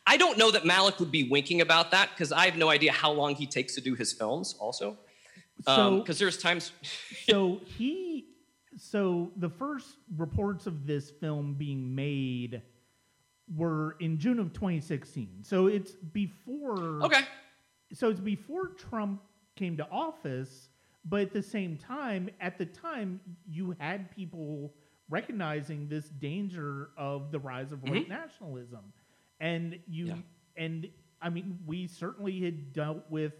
I 0.06 0.18
don't 0.18 0.38
know 0.38 0.52
that 0.52 0.64
Malick 0.64 1.00
would 1.00 1.12
be 1.12 1.30
winking 1.30 1.62
about 1.62 1.92
that 1.92 2.10
because 2.10 2.32
I 2.32 2.46
have 2.46 2.58
no 2.58 2.70
idea 2.70 2.92
how 2.92 3.12
long 3.12 3.36
he 3.36 3.46
takes 3.46 3.76
to 3.76 3.82
do 3.82 3.94
his 3.96 4.12
films. 4.12 4.56
Also, 4.60 4.98
So 5.66 5.72
um, 5.72 6.00
because 6.00 6.20
there's 6.20 6.38
times. 6.38 6.72
so 7.30 7.62
he 7.78 8.26
so 8.78 9.32
the 9.38 9.50
first 9.50 9.96
reports 10.18 10.68
of 10.68 10.86
this 10.86 11.10
film 11.12 11.54
being 11.54 11.94
made 11.96 12.62
were 13.56 13.96
in 14.00 14.18
June 14.20 14.40
of 14.40 14.52
2016. 14.54 15.44
So 15.44 15.68
it's 15.68 15.92
before 15.92 17.04
Okay. 17.04 17.22
so 17.94 18.10
it's 18.10 18.20
before 18.20 18.70
Trump 18.70 19.22
came 19.56 19.78
to 19.78 19.88
office, 19.90 20.70
but 21.10 21.22
at 21.22 21.34
the 21.34 21.42
same 21.42 21.78
time, 21.78 22.30
at 22.42 22.58
the 22.58 22.66
time, 22.66 23.20
you 23.48 23.76
had 23.80 24.12
people 24.12 24.74
recognizing 25.10 25.88
this 25.88 26.10
danger 26.10 26.90
of 26.98 27.32
the 27.32 27.40
rise 27.40 27.72
of 27.72 27.82
white 27.84 28.04
mm-hmm. 28.04 28.12
nationalism, 28.12 28.94
and 29.40 29.80
you 29.88 30.06
Yeah. 30.08 30.16
and 30.58 30.90
I 31.22 31.30
mean, 31.30 31.60
we 31.66 31.88
certainly 31.88 32.42
had 32.42 32.74
dealt 32.74 33.10
with 33.10 33.34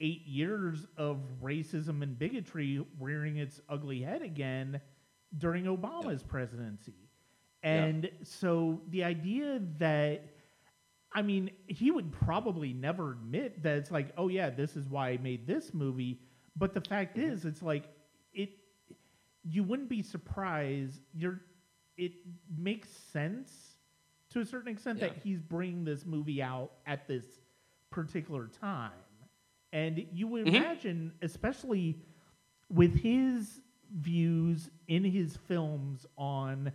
eight 0.00 0.26
years 0.26 0.86
of 0.96 1.18
racism 1.42 2.02
and 2.02 2.18
bigotry 2.18 2.84
rearing 2.98 3.38
its 3.38 3.60
ugly 3.68 4.02
head 4.02 4.22
again 4.22 4.80
during 5.38 5.64
Obama's 5.64 6.22
presidency. 6.22 7.08
And 7.62 8.10
so 8.22 8.80
the 8.88 9.04
idea 9.04 9.60
that 9.78 10.24
I 11.14 11.22
mean, 11.22 11.50
he 11.66 11.90
would 11.90 12.10
probably 12.10 12.72
never 12.72 13.12
admit 13.12 13.62
that 13.62 13.76
it's 13.76 13.90
like, 13.90 14.12
oh 14.16 14.28
yeah, 14.28 14.50
this 14.50 14.76
is 14.76 14.88
why 14.88 15.10
I 15.10 15.18
made 15.18 15.46
this 15.46 15.74
movie. 15.74 16.20
But 16.56 16.74
the 16.74 16.80
fact 16.80 17.18
is, 17.18 17.44
it's 17.44 17.62
like 17.62 17.88
it. 18.32 18.50
You 19.44 19.64
wouldn't 19.64 19.88
be 19.88 20.02
surprised. 20.02 21.00
You're. 21.14 21.40
It 21.96 22.12
makes 22.56 22.88
sense 22.90 23.78
to 24.30 24.40
a 24.40 24.44
certain 24.44 24.68
extent 24.72 25.00
that 25.00 25.16
he's 25.22 25.42
bringing 25.42 25.84
this 25.84 26.06
movie 26.06 26.42
out 26.42 26.72
at 26.86 27.06
this 27.06 27.24
particular 27.90 28.48
time, 28.48 28.92
and 29.72 30.06
you 30.12 30.26
would 30.28 30.42
Mhm. 30.44 30.52
imagine, 30.52 31.12
especially 31.22 31.98
with 32.70 32.94
his 32.96 33.60
views 33.94 34.70
in 34.88 35.04
his 35.04 35.36
films 35.36 36.06
on 36.16 36.72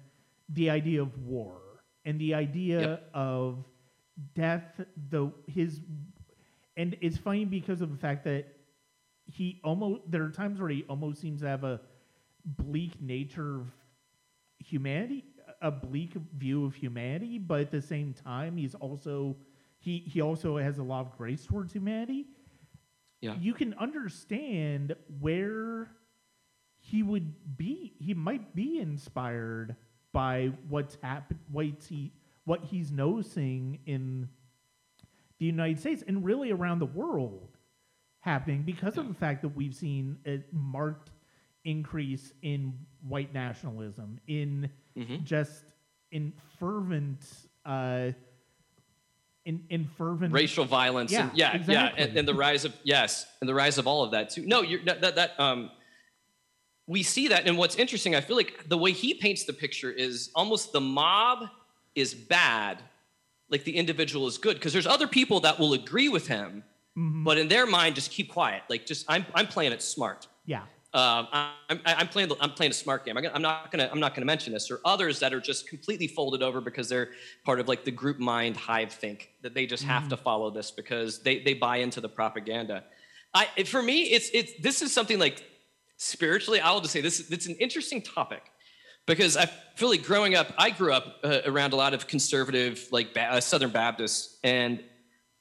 the 0.50 0.70
idea 0.70 1.02
of 1.02 1.18
war 1.26 1.84
and 2.06 2.20
the 2.22 2.34
idea 2.34 2.82
Yep. 2.82 3.12
of 3.14 3.68
death 4.36 4.82
the 5.10 5.32
his 5.48 5.82
and 6.78 6.96
it's 7.02 7.18
funny 7.18 7.46
because 7.46 7.82
of 7.82 7.92
the 7.92 7.98
fact 7.98 8.24
that 8.26 8.57
he 9.32 9.60
almost 9.64 10.02
there 10.10 10.24
are 10.24 10.30
times 10.30 10.60
where 10.60 10.70
he 10.70 10.84
almost 10.90 11.20
seems 11.22 11.42
to 11.42 11.48
have 11.48 11.64
a 11.64 11.80
bleak 12.46 13.00
nature 13.02 13.58
of 13.58 13.68
humanity 14.60 15.26
a 15.62 15.72
bleak 15.72 16.14
view 16.38 16.66
of 16.66 16.74
humanity 16.76 17.38
but 17.38 17.60
at 17.62 17.72
the 17.72 17.82
same 17.82 18.14
time 18.14 18.58
he's 18.58 18.76
also 18.76 19.36
he 19.80 20.00
he 20.00 20.22
also 20.22 20.58
has 20.58 20.78
a 20.78 20.84
lot 20.84 21.02
of 21.06 21.18
grace 21.18 21.46
towards 21.46 21.74
humanity 21.74 22.26
Yeah. 23.22 23.36
you 23.40 23.54
can 23.54 23.74
understand 23.76 24.96
where 25.20 25.90
he 26.80 27.04
would 27.04 27.58
be 27.58 27.94
he 28.00 28.14
might 28.14 28.56
be 28.56 28.80
inspired 28.80 29.76
by 30.14 30.52
what's 30.70 30.98
happened 31.02 31.40
what's 31.52 31.88
he 31.88 32.14
what 32.46 32.64
he's 32.64 32.92
noticing 32.92 33.80
in 33.86 34.30
the 35.40 35.46
United 35.46 35.80
States 35.80 36.04
and 36.08 36.24
really 36.24 36.52
around 36.52 36.80
the 36.80 36.86
world 36.86 37.57
happening 38.28 38.62
because 38.64 38.98
of 38.98 39.08
the 39.08 39.14
fact 39.14 39.42
that 39.42 39.48
we've 39.56 39.74
seen 39.74 40.18
a 40.28 40.44
marked 40.52 41.12
increase 41.64 42.34
in 42.42 42.74
white 43.08 43.34
nationalism 43.34 44.20
in 44.28 44.70
Mhm. 44.98 45.24
just 45.24 45.64
in 46.12 46.34
fervent 46.60 47.22
uh 47.66 48.12
in, 49.46 49.64
in 49.70 49.86
fervent 49.98 50.34
racial 50.34 50.66
violence 50.66 51.10
Yeah, 51.12 51.30
and 51.30 51.38
yeah 51.38 51.62
yeah 51.68 51.92
and, 51.98 52.18
and 52.18 52.28
the 52.28 52.34
rise 52.34 52.66
of 52.66 52.74
yes 52.84 53.26
and 53.40 53.48
the 53.50 53.54
rise 53.54 53.78
of 53.78 53.88
all 53.88 54.04
of 54.04 54.12
that 54.12 54.30
too. 54.30 54.46
No 54.46 54.62
you're 54.62 54.84
that 54.86 55.16
that 55.16 55.40
um 55.40 55.70
we 56.86 57.04
see 57.04 57.30
that 57.30 57.48
and 57.48 57.58
what's 57.58 57.76
interesting 57.78 58.14
i 58.16 58.22
feel 58.22 58.36
like 58.36 58.68
the 58.68 58.78
way 58.78 58.92
he 58.92 59.14
paints 59.14 59.44
the 59.46 59.54
picture 59.54 59.92
is 59.92 60.32
almost 60.36 60.74
the 60.74 60.82
mob 60.82 61.46
is 61.96 62.14
bad 62.14 62.82
like 63.50 63.64
the 63.64 63.76
individual 63.78 64.28
is 64.28 64.38
good 64.38 64.56
because 64.56 64.74
there's 64.74 64.88
other 64.88 65.08
people 65.08 65.40
that 65.42 65.60
will 65.60 65.74
agree 65.74 66.10
with 66.10 66.28
him 66.28 66.64
Mm-hmm. 66.98 67.24
but 67.24 67.38
in 67.38 67.48
their 67.48 67.68
mind 67.68 67.94
just 67.94 68.10
keep 68.10 68.32
quiet 68.32 68.64
like 68.70 68.86
just 68.86 69.06
i'm, 69.08 69.26
I'm 69.36 69.46
playing 69.46 69.72
it 69.72 69.84
smart 69.84 70.28
yeah 70.46 70.64
um, 70.94 71.28
I'm, 71.32 71.80
I'm 71.86 72.08
playing. 72.08 72.30
The, 72.30 72.38
I'm 72.40 72.52
playing 72.52 72.72
a 72.72 72.74
smart 72.74 73.06
game. 73.06 73.18
I'm 73.18 73.42
not 73.42 73.72
gonna. 73.72 73.90
I'm 73.92 74.00
not 74.00 74.16
gonna 74.16 74.26
mention 74.26 74.54
this. 74.54 74.72
Or 74.72 74.80
others 74.86 75.20
that 75.20 75.34
are 75.34 75.42
just 75.42 75.68
completely 75.68 76.08
folded 76.08 76.42
over 76.42 76.62
because 76.62 76.88
they're 76.88 77.10
part 77.44 77.60
of 77.60 77.68
like 77.68 77.84
the 77.84 77.92
group 77.92 78.20
mind 78.20 78.56
hive 78.56 78.92
think 78.92 79.32
that 79.42 79.54
they 79.54 79.66
just 79.66 79.84
have 79.84 80.08
to 80.10 80.18
follow 80.18 80.50
this 80.50 80.72
because 80.72 81.20
they 81.20 81.40
they 81.40 81.54
buy 81.54 81.78
into 81.78 82.00
the 82.00 82.10
propaganda. 82.10 82.84
I 83.34 83.46
for 83.66 83.84
me, 83.84 84.06
it's 84.06 84.30
it's 84.34 84.54
this 84.60 84.82
is 84.82 84.94
something 84.94 85.20
like 85.20 85.44
spiritually. 85.98 86.62
I'll 86.62 86.80
just 86.80 86.94
say 86.94 87.02
this. 87.02 87.30
It's 87.30 87.48
an 87.48 87.56
interesting 87.56 88.02
topic 88.02 88.44
because 89.06 89.36
I 89.36 89.46
feel 89.76 89.90
like 89.90 90.04
growing 90.04 90.36
up, 90.36 90.54
I 90.58 90.70
grew 90.70 90.94
up 90.94 91.18
uh, 91.24 91.42
around 91.46 91.74
a 91.74 91.76
lot 91.76 91.94
of 91.94 92.08
conservative, 92.08 92.88
like 92.92 93.14
ba- 93.14 93.34
uh, 93.34 93.40
Southern 93.42 93.72
Baptists, 93.72 94.40
and 94.44 94.82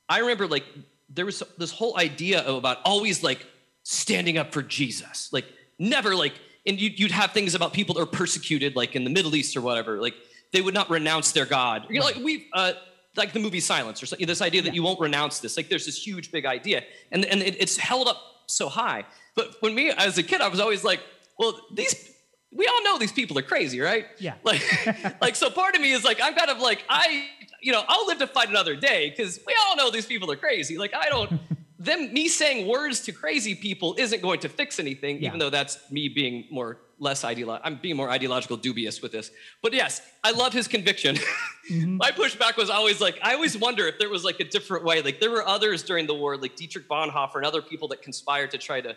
I 0.09 0.19
remember 0.19 0.49
like 0.49 0.65
there 1.09 1.27
was 1.27 1.43
this 1.59 1.71
whole 1.71 1.99
idea 1.99 2.41
of 2.41 2.57
about 2.57 2.79
always 2.85 3.23
like 3.23 3.47
standing 3.83 4.39
up 4.39 4.53
for 4.53 4.63
Jesus, 4.63 5.33
like 5.33 5.47
never 5.79 6.15
like, 6.15 6.35
and 6.67 6.81
you'd, 6.81 6.99
you'd 6.99 7.13
have 7.13 7.33
things 7.33 7.55
about 7.55 7.73
people 7.73 7.95
that 7.95 8.03
are 8.03 8.07
persecuted, 8.07 8.75
like 8.75 8.97
in 8.97 9.05
the 9.05 9.11
Middle 9.11 9.35
East 9.37 9.57
or 9.57 9.61
whatever, 9.61 10.01
like 10.01 10.15
they 10.53 10.61
would 10.61 10.75
not 10.75 10.91
renounce 10.91 11.33
their 11.33 11.47
God. 11.47 11.87
You 11.89 12.01
know, 12.01 12.07
like 12.07 12.17
we, 12.17 12.49
uh, 12.53 12.73
like 13.17 13.33
the 13.33 13.41
movie 13.41 13.61
Silence 13.61 14.03
or 14.03 14.07
something. 14.07 14.27
This 14.27 14.43
idea 14.43 14.63
that 14.63 14.75
you 14.75 14.83
won't 14.83 15.01
renounce 15.01 15.39
this, 15.39 15.57
like 15.57 15.69
there's 15.69 15.87
this 15.87 16.05
huge 16.05 16.31
big 16.31 16.47
idea, 16.47 16.83
and 17.11 17.25
and 17.25 17.41
it, 17.43 17.57
it's 17.61 17.77
held 17.77 18.09
up 18.09 18.21
so 18.47 18.69
high. 18.69 19.05
But 19.35 19.55
when 19.61 19.75
me 19.75 19.91
as 19.91 20.19
a 20.19 20.23
kid, 20.23 20.41
I 20.41 20.49
was 20.49 20.61
always 20.61 20.85
like, 20.85 21.01
well, 21.39 21.59
these. 21.73 22.13
We 22.53 22.67
all 22.69 22.85
know 22.85 22.97
these 22.97 23.13
people 23.13 23.37
are 23.39 23.43
crazy, 23.43 23.81
right? 23.81 24.07
Yeah. 24.19 24.35
Like, 24.43 24.63
like 25.21 25.37
so. 25.37 25.51
Part 25.51 25.75
of 25.75 25.83
me 25.83 25.93
is 25.93 26.05
like, 26.05 26.21
I'm 26.23 26.33
kind 26.35 26.49
of 26.49 26.59
like, 26.59 26.85
I, 26.89 27.27
you 27.67 27.73
know, 27.73 27.83
I'll 27.89 28.07
live 28.07 28.19
to 28.19 28.29
fight 28.29 28.49
another 28.49 28.77
day 28.77 29.11
because 29.11 29.41
we 29.45 29.53
all 29.67 29.75
know 29.75 29.91
these 29.91 30.07
people 30.07 30.31
are 30.31 30.37
crazy. 30.37 30.79
Like, 30.79 30.95
I 30.95 31.09
don't. 31.09 31.41
them 31.79 32.13
me 32.13 32.29
saying 32.29 32.67
words 32.67 33.01
to 33.01 33.13
crazy 33.13 33.55
people 33.55 33.97
isn't 33.99 34.23
going 34.23 34.41
to 34.41 34.49
fix 34.49 34.79
anything, 34.79 35.21
Yeah. 35.21 35.29
even 35.29 35.41
though 35.41 35.51
that's 35.51 35.79
me 35.91 36.09
being 36.09 36.47
more 36.51 36.79
less 36.99 37.23
ideolo- 37.25 37.61
I'm 37.65 37.77
being 37.77 37.97
more 37.97 38.09
ideological 38.09 38.57
dubious 38.57 39.03
with 39.03 39.11
this. 39.13 39.31
But 39.63 39.73
yes, 39.75 40.01
I 40.25 40.31
love 40.31 40.53
his 40.53 40.69
conviction. 40.69 41.19
My 41.71 42.13
pushback 42.13 42.57
was 42.57 42.71
always 42.71 43.01
like, 43.01 43.19
I 43.21 43.35
always 43.35 43.59
wonder 43.59 43.87
if 43.89 43.99
there 43.99 44.09
was 44.09 44.23
like 44.25 44.39
a 44.41 44.45
different 44.45 44.85
way. 44.85 45.03
Like 45.03 45.19
there 45.21 45.31
were 45.31 45.47
others 45.47 45.83
during 45.83 46.07
the 46.07 46.15
war, 46.15 46.37
like 46.37 46.55
Dietrich 46.55 46.89
Bonhoeffer 46.89 47.35
and 47.37 47.45
other 47.45 47.63
people 47.63 47.89
that 47.89 48.01
conspired 48.01 48.53
to 48.53 48.59
try 48.59 48.81
to 48.81 48.97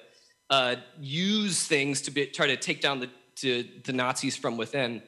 uh, 0.52 0.76
use 1.00 1.66
things 1.66 2.04
to 2.04 2.12
be, 2.12 2.28
try 2.28 2.48
to 2.48 2.56
take 2.56 2.82
down 2.82 3.00
the, 3.00 3.10
to, 3.38 3.66
the 3.84 3.94
Nazis 3.94 4.38
from 4.38 4.56
within. 4.58 5.02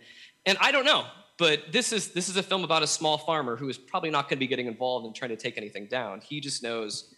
And 0.48 0.58
I 0.60 0.72
don't 0.72 0.86
know, 0.86 1.06
but 1.42 1.72
this 1.72 1.92
is 1.92 2.04
this 2.18 2.28
is 2.30 2.38
a 2.38 2.44
film 2.44 2.64
about 2.64 2.84
a 2.84 2.88
small 2.88 3.18
farmer 3.18 3.56
who 3.62 3.68
is 3.74 3.78
probably 3.92 4.12
not 4.18 4.24
going 4.30 4.38
to 4.38 4.44
be 4.46 4.52
getting 4.54 4.68
involved 4.68 5.04
in 5.08 5.14
trying 5.14 5.34
to 5.38 5.42
take 5.46 5.58
anything 5.58 5.86
down. 5.88 6.22
He 6.22 6.40
just 6.40 6.62
knows 6.68 7.14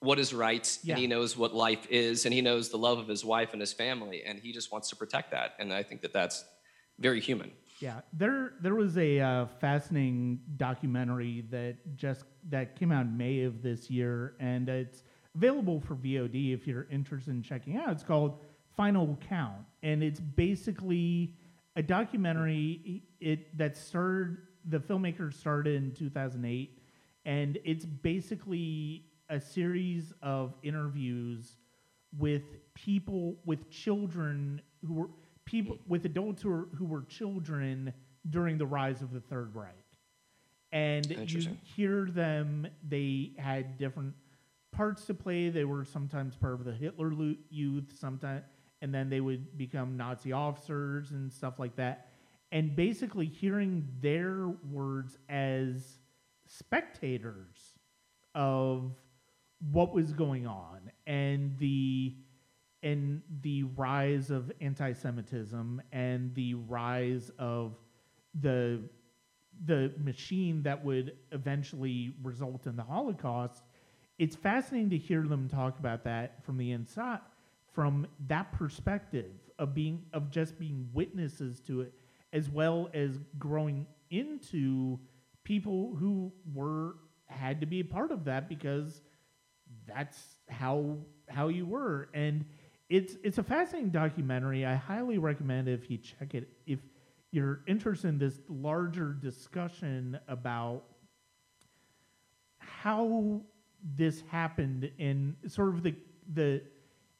what 0.00 0.18
is 0.18 0.30
right 0.34 0.66
Yeah. 0.82 0.94
and 0.94 1.00
he 1.02 1.06
knows 1.06 1.36
what 1.36 1.54
life 1.54 1.86
is 1.90 2.24
and 2.26 2.32
he 2.34 2.40
knows 2.40 2.70
the 2.70 2.78
love 2.88 2.98
of 2.98 3.06
his 3.06 3.24
wife 3.24 3.50
and 3.52 3.60
his 3.60 3.72
family 3.84 4.18
and 4.26 4.38
he 4.44 4.50
just 4.58 4.72
wants 4.72 4.88
to 4.88 4.96
protect 4.96 5.30
that 5.30 5.48
and 5.60 5.72
i 5.72 5.82
think 5.88 6.00
that 6.04 6.12
that's 6.12 6.44
very 6.98 7.20
human 7.20 7.50
Yeah, 7.80 8.00
there 8.12 8.54
there 8.64 8.74
was 8.84 8.94
a 8.98 9.10
uh, 9.20 9.46
fascinating 9.60 10.40
documentary 10.56 11.36
that 11.50 11.74
just 12.04 12.24
that 12.54 12.66
came 12.78 12.90
out 12.96 13.06
in 13.10 13.16
May 13.16 13.36
of 13.50 13.54
this 13.62 13.90
year, 13.90 14.34
and 14.40 14.68
it's 14.68 15.02
available 15.38 15.78
for 15.86 15.94
VOD 16.04 16.38
if 16.54 16.66
you're 16.66 16.86
interested 16.90 17.32
in 17.38 17.42
checking 17.42 17.76
out. 17.80 17.90
It's 17.96 18.06
called 18.12 18.32
Final 18.76 19.06
Account, 19.20 19.62
and 19.82 20.02
it's 20.02 20.20
basically 20.20 21.34
a 21.76 21.82
documentary. 21.82 23.02
It 23.20 23.56
that 23.58 23.76
started 23.76 24.38
the 24.68 24.78
filmmaker 24.78 25.32
started 25.32 25.74
in 25.74 25.92
2008, 25.92 26.78
and 27.24 27.58
it's 27.64 27.84
basically 27.84 29.06
a 29.28 29.40
series 29.40 30.12
of 30.22 30.54
interviews 30.62 31.56
with 32.18 32.42
people 32.74 33.36
with 33.44 33.70
children 33.70 34.60
who 34.86 34.94
were 34.94 35.08
people 35.44 35.78
with 35.88 36.04
adults 36.04 36.42
who 36.42 36.50
were, 36.50 36.68
who 36.76 36.84
were 36.84 37.02
children 37.02 37.92
during 38.30 38.58
the 38.58 38.66
rise 38.66 39.02
of 39.02 39.12
the 39.12 39.20
Third 39.20 39.54
Reich. 39.54 39.74
And 40.70 41.06
you 41.30 41.56
hear 41.76 42.06
them, 42.06 42.66
they 42.88 43.32
had 43.38 43.76
different 43.76 44.14
parts 44.70 45.04
to 45.06 45.14
play. 45.14 45.50
They 45.50 45.64
were 45.64 45.84
sometimes 45.84 46.36
part 46.36 46.54
of 46.54 46.64
the 46.64 46.72
Hitler 46.72 47.12
Youth, 47.50 47.92
sometimes, 47.98 48.44
and 48.82 48.92
then 48.92 49.08
they 49.08 49.20
would 49.20 49.56
become 49.56 49.96
Nazi 49.96 50.32
officers 50.32 51.12
and 51.12 51.32
stuff 51.32 51.58
like 51.58 51.76
that. 51.76 52.08
And 52.50 52.76
basically 52.76 53.26
hearing 53.26 53.88
their 54.00 54.48
words 54.70 55.16
as 55.28 55.98
spectators 56.46 57.78
of 58.34 58.92
what 59.70 59.94
was 59.94 60.12
going 60.12 60.46
on 60.46 60.90
and 61.06 61.56
the 61.58 62.16
and 62.82 63.22
the 63.42 63.62
rise 63.62 64.30
of 64.30 64.50
anti-Semitism 64.60 65.80
and 65.92 66.34
the 66.34 66.54
rise 66.54 67.30
of 67.38 67.76
the 68.40 68.80
the 69.64 69.92
machine 70.02 70.62
that 70.64 70.84
would 70.84 71.16
eventually 71.30 72.14
result 72.22 72.66
in 72.66 72.74
the 72.74 72.82
Holocaust. 72.82 73.62
It's 74.18 74.34
fascinating 74.34 74.90
to 74.90 74.98
hear 74.98 75.22
them 75.22 75.48
talk 75.48 75.78
about 75.78 76.04
that 76.04 76.44
from 76.44 76.56
the 76.56 76.72
inside, 76.72 77.20
from 77.72 78.06
that 78.28 78.52
perspective 78.52 79.32
of 79.58 79.74
being 79.74 80.02
of 80.12 80.30
just 80.30 80.58
being 80.58 80.88
witnesses 80.92 81.60
to 81.60 81.82
it, 81.82 81.92
as 82.32 82.48
well 82.48 82.90
as 82.94 83.18
growing 83.38 83.86
into 84.10 84.98
people 85.44 85.94
who 85.98 86.32
were 86.54 86.96
had 87.26 87.60
to 87.60 87.66
be 87.66 87.80
a 87.80 87.84
part 87.84 88.10
of 88.10 88.24
that 88.24 88.48
because 88.48 89.02
that's 89.86 90.36
how 90.48 90.96
how 91.28 91.48
you 91.48 91.66
were. 91.66 92.08
And 92.14 92.44
it's 92.88 93.16
it's 93.24 93.38
a 93.38 93.42
fascinating 93.42 93.90
documentary. 93.90 94.66
I 94.66 94.74
highly 94.74 95.18
recommend 95.18 95.68
if 95.68 95.90
you 95.90 95.98
check 95.98 96.34
it. 96.34 96.48
If 96.66 96.80
you're 97.30 97.62
interested 97.66 98.08
in 98.08 98.18
this 98.18 98.40
larger 98.48 99.14
discussion 99.14 100.18
about 100.28 100.84
how 102.58 103.40
this 103.96 104.22
happened 104.28 104.90
in 104.98 105.34
sort 105.46 105.70
of 105.70 105.82
the 105.82 105.94
the 106.34 106.62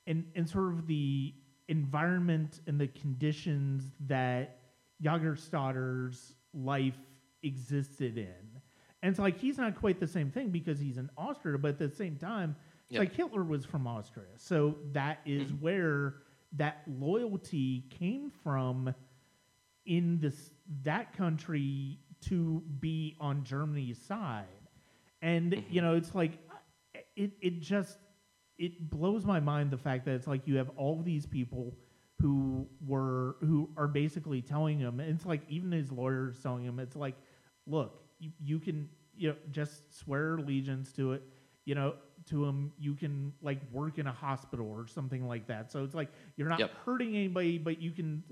in, 0.07 0.27
in 0.35 0.47
sort 0.47 0.73
of 0.73 0.87
the 0.87 1.35
environment 1.69 2.61
and 2.67 2.81
the 2.81 2.89
conditions 2.89 3.93
that 4.01 4.59
Jagerstatter's 5.03 6.35
life 6.55 6.99
existed 7.43 8.19
in. 8.19 8.61
And 9.03 9.11
it's 9.11 9.19
like 9.19 9.39
he's 9.39 9.59
not 9.59 9.75
quite 9.77 9.99
the 9.99 10.07
same 10.07 10.31
thing 10.31 10.51
because 10.51 10.79
he's 10.79 10.99
in 10.99 11.11
Austria, 11.17 11.59
but 11.59 11.69
at 11.69 11.79
the 11.79 11.91
same 11.91 12.17
time, 12.17 12.55
Yeah. 12.89 13.01
like 13.01 13.15
Hitler 13.15 13.43
was 13.43 13.65
from 13.65 13.87
Austria. 13.87 14.27
So 14.37 14.77
that 14.93 15.21
is 15.25 15.49
mm-hmm. 15.49 15.65
where 15.65 16.15
that 16.53 16.83
loyalty 16.87 17.87
came 17.91 18.31
from 18.31 18.95
in 19.87 20.19
this 20.21 20.53
that 20.85 21.13
country 21.17 21.99
to 22.21 22.63
be 22.79 23.17
on 23.19 23.43
Germany's 23.43 23.99
side. 23.99 24.45
And 25.21 25.53
mm-hmm. 25.53 25.73
you 25.73 25.81
know, 25.81 25.97
it's 25.97 26.15
like 26.15 26.39
it 27.17 27.33
it 27.41 27.61
just 27.61 27.99
it 28.63 28.91
blows 28.91 29.27
my 29.27 29.41
mind 29.41 29.71
the 29.73 29.79
fact 29.79 30.07
that 30.07 30.15
it's 30.15 30.29
like 30.29 30.47
you 30.49 30.57
have 30.57 30.71
all 30.77 31.03
these 31.03 31.27
people 31.27 31.77
who 32.21 32.69
were 32.87 33.37
who 33.41 33.71
are 33.77 33.89
basically 33.89 34.43
telling 34.43 34.79
him 34.79 35.01
and 35.01 35.11
it's 35.11 35.27
like 35.27 35.43
even 35.49 35.73
his 35.73 35.93
lawyers 35.93 36.41
telling 36.43 36.65
him 36.65 36.81
it's 36.81 36.97
like 36.97 37.17
look 37.67 38.03
you, 38.21 38.31
you 38.45 38.61
can 38.61 38.89
you 39.17 39.31
know 39.31 39.37
just 39.51 39.95
swear 39.97 40.37
allegiance 40.37 40.93
to 40.93 41.13
it 41.13 41.23
you 41.65 41.75
know 41.75 41.95
to 42.27 42.45
him 42.45 42.73
you 42.79 42.95
can 42.95 43.33
like 43.43 43.61
work 43.73 43.99
in 43.99 44.07
a 44.07 44.13
hospital 44.13 44.69
or 44.71 44.87
something 44.87 45.27
like 45.27 45.47
that 45.49 45.73
so 45.73 45.85
it's 45.85 45.95
like 45.95 46.11
you're 46.37 46.49
not 46.49 46.65
Yep. 46.65 46.73
hurting 46.85 47.17
anybody 47.17 47.59
but 47.59 47.81
you 47.81 47.91
can 47.91 48.23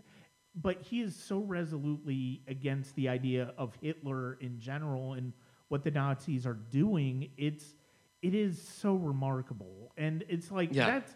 but 0.55 0.83
he 0.83 1.01
is 1.01 1.15
so 1.17 1.41
resolutely 1.41 2.43
against 2.49 2.95
the 2.97 3.09
idea 3.09 3.53
of 3.59 3.75
Hitler 3.81 4.35
in 4.41 4.59
general 4.59 5.15
and 5.15 5.33
what 5.69 5.85
the 5.85 5.91
Nazis 5.93 6.47
are 6.47 6.59
doing. 6.71 7.31
It's 7.39 7.77
it 8.23 8.35
is 8.35 8.61
so 8.61 8.95
remarkable, 8.95 9.93
and 9.97 10.25
it's 10.29 10.51
like 10.51 10.71
Yeah. 10.73 10.87
that's 10.87 11.15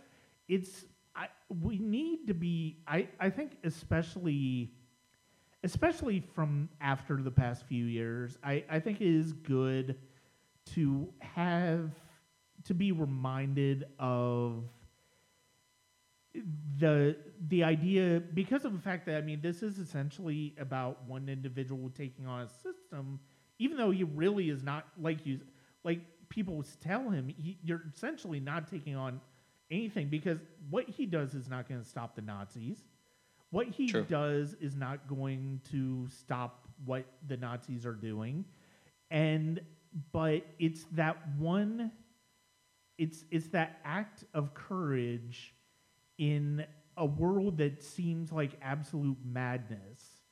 it's. 0.48 0.84
I, 1.16 1.28
we 1.62 1.78
need 1.78 2.26
to 2.26 2.34
be. 2.34 2.78
I 2.86 3.08
I 3.20 3.30
think 3.30 3.58
especially 3.64 4.72
especially 5.62 6.20
from 6.34 6.68
after 6.80 7.16
the 7.22 7.30
past 7.30 7.66
few 7.66 7.84
years. 7.86 8.38
I 8.42 8.64
I 8.68 8.80
think 8.80 9.00
it 9.00 9.08
is 9.08 9.32
good 9.32 9.96
to 10.74 11.12
have 11.20 11.90
to 12.64 12.74
be 12.74 12.92
reminded 12.92 13.84
of 13.98 14.64
the 16.78 17.16
the 17.48 17.62
idea 17.62 18.20
because 18.34 18.64
of 18.64 18.72
the 18.72 18.78
fact 18.78 19.06
that 19.06 19.16
I 19.16 19.20
mean 19.20 19.40
this 19.40 19.62
is 19.62 19.78
essentially 19.78 20.54
about 20.58 21.06
one 21.06 21.28
individual 21.28 21.90
taking 21.90 22.26
on 22.26 22.42
a 22.42 22.48
system, 22.48 23.20
even 23.58 23.76
though 23.76 23.92
he 23.92 24.02
really 24.02 24.50
is 24.50 24.62
not 24.62 24.86
like 25.00 25.24
you 25.24 25.40
like 25.84 26.00
people 26.28 26.64
tell 26.80 27.08
him 27.10 27.28
he, 27.28 27.58
you're 27.62 27.82
essentially 27.94 28.40
not 28.40 28.68
taking 28.68 28.96
on 28.96 29.20
anything 29.70 30.08
because 30.08 30.38
what 30.70 30.88
he 30.88 31.06
does 31.06 31.34
is 31.34 31.48
not 31.48 31.68
going 31.68 31.80
to 31.80 31.86
stop 31.88 32.14
the 32.14 32.22
Nazis. 32.22 32.84
What 33.50 33.68
he 33.68 33.88
True. 33.88 34.04
does 34.04 34.54
is 34.60 34.74
not 34.76 35.06
going 35.08 35.60
to 35.70 36.08
stop 36.08 36.68
what 36.84 37.04
the 37.28 37.36
Nazis 37.36 37.86
are 37.86 37.94
doing, 37.94 38.44
and 39.10 39.60
but 40.12 40.44
it's 40.58 40.84
that 40.92 41.16
one 41.38 41.92
it's 42.98 43.24
it's 43.30 43.48
that 43.48 43.80
act 43.84 44.24
of 44.34 44.54
courage 44.54 45.54
in 46.18 46.64
a 46.96 47.06
world 47.06 47.58
that 47.58 47.82
seems 47.82 48.32
like 48.32 48.52
absolute 48.62 49.18
madness 49.24 50.22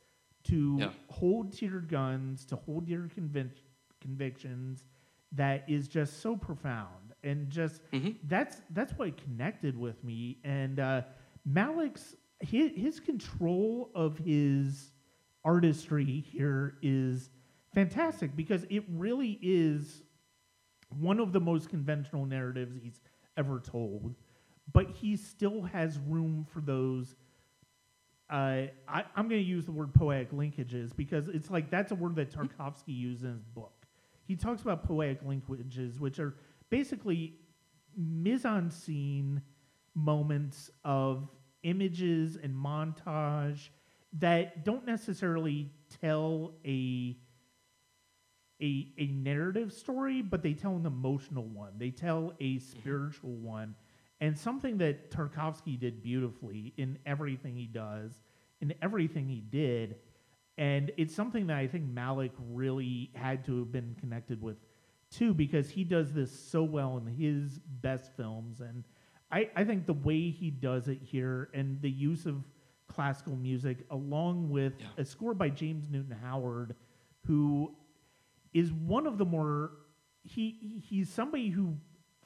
to 0.45 0.77
Yeah. 0.79 0.91
hold 1.09 1.53
to 1.55 1.67
your 1.67 1.81
guns, 1.81 2.45
to 2.47 2.57
hold 2.57 2.89
your 2.89 3.09
convic- 3.09 3.63
convictions 4.01 4.85
that 5.33 5.65
is 5.69 5.89
just 5.89 6.21
so 6.21 6.37
profound 6.37 7.15
and 7.25 7.49
just 7.51 7.83
Mhm. 7.93 8.17
that's 8.25 8.63
that's 8.71 8.93
what 8.95 9.17
connected 9.17 9.77
with 9.77 10.03
me 10.05 10.39
and 10.45 10.79
uh, 10.81 11.03
Malick's 11.49 12.17
his, 12.41 12.73
his 12.75 13.01
control 13.01 13.91
of 13.95 14.19
his 14.19 14.91
artistry 15.45 16.21
here 16.21 16.77
is 16.83 17.31
fantastic 17.75 18.35
because 18.37 18.65
it 18.69 18.85
really 18.89 19.39
is 19.41 20.03
one 20.99 21.21
of 21.21 21.33
the 21.33 21.41
most 21.41 21.69
conventional 21.71 22.27
narratives 22.27 22.77
he's 22.83 23.01
ever 23.37 23.61
told, 23.61 24.15
but 24.73 24.91
he 24.91 25.17
still 25.17 25.63
has 25.63 25.99
room 26.01 26.45
for 26.53 26.61
those. 26.61 27.15
Uh, 28.29 28.67
I, 28.89 29.05
I'm 29.17 29.29
going 29.29 29.41
to 29.43 29.49
use 29.49 29.65
the 29.65 29.73
word 29.73 29.95
poetic 29.95 30.33
linkages 30.33 30.95
because 30.95 31.29
it's 31.29 31.51
like 31.51 31.71
that's 31.71 31.93
a 31.93 31.95
word 31.95 32.17
that 32.17 32.31
Tarkovsky 32.31 32.89
used 32.97 33.25
in 33.25 33.33
his 33.33 33.45
book. 33.45 33.82
He 34.33 34.37
talks 34.37 34.63
about 34.63 34.83
poetic 34.85 35.23
linkages, 35.27 36.01
which 36.01 36.19
are 36.19 36.35
basically 36.71 37.35
mise 37.95 38.47
en 38.47 38.71
scene 38.71 39.43
moments 39.95 40.71
of 40.85 41.29
images 41.65 42.39
and 42.43 42.55
montage 42.57 43.69
that 44.15 44.65
don't 44.65 44.87
necessarily 44.87 45.71
tell 46.01 46.55
a 46.65 47.15
a, 48.63 48.89
a 48.97 49.07
narrative 49.09 49.71
story, 49.71 50.23
but 50.23 50.43
they 50.43 50.55
tell 50.55 50.77
an 50.77 50.87
emotional 50.87 51.45
one. 51.45 51.75
They 51.77 51.91
tell 51.91 52.33
a 52.41 52.55
mm-hmm. 52.55 52.79
spiritual 52.79 53.35
one. 53.35 53.75
And 54.23 54.39
something 54.39 54.79
that 54.79 55.11
Tarkovsky 55.11 55.79
did 55.79 56.03
beautifully 56.03 56.73
in 56.79 56.99
everything 57.05 57.55
he 57.55 57.67
does, 57.67 58.13
in 58.63 58.73
everything 58.81 59.29
he 59.29 59.43
did. 59.43 59.97
And 60.59 60.93
it's 60.97 61.15
something 61.15 61.47
that 61.47 61.57
I 61.57 61.67
think 61.67 61.93
Malick 61.93 62.33
really 62.51 63.11
had 63.15 63.45
to 63.47 63.59
have 63.61 63.73
been 63.73 63.97
connected 63.99 64.43
with 64.43 64.57
too, 65.11 65.35
because 65.35 65.69
he 65.69 65.85
does 65.85 66.13
this 66.13 66.31
so 66.31 66.63
well 66.63 66.97
in 66.99 67.07
his 67.07 67.59
best 67.59 68.13
films. 68.17 68.61
And 68.61 68.85
I, 69.31 69.51
I 69.57 69.65
think 69.65 69.87
the 69.87 69.93
way 69.95 70.31
he 70.31 70.51
does 70.51 70.89
it 70.89 71.01
here 71.03 71.51
and 71.55 71.81
the 71.81 71.91
use 71.91 72.27
of 72.27 72.45
classical 72.87 73.37
music, 73.37 73.79
along 73.91 74.51
with 74.51 74.75
Yeah. 74.79 74.87
a 74.99 75.05
score 75.05 75.35
by 75.35 75.49
James 75.49 75.89
Newton 75.89 76.17
Howard, 76.23 76.75
who 77.27 77.75
is 78.53 78.73
one 78.73 79.07
of 79.07 79.17
the 79.19 79.25
more 79.25 79.73
he 80.25 80.51
he- 80.51 80.79
he's 80.79 81.09
somebody 81.09 81.49
who 81.49 81.77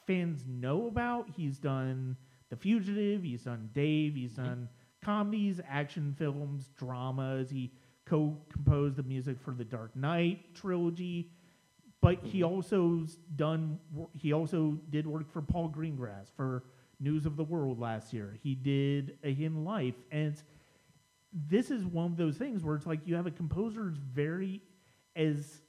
fans 0.06 0.44
know 0.46 0.86
about. 0.86 1.30
He's 1.30 1.58
done 1.58 2.16
The 2.48 2.56
Fugitive, 2.56 3.22
he's 3.22 3.44
done 3.44 3.70
Dave, 3.72 4.14
he's 4.14 4.32
mm-hmm. 4.32 4.44
done 4.44 4.68
comedies, 5.02 5.60
action 5.68 6.14
films, 6.18 6.70
dramas. 6.76 7.50
He 7.50 7.72
co-composed 8.06 8.96
the 8.96 9.02
music 9.02 9.38
for 9.40 9.52
the 9.52 9.64
Dark 9.64 9.94
Knight 9.96 10.54
trilogy, 10.54 11.30
but 12.00 12.18
he 12.22 12.40
mm-hmm. 12.40 12.54
also's 12.54 13.18
done 13.34 13.78
he 14.14 14.32
also 14.32 14.78
did 14.90 15.06
work 15.06 15.30
for 15.30 15.42
Paul 15.42 15.68
Greengrass 15.70 16.30
for 16.36 16.64
News 17.00 17.26
of 17.26 17.36
the 17.36 17.44
World 17.44 17.78
last 17.78 18.12
year. 18.12 18.36
He 18.42 18.54
did 18.54 19.18
A 19.24 19.32
Hidden 19.32 19.64
Life, 19.64 19.96
and 20.10 20.40
this 21.48 21.70
is 21.70 21.84
one 21.84 22.06
of 22.06 22.16
those 22.16 22.36
things 22.36 22.62
where 22.62 22.76
it's 22.76 22.86
like 22.86 23.00
you 23.06 23.16
have 23.16 23.26
a 23.26 23.30
composer 23.30 23.82
who's 23.82 23.98
very 23.98 24.62
as 25.14 25.60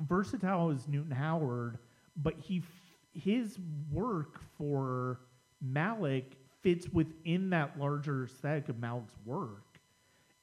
versatile 0.00 0.70
as 0.70 0.86
Newton 0.86 1.10
Howard, 1.10 1.78
but 2.16 2.34
he 2.38 2.58
f- 2.58 2.98
his 3.12 3.58
work 3.90 4.40
for 4.56 5.20
Malick 5.64 6.24
fits 6.62 6.88
within 6.90 7.50
that 7.50 7.78
larger 7.78 8.24
aesthetic 8.24 8.68
of 8.68 8.76
Malick's 8.76 9.16
work. 9.24 9.67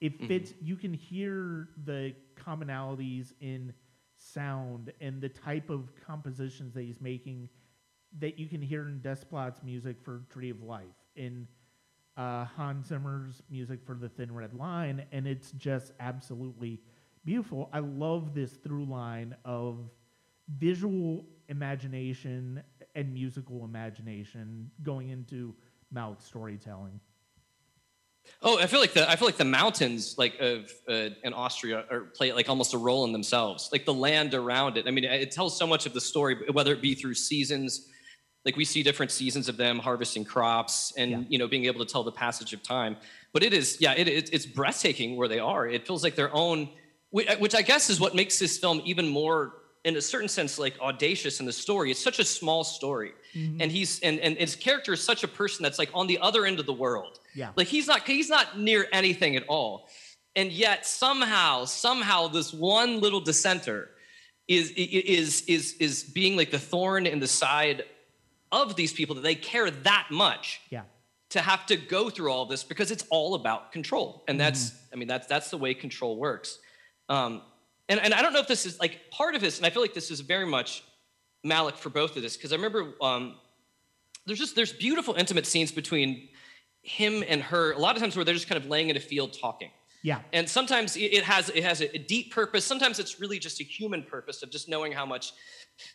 It 0.00 0.20
fits. 0.28 0.52
You 0.60 0.76
can 0.76 0.92
hear 0.92 1.68
the 1.84 2.14
commonalities 2.34 3.32
in 3.40 3.72
sound 4.18 4.92
and 5.00 5.20
the 5.20 5.28
type 5.28 5.70
of 5.70 5.92
compositions 6.06 6.74
that 6.74 6.82
he's 6.82 7.00
making 7.00 7.48
that 8.18 8.38
you 8.38 8.46
can 8.46 8.62
hear 8.62 8.88
in 8.88 9.00
Desplat's 9.00 9.62
music 9.62 9.96
for 10.02 10.22
Tree 10.30 10.50
of 10.50 10.62
Life, 10.62 10.84
in 11.16 11.46
uh, 12.16 12.44
Hans 12.44 12.88
Zimmer's 12.88 13.42
music 13.50 13.80
for 13.84 13.94
The 13.94 14.08
Thin 14.08 14.34
Red 14.34 14.54
Line, 14.54 15.04
and 15.12 15.26
it's 15.26 15.50
just 15.52 15.92
absolutely 16.00 16.80
beautiful. 17.24 17.68
I 17.72 17.80
love 17.80 18.34
this 18.34 18.52
through 18.52 18.86
line 18.86 19.36
of 19.44 19.90
visual 20.56 21.26
imagination 21.48 22.62
and 22.94 23.12
musical 23.12 23.64
imagination 23.64 24.70
going 24.82 25.10
into 25.10 25.54
Malick's 25.94 26.24
storytelling. 26.24 27.00
Oh, 28.42 28.58
I 28.58 28.66
feel 28.66 28.80
like 28.80 28.92
the 28.92 29.08
I 29.10 29.16
feel 29.16 29.26
like 29.26 29.36
the 29.36 29.44
mountains 29.44 30.16
like 30.18 30.38
of 30.40 30.70
uh, 30.88 31.10
in 31.24 31.32
Austria 31.32 31.84
are 31.90 32.00
play 32.00 32.32
like 32.32 32.48
almost 32.48 32.74
a 32.74 32.78
role 32.78 33.04
in 33.04 33.12
themselves. 33.12 33.70
Like 33.72 33.84
the 33.84 33.94
land 33.94 34.34
around 34.34 34.76
it. 34.76 34.86
I 34.86 34.90
mean, 34.90 35.04
it 35.04 35.30
tells 35.30 35.56
so 35.58 35.66
much 35.66 35.86
of 35.86 35.92
the 35.94 36.00
story, 36.00 36.36
whether 36.52 36.72
it 36.72 36.80
be 36.82 36.94
through 36.94 37.14
seasons. 37.14 37.88
Like 38.44 38.56
we 38.56 38.64
see 38.64 38.82
different 38.84 39.10
seasons 39.10 39.48
of 39.48 39.56
them 39.56 39.78
harvesting 39.80 40.24
crops 40.24 40.92
and 40.96 41.10
Yeah. 41.10 41.18
you 41.28 41.38
know 41.38 41.48
being 41.48 41.64
able 41.64 41.84
to 41.84 41.90
tell 41.92 42.04
the 42.04 42.12
passage 42.12 42.52
of 42.52 42.62
time. 42.62 42.96
But 43.32 43.42
it 43.42 43.52
is 43.52 43.78
yeah, 43.80 43.92
it, 43.96 44.06
it, 44.06 44.30
it's 44.32 44.46
breathtaking 44.46 45.16
where 45.16 45.28
they 45.28 45.40
are. 45.40 45.66
It 45.66 45.86
feels 45.86 46.04
like 46.04 46.14
their 46.14 46.32
own, 46.34 46.68
which 47.10 47.54
I 47.54 47.62
guess 47.62 47.90
is 47.90 47.98
what 47.98 48.14
makes 48.14 48.38
this 48.38 48.56
film 48.58 48.80
even 48.84 49.08
more, 49.08 49.54
in 49.86 49.96
a 49.96 50.00
certain 50.12 50.28
sense, 50.28 50.58
like 50.58 50.74
audacious 50.80 51.40
in 51.40 51.46
the 51.46 51.52
story. 51.52 51.90
It's 51.90 52.02
such 52.10 52.18
a 52.18 52.24
small 52.24 52.62
story, 52.64 53.12
and 53.34 53.68
he's 53.76 54.00
and 54.00 54.18
and 54.20 54.36
his 54.36 54.54
character 54.56 54.92
is 54.92 55.02
such 55.02 55.22
a 55.24 55.28
person 55.40 55.62
that's 55.62 55.78
like 55.78 55.90
on 55.94 56.06
the 56.06 56.18
other 56.28 56.44
end 56.44 56.58
of 56.60 56.66
the 56.66 56.72
world. 56.84 57.20
Yeah. 57.34 57.50
Like 57.56 57.68
he's 57.68 57.86
not 57.86 58.00
he's 58.06 58.28
not 58.28 58.58
near 58.58 58.86
anything 58.92 59.36
at 59.36 59.44
all. 59.48 59.88
And 60.34 60.52
yet 60.52 60.84
somehow, 60.86 61.64
somehow 61.64 62.28
this 62.28 62.52
one 62.52 63.00
little 63.00 63.20
dissenter 63.20 63.88
is 64.48 64.70
is 64.76 65.42
is 65.48 65.74
is 65.80 66.02
being 66.04 66.36
like 66.36 66.50
the 66.50 66.58
thorn 66.58 67.06
in 67.06 67.18
the 67.20 67.26
side 67.44 67.84
of 68.52 68.76
these 68.76 68.92
people 68.92 69.14
that 69.16 69.22
they 69.22 69.34
care 69.34 69.70
that 69.70 70.06
much 70.10 70.60
Yeah. 70.70 70.82
to 71.30 71.40
have 71.40 71.66
to 71.66 71.76
go 71.76 72.10
through 72.10 72.30
all 72.32 72.46
this 72.46 72.62
because 72.64 72.90
it's 72.90 73.04
all 73.10 73.34
about 73.34 73.72
control. 73.72 74.24
And 74.28 74.38
that's 74.40 74.62
Mm-hmm. 74.70 74.92
I 74.92 74.96
mean 74.98 75.08
that's 75.08 75.26
that's 75.26 75.50
the 75.50 75.58
way 75.58 75.74
control 75.74 76.16
works. 76.18 76.58
Um 77.08 77.42
and, 77.88 78.00
and 78.00 78.12
I 78.14 78.22
don't 78.22 78.32
know 78.32 78.40
if 78.40 78.48
this 78.48 78.66
is 78.66 78.78
like 78.80 79.10
part 79.10 79.34
of 79.34 79.40
this, 79.40 79.58
and 79.58 79.66
I 79.66 79.70
feel 79.70 79.82
like 79.82 79.94
this 79.94 80.10
is 80.10 80.20
very 80.20 80.46
much 80.46 80.82
Malick 81.44 81.76
for 81.76 81.90
both 81.90 82.16
of 82.16 82.22
this, 82.22 82.36
because 82.36 82.52
I 82.52 82.56
remember 82.56 82.94
um, 83.00 83.36
there's 84.26 84.38
just 84.38 84.56
there's 84.56 84.72
beautiful 84.72 85.14
intimate 85.14 85.46
scenes 85.46 85.70
between 85.72 86.28
him 86.82 87.24
and 87.28 87.42
her 87.42 87.72
a 87.72 87.78
lot 87.78 87.96
of 87.96 88.02
times 88.02 88.16
where 88.16 88.24
they're 88.24 88.34
just 88.34 88.48
kind 88.48 88.62
of 88.62 88.68
laying 88.68 88.90
in 88.90 88.96
a 88.96 89.00
field 89.00 89.36
talking 89.40 89.70
Yeah. 90.04 90.20
and 90.32 90.48
sometimes 90.48 90.96
it 90.96 91.24
has 91.24 91.48
it 91.48 91.64
has 91.64 91.80
a 91.80 91.98
deep 91.98 92.32
purpose 92.32 92.64
sometimes 92.64 93.00
it's 93.00 93.18
really 93.18 93.40
just 93.40 93.60
a 93.60 93.64
human 93.64 94.04
purpose 94.04 94.44
of 94.44 94.50
just 94.50 94.68
knowing 94.68 94.92
how 94.92 95.04
much 95.04 95.32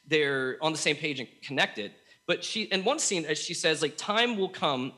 they're 0.05 0.57
on 0.61 0.73
the 0.73 0.77
same 0.77 0.97
page 0.97 1.21
and 1.21 1.29
connected 1.41 1.93
but 2.27 2.43
she 2.43 2.63
in 2.63 2.83
one 2.83 2.99
scene 2.99 3.23
as 3.25 3.37
she 3.37 3.53
says 3.53 3.81
like 3.81 3.95
time 3.95 4.37
will 4.37 4.49
come 4.49 4.91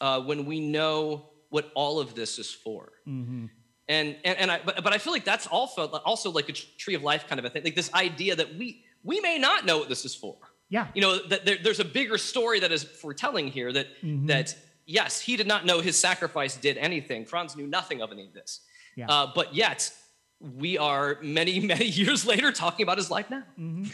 uh, 0.00 0.18
when 0.22 0.46
we 0.46 0.60
know 0.60 1.28
what 1.50 1.70
all 1.74 2.00
of 2.00 2.14
this 2.14 2.38
is 2.38 2.50
for 2.50 2.92
Mm-hmm. 3.06 3.46
And 3.88 4.16
and, 4.24 4.38
and 4.38 4.50
I 4.50 4.60
but, 4.64 4.82
but 4.82 4.92
I 4.94 4.98
feel 4.98 5.12
like 5.12 5.24
that's 5.24 5.46
also 5.46 5.86
also 5.88 6.30
like 6.30 6.48
a 6.48 6.52
tree 6.52 6.94
of 6.94 7.02
life 7.02 7.26
kind 7.28 7.38
of 7.38 7.44
a 7.44 7.50
thing 7.50 7.62
like 7.64 7.74
this 7.74 7.92
idea 7.92 8.34
that 8.36 8.54
we 8.56 8.82
we 9.02 9.20
may 9.20 9.38
not 9.38 9.66
know 9.66 9.78
what 9.78 9.88
this 9.90 10.04
is 10.06 10.14
for 10.14 10.36
Yeah. 10.70 10.86
you 10.94 11.02
know 11.02 11.18
that 11.28 11.44
there, 11.44 11.58
there's 11.62 11.80
a 11.80 11.84
bigger 11.84 12.16
story 12.16 12.60
that 12.60 12.72
is 12.72 12.82
foretelling 12.84 13.48
here 13.48 13.70
that 13.72 13.86
Mhm. 14.02 14.26
that 14.28 14.56
yes 14.86 15.20
he 15.20 15.36
did 15.36 15.46
not 15.46 15.66
know 15.66 15.80
his 15.82 15.98
sacrifice 15.98 16.56
did 16.56 16.78
anything 16.78 17.26
franz 17.26 17.56
knew 17.56 17.66
nothing 17.66 18.00
of 18.00 18.10
any 18.10 18.24
of 18.26 18.32
this 18.32 18.60
Yeah. 18.96 19.06
uh, 19.10 19.26
but 19.34 19.54
yet 19.54 19.92
we 20.40 20.78
are 20.78 21.18
many 21.22 21.60
many 21.74 21.84
years 21.86 22.24
later 22.26 22.52
talking 22.52 22.84
about 22.84 22.96
his 22.96 23.10
life 23.10 23.28
now 23.28 23.42
hmm 23.56 23.84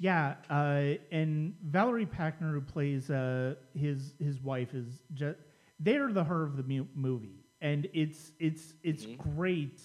Yeah, 0.00 0.36
uh, 0.48 0.94
and 1.10 1.56
Valerie 1.60 2.06
Pachner, 2.06 2.52
who 2.52 2.60
plays 2.60 3.10
uh, 3.10 3.56
his 3.74 4.14
his 4.20 4.40
wife, 4.40 4.72
is 4.72 4.86
just 5.12 5.38
they're 5.80 6.12
the 6.12 6.22
her 6.22 6.44
of 6.44 6.56
the 6.56 6.62
mu- 6.62 6.86
movie, 6.94 7.37
and 7.60 7.88
it's 7.92 8.32
it's 8.38 8.74
it's 8.82 9.06
great 9.16 9.80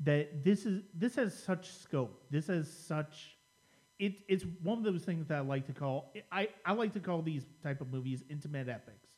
that 0.00 0.44
this 0.44 0.66
is 0.66 0.82
this 0.94 1.16
has 1.16 1.34
such 1.36 1.72
scope. 1.72 2.22
This 2.30 2.46
has 2.48 2.70
such 2.70 3.36
it, 3.98 4.14
it's 4.28 4.44
one 4.62 4.78
of 4.78 4.84
those 4.84 5.02
things 5.02 5.26
that 5.26 5.38
I 5.38 5.40
like 5.40 5.66
to 5.66 5.72
call 5.72 6.12
I, 6.30 6.48
I 6.64 6.72
like 6.72 6.92
to 6.94 7.00
call 7.00 7.22
these 7.22 7.44
type 7.62 7.80
of 7.80 7.92
movies 7.92 8.22
intimate 8.30 8.68
epics, 8.68 9.08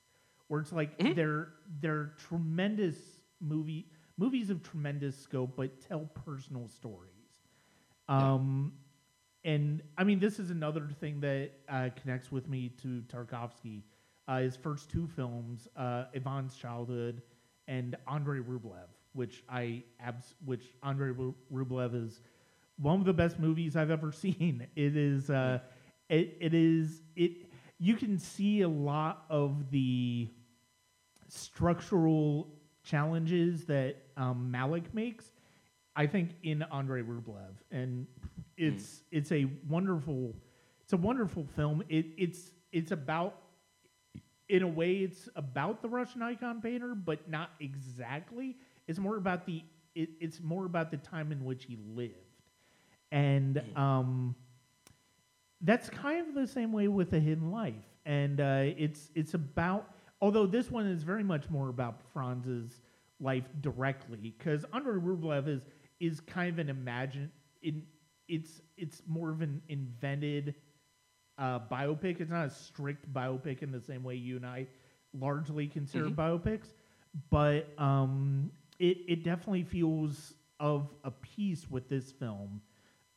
where 0.48 0.60
it's 0.60 0.72
like 0.72 0.90
they're 1.14 1.48
they're 1.80 2.12
tremendous 2.28 2.96
movie 3.40 3.86
movies 4.16 4.50
of 4.50 4.62
tremendous 4.62 5.16
scope, 5.18 5.52
but 5.56 5.80
tell 5.80 6.08
personal 6.26 6.68
stories. 6.68 7.10
Um, 8.08 8.72
and 9.44 9.82
I 9.96 10.04
mean, 10.04 10.18
this 10.18 10.38
is 10.38 10.50
another 10.50 10.88
thing 11.00 11.20
that 11.20 11.52
uh, 11.68 11.88
connects 12.00 12.30
with 12.30 12.48
me 12.48 12.70
to 12.82 13.02
Tarkovsky. 13.08 13.82
Uh, 14.28 14.40
his 14.40 14.56
first 14.56 14.90
two 14.90 15.06
films, 15.08 15.68
uh, 15.76 16.04
Ivan's 16.14 16.54
Childhood 16.56 17.22
and 17.70 17.97
Andrei 18.10 18.40
Rublev, 18.40 18.88
which 19.14 19.44
I 19.48 19.84
abs- 20.01 20.34
which 20.44 20.74
Andrei 20.82 21.10
Ru- 21.10 21.34
Rublev 21.52 21.94
is 21.94 22.20
one 22.76 22.98
of 22.98 23.06
the 23.06 23.12
best 23.12 23.38
movies 23.38 23.76
I've 23.76 23.90
ever 23.90 24.10
seen. 24.24 24.66
It 24.74 24.97
is, 24.97 25.30
uh, 25.30 25.60
it, 26.09 26.36
it 26.40 26.52
is, 26.52 27.01
it. 27.16 27.32
You 27.78 27.94
can 27.94 28.18
see 28.18 28.60
a 28.62 28.68
lot 28.68 29.24
of 29.30 29.70
the 29.70 30.28
structural 31.28 32.48
challenges 32.82 33.64
that 33.66 33.97
um, 34.16 34.51
Malick 34.55 34.92
makes, 34.92 35.32
I 35.97 36.06
think 36.06 36.30
in 36.42 36.62
Andrei 36.72 37.02
Rublev, 37.02 37.55
and 37.70 38.06
it's 38.56 39.02
it's 39.10 39.32
a 39.32 39.47
wonderful 39.68 40.34
it's 40.82 40.92
a 40.92 40.97
wonderful 40.97 41.47
film. 41.56 41.82
It 41.88 42.06
it's 42.18 42.51
it's 42.72 42.90
about 42.90 43.36
in 44.51 44.62
a 44.62 44.68
way 44.68 44.97
it's 44.97 45.28
about 45.36 45.81
the 45.81 45.89
Russian 45.89 46.22
icon 46.22 46.60
painter, 46.60 46.94
but 46.94 47.31
not 47.31 47.51
exactly. 47.60 48.56
It's 48.89 48.98
more 48.98 49.16
about 49.16 49.47
the 49.47 49.62
it, 49.94 50.10
it's 50.20 50.40
more 50.40 50.66
about 50.66 50.90
the 50.90 50.97
time 50.98 51.32
in 51.32 51.44
which 51.44 51.64
he 51.64 51.78
lived, 51.94 52.14
and 53.12 53.62
um, 53.77 54.35
that's 55.60 55.89
kind 55.89 56.28
of 56.28 56.35
the 56.35 56.47
same 56.47 56.72
way 56.72 56.89
with 56.89 57.12
a 57.12 57.20
hidden 57.20 57.51
life. 57.51 57.74
And 58.05 58.40
uh, 58.40 58.64
it's 58.77 59.10
it's 59.14 59.35
about 59.35 59.94
although 60.20 60.47
this 60.47 60.70
one 60.70 60.86
is 60.86 61.02
very 61.02 61.24
much 61.24 61.48
more 61.48 61.68
about 61.68 62.01
franz's 62.12 62.81
life 63.20 63.44
directly 63.60 64.16
because 64.16 64.64
andrei 64.72 64.98
rublev 64.98 65.48
is 65.48 65.62
is 65.98 66.20
kind 66.20 66.51
of 66.51 66.59
an 66.59 66.68
imagine 66.70 67.31
in 67.62 67.82
it's 68.28 68.62
it's 68.77 69.02
more 69.06 69.31
of 69.31 69.43
an 69.43 69.60
invented 69.68 70.55
uh, 71.40 71.58
biopic 71.70 72.20
it's 72.20 72.30
not 72.30 72.46
a 72.46 72.50
strict 72.50 73.12
biopic 73.12 73.62
in 73.62 73.72
the 73.72 73.80
same 73.80 74.04
way 74.04 74.14
you 74.14 74.36
and 74.36 74.46
i 74.46 74.66
largely 75.18 75.66
consider 75.66 76.06
biopics 76.06 76.68
but 77.28 77.66
um, 77.78 78.52
it, 78.78 78.98
it 79.08 79.24
definitely 79.24 79.64
feels 79.64 80.34
of 80.60 80.88
a 81.02 81.10
piece 81.10 81.68
with 81.68 81.88
this 81.88 82.12
film 82.12 82.60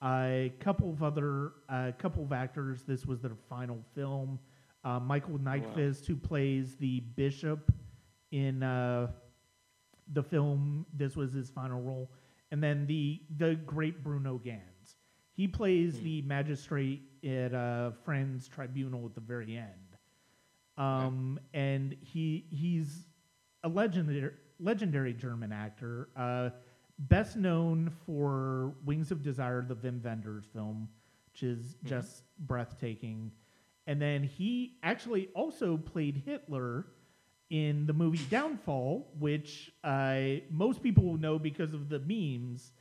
a 0.04 0.52
couple 0.60 0.90
of 0.90 1.02
other, 1.02 1.54
a 1.70 1.94
couple 1.98 2.24
of 2.24 2.34
actors. 2.34 2.84
This 2.84 3.06
was 3.06 3.22
their 3.22 3.38
final 3.50 3.80
film. 3.96 4.40
Uh, 4.84 5.00
Michael 5.00 5.40
Nyqvist, 5.40 6.06
who 6.06 6.16
plays 6.16 6.76
the 6.76 7.00
bishop 7.16 7.72
in 8.32 8.64
uh, 8.64 9.08
the 10.12 10.22
film, 10.22 10.86
this 10.94 11.16
was 11.16 11.32
his 11.32 11.50
final 11.50 11.82
role, 11.82 12.12
and 12.52 12.62
then 12.62 12.86
the 12.86 13.22
the 13.38 13.56
great 13.56 14.04
Bruno 14.04 14.42
Ganz. 14.44 14.98
He 15.32 15.48
plays 15.48 16.00
the 16.02 16.22
magistrate 16.24 17.02
at 17.24 17.54
uh, 17.54 17.92
Friends 18.04 18.48
Tribunal 18.48 19.06
at 19.06 19.16
the 19.16 19.22
very 19.22 19.58
end, 19.58 19.98
um, 20.78 21.40
and 21.54 21.96
he 22.02 22.46
he's 22.50 23.08
a 23.64 23.70
legendary 23.70 24.32
legendary 24.60 25.14
German 25.14 25.52
actor. 25.52 26.10
Uh, 26.16 26.50
best 27.00 27.36
known 27.36 27.92
for 28.06 28.74
Wings 28.86 29.12
of 29.12 29.24
Desire, 29.24 29.62
the 29.68 29.76
Wim 29.76 30.04
Wenders 30.04 30.46
film, 30.54 30.88
which 31.32 31.44
is 31.44 31.76
just 31.84 32.24
breathtaking. 32.40 33.32
And 33.88 34.02
then 34.02 34.24
he 34.24 34.78
actually 34.84 35.30
also 35.36 35.76
played 35.78 36.24
Hitler 36.26 36.86
in 37.50 37.86
the 37.86 37.94
movie 37.94 38.26
Downfall, 38.30 39.12
which 39.20 39.72
uh, 39.84 40.20
most 40.50 40.82
people 40.82 41.04
will 41.04 41.18
know 41.18 41.38
because 41.38 41.74
of 41.74 41.90
the 41.90 42.00
memes 42.00 42.72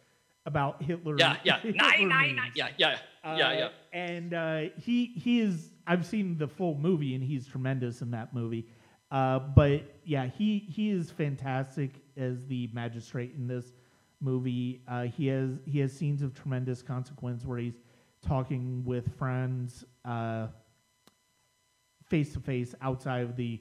about 0.47 0.83
Hitler. 0.83 1.17
yeah 1.19 1.37
yeah 1.45 1.59
Hitler 1.61 1.77
nine, 1.89 2.09
nine, 2.09 2.37
nine. 2.37 2.51
yeah 2.55 2.69
yeah 2.79 2.97
yeah 3.25 3.31
Uh, 3.33 3.37
yeah 3.37 3.69
And 3.93 4.35
uh, 4.35 4.61
he 4.79 5.07
he 5.17 5.41
is 5.41 5.71
I've 5.87 6.05
seen 6.07 6.39
the 6.39 6.49
full 6.49 6.77
movie 6.77 7.15
and 7.15 7.23
he's 7.25 7.47
tremendous 7.47 8.03
in 8.03 8.11
that 8.13 8.35
movie. 8.35 8.67
Uh, 9.11 9.39
but 9.39 9.83
yeah, 10.05 10.27
he 10.27 10.59
he 10.69 10.91
is 10.91 11.11
fantastic 11.11 11.91
as 12.17 12.45
the 12.47 12.71
magistrate 12.73 13.35
in 13.37 13.47
this 13.47 13.73
movie. 14.21 14.83
Uh, 14.89 15.03
he 15.05 15.27
has 15.29 15.51
he 15.67 15.79
has 15.81 15.93
scenes 15.93 16.23
of 16.23 16.35
tremendous 16.35 16.83
consequence 16.83 17.45
where 17.45 17.59
he's 17.59 17.79
talking 18.27 18.83
with 18.85 19.13
Franz 19.19 19.85
face 22.07 22.33
to 22.33 22.41
face 22.41 22.75
outside 22.81 23.23
of 23.23 23.37
the 23.37 23.61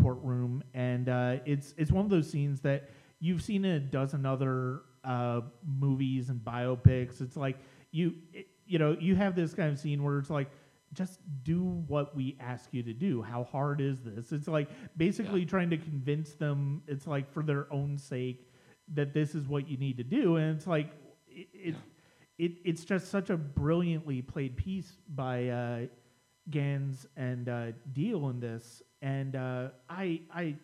courtroom, 0.00 0.62
and 0.74 1.08
uh, 1.08 1.36
it's 1.44 1.74
it's 1.76 1.90
one 1.90 2.04
of 2.04 2.10
those 2.10 2.28
scenes 2.30 2.60
that 2.60 2.88
you've 3.20 3.42
seen 3.42 3.64
in 3.64 3.72
a 3.76 3.80
dozen 3.80 4.24
other 4.26 4.82
uh, 5.04 5.40
movies 5.64 6.28
and 6.28 6.40
biopics. 6.40 7.20
It's 7.20 7.36
like 7.36 7.58
you 7.90 8.14
it, 8.32 8.48
you 8.66 8.78
know 8.78 8.96
you 9.00 9.14
have 9.16 9.34
this 9.34 9.54
kind 9.54 9.70
of 9.72 9.78
scene 9.78 10.02
where 10.02 10.18
it's 10.18 10.30
like 10.30 10.50
just 10.94 11.20
do 11.42 11.62
what 11.88 12.14
we 12.14 12.36
ask 12.40 12.68
you 12.72 12.82
to 12.82 12.92
do. 12.92 13.22
How 13.22 13.44
hard 13.44 13.80
is 13.80 14.02
this? 14.04 14.30
It's 14.32 14.48
like 14.48 14.68
basically 14.96 15.40
Yeah. 15.40 15.46
trying 15.46 15.70
to 15.70 15.78
convince 15.78 16.34
them. 16.34 16.82
It's 16.86 17.06
like 17.06 17.32
for 17.32 17.42
their 17.42 17.72
own 17.72 17.96
sake 17.98 18.48
that 18.94 19.14
this 19.14 19.34
is 19.34 19.48
what 19.48 19.68
you 19.68 19.76
need 19.78 19.96
to 19.96 20.04
do, 20.04 20.36
and 20.36 20.54
it's 20.56 20.66
like 20.66 20.90
it. 21.28 21.48
it 21.54 21.74
it, 22.38 22.52
it's 22.64 22.84
just 22.84 23.08
such 23.10 23.30
a 23.30 23.36
brilliantly 23.36 24.20
played 24.22 24.56
piece 24.56 24.96
by 25.14 25.48
uh, 25.48 25.80
Ganz 26.50 27.06
and 27.16 27.48
uh, 27.48 27.66
Diehl 27.92 28.30
in 28.30 28.40
this, 28.40 28.82
and 29.00 29.36
uh, 29.36 29.68
I 29.88 30.22
I 30.34 30.56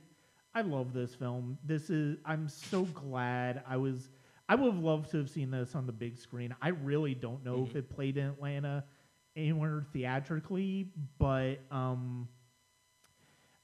I 0.54 0.62
love 0.62 0.92
this 0.92 1.14
film. 1.14 1.56
This 1.64 1.88
is 1.90 2.16
I'm 2.24 2.48
so 2.48 2.82
glad 2.84 3.62
I 3.68 3.76
was. 3.76 4.08
I 4.48 4.54
would 4.54 4.72
have 4.72 4.82
loved 4.82 5.10
to 5.10 5.18
have 5.18 5.28
seen 5.28 5.50
this 5.50 5.74
on 5.74 5.86
the 5.86 5.92
big 5.92 6.16
screen. 6.16 6.54
I 6.62 6.68
really 6.68 7.14
don't 7.14 7.44
know 7.44 7.66
if 7.68 7.76
it 7.76 7.90
played 7.90 8.16
in 8.16 8.26
Atlanta 8.26 8.84
anywhere 9.36 9.84
theatrically, 9.92 10.90
but 11.18 11.60
um, 11.70 12.28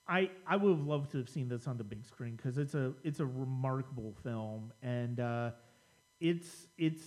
I 0.07 0.31
I 0.47 0.57
would 0.57 0.77
have 0.77 0.87
loved 0.87 1.13
to 1.13 1.19
have 1.19 1.29
seen 1.29 1.49
this 1.49 1.67
on 1.67 1.79
the 1.79 1.85
big 1.85 2.05
screen 2.05 2.37
because 2.37 2.59
it's 2.59 2.75
a 2.75 2.93
it's 3.03 3.21
a 3.21 3.27
remarkable 3.27 4.15
film 4.23 4.73
and 4.83 5.21
uh, 5.21 5.51
it's 6.21 6.67
it's 6.77 7.03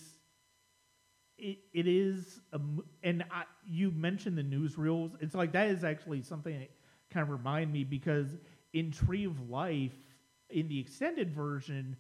it, 1.38 1.60
it 1.72 1.88
is 1.88 2.40
a, 2.54 2.60
and 3.04 3.24
I, 3.30 3.44
you 3.64 3.92
mentioned 3.92 4.38
the 4.38 4.44
newsreels. 4.44 5.12
It's 5.22 5.36
like 5.36 5.52
that 5.52 5.70
is 5.70 5.84
actually 5.84 6.24
something 6.24 6.58
that 6.58 6.72
kind 7.12 7.24
of 7.24 7.30
remind 7.30 7.72
me 7.72 7.84
because 7.84 8.38
in 8.74 8.92
Tree 8.92 9.26
of 9.26 9.50
Life, 9.50 9.94
in 10.50 10.68
the 10.68 10.80
extended 10.80 11.32
version, 11.32 11.96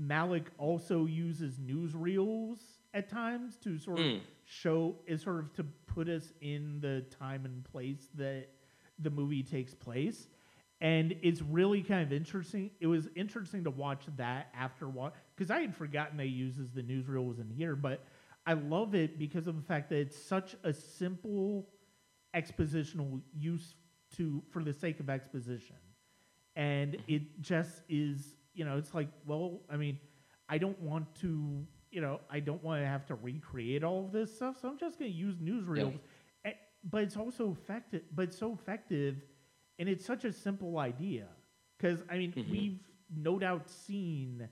Malick 0.00 0.46
also 0.58 1.06
uses 1.06 1.58
newsreels 1.58 2.58
at 2.94 3.08
times 3.08 3.56
to 3.58 3.78
sort 3.78 4.00
of 4.00 4.06
Mm. 4.06 4.20
show 4.44 4.96
is 5.06 5.22
sort 5.22 5.38
of 5.38 5.52
to 5.54 5.64
put 5.86 6.08
us 6.08 6.32
in 6.40 6.80
the 6.80 7.02
time 7.02 7.44
and 7.44 7.64
place 7.64 8.08
that 8.14 8.48
the 8.98 9.10
movie 9.10 9.42
takes 9.42 9.74
place. 9.74 10.28
And 10.80 11.14
it's 11.22 11.42
really 11.42 11.82
kind 11.82 12.02
of 12.02 12.12
interesting. 12.12 12.70
It 12.80 12.86
was 12.86 13.08
interesting 13.14 13.64
to 13.64 13.70
watch 13.70 14.06
that 14.16 14.48
after 14.54 14.88
what 14.88 15.14
because 15.36 15.50
I 15.50 15.60
had 15.60 15.74
forgotten 15.74 16.16
they 16.16 16.26
uses 16.26 16.70
the 16.72 16.82
newsreels 16.82 17.38
in 17.40 17.50
here, 17.50 17.76
but 17.76 18.04
I 18.46 18.54
love 18.54 18.94
it 18.94 19.18
because 19.18 19.46
of 19.46 19.56
the 19.56 19.62
fact 19.62 19.90
that 19.90 19.98
it's 19.98 20.16
such 20.16 20.56
a 20.64 20.72
simple 20.72 21.68
expositional 22.34 23.20
use 23.34 23.74
to 24.16 24.42
for 24.50 24.64
the 24.64 24.72
sake 24.72 25.00
of 25.00 25.10
exposition. 25.10 25.76
And 26.56 26.96
it 27.06 27.40
just 27.40 27.82
is, 27.88 28.34
you 28.54 28.64
know, 28.64 28.76
it's 28.76 28.94
like, 28.94 29.08
well, 29.26 29.60
I 29.70 29.76
mean, 29.76 29.98
I 30.48 30.58
don't 30.58 30.78
want 30.80 31.14
to, 31.16 31.66
you 31.90 32.00
know, 32.00 32.20
I 32.30 32.40
don't 32.40 32.62
want 32.62 32.82
to 32.82 32.86
have 32.86 33.06
to 33.06 33.14
recreate 33.14 33.84
all 33.84 34.04
of 34.04 34.12
this 34.12 34.34
stuff, 34.34 34.56
so 34.60 34.68
I'm 34.68 34.78
just 34.78 34.98
going 34.98 35.10
to 35.10 35.16
use 35.16 35.36
newsreels. 35.36 35.98
Eh, 36.44 36.52
But 36.84 37.02
it's 37.02 37.16
also 37.16 37.50
effective, 37.52 38.02
but 38.14 38.22
it's 38.28 38.38
so 38.38 38.52
effective, 38.52 39.16
and 39.78 39.88
it's 39.88 40.04
such 40.04 40.24
a 40.24 40.32
simple 40.32 40.78
idea. 40.78 41.26
Because 41.78 42.02
I 42.10 42.18
mean, 42.18 42.34
Mhm. 42.36 42.48
we've 42.50 42.80
no 43.14 43.38
doubt 43.38 43.68
seen 43.68 44.48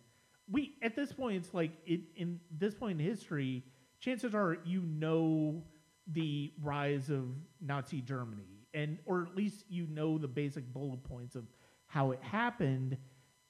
we 0.51 0.77
at 0.83 0.97
this 0.97 1.13
point 1.13 1.37
it's 1.37 1.55
like 1.55 1.71
it 1.87 2.01
in 2.17 2.41
this 2.51 2.75
point 2.75 2.99
in 3.01 3.07
history 3.07 3.63
chances 4.01 4.35
are 4.35 4.57
you 4.65 4.81
know 4.83 5.63
the 6.09 6.53
rise 6.63 7.11
of 7.11 7.27
nazi 7.61 8.01
germany 8.01 8.67
and 8.75 8.99
or 9.07 9.23
at 9.23 9.37
least 9.37 9.65
you 9.69 9.87
know 9.87 10.19
the 10.19 10.27
basic 10.27 10.73
bullet 10.73 11.03
points 11.05 11.37
of 11.37 11.45
how 11.87 12.11
it 12.11 12.21
happened 12.23 12.97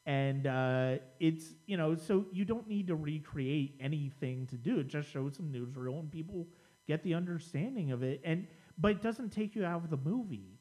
and 0.09 0.47
uh, 0.47 0.95
it's 1.21 1.45
you 1.67 1.77
know 1.77 1.95
so 1.95 2.25
you 2.33 2.45
don't 2.45 2.67
need 2.67 2.87
to 2.89 2.97
recreate 2.97 3.77
anything 3.81 4.47
to 4.47 4.57
do 4.57 4.79
it 4.81 4.89
just 4.89 5.09
shows 5.11 5.37
some 5.37 5.47
newsreel 5.53 6.01
and 6.01 6.11
people 6.11 6.47
get 6.87 7.03
the 7.05 7.13
understanding 7.15 7.93
of 7.93 8.03
it 8.03 8.21
and 8.25 8.47
but 8.79 8.91
it 8.93 9.03
doesn't 9.03 9.31
take 9.31 9.55
you 9.55 9.65
out 9.65 9.85
of 9.85 9.91
the 9.91 9.97
movie 9.99 10.55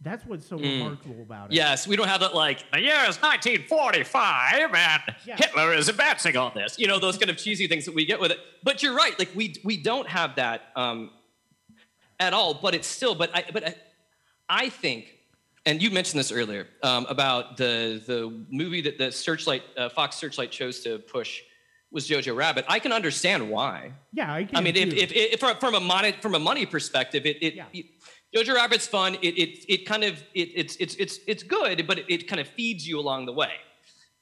that's 0.00 0.24
what's 0.26 0.46
so 0.46 0.56
Mm. 0.58 0.78
remarkable 0.78 1.22
about 1.22 1.50
it 1.50 1.54
Yes, 1.56 1.86
we 1.86 1.96
don't 1.96 2.08
have 2.08 2.20
that 2.20 2.34
like 2.34 2.70
the 2.70 2.80
year 2.80 3.00
is 3.08 3.16
1945 3.22 4.74
and 4.74 5.02
Yeah. 5.26 5.36
Hitler 5.36 5.72
is 5.74 5.88
advancing 5.88 6.36
on 6.36 6.52
this. 6.54 6.78
You 6.78 6.86
know 6.86 6.98
those 6.98 7.16
kind 7.18 7.30
of 7.30 7.36
cheesy 7.38 7.66
things 7.66 7.84
that 7.86 7.94
we 7.94 8.04
get 8.04 8.20
with 8.20 8.30
it. 8.30 8.38
But 8.62 8.82
you're 8.82 8.94
right, 8.94 9.18
like 9.18 9.30
we 9.34 9.54
we 9.64 9.76
don't 9.78 10.08
have 10.08 10.36
that 10.36 10.62
um, 10.76 11.10
at 12.20 12.32
all. 12.34 12.54
But 12.54 12.74
it's 12.74 12.86
still. 12.86 13.14
But 13.14 13.30
I 13.34 13.44
but 13.50 13.66
I, 13.68 13.74
I 14.48 14.68
think, 14.68 15.14
and 15.66 15.82
you 15.82 15.90
mentioned 15.90 16.18
this 16.18 16.32
earlier 16.32 16.66
um, 16.82 17.06
about 17.08 17.56
the 17.56 18.02
the 18.06 18.44
movie 18.50 18.80
that 18.82 18.96
the 18.98 19.12
Searchlight 19.12 19.62
uh, 19.76 19.88
Fox 19.88 20.16
Searchlight 20.16 20.50
chose 20.50 20.80
to 20.80 20.98
push 20.98 21.42
was 21.90 22.08
Jojo 22.08 22.34
Rabbit. 22.36 22.64
I 22.68 22.78
can 22.78 22.92
understand 22.92 23.48
why. 23.50 23.92
yeah 24.12 24.32
i, 24.32 24.44
can. 24.44 24.56
I 24.56 24.60
mean, 24.60 24.76
if, 24.76 24.92
if, 24.92 25.12
if 25.12 25.40
from- 25.40 25.56
from 25.58 25.74
a 25.74 25.80
money 25.80 26.12
from 26.20 26.34
a 26.34 26.38
money 26.38 26.66
perspective, 26.66 27.26
it, 27.26 27.36
it, 27.42 27.54
Yeah. 27.54 27.64
it- 27.72 27.86
Jojo 28.34 28.54
Rabbit's 28.54 28.86
fun. 28.86 29.14
It, 29.22 29.38
it, 29.38 29.64
it 29.72 29.86
kind 29.86 30.04
of 30.04 30.14
it, 30.34 30.48
it's 30.54 30.76
it's 30.76 30.94
it's 30.96 31.20
it's 31.26 31.42
good, 31.42 31.86
but 31.86 31.98
it, 32.00 32.06
it 32.08 32.28
kind 32.28 32.40
of 32.40 32.48
feeds 32.48 32.86
you 32.86 32.98
along 32.98 33.26
the 33.26 33.32
way. 33.32 33.52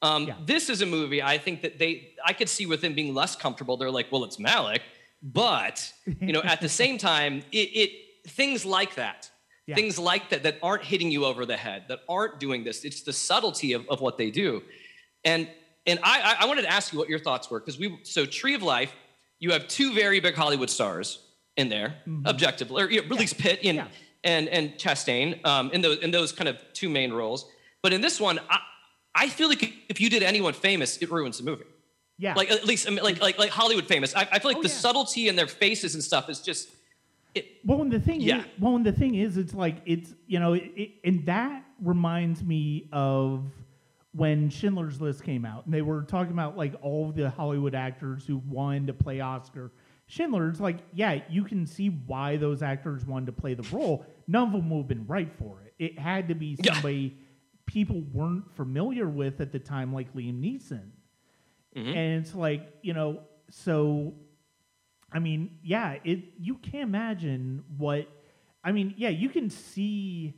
Um, 0.01 0.27
Yeah. 0.27 0.35
This 0.45 0.69
is 0.69 0.81
a 0.81 0.85
movie 0.85 1.21
I 1.23 1.37
think 1.37 1.61
that 1.63 1.79
they 1.79 2.13
I 2.23 2.31
could 2.33 2.47
see 2.47 2.65
with 2.65 2.81
them 2.81 2.93
being 2.93 3.13
less 3.13 3.35
comfortable. 3.35 3.77
They're 3.77 3.91
like, 3.99 4.11
well, 4.11 4.23
it's 4.23 4.37
Malick, 4.37 4.81
but 5.21 5.91
you 6.21 6.31
know, 6.33 6.43
at 6.43 6.61
the 6.61 6.69
same 6.69 6.97
time, 6.97 7.41
it, 7.51 7.69
it 7.83 7.89
things 8.29 8.63
like 8.63 8.95
that. 8.95 9.29
Yeah. 9.67 9.75
Things 9.75 9.97
like 9.97 10.29
that 10.29 10.43
that 10.43 10.57
aren't 10.61 10.83
hitting 10.83 11.09
you 11.11 11.25
over 11.25 11.43
the 11.45 11.57
head, 11.57 11.85
that 11.87 11.99
aren't 12.07 12.39
doing 12.39 12.63
this. 12.63 12.83
It's 12.85 13.01
the 13.01 13.13
subtlety 13.13 13.73
of, 13.73 13.87
of 13.89 13.99
what 13.99 14.17
they 14.17 14.29
do. 14.31 14.61
And 15.23 15.49
and 15.87 15.99
I, 16.03 16.37
I- 16.41 16.45
wanted 16.45 16.63
to 16.63 16.69
ask 16.71 16.93
you 16.93 16.99
what 16.99 17.09
your 17.09 17.19
thoughts 17.19 17.49
were 17.49 17.59
because 17.59 17.77
we 17.79 17.97
so 18.03 18.25
Tree 18.25 18.53
of 18.53 18.61
Life, 18.63 18.93
you 19.39 19.51
have 19.51 19.67
two 19.67 19.93
very 19.93 20.19
big 20.19 20.35
Hollywood 20.35 20.69
stars 20.69 21.19
in 21.57 21.69
there, 21.69 21.95
objectively, 22.25 22.83
or 22.83 22.89
you 22.91 23.01
know, 23.01 23.07
at 23.07 23.19
least 23.19 23.37
Pitt 23.37 23.59
and 23.63 23.79
Mm-hmm. 23.79 23.87
Yeah. 23.87 24.31
and 24.31 24.49
and 24.49 24.73
Chastain 24.77 25.43
um, 25.45 25.71
in 25.71 25.81
those 25.81 25.97
in 25.99 26.11
those 26.11 26.31
kind 26.31 26.47
of 26.47 26.57
two 26.73 26.89
main 26.89 27.11
roles. 27.13 27.45
But 27.81 27.93
in 27.93 28.01
this 28.01 28.19
one, 28.19 28.39
I, 28.49 28.59
I 29.15 29.29
feel 29.29 29.47
like 29.49 29.73
if 29.89 29.99
you 30.01 30.09
did 30.09 30.21
anyone 30.23 30.53
famous, 30.53 30.97
it 30.97 31.09
ruins 31.11 31.37
the 31.39 31.43
movie. 31.43 31.65
yeah 32.19 32.33
Like 32.35 32.49
at 32.51 32.65
least 32.65 32.87
I 32.87 32.91
mean, 32.91 33.03
like 33.03 33.19
like 33.21 33.37
like 33.39 33.49
Hollywood 33.51 33.87
famous. 33.87 34.15
I, 34.15 34.27
I 34.31 34.39
feel 34.39 34.49
like 34.51 34.57
Oh, 34.57 34.61
the 34.63 34.69
yeah. 34.69 34.75
subtlety 34.85 35.27
in 35.27 35.35
their 35.35 35.47
faces 35.47 35.93
and 35.95 36.03
stuff 36.03 36.29
is 36.29 36.39
just 36.41 36.69
it. 37.35 37.45
Well, 37.65 37.81
and 37.81 37.91
the 37.91 37.99
thing 37.99 38.21
Yeah. 38.21 38.39
is, 38.39 38.45
well, 38.59 38.75
and 38.75 38.85
the 38.85 38.91
thing 38.91 39.15
is, 39.15 39.37
it's 39.37 39.53
like 39.53 39.77
it's 39.85 40.13
you 40.27 40.39
know, 40.39 40.53
it, 40.53 40.71
it, 40.75 40.91
and 41.03 41.25
that 41.25 41.63
reminds 41.81 42.43
me 42.43 42.87
of 42.91 43.43
when 44.13 44.49
Schindler's 44.49 45.01
List 45.01 45.23
came 45.23 45.45
out, 45.45 45.65
and 45.65 45.73
they 45.73 45.81
were 45.81 46.01
talking 46.03 46.31
about 46.33 46.57
like 46.57 46.73
all 46.81 47.09
of 47.09 47.15
the 47.15 47.29
Hollywood 47.29 47.75
actors 47.75 48.25
who 48.25 48.37
wanted 48.37 48.87
to 48.87 48.93
play 48.93 49.19
Oscar 49.19 49.71
Schindler. 50.07 50.49
It's 50.49 50.59
like, 50.59 50.77
yeah, 50.93 51.21
you 51.29 51.43
can 51.43 51.65
see 51.65 51.89
why 51.89 52.37
those 52.37 52.61
actors 52.63 53.05
wanted 53.05 53.25
to 53.27 53.31
play 53.33 53.53
the 53.55 53.67
role. 53.75 54.05
None 54.27 54.47
of 54.47 54.51
them 54.53 54.69
would 54.69 54.77
have 54.79 54.87
been 54.87 55.05
right 55.07 55.31
for 55.37 55.63
it. 55.63 55.73
It 55.79 55.99
had 55.99 56.29
to 56.29 56.35
be 56.35 56.57
Yeah. 56.63 56.73
somebody 56.73 57.17
people 57.65 58.01
weren't 58.13 58.49
familiar 58.55 59.09
with 59.09 59.41
at 59.41 59.51
the 59.51 59.59
time, 59.59 59.91
like 59.91 60.13
Liam 60.13 60.39
Neeson. 60.39 60.91
Mhm. 61.75 61.87
And 61.95 62.21
it's 62.23 62.35
like, 62.35 62.71
you 62.83 62.93
know, 62.93 63.21
so 63.49 64.13
I 65.11 65.19
mean, 65.19 65.57
yeah, 65.63 65.97
it 66.03 66.19
you 66.39 66.55
can't 66.55 66.83
imagine 66.83 67.63
what 67.77 68.07
I 68.63 68.71
mean, 68.71 68.93
yeah, 68.97 69.09
you 69.09 69.29
can 69.29 69.49
see 69.49 70.35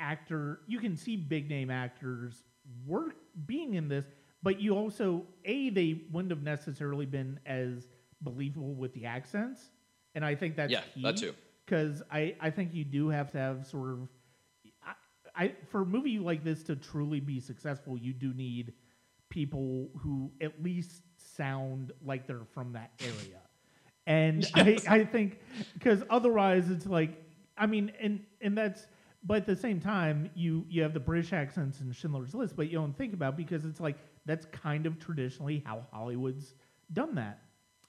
actor 0.00 0.60
you 0.66 0.78
can 0.80 0.96
see 0.96 1.16
big 1.16 1.48
name 1.48 1.70
actors 1.70 2.42
work 2.86 3.16
being 3.46 3.74
in 3.74 3.88
this, 3.88 4.04
but 4.42 4.60
you 4.60 4.74
also 4.76 5.24
A, 5.44 5.70
they 5.70 6.02
wouldn't 6.12 6.30
have 6.30 6.42
necessarily 6.42 7.06
been 7.06 7.40
as 7.46 7.88
believable 8.20 8.74
with 8.74 8.92
the 8.94 9.06
accents. 9.06 9.70
And 10.14 10.24
I 10.24 10.34
think 10.34 10.56
that's 10.56 10.72
Yeah, 10.72 10.82
that 11.02 11.16
too. 11.16 11.34
Because 11.64 12.02
I, 12.10 12.36
I 12.40 12.50
think 12.50 12.74
you 12.74 12.84
do 12.84 13.08
have 13.08 13.32
to 13.32 13.38
have 13.38 13.66
sort 13.66 13.90
of 13.90 14.08
I, 14.86 14.92
I 15.44 15.52
for 15.70 15.82
a 15.82 15.86
movie 15.86 16.18
like 16.18 16.44
this 16.44 16.62
to 16.64 16.76
truly 16.76 17.20
be 17.20 17.40
successful, 17.40 17.98
you 17.98 18.12
do 18.12 18.32
need 18.32 18.74
people 19.30 19.88
who 19.98 20.30
at 20.40 20.62
least 20.62 21.02
sound 21.16 21.92
like 22.04 22.26
they're 22.26 22.46
from 22.52 22.72
that 22.74 22.92
area. 23.00 23.40
And 24.06 24.48
Yes. 24.56 24.86
I, 24.86 24.96
I 24.96 25.04
think 25.04 25.40
because 25.74 26.02
otherwise 26.10 26.70
it's 26.70 26.86
like 26.86 27.22
I 27.56 27.66
mean 27.66 27.92
and 28.00 28.20
and 28.40 28.56
that's 28.56 28.86
but 29.22 29.38
at 29.38 29.46
the 29.46 29.56
same 29.56 29.80
time 29.80 30.30
you 30.34 30.64
you 30.68 30.82
have 30.82 30.92
the 30.94 31.00
British 31.00 31.32
accents 31.32 31.80
in 31.80 31.90
Schindler's 31.92 32.34
List, 32.34 32.56
but 32.56 32.66
you 32.70 32.78
don't 32.78 32.96
think 32.96 33.14
about 33.14 33.34
it 33.34 33.36
because 33.38 33.64
it's 33.64 33.80
like 33.80 33.96
that's 34.26 34.46
kind 34.46 34.86
of 34.86 34.98
traditionally 34.98 35.62
how 35.66 35.86
Hollywood's 35.92 36.54
done 36.92 37.14
that. 37.16 37.40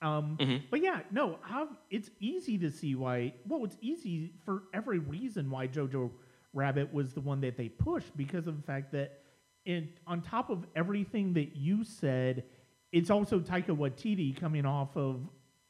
Um, 0.02 0.38
Mhm. 0.40 0.64
But 0.70 0.82
yeah, 0.84 1.02
no, 1.12 1.40
how, 1.42 1.70
it's 1.90 2.10
easy 2.20 2.58
to 2.60 2.70
see 2.70 2.96
why. 2.96 3.34
Well, 3.48 3.64
it's 3.64 3.78
easy 3.82 4.34
for 4.44 4.64
every 4.74 5.00
reason 5.00 5.50
why 5.50 5.68
Jojo 5.68 6.12
Rabbit 6.54 6.94
was 6.94 7.14
the 7.14 7.22
one 7.22 7.40
that 7.42 7.58
they 7.58 7.70
pushed 7.70 8.16
because 8.18 8.46
of 8.48 8.58
the 8.58 8.64
fact 8.64 8.92
that, 8.92 9.22
in 9.66 9.90
on 10.06 10.22
top 10.22 10.50
of 10.50 10.66
everything 10.76 11.34
that 11.34 11.56
you 11.56 11.84
said, 11.84 12.44
it's 12.92 13.10
also 13.10 13.40
Taika 13.40 13.70
Waititi 13.76 14.36
coming 14.38 14.66
off 14.66 14.96
of 14.96 15.28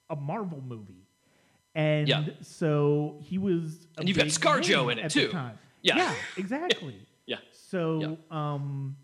a 0.10 0.16
Marvel 0.16 0.62
movie, 0.62 1.08
and 1.74 2.08
Yeah. 2.08 2.26
so 2.42 3.18
he 3.22 3.38
was. 3.38 3.88
a 3.98 4.02
And 4.02 4.10
you've 4.10 4.18
got 4.18 4.28
ScarJo 4.28 4.92
in 4.92 5.00
it, 5.00 5.12
too. 5.12 5.30
Yeah. 5.34 5.52
yeah, 5.98 6.16
exactly. 6.38 6.96
Yeah. 7.26 7.38
So, 7.52 8.18
um, 8.32 8.96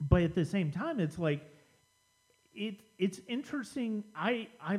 but 0.00 0.22
at 0.22 0.34
the 0.34 0.44
same 0.44 0.70
time, 0.70 1.00
it's 1.00 1.18
like 1.18 1.42
it 2.54 2.80
it's 2.98 3.20
interesting. 3.28 4.04
I 4.14 4.48
I 4.60 4.78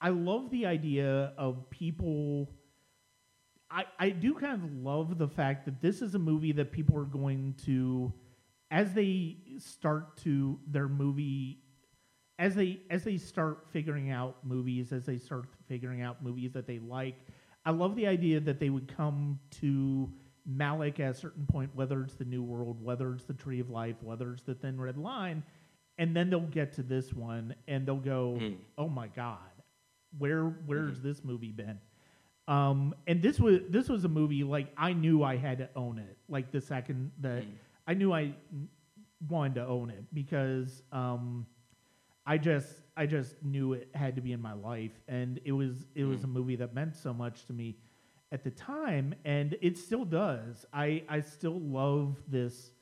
I 0.00 0.08
love 0.10 0.50
the 0.50 0.66
idea 0.66 1.32
of 1.36 1.68
people. 1.70 2.50
I 3.70 3.84
I 3.98 4.10
do 4.10 4.34
kind 4.34 4.54
of 4.62 4.72
love 4.76 5.18
the 5.18 5.28
fact 5.28 5.64
that 5.66 5.80
this 5.80 6.02
is 6.02 6.14
a 6.14 6.18
movie 6.18 6.52
that 6.52 6.70
people 6.72 6.96
are 6.96 7.04
going 7.04 7.54
to, 7.66 8.12
as 8.70 8.92
they 8.94 9.36
start 9.58 10.16
to 10.18 10.58
their 10.66 10.88
movie. 10.88 11.62
As 12.38 12.54
they 12.54 12.80
as 12.90 13.02
they 13.04 13.16
start 13.16 13.66
figuring 13.72 14.10
out 14.10 14.36
movies, 14.44 14.92
as 14.92 15.06
they 15.06 15.16
start 15.18 15.46
figuring 15.68 16.02
out 16.02 16.22
movies 16.22 16.52
that 16.52 16.66
they 16.66 16.78
like, 16.78 17.14
I 17.64 17.70
love 17.70 17.96
the 17.96 18.06
idea 18.06 18.40
that 18.40 18.60
they 18.60 18.68
would 18.70 18.94
come 18.94 19.40
to 19.62 20.12
Malick 20.48 21.00
at 21.00 21.10
a 21.10 21.14
certain 21.14 21.46
point, 21.46 21.70
whether 21.74 22.02
it's 22.02 22.14
the 22.14 22.24
New 22.26 22.42
World, 22.42 22.82
whether 22.82 23.12
it's 23.14 23.24
the 23.24 23.34
Tree 23.34 23.58
of 23.60 23.70
Life, 23.70 23.96
whether 24.02 24.32
it's 24.32 24.42
the 24.42 24.54
Thin 24.54 24.78
Red 24.80 24.98
Line, 24.98 25.42
and 25.98 26.14
then 26.14 26.28
they'll 26.28 26.40
get 26.40 26.72
to 26.74 26.82
this 26.82 27.12
one 27.14 27.54
and 27.68 27.86
they'll 27.86 27.96
go, 27.96 28.36
Mm. 28.40 28.56
"Oh 28.76 28.88
my 28.88 29.08
God, 29.08 29.38
where 30.18 30.44
where's 30.44 31.00
this 31.00 31.24
movie 31.24 31.52
been?" 31.52 31.78
Um, 32.48 32.94
and 33.06 33.22
this 33.22 33.40
was 33.40 33.60
this 33.70 33.88
was 33.88 34.04
a 34.04 34.08
movie 34.08 34.44
like 34.44 34.68
I 34.76 34.92
knew 34.92 35.22
I 35.22 35.36
had 35.36 35.58
to 35.58 35.70
own 35.74 35.98
it. 35.98 36.18
Like 36.28 36.52
the 36.52 36.60
second 36.60 37.12
that 37.20 37.44
Mm. 37.44 37.52
I 37.86 37.94
knew 37.94 38.12
I 38.12 38.34
wanted 39.26 39.54
to 39.54 39.66
own 39.66 39.88
it 39.90 40.04
because 40.12 40.82
um, 40.92 41.46
I 42.26 42.38
just 42.38 42.68
I 42.96 43.06
just 43.06 43.42
knew 43.42 43.74
it 43.74 43.88
had 43.94 44.16
to 44.16 44.22
be 44.22 44.32
in 44.32 44.40
my 44.40 44.54
life, 44.54 44.92
and 45.06 45.40
it 45.44 45.52
was 45.52 45.86
it 45.94 46.04
was 46.04 46.24
a 46.24 46.26
movie 46.26 46.56
that 46.56 46.74
meant 46.74 46.96
so 46.96 47.14
much 47.14 47.44
to 47.46 47.52
me 47.52 47.76
at 48.32 48.42
the 48.42 48.50
time, 48.50 49.14
and 49.24 49.56
it 49.62 49.78
still 49.78 50.04
does. 50.04 50.66
I 50.72 51.04
I 51.08 51.20
still 51.20 51.60
love 51.60 52.16
this. 52.26 52.72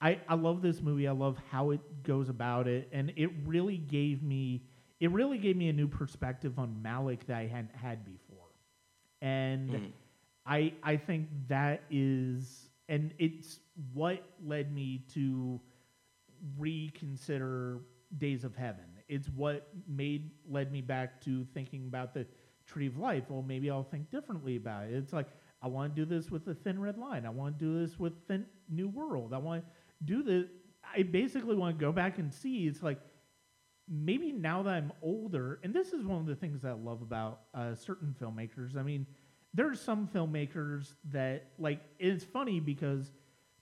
I 0.00 0.18
I 0.28 0.34
love 0.34 0.62
this 0.62 0.80
movie. 0.80 1.06
I 1.06 1.12
love 1.12 1.36
how 1.50 1.70
it 1.70 2.02
goes 2.02 2.28
about 2.28 2.66
it, 2.66 2.88
and 2.92 3.12
it 3.16 3.30
really 3.46 3.78
gave 3.78 4.22
me 4.22 4.64
it 4.98 5.10
really 5.12 5.38
gave 5.38 5.56
me 5.56 5.68
a 5.68 5.72
new 5.72 5.88
perspective 5.88 6.58
on 6.58 6.80
Malick 6.84 7.26
that 7.26 7.36
I 7.36 7.46
hadn't 7.46 7.76
had 7.76 8.04
before, 8.04 8.48
and. 9.22 9.70
Mm. 9.70 9.92
I 10.46 10.72
I 10.82 10.96
think 10.96 11.28
that 11.48 11.82
is 11.90 12.70
and 12.88 13.12
it's 13.18 13.60
what 13.92 14.22
led 14.44 14.74
me 14.74 15.04
to 15.14 15.60
reconsider 16.58 17.80
Days 18.18 18.44
of 18.44 18.56
Heaven. 18.56 18.84
It's 19.08 19.28
what 19.28 19.68
made 19.88 20.30
led 20.48 20.72
me 20.72 20.80
back 20.80 21.20
to 21.22 21.44
thinking 21.52 21.86
about 21.86 22.14
the 22.14 22.26
Tree 22.66 22.86
of 22.86 22.98
Life. 22.98 23.24
Well, 23.28 23.42
maybe 23.42 23.70
I'll 23.70 23.82
think 23.82 24.10
differently 24.10 24.56
about 24.56 24.84
it. 24.84 24.94
It's 24.94 25.12
like 25.12 25.26
I 25.62 25.68
want 25.68 25.94
to 25.94 26.04
do 26.04 26.06
this 26.06 26.30
with 26.30 26.44
the 26.44 26.54
Thin 26.54 26.80
Red 26.80 26.98
Line. 26.98 27.26
I 27.26 27.30
want 27.30 27.58
to 27.58 27.64
do 27.64 27.80
this 27.80 27.98
with 27.98 28.12
Thin 28.28 28.46
New 28.68 28.88
World. 28.88 29.34
I 29.34 29.38
want 29.38 29.64
to 29.64 29.70
do 30.04 30.22
this. 30.22 30.48
I 30.96 31.02
basically 31.02 31.56
want 31.56 31.78
to 31.78 31.84
go 31.84 31.92
back 31.92 32.18
and 32.18 32.32
see. 32.32 32.66
It's 32.66 32.82
like 32.82 33.00
maybe 33.88 34.32
now 34.32 34.62
that 34.62 34.74
I'm 34.74 34.92
older, 35.02 35.60
and 35.64 35.74
this 35.74 35.92
is 35.92 36.04
one 36.04 36.18
of 36.18 36.26
the 36.26 36.36
things 36.36 36.64
I 36.64 36.72
love 36.72 37.02
about 37.02 37.40
uh, 37.54 37.74
certain 37.74 38.14
filmmakers. 38.20 38.76
I 38.76 38.82
mean, 38.82 39.06
there's 39.52 39.80
some 39.80 40.08
filmmakers 40.14 40.94
that 41.10 41.48
like 41.58 41.80
it's 41.98 42.24
funny 42.24 42.60
because 42.60 43.12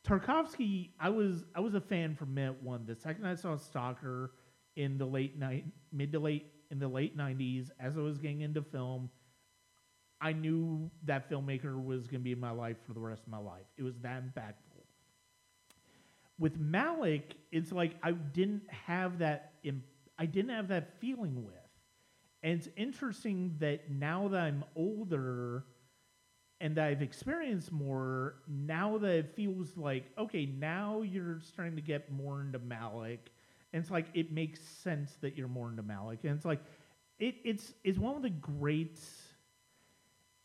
Tarkovsky, 0.07 0.91
I 1.01 1.09
was 1.09 1.45
I 1.55 1.61
was 1.61 1.75
a 1.75 1.81
fan 1.81 2.15
from 2.15 2.35
minute 2.35 2.63
one. 2.63 2.85
The 2.87 2.95
second 2.95 3.27
I 3.27 3.35
saw 3.35 3.57
Stalker 3.57 4.33
in 4.79 4.97
the 4.97 5.05
late 5.05 5.37
night, 5.37 5.67
mid 5.93 6.13
to 6.13 6.21
late 6.21 6.47
in 6.71 6.79
the 6.79 6.89
late 6.89 7.19
'90s, 7.19 7.71
as 7.81 7.99
I 7.99 8.01
was 8.01 8.17
getting 8.17 8.41
into 8.41 8.63
film, 8.63 9.11
I 10.21 10.33
knew 10.33 10.91
that 11.05 11.29
filmmaker 11.29 11.83
was 11.83 12.07
going 12.07 12.21
to 12.21 12.25
be 12.25 12.33
in 12.33 12.41
my 12.41 12.53
life 12.53 12.77
for 12.87 12.95
the 12.95 13.01
rest 13.01 13.23
of 13.25 13.29
my 13.29 13.39
life. 13.39 13.67
It 13.77 13.83
was 13.83 13.99
that 14.03 14.23
impactful. 14.23 14.55
With 16.39 16.59
Malick, 16.61 17.23
it's 17.51 17.73
like 17.73 17.97
I 18.03 18.13
didn't 18.13 18.63
have 18.71 19.19
that. 19.19 19.55
Im- 19.65 19.85
I 20.17 20.27
didn't 20.27 20.51
have 20.51 20.69
that 20.69 21.01
feeling 21.01 21.45
with, 21.45 21.55
and 22.45 22.53
it's 22.59 22.69
interesting 22.77 23.57
that 23.59 23.91
now 23.91 24.29
that 24.29 24.41
I'm 24.41 24.65
older 24.77 25.65
and 26.61 26.77
that 26.77 26.87
I've 26.87 27.03
experienced 27.03 27.71
more, 27.71 28.37
now 28.49 28.99
that 28.99 29.11
it 29.11 29.35
feels 29.35 29.77
like 29.77 30.05
okay, 30.17 30.47
now 30.47 31.03
you're 31.03 31.41
starting 31.41 31.75
to 31.75 31.83
get 31.83 32.13
more 32.13 32.41
into 32.41 32.61
Malick, 32.61 33.19
and 33.73 33.83
it's 33.83 33.91
like 33.91 34.07
it 34.15 34.33
makes 34.33 34.61
sense 34.61 35.17
that 35.21 35.37
you're 35.37 35.49
more 35.49 35.69
into 35.69 35.83
Malick, 35.83 36.25
and 36.25 36.35
it's 36.35 36.45
like 36.45 36.61
it, 37.19 37.37
it's 37.45 37.75
it's 37.85 37.99
one 37.99 38.17
of 38.17 38.23
the 38.23 38.31
great. 38.31 39.01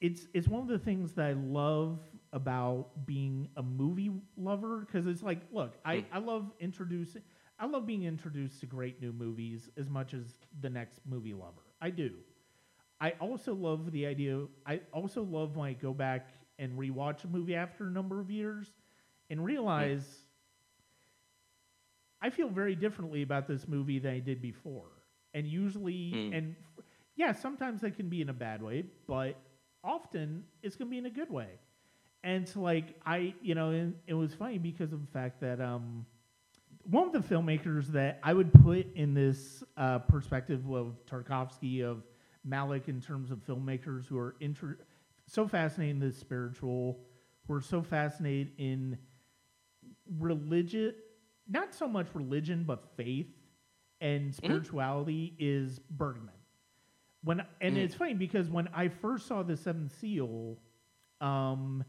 It's 0.01 0.27
it's 0.33 0.47
one 0.47 0.61
of 0.61 0.67
the 0.67 0.79
things 0.79 1.13
that 1.13 1.25
I 1.25 1.33
love 1.33 1.99
about 2.33 3.05
being 3.05 3.47
a 3.55 3.63
movie 3.63 4.11
lover 4.35 4.79
because 4.79 5.05
it's 5.07 5.21
like, 5.21 5.39
look, 5.51 5.75
I, 5.85 5.97
hmm. 5.97 6.15
I 6.15 6.19
love 6.19 6.51
introducing, 6.59 7.21
I 7.59 7.67
love 7.67 7.85
being 7.85 8.03
introduced 8.03 8.59
to 8.61 8.65
great 8.65 8.99
new 8.99 9.13
movies 9.13 9.69
as 9.77 9.89
much 9.89 10.13
as 10.13 10.25
the 10.59 10.69
next 10.69 10.99
movie 11.05 11.33
lover. 11.33 11.61
I 11.79 11.91
do. 11.91 12.11
I 12.99 13.11
also 13.19 13.53
love 13.53 13.91
the 13.91 14.05
idea. 14.07 14.45
I 14.65 14.81
also 14.91 15.23
love 15.23 15.55
when 15.55 15.69
I 15.69 15.73
go 15.73 15.93
back 15.93 16.29
and 16.57 16.77
rewatch 16.77 17.23
a 17.23 17.27
movie 17.27 17.55
after 17.55 17.85
a 17.85 17.91
number 17.91 18.19
of 18.19 18.31
years 18.31 18.71
and 19.29 19.39
hmm. 19.39 19.45
realize 19.45 20.22
I 22.23 22.29
feel 22.31 22.49
very 22.49 22.75
differently 22.75 23.21
about 23.21 23.47
this 23.47 23.67
movie 23.67 23.99
than 23.99 24.13
I 24.13 24.19
did 24.19 24.41
before. 24.41 24.89
And 25.35 25.45
usually, 25.45 26.13
Mm. 26.15 26.33
and 26.37 26.55
yeah, 27.15 27.33
sometimes 27.33 27.81
that 27.81 27.95
can 27.95 28.09
be 28.09 28.21
in 28.21 28.29
a 28.29 28.33
bad 28.33 28.61
way, 28.63 28.85
but 29.07 29.35
often 29.83 30.45
it's 30.63 30.75
going 30.75 30.87
to 30.87 30.91
be 30.91 30.97
in 30.97 31.05
a 31.05 31.09
good 31.11 31.29
way. 31.29 31.59
And 32.23 32.47
so, 32.47 32.61
like 32.61 32.95
I, 33.05 33.35
you 33.41 33.53
know, 33.55 33.71
and 33.71 33.95
it 34.07 34.13
was 34.13 34.33
funny 34.33 34.57
because 34.57 34.93
of 34.93 35.01
the 35.01 35.11
fact 35.11 35.41
that 35.41 35.59
um, 35.59 36.05
one 36.83 37.05
of 37.07 37.11
the 37.13 37.19
filmmakers 37.35 37.87
that 37.87 38.19
I 38.23 38.33
would 38.33 38.53
put 38.53 38.87
in 38.95 39.13
this 39.13 39.63
uh, 39.75 39.99
perspective 39.99 40.69
of 40.71 40.95
Tarkovsky 41.05 41.83
of 41.83 42.03
Malick 42.47 42.87
in 42.87 43.01
terms 43.01 43.31
of 43.31 43.39
filmmakers 43.45 44.07
who 44.07 44.17
are 44.17 44.35
inter- 44.39 44.77
so 45.27 45.47
fascinated 45.47 45.95
in 46.01 46.07
the 46.07 46.13
spiritual, 46.13 46.99
who 47.47 47.53
are 47.55 47.61
so 47.61 47.81
fascinated 47.83 48.51
in 48.57 48.97
religion, 50.19 50.93
not 51.47 51.73
so 51.73 51.87
much 51.87 52.07
religion 52.13 52.63
but 52.65 52.83
faith 52.95 53.27
and 54.01 54.33
spirituality 54.33 55.35
is 55.39 55.79
Bergman. 55.89 56.33
When 57.23 57.41
and 57.61 57.75
Mm. 57.77 57.79
it's 57.79 57.95
funny 57.95 58.13
because 58.13 58.49
when 58.49 58.67
I 58.69 58.89
first 58.89 59.27
saw 59.27 59.43
the 59.43 59.55
Seventh 59.55 59.93
Seal, 59.97 60.59
um, 61.21 61.83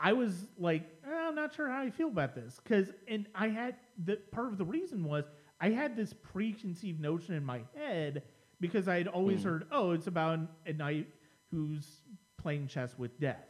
I 0.00 0.12
was 0.14 0.48
like, 0.58 0.82
"Eh, 1.04 1.10
I'm 1.28 1.34
not 1.34 1.54
sure 1.54 1.68
how 1.68 1.80
I 1.82 1.90
feel 1.90 2.08
about 2.08 2.34
this 2.34 2.58
because, 2.62 2.90
and 3.08 3.26
I 3.34 3.48
had 3.48 3.76
the 4.04 4.16
part 4.30 4.48
of 4.52 4.58
the 4.58 4.64
reason 4.64 5.04
was 5.04 5.24
I 5.60 5.70
had 5.70 5.96
this 5.96 6.12
preconceived 6.12 7.00
notion 7.00 7.34
in 7.34 7.44
my 7.44 7.62
head 7.74 8.22
because 8.60 8.88
I 8.88 8.96
had 8.98 9.08
always 9.08 9.42
heard, 9.42 9.66
oh, 9.70 9.92
it's 9.92 10.06
about 10.06 10.38
a 10.66 10.72
knight 10.72 11.08
who's 11.50 12.02
playing 12.38 12.66
chess 12.68 12.96
with 12.98 13.18
death, 13.20 13.46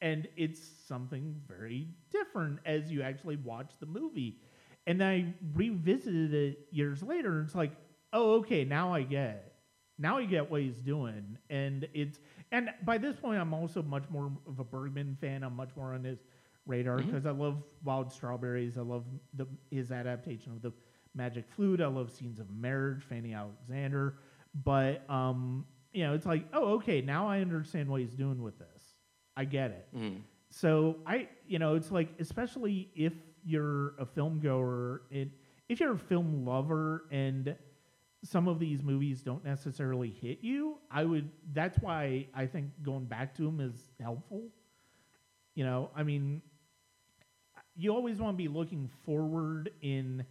and 0.00 0.28
it's 0.36 0.60
something 0.86 1.34
very 1.48 1.88
different 2.10 2.60
as 2.64 2.90
you 2.90 3.02
actually 3.02 3.36
watch 3.36 3.72
the 3.80 3.86
movie, 3.86 4.40
and 4.86 5.00
then 5.00 5.08
I 5.08 5.34
revisited 5.56 6.34
it 6.34 6.68
years 6.70 7.02
later, 7.02 7.38
and 7.38 7.46
it's 7.46 7.54
like, 7.54 7.72
oh, 8.12 8.36
okay, 8.36 8.64
now 8.64 8.92
I 8.92 9.02
get 9.02 9.30
it. 9.30 9.52
Now 9.98 10.18
I 10.18 10.24
get 10.24 10.50
what 10.50 10.62
he's 10.62 10.78
doing, 10.78 11.38
and 11.50 11.88
it's 11.92 12.20
and 12.52 12.70
by 12.84 12.98
this 12.98 13.16
point, 13.16 13.40
I'm 13.40 13.52
also 13.52 13.82
much 13.82 14.04
more 14.08 14.32
of 14.46 14.58
a 14.58 14.64
Bergman 14.64 15.16
fan. 15.20 15.42
I'm 15.42 15.56
much 15.56 15.70
more 15.76 15.92
on 15.92 16.04
his 16.04 16.18
radar 16.66 16.98
because 16.98 17.26
I 17.26 17.30
love 17.30 17.62
Wild 17.84 18.12
Strawberries. 18.12 18.78
I 18.78 18.82
love 18.82 19.04
the 19.34 19.46
his 19.70 19.90
adaptation 19.90 20.52
of 20.52 20.62
the 20.62 20.72
Magic 21.14 21.44
Flute. 21.54 21.80
I 21.80 21.88
love 21.88 22.10
Scenes 22.10 22.38
of 22.38 22.48
Marriage, 22.50 23.02
Fanny 23.02 23.34
Alexander. 23.34 24.14
But 24.64 25.08
um, 25.10 25.66
you 25.92 26.04
know, 26.04 26.14
it's 26.14 26.26
like, 26.26 26.46
oh, 26.52 26.74
okay, 26.74 27.00
now 27.00 27.28
I 27.28 27.40
understand 27.40 27.88
what 27.88 28.00
he's 28.00 28.14
doing 28.14 28.42
with 28.42 28.58
this. 28.58 28.77
I 29.38 29.44
get 29.44 29.70
it. 29.70 29.88
Mm. 29.96 30.20
So 30.50 30.96
I, 31.06 31.28
you 31.46 31.60
know, 31.60 31.76
it's 31.76 31.92
like, 31.92 32.08
especially 32.18 32.90
if 32.96 33.12
you're 33.44 33.94
a 33.98 34.04
film 34.04 34.40
goer, 34.40 35.02
it, 35.10 35.28
if 35.68 35.78
you're 35.78 35.92
a 35.92 35.98
film 35.98 36.44
lover 36.44 37.04
and 37.12 37.54
some 38.24 38.48
of 38.48 38.58
these 38.58 38.82
movies 38.82 39.22
don't 39.22 39.44
necessarily 39.44 40.10
hit 40.10 40.38
you, 40.42 40.78
I 40.90 41.04
would, 41.04 41.30
that's 41.52 41.78
why 41.78 42.26
I 42.34 42.46
think 42.46 42.70
going 42.82 43.04
back 43.04 43.36
to 43.36 43.42
them 43.42 43.60
is 43.60 43.86
helpful. 44.00 44.42
You 45.54 45.64
know, 45.64 45.90
I 45.94 46.02
mean, 46.02 46.42
you 47.76 47.94
always 47.94 48.18
want 48.18 48.36
to 48.36 48.42
be 48.42 48.48
looking 48.48 48.90
forward 49.04 49.70
in 49.82 50.24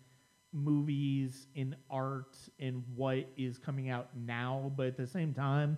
movies, 0.51 1.47
in 1.55 1.77
art, 1.89 2.35
in 2.59 2.83
what 2.93 3.25
is 3.37 3.57
coming 3.57 3.89
out 3.89 4.09
now, 4.17 4.71
but 4.75 4.87
at 4.87 4.97
the 4.97 5.07
same 5.07 5.33
time, 5.33 5.77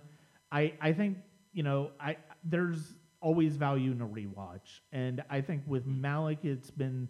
I 0.50 0.72
I 0.80 0.92
think 0.92 1.18
you 1.52 1.62
know 1.62 1.90
I 2.00 2.16
there's 2.44 2.94
always 3.20 3.56
value 3.56 3.92
in 3.92 4.00
a 4.00 4.06
rewatch, 4.06 4.80
and 4.92 5.22
I 5.30 5.40
think 5.40 5.62
with 5.66 5.86
Malick, 5.86 6.44
it's 6.44 6.70
been 6.70 7.08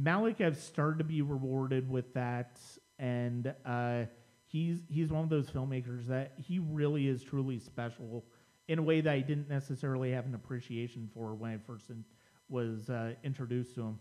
Malick 0.00 0.38
has 0.38 0.60
started 0.60 0.98
to 0.98 1.04
be 1.04 1.22
rewarded 1.22 1.90
with 1.90 2.12
that, 2.14 2.58
and 2.98 3.54
uh, 3.64 4.04
he's 4.46 4.82
he's 4.88 5.10
one 5.10 5.22
of 5.22 5.30
those 5.30 5.50
filmmakers 5.50 6.06
that 6.06 6.32
he 6.36 6.58
really 6.58 7.08
is 7.08 7.22
truly 7.22 7.58
special 7.58 8.24
in 8.68 8.78
a 8.78 8.82
way 8.82 9.00
that 9.00 9.12
I 9.12 9.20
didn't 9.20 9.48
necessarily 9.48 10.12
have 10.12 10.26
an 10.26 10.34
appreciation 10.34 11.10
for 11.12 11.34
when 11.34 11.50
I 11.50 11.58
first 11.66 11.90
in, 11.90 12.04
was 12.48 12.88
uh, 12.88 13.14
introduced 13.24 13.74
to 13.74 13.82
him. 13.82 13.98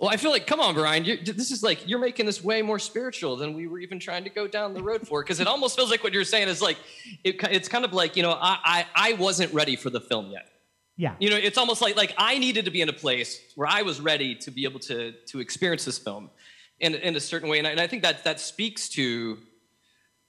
Well, 0.00 0.10
I 0.10 0.16
feel 0.16 0.30
like, 0.30 0.46
come 0.46 0.60
on, 0.60 0.74
Brian, 0.74 1.02
this 1.02 1.50
is 1.50 1.62
like 1.62 1.88
you're 1.88 1.98
making 1.98 2.26
this 2.26 2.42
way 2.42 2.62
more 2.62 2.78
spiritual 2.78 3.36
than 3.36 3.52
we 3.52 3.66
were 3.66 3.80
even 3.80 3.98
trying 3.98 4.22
to 4.24 4.30
go 4.30 4.46
down 4.46 4.72
the 4.72 4.82
road 4.82 5.06
for. 5.06 5.22
Because 5.22 5.40
it 5.40 5.48
almost 5.48 5.74
feels 5.74 5.90
like 5.90 6.04
what 6.04 6.12
you're 6.12 6.24
saying 6.24 6.48
is 6.48 6.62
like, 6.62 6.76
it, 7.24 7.36
it's 7.50 7.68
kind 7.68 7.84
of 7.84 7.92
like 7.92 8.16
you 8.16 8.22
know, 8.22 8.32
I, 8.32 8.58
I 8.64 8.86
I 8.94 9.12
wasn't 9.14 9.52
ready 9.52 9.74
for 9.74 9.90
the 9.90 10.00
film 10.00 10.30
yet. 10.30 10.48
Yeah. 10.96 11.14
You 11.18 11.30
know, 11.30 11.36
it's 11.36 11.58
almost 11.58 11.82
like 11.82 11.96
like 11.96 12.14
I 12.16 12.38
needed 12.38 12.64
to 12.66 12.70
be 12.70 12.80
in 12.80 12.88
a 12.88 12.92
place 12.92 13.40
where 13.56 13.66
I 13.68 13.82
was 13.82 14.00
ready 14.00 14.36
to 14.36 14.50
be 14.52 14.64
able 14.64 14.80
to 14.80 15.12
to 15.12 15.40
experience 15.40 15.84
this 15.84 15.98
film 15.98 16.30
in 16.78 16.94
in 16.94 17.16
a 17.16 17.20
certain 17.20 17.48
way, 17.48 17.58
and 17.58 17.66
I, 17.66 17.70
and 17.70 17.80
I 17.80 17.88
think 17.88 18.02
that 18.02 18.22
that 18.22 18.38
speaks 18.38 18.88
to 18.90 19.38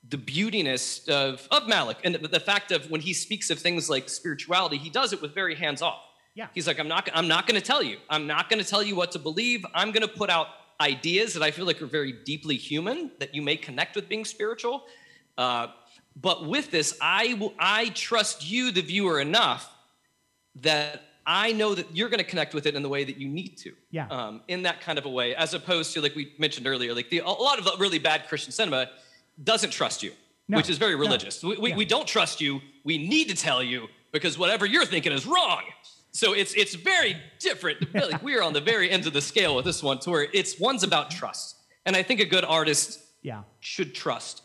the 0.08 0.18
beautiness 0.18 1.08
of 1.10 1.48
of 1.52 1.64
Malick 1.64 1.98
and 2.04 2.16
the, 2.16 2.28
the 2.28 2.40
fact 2.40 2.72
of 2.72 2.90
when 2.90 3.02
he 3.02 3.14
speaks 3.14 3.52
of 3.52 3.60
things 3.60 3.88
like 3.88 4.10
spirituality, 4.10 4.78
he 4.78 4.90
does 4.90 5.14
it 5.14 5.22
with 5.22 5.36
very 5.36 5.54
hands 5.54 5.84
off. 5.84 6.02
Yeah. 6.36 6.48
He's 6.54 6.68
like, 6.68 6.80
I'm 6.80 6.88
not, 6.88 7.10
I'm 7.14 7.28
not 7.28 7.48
going 7.48 7.60
to 7.60 7.66
tell 7.66 7.84
you. 7.84 7.98
I'm 8.10 8.28
not 8.28 8.50
going 8.50 8.64
to 8.64 8.68
tell 8.70 8.84
you 8.84 8.96
what 8.96 9.12
to 9.14 9.20
believe. 9.20 9.66
I'm 9.74 9.92
going 9.92 10.08
to 10.08 10.14
put 10.14 10.30
out 10.30 10.48
ideas 10.80 11.34
that 11.34 11.44
I 11.44 11.52
feel 11.52 11.66
like 11.66 11.82
are 11.82 11.86
very 11.88 12.14
deeply 12.24 12.56
human 12.56 13.12
that 13.20 13.36
you 13.36 13.42
may 13.42 13.58
connect 13.58 13.96
with 13.96 14.08
being 14.08 14.24
spiritual. 14.26 14.86
Uh, 15.38 15.68
but 16.16 16.48
with 16.48 16.72
this, 16.72 16.98
I 17.02 17.34
will, 17.36 17.54
I 17.60 17.90
trust 17.90 18.50
you, 18.50 18.72
the 18.72 18.82
viewer, 18.82 19.20
enough 19.20 19.70
that 20.56 21.04
I 21.26 21.52
know 21.52 21.76
that 21.76 21.96
you're 21.96 22.10
going 22.10 22.20
to 22.20 22.24
connect 22.26 22.54
with 22.54 22.66
it 22.66 22.76
in 22.76 22.82
the 22.82 22.90
way 22.90 23.04
that 23.04 23.18
you 23.18 23.28
need 23.28 23.58
to. 23.60 23.74
Yeah. 23.92 24.08
Um, 24.08 24.42
in 24.48 24.64
that 24.64 24.82
kind 24.82 24.98
of 24.98 25.06
a 25.06 25.10
way, 25.10 25.36
as 25.36 25.54
opposed 25.54 25.94
to 25.94 26.02
like 26.02 26.16
we 26.16 26.34
mentioned 26.38 26.68
earlier, 26.68 26.94
like 26.94 27.10
the, 27.10 27.20
a 27.20 27.30
lot 27.30 27.60
of 27.60 27.66
the 27.66 27.76
really 27.78 28.00
bad 28.00 28.28
Christian 28.28 28.52
cinema 28.52 28.90
doesn't 29.44 29.72
trust 29.72 30.04
you, 30.04 30.12
No, 30.48 30.58
which 30.58 30.70
is 30.70 30.78
very 30.78 30.94
no. 30.94 31.00
religious. 31.02 31.44
We, 31.44 31.58
we, 31.58 31.70
Yeah. 31.70 31.76
we 31.78 31.86
don't 31.86 32.08
trust 32.08 32.42
you. 32.42 32.62
We 32.84 32.98
need 32.98 33.30
to 33.30 33.36
tell 33.36 33.62
you 33.62 33.88
because 34.12 34.38
whatever 34.38 34.66
you're 34.66 34.86
thinking 34.86 35.12
is 35.12 35.26
wrong. 35.26 35.62
So 36.12 36.34
it's 36.34 36.54
it's 36.56 36.74
very 36.76 37.16
different. 37.40 37.94
Like 37.94 38.24
we 38.24 38.36
are 38.36 38.44
on 38.44 38.54
the 38.54 38.62
very 38.62 38.90
end 38.90 39.06
of 39.08 39.14
the 39.14 39.22
scale 39.22 39.56
with 39.56 39.66
this 39.66 39.84
one, 39.84 40.00
to 40.00 40.10
where 40.10 40.28
it's 40.34 40.60
one's 40.60 40.84
about 40.84 41.12
trust, 41.12 41.56
and 41.86 41.96
I 41.96 42.04
think 42.04 42.20
a 42.20 42.26
good 42.26 42.44
artist 42.46 43.00
Yeah. 43.22 43.44
should 43.60 43.94
trust 43.94 44.42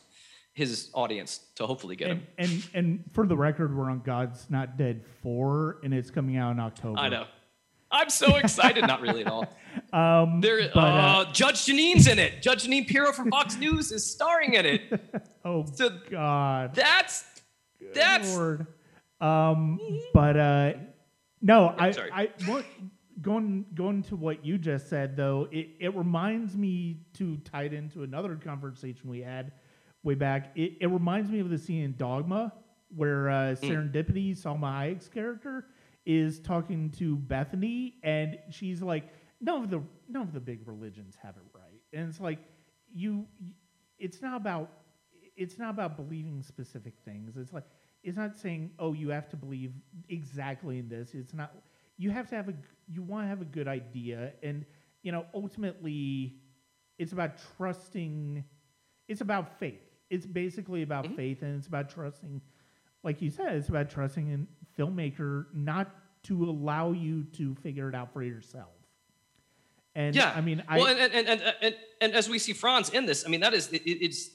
his 0.52 0.90
audience 0.94 1.40
to 1.56 1.66
hopefully 1.66 1.96
get 1.96 2.10
And, 2.10 2.20
him. 2.20 2.26
and 2.38 2.68
and 2.74 3.04
for 3.12 3.26
the 3.26 3.36
record, 3.36 3.76
we're 3.76 3.90
on 3.90 4.00
God's 4.00 4.48
Not 4.50 4.76
Dead 4.76 5.02
four, 5.22 5.78
and 5.82 5.92
it's 5.94 6.10
coming 6.10 6.36
out 6.36 6.52
in 6.52 6.60
October. 6.60 6.98
I 6.98 7.08
know. 7.08 7.26
I'm 7.90 8.10
so 8.10 8.36
excited. 8.36 8.86
Not 8.86 9.00
really 9.00 9.22
at 9.22 9.28
all. 9.30 9.46
Um, 9.92 10.40
There, 10.40 10.70
but, 10.72 10.78
uh, 10.80 10.82
uh, 11.26 11.32
Judge 11.32 11.66
Jeanine's 11.66 12.06
in 12.06 12.20
it. 12.20 12.40
Judge 12.42 12.64
Jeanine 12.64 12.86
Pirro 12.86 13.12
from 13.12 13.28
Fox 13.30 13.56
News 13.64 13.90
is 13.90 14.08
starring 14.08 14.54
in 14.54 14.64
it. 14.66 14.82
oh 15.44 15.64
So 15.74 15.90
God, 16.10 16.74
that's 16.74 17.24
that's 17.92 18.32
Lord. 18.36 18.66
Um, 19.20 19.80
but 20.12 20.36
uh, 20.36 20.72
no, 21.44 21.74
I, 21.78 21.90
sorry. 21.92 22.10
I 22.12 22.30
what, 22.46 22.64
going 23.20 23.66
going 23.74 24.02
to 24.04 24.16
what 24.16 24.44
you 24.44 24.58
just 24.58 24.88
said 24.88 25.16
though, 25.16 25.46
it, 25.52 25.68
it 25.78 25.94
reminds 25.94 26.56
me 26.56 27.02
to 27.14 27.36
tie 27.38 27.64
it 27.64 27.72
into 27.72 28.02
another 28.02 28.34
conversation 28.36 29.08
we 29.08 29.20
had 29.20 29.52
way 30.02 30.14
back. 30.14 30.52
It, 30.56 30.78
it 30.80 30.86
reminds 30.88 31.30
me 31.30 31.40
of 31.40 31.50
the 31.50 31.58
scene 31.58 31.82
in 31.82 31.96
Dogma 31.96 32.52
where 32.96 33.28
uh, 33.28 33.56
Serendipity, 33.56 34.36
Salma 34.36 34.72
Hayek's 34.72 35.08
character, 35.08 35.66
is 36.06 36.40
talking 36.40 36.90
to 36.90 37.16
Bethany, 37.16 37.96
and 38.02 38.38
she's 38.50 38.82
like, 38.82 39.04
"None 39.40 39.64
of 39.64 39.70
the 39.70 39.82
none 40.08 40.22
of 40.22 40.32
the 40.32 40.40
big 40.40 40.60
religions 40.66 41.16
have 41.22 41.36
it 41.36 41.42
right," 41.54 41.80
and 41.92 42.08
it's 42.08 42.20
like, 42.20 42.38
you, 42.94 43.26
it's 43.98 44.22
not 44.22 44.36
about 44.36 44.70
it's 45.36 45.58
not 45.58 45.70
about 45.70 45.96
believing 45.96 46.42
specific 46.42 46.94
things. 47.04 47.36
It's 47.36 47.52
like 47.52 47.64
it's 48.04 48.16
not 48.16 48.36
saying, 48.36 48.70
"Oh, 48.78 48.92
you 48.92 49.08
have 49.08 49.28
to 49.30 49.36
believe 49.36 49.72
exactly 50.08 50.78
in 50.78 50.88
this." 50.88 51.14
It's 51.14 51.32
not. 51.32 51.52
You 51.96 52.10
have 52.10 52.28
to 52.28 52.36
have 52.36 52.48
a. 52.48 52.54
You 52.86 53.02
want 53.02 53.24
to 53.24 53.28
have 53.28 53.40
a 53.40 53.46
good 53.46 53.66
idea, 53.66 54.32
and 54.42 54.64
you 55.02 55.10
know, 55.10 55.24
ultimately, 55.34 56.36
it's 56.98 57.12
about 57.12 57.38
trusting. 57.56 58.44
It's 59.08 59.22
about 59.22 59.58
faith. 59.58 59.80
It's 60.10 60.26
basically 60.26 60.82
about 60.82 61.06
mm-hmm. 61.06 61.16
faith, 61.16 61.42
and 61.42 61.56
it's 61.56 61.66
about 61.66 61.88
trusting. 61.88 62.40
Like 63.02 63.22
you 63.22 63.30
said, 63.30 63.54
it's 63.56 63.68
about 63.68 63.90
trusting 63.90 64.46
a 64.78 64.80
filmmaker 64.80 65.46
not 65.54 65.90
to 66.24 66.44
allow 66.44 66.92
you 66.92 67.24
to 67.24 67.54
figure 67.56 67.88
it 67.88 67.94
out 67.94 68.12
for 68.12 68.22
yourself. 68.22 68.68
And 69.94 70.14
yeah. 70.14 70.32
I 70.34 70.40
mean, 70.40 70.62
I 70.68 70.78
well, 70.78 70.88
and 70.88 71.12
and, 71.12 71.42
and 71.62 71.76
and 72.00 72.12
as 72.12 72.28
we 72.28 72.38
see 72.38 72.52
Franz 72.52 72.90
in 72.90 73.06
this, 73.06 73.24
I 73.24 73.28
mean, 73.28 73.40
that 73.40 73.54
is 73.54 73.72
it, 73.72 73.82
it- 73.86 74.04
it's. 74.04 74.30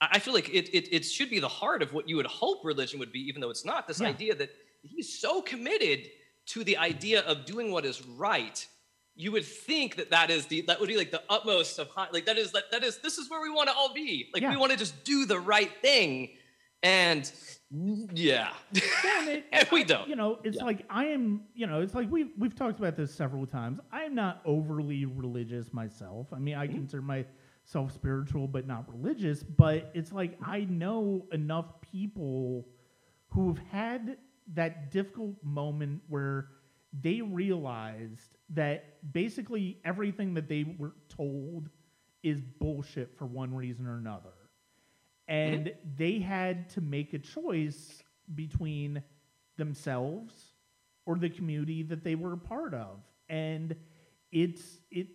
I 0.00 0.18
feel 0.18 0.32
like 0.34 0.48
it, 0.48 0.68
it 0.74 0.88
it 0.92 1.04
should 1.04 1.30
be 1.30 1.40
the 1.40 1.48
heart 1.48 1.82
of 1.82 1.92
what 1.92 2.08
you 2.08 2.16
would 2.16 2.26
hope 2.26 2.64
religion 2.64 2.98
would 3.00 3.12
be, 3.12 3.20
even 3.28 3.40
though 3.40 3.50
it's 3.50 3.64
not. 3.64 3.86
This 3.86 4.00
Yeah. 4.00 4.08
idea 4.08 4.34
that 4.36 4.50
he's 4.82 5.20
so 5.20 5.42
committed 5.42 6.08
to 6.46 6.64
the 6.64 6.76
idea 6.78 7.20
of 7.22 7.44
doing 7.44 7.70
what 7.70 7.84
is 7.84 8.04
right. 8.06 8.66
You 9.14 9.32
would 9.32 9.44
think 9.44 9.96
that 9.96 10.10
that 10.10 10.30
is 10.30 10.46
the 10.46 10.62
that 10.62 10.80
would 10.80 10.88
be 10.88 10.96
like 10.96 11.10
the 11.10 11.22
utmost 11.28 11.78
of 11.78 11.88
high, 11.88 12.08
like 12.12 12.24
that 12.26 12.38
is 12.38 12.52
that 12.52 12.70
that 12.70 12.82
is 12.82 12.98
this 12.98 13.18
is 13.18 13.28
where 13.28 13.42
we 13.42 13.50
want 13.50 13.68
to 13.68 13.74
all 13.74 13.92
be. 13.92 14.30
Like 14.32 14.42
Yeah. 14.42 14.50
we 14.50 14.56
want 14.56 14.72
to 14.72 14.78
just 14.78 15.04
do 15.04 15.26
the 15.26 15.38
right 15.38 15.70
thing, 15.82 16.30
and 16.82 17.30
yeah, 17.70 18.52
Yeah, 18.72 18.82
and 19.18 19.28
it- 19.28 19.44
and 19.52 19.68
we 19.70 19.84
don't. 19.84 20.08
You 20.08 20.16
know, 20.16 20.38
it's 20.42 20.58
like 20.58 20.86
I 20.88 21.06
am. 21.06 21.42
You 21.54 21.66
know, 21.66 21.82
it's 21.82 21.94
like 21.94 22.10
we've 22.10 22.30
we've 22.38 22.54
talked 22.54 22.78
about 22.78 22.96
this 22.96 23.14
several 23.14 23.46
times. 23.46 23.80
I 23.92 24.04
am 24.04 24.14
not 24.14 24.40
overly 24.46 25.04
religious 25.04 25.72
myself. 25.74 26.28
I 26.32 26.38
mean, 26.38 26.54
I 26.54 26.66
Mm-hmm. 26.66 26.76
consider 26.76 27.02
myself 27.64 27.92
spiritual, 27.92 28.48
but 28.48 28.66
not 28.66 28.84
religious. 28.88 29.42
But 29.42 29.90
it's 29.94 30.12
like 30.12 30.38
I 30.44 30.60
know 30.64 31.26
enough 31.32 31.80
people 31.80 32.66
who've 33.28 33.60
had 33.70 34.16
that 34.54 34.90
difficult 34.90 35.36
moment 35.42 36.02
where 36.08 36.48
they 36.92 37.20
realized 37.20 38.36
that 38.50 39.12
basically 39.12 39.78
everything 39.84 40.34
that 40.34 40.48
they 40.48 40.64
were 40.78 40.92
told 41.08 41.68
is 42.22 42.40
bullshit 42.40 43.16
for 43.16 43.26
one 43.26 43.54
reason 43.54 43.86
or 43.86 43.96
another 43.96 44.30
and 45.28 45.66
mm-hmm. 45.66 45.90
they 45.96 46.18
had 46.18 46.68
to 46.70 46.80
make 46.80 47.14
a 47.14 47.18
choice 47.18 48.02
between 48.34 49.02
themselves 49.56 50.34
or 51.06 51.16
the 51.16 51.30
community 51.30 51.82
that 51.82 52.02
they 52.02 52.16
were 52.16 52.32
a 52.32 52.38
part 52.38 52.74
of 52.74 52.98
and 53.28 53.76
it's 54.32 54.80
it 54.90 55.06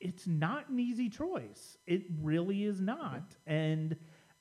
it's 0.00 0.26
not 0.26 0.68
an 0.68 0.78
easy 0.78 1.08
choice. 1.08 1.76
It 1.86 2.02
really 2.20 2.64
is 2.64 2.80
not. 2.80 3.34
And 3.46 3.96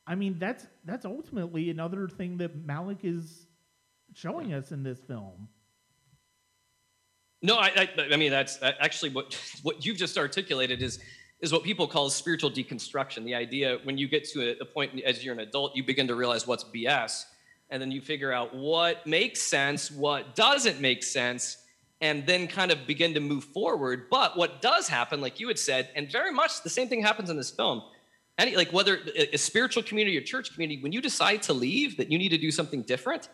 i 0.07 0.13
mean 0.13 0.37
that's 0.37 0.67
that's 0.83 1.03
ultimately 1.03 1.71
another 1.71 2.07
thing 2.07 2.37
that 2.37 2.67
Malick 2.67 2.99
is 3.03 3.47
showing 4.13 4.53
us 4.53 4.71
in 4.71 4.83
this 4.83 4.99
film. 4.99 5.47
No, 7.41 7.57
I, 7.57 7.71
I, 7.75 7.89
I 8.13 8.15
mean 8.17 8.31
that's 8.31 8.61
uh, 8.61 8.73
actually 8.79 9.11
what 9.11 9.39
what 9.63 9.85
you've 9.85 9.97
just 9.97 10.17
articulated 10.17 10.81
is 10.81 10.99
is 11.41 11.51
what 11.51 11.63
people 11.63 11.87
call 11.87 12.09
spiritual 12.09 12.49
deconstruction. 12.49 13.23
The 13.25 13.35
idea 13.35 13.79
when 13.83 13.97
you 13.97 14.07
get 14.07 14.23
to 14.29 14.51
a, 14.51 14.61
a 14.61 14.65
point 14.65 15.01
as 15.03 15.23
you're 15.23 15.33
an 15.33 15.41
adult, 15.41 15.75
you 15.75 15.83
begin 15.83 16.07
to 16.07 16.15
realize 16.15 16.47
what's 16.47 16.63
BS, 16.63 17.25
and 17.69 17.81
then 17.81 17.91
you 17.91 18.01
figure 18.01 18.31
out 18.31 18.55
what 18.55 19.05
makes 19.05 19.41
sense, 19.41 19.91
what 19.91 20.35
doesn't 20.35 20.79
make 20.79 21.03
sense, 21.03 21.57
and 22.01 22.25
then 22.27 22.47
kind 22.47 22.71
of 22.71 22.85
begin 22.85 23.13
to 23.13 23.19
move 23.19 23.43
forward. 23.45 24.07
But 24.09 24.37
what 24.37 24.61
does 24.61 24.87
happen, 24.87 25.21
like 25.21 25.39
you 25.39 25.47
had 25.47 25.57
said, 25.59 25.89
and 25.95 26.11
very 26.11 26.31
much 26.31 26.61
the 26.63 26.69
same 26.69 26.87
thing 26.87 27.01
happens 27.01 27.29
in 27.29 27.37
this 27.37 27.51
film. 27.51 27.81
Any 28.37 28.55
like 28.57 28.73
whether 28.73 28.99
a, 29.15 29.35
a 29.35 29.37
spiritual 29.37 29.81
community 29.83 30.17
or 30.17 30.21
church 30.21 30.53
community, 30.53 30.81
when 30.83 30.91
you 30.91 31.01
decide 31.01 31.41
to 31.43 31.53
leave, 31.53 31.97
that 31.97 32.11
you 32.11 32.17
need 32.17 32.29
to 32.29 32.37
do 32.37 32.51
something 32.51 32.81
different, 32.81 33.29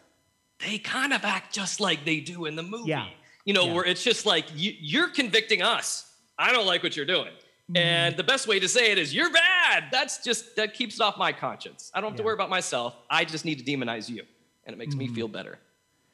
they 0.59 0.77
kind 0.77 1.11
of 1.11 1.23
act 1.25 1.53
just 1.53 1.79
like 1.79 2.05
they 2.05 2.19
do 2.19 2.45
in 2.45 2.55
the 2.55 2.61
movie. 2.63 2.89
Yeah. 2.89 3.07
You 3.45 3.53
know, 3.55 3.65
Yeah. 3.65 3.73
where 3.73 3.85
it's 3.85 4.03
just 4.03 4.27
like 4.27 4.45
you, 4.55 4.73
you're 4.79 5.09
convicting 5.09 5.63
us. 5.63 6.07
I 6.37 6.51
don't 6.51 6.67
like 6.67 6.83
what 6.83 6.95
you're 6.95 7.07
doing. 7.07 7.29
Mm-hmm. 7.33 7.77
And 7.77 8.15
the 8.15 8.23
best 8.23 8.47
way 8.47 8.59
to 8.59 8.67
say 8.67 8.91
it 8.91 8.99
is 8.99 9.11
you're 9.13 9.31
bad. 9.31 9.85
That's 9.91 10.23
just 10.23 10.55
that 10.57 10.75
keeps 10.75 10.95
it 10.95 11.01
off 11.01 11.17
my 11.17 11.31
conscience. 11.31 11.89
I 11.95 12.01
don't 12.01 12.11
have 12.11 12.17
to 12.17 12.23
worry 12.23 12.35
about 12.35 12.51
myself. 12.51 12.95
I 13.09 13.25
just 13.25 13.43
need 13.43 13.57
to 13.57 13.65
demonize 13.65 14.07
you. 14.07 14.23
And 14.65 14.75
it 14.75 14.77
makes 14.77 14.93
Mm-hmm. 14.93 15.07
me 15.09 15.15
feel 15.15 15.27
better. 15.27 15.57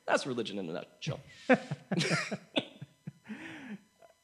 That's 0.08 0.26
religion 0.26 0.58
in 0.58 0.70
a 0.70 0.74
nutshell. 0.74 1.20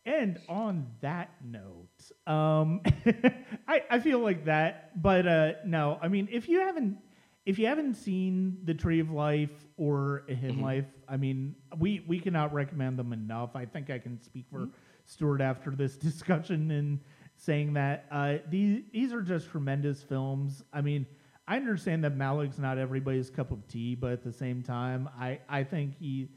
And 0.05 0.39
on 0.49 0.87
that 1.01 1.31
note, 1.41 1.87
um, 2.27 2.81
I, 3.67 3.83
I 3.89 3.99
feel 3.99 4.19
like 4.19 4.45
that, 4.45 5.01
but 5.01 5.25
uh, 5.25 5.51
no, 5.65 5.97
I 6.01 6.09
mean, 6.09 6.27
if 6.29 6.49
you 6.49 6.59
haven't, 6.59 6.97
if 7.45 7.57
you 7.57 7.67
haven't 7.67 7.95
seen 7.95 8.57
the 8.65 8.73
Tree 8.73 8.99
of 8.99 9.11
Life 9.11 9.65
or 9.77 10.23
Hidden 10.27 10.61
Life, 10.61 10.85
I 11.07 11.15
mean, 11.15 11.55
we 11.77 12.03
we 12.05 12.19
cannot 12.19 12.53
recommend 12.53 12.99
them 12.99 13.13
enough. 13.13 13.55
I 13.55 13.65
think 13.65 13.89
I 13.89 13.97
can 13.97 14.21
speak 14.21 14.45
for 14.51 14.67
Stuart 15.05 15.39
after 15.39 15.71
this 15.71 15.95
discussion 16.09 16.71
and 16.71 16.99
saying 17.37 17.73
that 17.73 18.05
uh, 18.11 18.37
these 18.49 18.83
these 18.91 19.13
are 19.13 19.21
just 19.21 19.49
tremendous 19.49 20.03
films. 20.03 20.63
I 20.73 20.81
mean, 20.81 21.05
I 21.47 21.57
understand 21.57 22.03
that 22.03 22.17
Malick's 22.17 22.57
not 22.57 22.77
everybody's 22.77 23.29
cup 23.29 23.51
of 23.51 23.67
tea, 23.67 23.95
but 23.95 24.11
at 24.11 24.23
the 24.23 24.31
same 24.31 24.63
time, 24.63 25.09
I 25.19 25.39
I 25.49 25.63
think 25.63 25.95
he, 25.97 26.29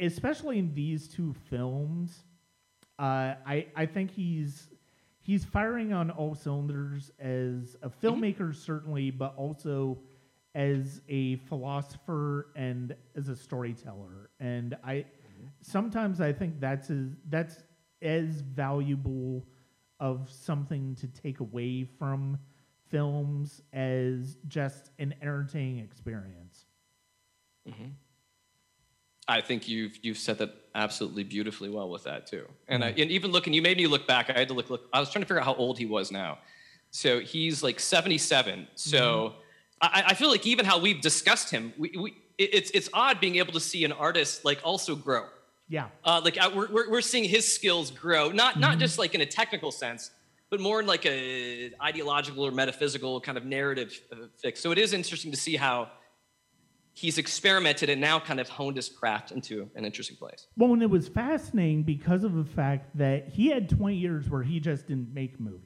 especially 0.00 0.58
in 0.58 0.74
these 0.74 1.08
two 1.08 1.34
films, 1.50 2.24
uh, 2.98 3.34
I 3.46 3.66
I 3.76 3.86
think 3.86 4.10
he's 4.10 4.68
he's 5.20 5.44
firing 5.44 5.92
on 5.92 6.10
all 6.10 6.34
cylinders 6.34 7.10
as 7.18 7.76
a 7.82 7.90
filmmaker 7.90 8.54
certainly, 8.54 9.10
but 9.10 9.34
also 9.36 9.98
as 10.54 11.02
a 11.08 11.36
philosopher 11.36 12.48
and 12.56 12.96
as 13.14 13.28
a 13.28 13.36
storyteller. 13.36 14.30
And 14.40 14.76
I 14.82 15.04
sometimes 15.60 16.20
I 16.20 16.32
think 16.32 16.58
that's 16.60 16.90
as, 16.90 17.10
that's 17.28 17.62
as 18.00 18.40
valuable 18.40 19.44
of 20.00 20.30
something 20.30 20.94
to 20.96 21.06
take 21.08 21.40
away 21.40 21.84
from 21.84 22.38
films 22.90 23.62
as 23.72 24.36
just 24.46 24.90
an 24.98 25.14
entertaining 25.20 25.78
experience. 25.78 26.64
I 29.28 29.42
think 29.42 29.68
you've 29.68 29.98
you've 30.02 30.16
said 30.16 30.38
that 30.38 30.54
absolutely 30.74 31.22
beautifully 31.22 31.68
well 31.68 31.90
with 31.90 32.04
that 32.04 32.26
too. 32.26 32.46
And, 32.66 32.82
I, 32.82 32.88
and 32.88 33.10
even 33.10 33.30
looking, 33.30 33.52
you 33.52 33.60
made 33.60 33.76
me 33.76 33.86
look 33.86 34.06
back. 34.06 34.30
I 34.30 34.38
had 34.38 34.48
to 34.48 34.54
look 34.54 34.70
look. 34.70 34.88
I 34.92 35.00
was 35.00 35.10
trying 35.10 35.22
to 35.22 35.26
figure 35.26 35.40
out 35.40 35.44
how 35.44 35.54
old 35.54 35.78
he 35.78 35.84
was 35.84 36.10
now. 36.10 36.38
So 36.90 37.20
he's 37.20 37.62
like 37.62 37.78
77. 37.78 38.68
So 38.74 39.34
I, 39.82 40.04
I 40.08 40.14
feel 40.14 40.30
like 40.30 40.46
even 40.46 40.64
how 40.64 40.78
we've 40.78 41.00
discussed 41.00 41.50
him, 41.50 41.74
we, 41.76 41.92
we 41.98 42.16
it's 42.38 42.70
it's 42.70 42.88
odd 42.94 43.20
being 43.20 43.36
able 43.36 43.52
to 43.52 43.60
see 43.60 43.84
an 43.84 43.92
artist 43.92 44.44
like 44.44 44.60
also 44.64 44.96
grow. 44.96 45.26
Yeah. 45.68 45.88
Uh, 46.02 46.22
like 46.24 46.42
uh, 46.42 46.50
we're, 46.54 46.72
we're, 46.72 46.90
we're 46.90 47.00
seeing 47.02 47.24
his 47.24 47.52
skills 47.52 47.90
grow, 47.90 48.30
not 48.30 48.58
not 48.58 48.78
just 48.78 48.98
like 48.98 49.14
in 49.14 49.20
a 49.20 49.26
technical 49.26 49.70
sense, 49.70 50.10
but 50.50 50.60
more 50.60 50.80
in 50.80 50.86
like 50.86 51.04
a 51.06 51.72
ideological 51.82 52.44
or 52.46 52.50
metaphysical 52.50 53.20
kind 53.20 53.36
of 53.36 53.44
narrative 53.44 54.00
uh, 54.12 54.26
fix. 54.36 54.60
So 54.60 54.72
it 54.72 54.78
is 54.78 54.92
interesting 54.92 55.30
to 55.30 55.36
see 55.36 55.56
how 55.56 55.90
he's 56.98 57.18
experimented 57.18 57.88
and 57.88 58.00
now 58.00 58.18
kind 58.18 58.40
of 58.40 58.48
honed 58.48 58.76
his 58.76 58.88
craft 58.88 59.30
into 59.30 59.70
an 59.76 59.84
interesting 59.84 60.16
place. 60.16 60.48
Well, 60.56 60.72
and 60.72 60.82
it 60.82 60.90
was 60.90 61.06
fascinating 61.06 61.84
because 61.84 62.24
of 62.24 62.34
the 62.34 62.44
fact 62.44 62.96
that 62.96 63.28
he 63.28 63.48
had 63.48 63.68
20 63.68 63.94
years 63.94 64.28
where 64.28 64.42
he 64.42 64.58
just 64.58 64.88
didn't 64.88 65.14
make 65.14 65.38
movies. 65.38 65.62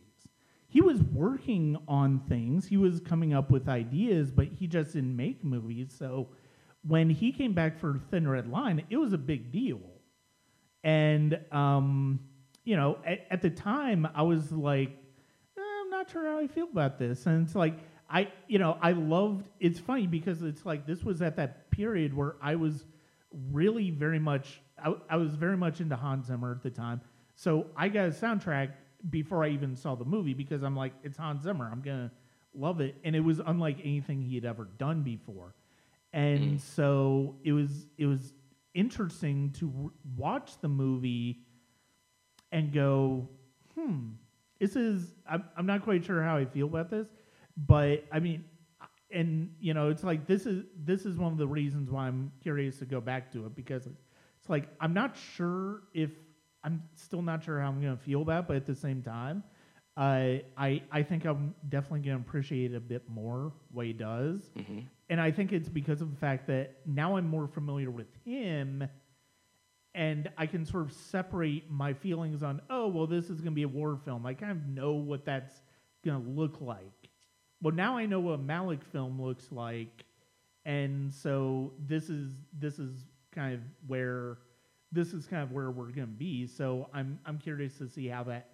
He 0.68 0.80
was 0.80 1.02
working 1.02 1.76
on 1.86 2.20
things, 2.28 2.66
he 2.66 2.76
was 2.76 3.00
coming 3.00 3.34
up 3.34 3.50
with 3.50 3.68
ideas, 3.68 4.30
but 4.30 4.48
he 4.48 4.66
just 4.66 4.94
didn't 4.94 5.16
make 5.16 5.44
movies. 5.44 5.94
So 5.96 6.28
when 6.86 7.10
he 7.10 7.30
came 7.30 7.52
back 7.52 7.78
for 7.78 8.00
Thin 8.10 8.26
Red 8.26 8.48
Line, 8.48 8.84
it 8.90 8.96
was 8.96 9.12
a 9.12 9.18
big 9.18 9.52
deal. 9.52 9.80
And, 10.82 11.38
um, 11.52 12.20
you 12.64 12.76
know, 12.76 12.98
at, 13.05 13.26
at 13.30 13.43
the 13.43 13.51
time, 13.51 14.09
I 14.14 14.22
was 14.22 14.52
like, 14.52 14.90
"Eh, 15.59 15.60
I'm 15.60 15.90
not 15.90 16.10
sure 16.10 16.26
how 16.26 16.39
I 16.39 16.47
feel 16.47 16.68
about 16.70 16.98
this. 16.98 17.26
And 17.26 17.47
it's 17.47 17.55
like, 17.55 17.78
I, 18.09 18.28
you 18.47 18.59
know, 18.59 18.76
I 18.82 18.93
loved, 18.93 19.48
it's 19.59 19.78
funny 19.78 20.06
because 20.06 20.43
it's 20.43 20.66
like 20.66 20.86
this 20.86 21.02
was 21.02 21.22
at 21.22 21.36
that 21.36 21.70
period 21.70 22.14
where 22.14 22.36
I 22.43 22.56
was 22.56 22.84
really 23.51 23.90
very 23.90 24.18
much, 24.18 24.60
I, 24.78 24.94
I 25.09 25.16
was 25.16 25.34
very 25.34 25.56
much 25.56 25.80
into 25.80 25.97
Hans 25.97 26.26
Zimmer 26.26 26.52
at 26.52 26.62
the 26.62 26.70
time. 26.70 27.01
So 27.34 27.66
I 27.74 27.89
got 27.89 28.09
a 28.09 28.10
soundtrack 28.10 28.72
before 29.09 29.43
I 29.43 29.48
even 29.48 29.74
saw 29.74 29.94
the 29.94 30.05
movie 30.05 30.34
because 30.34 30.62
I'm 30.62 30.76
like, 30.76 30.93
it's 31.02 31.16
Hans 31.16 31.43
Zimmer. 31.43 31.68
I'm 31.72 31.80
going 31.80 32.10
to 32.10 32.10
love 32.55 32.82
it. 32.82 32.97
And 33.02 33.16
it 33.16 33.20
was 33.20 33.40
unlike 33.44 33.78
anything 33.82 34.20
he 34.20 34.34
had 34.34 34.44
ever 34.44 34.68
done 34.76 35.02
before. 35.02 35.55
And 36.12 36.60
so 36.60 37.36
it 37.43 37.52
was, 37.52 37.86
it 37.97 38.05
was 38.05 38.34
interesting 38.74 39.51
to 39.52 39.90
watch 40.16 40.60
the 40.60 40.68
movie 40.68 41.40
and 42.53 42.73
go, 42.73 43.29
hmm, 43.74 44.11
this 44.61 44.77
is, 44.77 45.15
I'm, 45.29 45.45
I'm 45.57 45.66
not 45.66 45.83
quite 45.83 46.05
sure 46.05 46.23
how 46.23 46.37
I 46.37 46.45
feel 46.45 46.66
about 46.66 46.91
this, 46.91 47.09
but 47.57 48.05
I 48.12 48.20
mean, 48.20 48.45
and 49.11 49.55
you 49.61 49.74
know, 49.74 49.91
it's 49.91 50.05
like 50.05 50.27
this 50.27 50.47
is 50.47 50.65
this 50.85 51.05
is 51.05 51.19
one 51.19 51.33
of 51.33 51.39
the 51.39 51.47
reasons 51.47 51.91
why 51.91 52.07
I'm 52.07 52.33
curious 52.43 52.79
to 52.79 52.87
go 52.87 53.01
back 53.01 53.31
to 53.33 53.45
it 53.47 53.55
because 53.55 53.87
it's, 53.87 54.49
like 54.49 54.69
I'm 54.81 54.95
not 54.95 55.16
sure 55.37 55.83
if 55.95 56.11
I'm 56.65 56.83
still 56.95 57.23
not 57.23 57.45
sure 57.45 57.61
how 57.61 57.69
I'm 57.69 57.81
gonna 57.81 57.97
feel 57.97 58.23
about, 58.23 58.45
it, 58.45 58.49
but 58.49 58.57
at 58.57 58.66
the 58.66 58.74
same 58.74 59.03
time, 59.03 59.45
uh, 59.97 60.39
I 60.57 60.83
I 60.91 61.03
think 61.03 61.27
I'm 61.27 61.55
definitely 61.69 62.01
gonna 62.01 62.16
appreciate 62.16 62.73
it 62.73 62.77
a 62.77 62.81
bit 62.81 63.03
more 63.09 63.53
what 63.70 63.85
he 63.87 63.93
does, 63.93 64.51
and 65.11 65.20
I 65.20 65.31
think 65.31 65.53
it's 65.53 65.69
because 65.69 66.01
of 66.01 66.11
the 66.11 66.16
fact 66.16 66.47
that 66.47 66.77
now 66.87 67.16
I'm 67.16 67.29
more 67.29 67.47
familiar 67.47 67.91
with 67.91 68.09
him 68.24 68.89
and 69.94 70.31
I 70.39 70.47
can 70.47 70.64
sort 70.64 70.85
of 70.85 70.93
separate 70.93 71.70
my 71.70 71.93
feelings 71.93 72.43
on, 72.43 72.62
oh, 72.70 72.89
well, 72.89 73.06
this 73.06 73.24
is 73.27 73.40
going 73.40 73.52
to 73.52 73.56
be 73.56 73.64
a 73.64 73.69
war 73.69 73.98
film. 74.05 74.24
I 74.24 74.35
kind 74.35 74.52
of 74.52 74.66
know 74.66 74.93
what 74.93 75.24
that's 75.24 75.60
going 76.05 76.23
to 76.23 76.31
look 76.31 76.60
like. 76.60 77.09
Well, 77.60 77.74
now 77.74 77.97
I 77.97 78.06
know 78.06 78.20
what 78.20 78.32
a 78.32 78.39
Malick 78.39 78.82
film 78.82 79.20
looks 79.20 79.52
like, 79.52 80.05
and 80.64 81.12
so 81.12 81.73
this 81.86 82.09
is 82.09 82.32
this 82.59 82.78
is 82.78 83.06
kind 83.32 83.55
of 83.55 83.60
where 83.86 84.39
this 84.90 85.12
is 85.12 85.27
kind 85.27 85.43
of 85.43 85.52
where 85.52 85.70
we're 85.70 85.86
going 85.86 86.09
to 86.09 86.19
be. 86.19 86.47
So 86.47 86.89
I'm 86.93 87.20
I'm 87.24 87.39
curious 87.39 87.78
to 87.78 87.89
see 87.89 88.09
how 88.09 88.24
that 88.24 88.48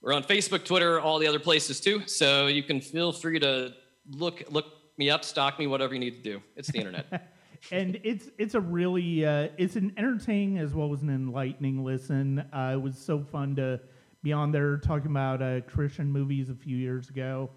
We're 0.00 0.12
on 0.12 0.22
Facebook, 0.22 0.64
Twitter, 0.64 1.00
all 1.00 1.18
the 1.18 1.26
other 1.26 1.40
places 1.40 1.80
too. 1.80 2.06
So 2.06 2.46
you 2.46 2.62
can 2.62 2.80
feel 2.80 3.12
free 3.12 3.40
to 3.40 3.74
look 4.10 4.44
look 4.48 4.66
me 4.96 5.10
up, 5.10 5.24
stalk 5.24 5.58
me, 5.58 5.66
whatever 5.66 5.94
you 5.94 6.00
need 6.00 6.22
to 6.22 6.22
do. 6.22 6.42
It's 6.56 6.70
the 6.70 6.78
internet. 6.78 7.32
and 7.72 7.98
it's 8.04 8.28
it's 8.38 8.54
a 8.54 8.60
really 8.60 9.24
uh, 9.24 9.48
it's 9.56 9.76
an 9.76 9.92
entertaining 9.96 10.58
as 10.58 10.74
well 10.74 10.92
as 10.92 11.02
an 11.02 11.10
enlightening 11.10 11.84
listen. 11.84 12.40
Uh, 12.52 12.72
it 12.74 12.80
was 12.80 12.96
so 12.96 13.22
fun 13.22 13.56
to 13.56 13.80
be 14.22 14.32
on 14.32 14.52
there 14.52 14.76
talking 14.78 15.10
about 15.10 15.42
uh, 15.42 15.60
Christian 15.62 16.10
movies 16.10 16.50
a 16.50 16.54
few 16.54 16.76
years 16.76 17.08
ago, 17.08 17.50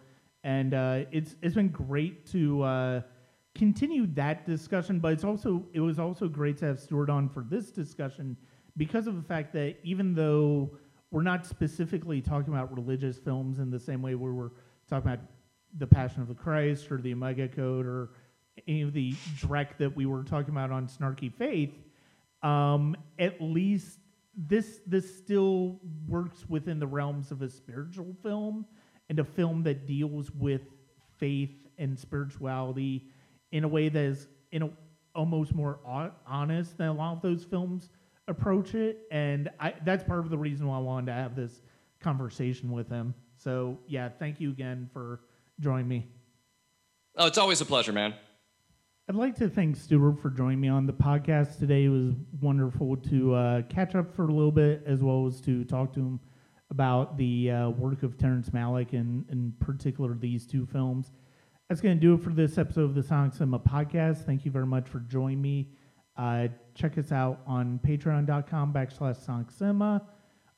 and 0.43 0.73
uh, 0.73 1.01
it's 1.11 1.35
it's 1.41 1.55
been 1.55 1.69
great 1.69 2.25
to 2.31 2.63
uh, 2.63 3.01
continue 3.53 4.07
that 4.13 4.45
discussion. 4.45 4.99
But 4.99 5.13
it's 5.13 5.23
also 5.23 5.63
it 5.73 5.79
was 5.79 5.99
also 5.99 6.27
great 6.27 6.57
to 6.57 6.65
have 6.65 6.79
Stuart 6.79 7.09
on 7.09 7.29
for 7.29 7.45
this 7.47 7.71
discussion 7.71 8.35
because 8.77 9.05
of 9.05 9.15
the 9.15 9.23
fact 9.23 9.53
that 9.53 9.75
even 9.83 10.15
though 10.15 10.71
we're 11.11 11.21
not 11.21 11.45
specifically 11.45 12.21
talking 12.21 12.53
about 12.53 12.73
religious 12.73 13.17
films 13.17 13.59
in 13.59 13.69
the 13.69 13.79
same 13.79 14.01
way 14.01 14.15
we 14.15 14.31
were 14.31 14.53
talking 14.89 15.11
about 15.11 15.25
the 15.77 15.87
Passion 15.87 16.21
of 16.21 16.27
the 16.27 16.33
Christ 16.33 16.91
or 16.91 16.97
the 16.97 17.13
Omega 17.13 17.47
Code 17.47 17.85
or 17.85 18.09
any 18.67 18.81
of 18.81 18.93
the 18.93 19.13
dreck 19.37 19.77
that 19.77 19.95
we 19.95 20.05
were 20.05 20.23
talking 20.23 20.51
about 20.51 20.71
on 20.71 20.87
Snarky 20.87 21.33
Faith, 21.33 21.73
um, 22.43 22.95
at 23.19 23.41
least 23.41 23.99
this 24.35 24.79
this 24.87 25.17
still 25.17 25.79
works 26.07 26.45
within 26.47 26.79
the 26.79 26.87
realms 26.87 27.31
of 27.31 27.41
a 27.41 27.49
spiritual 27.49 28.15
film 28.23 28.65
and 29.09 29.19
a 29.19 29.23
film 29.23 29.63
that 29.63 29.85
deals 29.85 30.31
with 30.31 30.61
faith 31.17 31.51
and 31.77 31.99
spirituality 31.99 33.09
in 33.51 33.65
a 33.65 33.67
way 33.67 33.89
that 33.89 33.99
is 33.99 34.27
in 34.51 34.63
a, 34.63 34.69
almost 35.13 35.53
more 35.53 35.79
ho- 35.83 36.11
honest 36.25 36.77
than 36.77 36.87
a 36.87 36.93
lot 36.93 37.13
of 37.13 37.21
those 37.21 37.43
films 37.43 37.89
approach 38.31 38.73
it 38.73 39.03
and 39.11 39.49
I, 39.59 39.73
that's 39.85 40.03
part 40.03 40.19
of 40.19 40.29
the 40.29 40.37
reason 40.37 40.67
why 40.67 40.77
I 40.77 40.79
wanted 40.79 41.07
to 41.07 41.13
have 41.13 41.35
this 41.35 41.61
conversation 41.99 42.71
with 42.71 42.89
him 42.89 43.13
so 43.37 43.77
yeah 43.87 44.09
thank 44.09 44.39
you 44.39 44.49
again 44.49 44.89
for 44.91 45.21
joining 45.59 45.87
me 45.87 46.07
Oh, 47.17 47.27
it's 47.27 47.37
always 47.37 47.59
a 47.59 47.65
pleasure, 47.65 47.91
man. 47.91 48.13
I'd 49.09 49.15
like 49.15 49.35
to 49.35 49.49
thank 49.49 49.75
Stuart 49.75 50.21
for 50.21 50.29
joining 50.29 50.61
me 50.61 50.69
on 50.69 50.85
the 50.85 50.93
podcast 50.93 51.59
today. 51.59 51.85
It 51.85 51.89
was 51.89 52.13
wonderful 52.39 52.95
to 52.95 53.33
uh, 53.33 53.61
catch 53.63 53.95
up 53.95 54.15
for 54.15 54.23
a 54.23 54.31
little 54.33 54.51
bit, 54.51 54.83
as 54.85 55.03
well 55.03 55.27
as 55.27 55.41
to 55.41 55.65
talk 55.65 55.91
to 55.95 55.99
him 55.99 56.19
about 56.69 57.17
the 57.17 57.51
uh, 57.51 57.69
work 57.71 58.03
of 58.03 58.17
Terrence 58.17 58.49
Malick 58.51 58.93
and, 58.93 59.25
in 59.29 59.53
particular, 59.59 60.13
these 60.13 60.47
two 60.47 60.65
films. 60.65 61.11
That's 61.67 61.81
going 61.81 61.97
to 61.97 62.01
do 62.01 62.13
it 62.13 62.23
for 62.23 62.29
this 62.29 62.57
episode 62.57 62.83
of 62.85 62.95
the 62.95 63.03
Sonic 63.03 63.33
Cinema 63.33 63.59
podcast. 63.59 64.25
Thank 64.25 64.45
you 64.45 64.51
very 64.51 64.65
much 64.67 64.87
for 64.87 64.99
joining 65.01 65.41
me. 65.41 65.67
Uh, 66.21 66.47
check 66.75 66.99
us 66.99 67.11
out 67.11 67.41
on 67.47 67.79
patreon.com 67.83 68.71
backslash 68.71 69.15
Sonic 69.25 69.49
Cinema. 69.49 70.03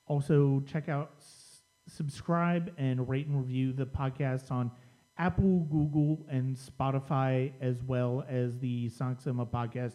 Also, 0.07 0.61
check 0.67 0.89
out, 0.89 1.11
s- 1.19 1.61
subscribe, 1.87 2.73
and 2.77 3.07
rate 3.07 3.27
and 3.27 3.39
review 3.39 3.71
the 3.71 3.85
podcast 3.85 4.51
on 4.51 4.69
Apple, 5.17 5.61
Google, 5.71 6.25
and 6.29 6.57
Spotify, 6.57 7.53
as 7.61 7.81
well 7.83 8.25
as 8.27 8.59
the 8.59 8.89
Sonic 8.89 9.21
Cinema 9.21 9.45
Podcast 9.45 9.93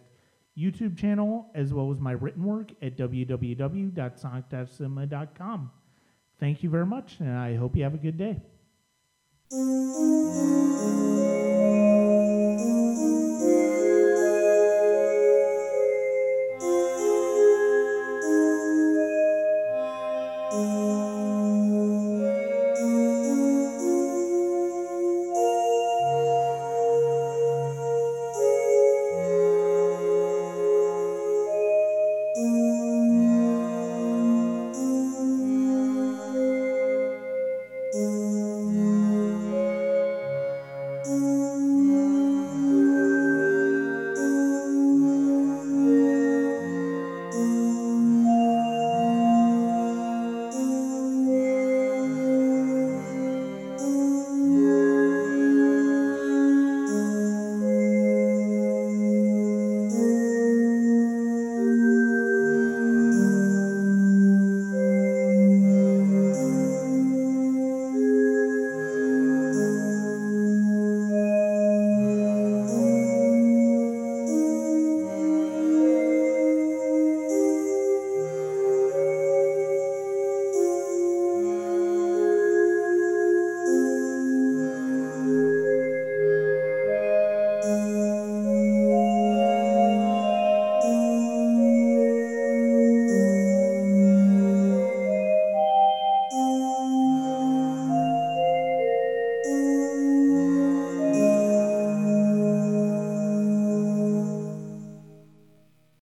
YouTube 0.56 0.96
channel, 0.96 1.50
as 1.54 1.74
well 1.74 1.92
as 1.92 2.00
my 2.00 2.12
written 2.12 2.44
work 2.44 2.70
at 2.80 2.96
www.sonic-cinema.com. 2.96 5.70
Thank 6.40 6.62
you 6.62 6.70
very 6.70 6.86
much, 6.86 7.20
and 7.20 7.36
I 7.36 7.56
hope 7.56 7.76
you 7.76 7.82
have 7.82 7.92
a 7.94 7.98
good 7.98 8.16
day. 8.16 8.40